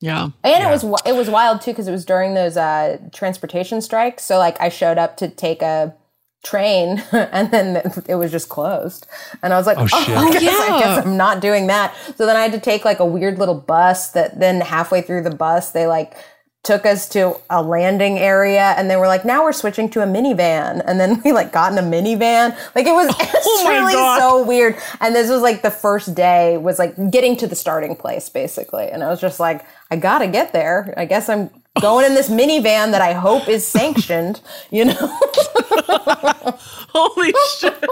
Yeah. 0.00 0.30
And 0.42 0.64
it 0.64 0.68
was 0.68 1.02
it 1.04 1.14
was 1.14 1.28
wild 1.28 1.60
too 1.60 1.72
because 1.72 1.86
it 1.86 1.92
was 1.92 2.04
during 2.04 2.34
those 2.34 2.56
uh, 2.56 2.98
transportation 3.12 3.80
strikes. 3.82 4.24
So 4.24 4.38
like 4.38 4.60
I 4.60 4.68
showed 4.70 4.98
up 4.98 5.16
to 5.18 5.28
take 5.28 5.62
a 5.62 5.94
train 6.42 7.02
and 7.12 7.50
then 7.50 7.82
it 8.08 8.14
was 8.14 8.30
just 8.30 8.48
closed, 8.48 9.06
and 9.42 9.52
I 9.52 9.58
was 9.58 9.66
like, 9.66 9.76
"Oh, 9.78 9.86
shit. 9.86 10.16
I, 10.16 10.30
guess, 10.32 10.70
I 10.70 10.78
guess 10.78 11.06
I'm 11.06 11.16
not 11.18 11.40
doing 11.40 11.66
that." 11.66 11.94
So 12.16 12.24
then 12.24 12.36
I 12.36 12.42
had 12.42 12.52
to 12.52 12.60
take 12.60 12.84
like 12.84 12.98
a 13.00 13.04
weird 13.04 13.38
little 13.38 13.54
bus. 13.54 14.10
That 14.12 14.40
then 14.40 14.62
halfway 14.62 15.02
through 15.02 15.22
the 15.22 15.34
bus 15.34 15.72
they 15.72 15.86
like 15.86 16.14
took 16.62 16.84
us 16.84 17.08
to 17.08 17.34
a 17.48 17.62
landing 17.62 18.18
area 18.18 18.74
and 18.76 18.90
they 18.90 18.96
were 18.96 19.06
like 19.06 19.24
now 19.24 19.42
we're 19.42 19.52
switching 19.52 19.88
to 19.88 20.02
a 20.02 20.06
minivan 20.06 20.82
and 20.86 21.00
then 21.00 21.20
we 21.24 21.32
like 21.32 21.52
got 21.52 21.72
in 21.72 21.78
a 21.78 21.82
minivan 21.82 22.50
like 22.74 22.86
it 22.86 22.92
was 22.92 23.14
Oh 23.34 23.66
really 23.68 23.94
God. 23.94 24.18
so 24.18 24.44
weird 24.44 24.76
and 25.00 25.14
this 25.14 25.30
was 25.30 25.40
like 25.40 25.62
the 25.62 25.70
first 25.70 26.14
day 26.14 26.58
was 26.58 26.78
like 26.78 26.94
getting 27.10 27.36
to 27.38 27.46
the 27.46 27.56
starting 27.56 27.96
place 27.96 28.28
basically 28.28 28.88
and 28.90 29.02
i 29.02 29.08
was 29.08 29.20
just 29.20 29.40
like 29.40 29.64
i 29.90 29.96
gotta 29.96 30.26
get 30.28 30.52
there 30.52 30.92
i 30.98 31.06
guess 31.06 31.30
i'm 31.30 31.48
going 31.80 32.04
in 32.04 32.14
this 32.14 32.28
minivan 32.28 32.90
that 32.90 33.00
i 33.00 33.14
hope 33.14 33.48
is 33.48 33.66
sanctioned 33.66 34.42
you 34.70 34.84
know 34.84 35.18
Holy 36.92 37.32
shit. 37.58 37.84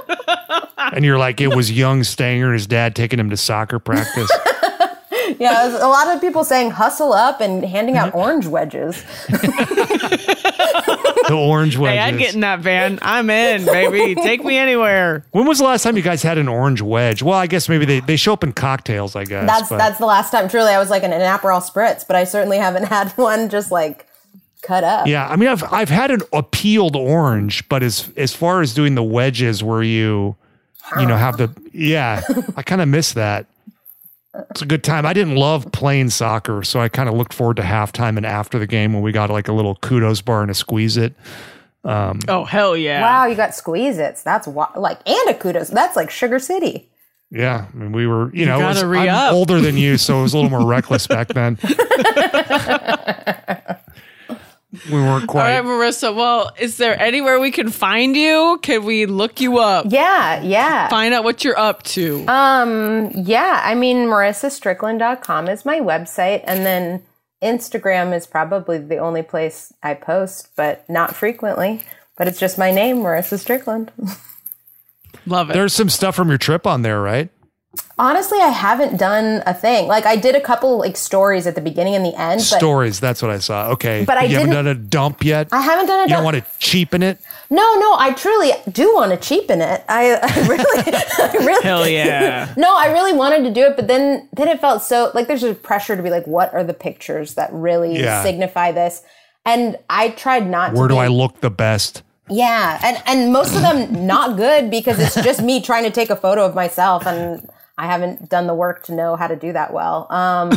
And 0.77 1.05
you're 1.05 1.19
like, 1.19 1.41
it 1.41 1.55
was 1.55 1.71
young 1.71 2.03
Stanger 2.05 2.47
and 2.47 2.55
his 2.55 2.67
dad 2.67 2.97
taking 2.97 3.19
him 3.19 3.31
to 3.31 3.37
soccer 3.37 3.79
practice. 3.79 4.31
yeah 5.39 5.77
a 5.85 5.89
lot 5.89 6.15
of 6.15 6.21
people 6.21 6.45
saying 6.45 6.71
hustle 6.71 7.13
up 7.13 7.41
and 7.41 7.65
handing 7.65 7.97
out 7.97 8.09
mm-hmm. 8.09 8.19
orange 8.19 8.47
wedges 8.47 9.03
the 11.29 11.35
orange 11.35 11.77
wedges. 11.77 11.99
Hey, 11.99 12.05
I'd 12.05 12.19
get 12.19 12.35
in 12.35 12.41
that 12.41 12.61
van. 12.61 12.99
I'm 13.03 13.29
in, 13.29 13.67
baby. 13.67 14.15
Take 14.15 14.45
me 14.45 14.57
anywhere. 14.57 15.25
when 15.33 15.47
was 15.47 15.59
the 15.59 15.65
last 15.65 15.83
time 15.83 15.97
you 15.97 16.03
guys 16.03 16.23
had 16.23 16.39
an 16.39 16.49
orange 16.49 16.81
wedge? 16.81 17.23
Well, 17.23 17.39
I 17.39 17.47
guess 17.47 17.69
maybe 17.69 17.85
they, 17.85 18.01
they 18.01 18.17
show 18.17 18.33
up 18.33 18.43
in 18.43 18.53
cocktails, 18.53 19.15
I 19.15 19.25
guess. 19.25 19.47
that's 19.47 19.69
but- 19.69 19.79
that's 19.79 19.99
the 19.99 20.07
last 20.07 20.31
time 20.31 20.49
truly 20.49 20.71
i 20.71 20.79
was 20.79 20.91
like 20.91 21.03
an, 21.03 21.13
an 21.13 21.21
aperol 21.21 21.61
spritz 21.63 22.07
but 22.07 22.17
i 22.17 22.25
certainly 22.25 22.59
haven't 22.59 22.85
had 22.89 23.11
one 23.13 23.49
just 23.49 23.71
like 23.71 24.07
cut 24.63 24.85
up 24.85 25.07
Yeah, 25.07 25.27
I 25.29 25.37
mean, 25.37 25.49
I've 25.49 25.65
I've 25.73 25.89
had 25.89 26.11
an 26.11 26.23
a 26.33 26.43
peeled 26.43 26.97
orange, 26.97 27.69
but 27.69 27.83
as 27.83 28.11
as 28.17 28.35
far 28.35 28.61
as 28.61 28.75
doing 28.75 28.95
the 28.95 29.03
wedges 29.03 29.63
where 29.63 29.83
you, 29.83 30.37
you 30.99 31.07
know, 31.07 31.17
have 31.17 31.37
the 31.37 31.55
yeah, 31.73 32.23
I 32.57 32.63
kind 32.63 32.81
of 32.81 32.89
miss 32.89 33.13
that. 33.13 33.47
It's 34.51 34.63
a 34.63 34.67
good 34.67 34.85
time. 34.85 35.07
I 35.07 35.13
didn't 35.13 35.37
love 35.37 35.71
playing 35.73 36.11
soccer, 36.11 36.63
so 36.63 36.81
I 36.81 36.89
kind 36.89 37.09
of 37.09 37.15
looked 37.15 37.33
forward 37.33 37.57
to 37.57 37.63
halftime 37.63 38.17
and 38.17 38.27
after 38.27 38.59
the 38.59 38.67
game 38.67 38.93
when 38.93 39.03
we 39.03 39.11
got 39.11 39.31
like 39.31 39.49
a 39.49 39.53
little 39.53 39.75
kudos 39.77 40.21
bar 40.21 40.43
and 40.43 40.51
a 40.51 40.55
Squeezit. 40.55 41.15
Um, 41.85 42.19
oh, 42.29 42.45
hell 42.45 42.77
yeah. 42.77 43.01
wow 43.01 43.27
you 43.27 43.35
got 43.37 43.51
Squeezits 43.51 44.23
that's 44.25 44.47
wa- 44.49 44.71
like 44.77 44.99
and 45.09 45.29
a 45.31 45.35
kudos 45.35 45.69
that's 45.69 45.95
like 45.97 46.11
sugar 46.11 46.39
city 46.41 46.89
Yeah, 47.31 47.67
I 47.73 47.77
mean, 47.77 47.93
we 47.93 48.07
were, 48.07 48.35
you, 48.35 48.47
know, 48.47 48.61
it 48.61 48.65
was- 48.65 48.83
I'm 48.83 49.35
older 49.35 49.61
than 49.61 49.77
you, 49.77 49.97
so 49.97 50.19
it 50.19 50.23
was 50.23 50.35
a 50.35 50.39
little 50.39 50.51
more 50.51 50.67
reckless 50.75 51.07
back 51.07 51.29
then. 51.29 51.57
we 54.91 54.93
weren't 55.01 55.27
quite. 55.29 55.57
All 55.57 55.63
right, 55.63 55.65
Marissa. 55.65 56.15
Well, 56.15 56.51
is 56.59 56.77
there 56.77 57.01
anywhere 57.01 57.41
we 57.41 57.51
can 57.51 57.71
find 57.71 58.15
you? 58.15 58.59
Can 58.63 58.85
we 58.85 59.07
look 59.07 59.41
you 59.41 59.59
up? 59.59 59.87
yeah 59.89 60.43
yeah 60.43 60.89
Find 60.89 61.15
out 61.15 61.25
what 61.25 61.43
you're 61.43 61.59
up 61.59 61.83
to. 61.85 62.27
Um, 62.29 63.11
yeah, 63.15 63.63
I 63.65 63.75
mean, 63.75 64.07
marissastrickland.com 64.09 65.49
is 65.49 65.65
my 65.65 65.81
website. 65.81 66.43
And 66.45 66.67
then 66.67 67.03
Instagram 67.43 68.15
is 68.15 68.27
probably 68.27 68.79
the 68.79 68.99
only 68.99 69.23
place 69.23 69.73
I 69.83 69.95
post, 69.95 70.51
but 70.57 70.89
not 70.89 71.15
frequently. 71.17 71.83
But 72.17 72.29
it's 72.29 72.41
just 72.41 72.59
my 72.59 72.71
name, 72.71 72.99
Marissa 72.99 73.39
Strickland. 73.39 73.93
Love 75.27 75.51
it. 75.51 75.53
There's 75.55 75.73
some 75.73 75.89
stuff 75.89 76.15
from 76.17 76.29
your 76.29 76.39
trip 76.39 76.67
on 76.67 76.83
there, 76.83 77.01
right? 77.01 77.31
Honestly, 77.99 78.39
I 78.41 78.49
haven't 78.49 78.97
done 78.97 79.43
a 79.45 79.53
thing. 79.53 79.89
Like 79.89 80.07
I 80.07 80.17
did 80.17 80.35
a 80.35 80.41
couple 80.41 80.79
like 80.79 80.97
stories 80.97 81.47
at 81.47 81.55
the 81.55 81.61
beginning 81.61 81.95
and 81.95 82.05
the 82.05 82.15
end, 82.19 82.39
but 82.39 82.59
Stories. 82.59 82.99
That's 83.01 83.21
what 83.21 83.31
I 83.31 83.39
saw. 83.39 83.71
Okay. 83.73 84.05
But 84.07 84.17
I 84.17 84.23
you 84.25 84.37
haven't 84.37 84.51
didn't- 84.51 84.65
done 84.65 84.67
a 84.69 84.75
dump 84.75 85.25
yet. 85.25 85.49
I 85.53 85.61
haven't 85.61 85.87
done 85.87 86.01
a 86.01 86.03
dump. 86.03 86.09
you 86.09 86.15
don't 86.17 86.25
dump. 86.25 86.35
want 86.47 86.61
to 86.61 86.67
cheapen 86.67 87.03
it. 87.03 87.19
no, 87.51 87.57
no, 87.79 87.95
I 87.99 88.13
truly 88.15 88.53
do 88.73 88.95
want 88.95 89.11
to 89.13 89.17
cheapen 89.19 89.61
it. 89.61 89.85
I, 89.89 90.15
I 90.15 90.47
really, 90.49 90.93
I 91.19 91.45
really, 91.45 91.63
Hell 91.63 91.89
yeah. 91.89 92.55
no, 92.57 92.75
I 92.77 92.87
really 92.93 93.13
wanted 93.13 93.43
to 93.45 93.51
do 93.53 93.63
it, 93.67 93.77
but 93.77 93.87
then 93.87 94.29
then 94.33 94.49
it 94.49 94.61
felt 94.61 94.83
so 94.83 95.11
like 95.15 95.27
there's 95.29 95.43
a 95.43 95.55
pressure 95.55 95.95
to 95.97 96.03
be 96.03 96.11
like, 96.11 96.27
what 96.27 96.53
are 96.55 96.65
the 96.65 96.75
pictures 96.75 97.35
that 97.35 97.53
really 97.53 97.99
Yeah. 97.99 98.23
signify 98.23 98.73
this? 98.73 99.03
And 99.45 99.77
I 99.91 100.11
tried 100.11 100.49
not. 100.49 100.71
To 100.71 100.75
Where 100.79 100.89
to 100.89 100.95
do 100.95 100.97
be, 100.97 101.01
I 101.05 101.09
look 101.09 101.41
the 101.41 101.51
best? 101.51 102.03
Yeah, 102.31 102.79
and 102.83 103.03
and 103.07 103.33
most 103.33 103.55
of 103.57 103.63
them 103.63 104.07
not 104.07 104.37
good 104.37 104.71
because 104.71 104.99
it's 104.99 105.15
just 105.17 105.43
me 105.43 105.61
trying 105.61 105.85
to 105.85 105.91
take 105.91 106.11
a 106.11 106.17
photo 106.17 106.45
of 106.45 106.55
myself, 106.55 107.07
and 107.07 107.49
I 107.81 107.87
haven't 107.87 108.29
done 108.29 108.47
the 108.49 108.55
work 108.55 108.83
to 108.85 108.95
know 108.95 109.15
how 109.15 109.29
to 109.29 109.37
do 109.37 109.53
that 109.53 109.73
well. 109.73 110.07
Um, 110.11 110.49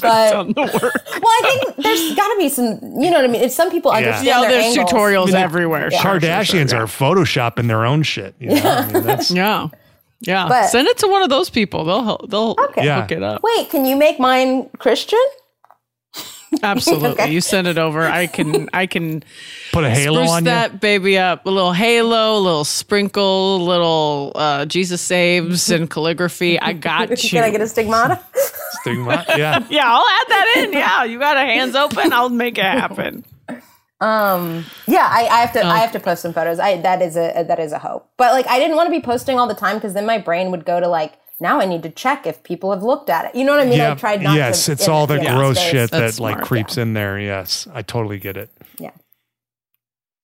but 0.00 0.34
On 0.34 0.48
the 0.52 0.60
work. 0.60 0.82
well, 0.82 0.92
I 1.24 1.60
think 1.64 1.76
there's 1.76 2.14
got 2.14 2.28
to 2.28 2.36
be 2.38 2.48
some. 2.48 2.78
You 3.00 3.10
know 3.10 3.16
what 3.16 3.24
I 3.24 3.28
mean? 3.28 3.42
If 3.42 3.52
some 3.52 3.70
people 3.70 3.90
understand 3.90 4.26
Yeah, 4.26 4.40
their 4.42 4.50
there's 4.50 4.76
angles. 4.76 4.90
tutorials 4.92 5.32
everywhere. 5.34 5.90
Sure, 5.90 6.00
sure, 6.00 6.20
Kardashians 6.20 6.70
sure, 6.70 6.80
are 6.80 6.86
photoshopping 6.86 7.68
their 7.68 7.84
own 7.86 8.02
shit. 8.02 8.34
You 8.38 8.50
know? 8.50 8.62
I 8.62 8.92
mean, 8.92 9.02
that's, 9.02 9.30
Yeah. 9.34 9.68
Yeah. 10.20 10.46
But- 10.48 10.66
Send 10.68 10.88
it 10.88 10.98
to 10.98 11.08
one 11.08 11.22
of 11.22 11.30
those 11.30 11.50
people. 11.50 11.84
They'll 11.84 12.02
help- 12.04 12.30
they'll 12.30 12.54
Okay. 12.58 12.84
Yeah. 12.84 13.00
hook 13.02 13.12
it 13.12 13.22
up. 13.22 13.42
Wait, 13.42 13.70
can 13.70 13.84
you 13.86 13.96
make 13.96 14.18
mine 14.20 14.68
Christian? 14.78 15.18
Absolutely. 16.76 17.10
Okay. 17.10 17.32
You 17.32 17.40
send 17.40 17.66
it 17.66 17.78
over. 17.78 18.02
I 18.02 18.26
can 18.26 18.68
I 18.72 18.86
can 18.86 19.22
put 19.72 19.84
a 19.84 19.90
halo 19.90 20.22
on 20.22 20.44
that 20.44 20.80
baby 20.80 21.18
up. 21.18 21.44
A 21.44 21.50
little 21.50 21.72
halo, 21.72 22.38
a 22.38 22.40
little 22.40 22.64
sprinkle, 22.64 23.56
a 23.56 23.64
little 23.64 24.32
uh, 24.34 24.64
Jesus 24.66 25.02
saves 25.02 25.70
and 25.70 25.90
calligraphy. 25.90 26.58
I 26.58 26.72
got 26.72 27.10
you. 27.22 27.30
Can 27.30 27.44
I 27.44 27.50
get 27.50 27.60
a 27.60 27.68
stigmata? 27.68 28.20
you. 28.34 28.42
Stigma. 28.80 29.24
Yeah. 29.36 29.64
yeah, 29.70 29.84
I'll 29.86 30.06
add 30.06 30.28
that 30.28 30.54
in. 30.56 30.72
Yeah, 30.72 31.04
you 31.04 31.18
got 31.18 31.36
a 31.36 31.40
hands 31.40 31.74
open. 31.74 32.12
I'll 32.12 32.30
make 32.30 32.58
it 32.58 32.64
happen. 32.64 33.24
Um, 34.00 34.64
yeah, 34.86 35.08
I, 35.10 35.26
I 35.30 35.40
have 35.40 35.52
to. 35.52 35.60
Oh. 35.60 35.68
I 35.68 35.78
have 35.78 35.92
to 35.92 36.00
post 36.00 36.22
some 36.22 36.32
photos. 36.32 36.58
I 36.58 36.80
that 36.82 37.00
is 37.02 37.16
a 37.16 37.44
that 37.46 37.58
is 37.58 37.72
a 37.72 37.78
hope. 37.78 38.10
But 38.16 38.32
like, 38.32 38.46
I 38.46 38.58
didn't 38.58 38.76
want 38.76 38.86
to 38.86 38.90
be 38.90 39.00
posting 39.00 39.38
all 39.38 39.46
the 39.46 39.54
time 39.54 39.76
because 39.76 39.94
then 39.94 40.06
my 40.06 40.18
brain 40.18 40.50
would 40.50 40.64
go 40.64 40.80
to 40.80 40.88
like, 40.88 41.14
now 41.40 41.60
I 41.60 41.66
need 41.66 41.82
to 41.82 41.90
check 41.90 42.26
if 42.26 42.42
people 42.42 42.70
have 42.72 42.82
looked 42.82 43.10
at 43.10 43.26
it. 43.26 43.34
You 43.34 43.44
know 43.44 43.52
what 43.52 43.60
I 43.60 43.64
mean? 43.64 43.80
I 43.80 43.88
Yeah. 43.88 43.94
tried 43.94 44.22
not 44.22 44.36
yes, 44.36 44.66
to. 44.66 44.72
it's 44.72 44.88
all 44.88 45.06
the 45.06 45.20
yeah, 45.22 45.34
gross 45.36 45.58
space. 45.58 45.70
shit 45.70 45.90
that 45.90 46.00
That's 46.00 46.20
like 46.20 46.36
smart. 46.36 46.46
creeps 46.48 46.76
in 46.78 46.92
there. 46.94 47.18
Yes, 47.18 47.66
I 47.72 47.82
totally 47.82 48.18
get 48.18 48.36
it. 48.36 48.50
Yeah. 48.78 48.90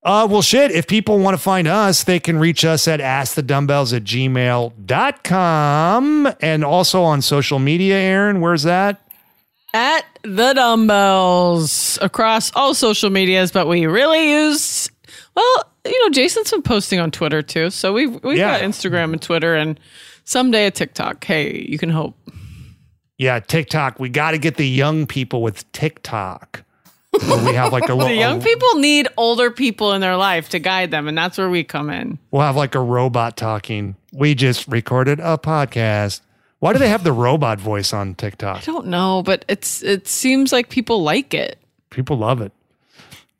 Uh, 0.03 0.27
well, 0.29 0.41
shit. 0.41 0.71
If 0.71 0.87
people 0.87 1.19
want 1.19 1.35
to 1.37 1.41
find 1.41 1.67
us, 1.67 2.03
they 2.03 2.19
can 2.19 2.39
reach 2.39 2.65
us 2.65 2.87
at 2.87 2.99
askthedumbbells 2.99 3.95
at 3.95 4.03
gmail.com 5.31 6.33
and 6.41 6.63
also 6.65 7.03
on 7.03 7.21
social 7.21 7.59
media. 7.59 7.95
Erin, 7.97 8.41
where's 8.41 8.63
that? 8.63 8.99
At 9.73 10.05
the 10.23 10.53
dumbbells 10.53 11.97
across 12.01 12.51
all 12.55 12.73
social 12.73 13.09
medias, 13.09 13.51
but 13.51 13.67
we 13.67 13.85
really 13.85 14.31
use 14.31 14.89
well, 15.35 15.63
you 15.85 16.03
know, 16.03 16.09
Jason's 16.09 16.51
been 16.51 16.61
posting 16.61 16.99
on 16.99 17.09
Twitter 17.11 17.41
too. 17.41 17.69
So 17.69 17.93
we've 17.93 18.21
we've 18.23 18.37
Yeah. 18.37 18.59
got 18.59 18.61
Instagram 18.67 19.13
and 19.13 19.21
Twitter 19.21 19.55
and 19.55 19.79
someday 20.23 20.65
a 20.65 20.71
TikTok. 20.71 21.23
Hey, 21.23 21.65
you 21.67 21.77
can 21.77 21.89
hope. 21.89 22.15
Yeah, 23.17 23.39
TikTok. 23.39 23.99
We 23.99 24.09
got 24.09 24.31
to 24.31 24.37
get 24.37 24.57
the 24.57 24.67
young 24.67 25.05
people 25.05 25.41
with 25.41 25.71
TikTok. 25.73 26.63
Where 27.27 27.45
we 27.45 27.53
have 27.53 27.73
like 27.73 27.89
a 27.89 27.93
little. 27.93 28.07
The 28.07 28.15
young 28.15 28.41
people 28.41 28.75
need 28.75 29.07
older 29.17 29.51
people 29.51 29.91
in 29.93 30.01
their 30.01 30.15
life 30.15 30.49
to 30.49 30.59
guide 30.59 30.91
them, 30.91 31.07
and 31.07 31.17
that's 31.17 31.37
where 31.37 31.49
we 31.49 31.63
come 31.63 31.89
in. 31.89 32.17
We'll 32.31 32.41
have 32.41 32.55
like 32.55 32.73
a 32.73 32.79
robot 32.79 33.35
talking. 33.35 33.95
We 34.13 34.33
just 34.33 34.67
recorded 34.67 35.19
a 35.19 35.37
podcast. 35.37 36.21
Why 36.59 36.73
do 36.73 36.79
they 36.79 36.89
have 36.89 37.03
the 37.03 37.11
robot 37.11 37.59
voice 37.59 37.91
on 37.91 38.15
TikTok? 38.15 38.57
I 38.57 38.61
don't 38.61 38.87
know, 38.87 39.23
but 39.23 39.43
it's 39.49 39.83
it 39.83 40.07
seems 40.07 40.51
like 40.53 40.69
people 40.69 41.03
like 41.03 41.33
it. 41.33 41.59
People 41.89 42.17
love 42.17 42.39
it. 42.39 42.53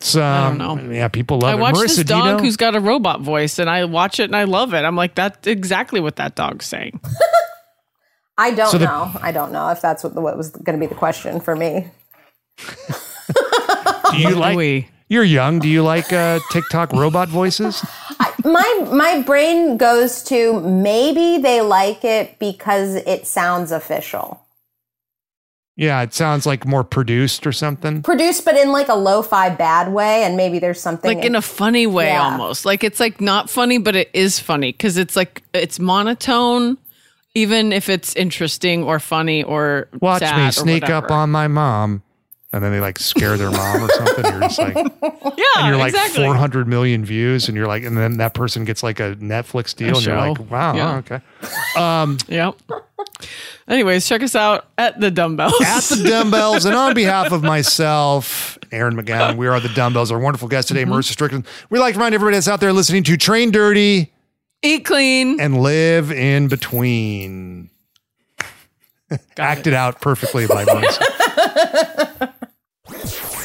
So 0.04 0.24
um, 0.24 0.58
don't 0.58 0.88
know. 0.88 0.94
Yeah, 0.94 1.08
people 1.08 1.40
love 1.40 1.52
I 1.54 1.58
it. 1.58 1.60
watch 1.62 1.76
Marissa, 1.76 1.82
this 1.82 1.96
do 1.98 2.02
you 2.02 2.06
dog 2.22 2.38
know? 2.38 2.44
who's 2.44 2.58
got 2.58 2.76
a 2.76 2.80
robot 2.80 3.22
voice, 3.22 3.60
and 3.60 3.70
I 3.70 3.86
watch 3.86 4.20
it 4.20 4.26
and 4.26 4.36
I 4.36 4.46
love 4.46 4.74
it. 4.74 4.84
I'm 4.84 4.96
like, 4.96 5.16
that's 5.16 5.46
exactly 5.48 6.00
what 6.00 6.16
that 6.18 6.36
dog's 6.36 6.66
saying. 6.66 7.00
I 8.38 8.52
don't 8.52 8.72
So 8.72 8.78
the- 8.80 8.86
know. 8.86 9.12
I 9.22 9.32
don't 9.32 9.52
know 9.52 9.70
if 9.70 9.82
that's 9.82 10.04
what, 10.04 10.16
the, 10.16 10.22
what 10.22 10.36
was 10.38 10.50
going 10.50 10.80
to 10.80 10.84
be 10.84 10.88
the 10.88 10.96
question 10.96 11.40
for 11.40 11.56
me. 11.56 11.88
do 14.12 14.18
you 14.18 14.32
like? 14.36 14.58
we? 14.58 14.88
You're 15.10 15.24
young. 15.24 15.60
Do 15.60 15.68
you 15.68 15.84
like 15.84 16.12
uh, 16.14 16.40
TikTok 16.52 16.94
robot 16.94 17.28
voices? 17.28 17.86
My 18.44 18.88
my 18.92 19.22
brain 19.22 19.78
goes 19.78 20.24
to 20.24 20.60
maybe 20.62 21.38
they 21.42 21.62
like 21.62 22.04
it 22.06 22.40
because 22.40 22.96
it 22.96 23.28
sounds 23.28 23.72
official. 23.72 24.42
Yeah, 25.78 26.02
it 26.02 26.14
sounds 26.14 26.46
like 26.46 26.66
more 26.66 26.84
produced 26.84 27.48
or 27.48 27.52
something. 27.52 28.04
Produced, 28.04 28.46
but 28.46 28.56
in 28.56 28.72
like 28.72 28.90
a 28.90 28.94
lo-fi 28.96 29.50
bad 29.50 29.92
way, 29.94 30.24
and 30.24 30.36
maybe 30.38 30.60
there's 30.60 30.80
something 30.82 31.16
like 31.18 31.26
in 31.26 31.34
a 31.36 31.42
funny 31.42 31.88
way 31.88 32.08
Yeah. 32.08 32.24
almost 32.24 32.66
like 32.66 32.84
it's 32.84 33.00
like 33.00 33.22
not 33.22 33.50
funny 33.50 33.78
but 33.78 33.96
it 33.96 34.10
is 34.14 34.40
funny 34.40 34.72
because 34.74 34.98
it's 34.98 35.16
like 35.16 35.44
it's 35.54 35.80
monotone 35.80 36.78
even 37.34 37.72
if 37.72 37.88
it's 37.88 38.14
interesting 38.16 38.84
or 38.84 39.00
funny 39.00 39.44
or 39.44 39.88
Watch 40.02 40.20
sad 40.20 40.38
me 40.38 40.48
or 40.50 40.52
sneak 40.52 40.90
up 40.90 41.10
on 41.10 41.30
my 41.32 41.48
mom. 41.48 42.04
And 42.54 42.62
then 42.62 42.72
they 42.74 42.82
like 42.82 43.00
scare 43.00 43.38
their 43.38 43.50
mom 43.50 43.84
or 43.84 43.90
something. 43.90 44.26
You're 44.26 44.42
just 44.42 44.60
like, 44.60 44.76
and 45.02 45.68
you're 45.68 45.78
like 45.78 45.94
exactly 45.94 46.26
400 46.26 46.68
million 46.68 47.06
views, 47.06 47.48
and 47.48 47.56
you're 47.56 47.68
like, 47.68 47.84
and 47.84 47.96
then 47.96 48.18
that 48.18 48.34
person 48.34 48.66
gets 48.66 48.84
like 48.84 49.00
a 49.00 49.16
Netflix 49.16 49.74
deal, 49.74 49.96
and 49.96 50.06
you're 50.06 50.18
like, 50.18 50.52
wow, 50.52 50.76
Yeah. 50.76 50.98
okay. 50.98 51.22
Um, 51.78 52.18
yep 52.28 52.56
anyways 53.68 54.08
check 54.08 54.22
us 54.24 54.36
out 54.36 54.68
at 54.78 55.00
the 55.00 55.10
dumbbells 55.12 55.54
at 55.62 55.82
the 55.84 56.04
dumbbells, 56.10 56.66
and 56.66 56.76
on 56.76 56.94
behalf 56.94 57.32
of 57.32 57.42
myself, 57.44 58.58
Erin 58.72 58.96
McGowan, 58.96 59.38
we 59.38 59.48
are 59.48 59.60
the 59.60 59.70
dumbbells. 59.70 60.12
Our 60.12 60.20
wonderful 60.20 60.48
guest 60.48 60.68
today, 60.68 60.84
Mm-hmm. 60.84 60.94
Marissa 60.94 61.12
Strickland. 61.12 61.46
We'd 61.70 61.80
like 61.80 61.94
to 61.94 62.00
remind 62.00 62.16
everybody 62.16 62.36
that's 62.38 62.48
out 62.50 62.60
there 62.60 62.74
listening 62.74 63.04
to 63.04 63.16
Train 63.18 63.52
Dirty 63.52 64.12
eat 64.62 64.84
clean 64.86 65.40
and 65.40 65.62
live 65.62 66.12
in 66.12 66.48
between. 66.50 67.70
Acted 69.38 69.74
out 69.74 70.00
perfectly 70.02 70.48
by 70.48 70.64
Marissa. 70.66 72.34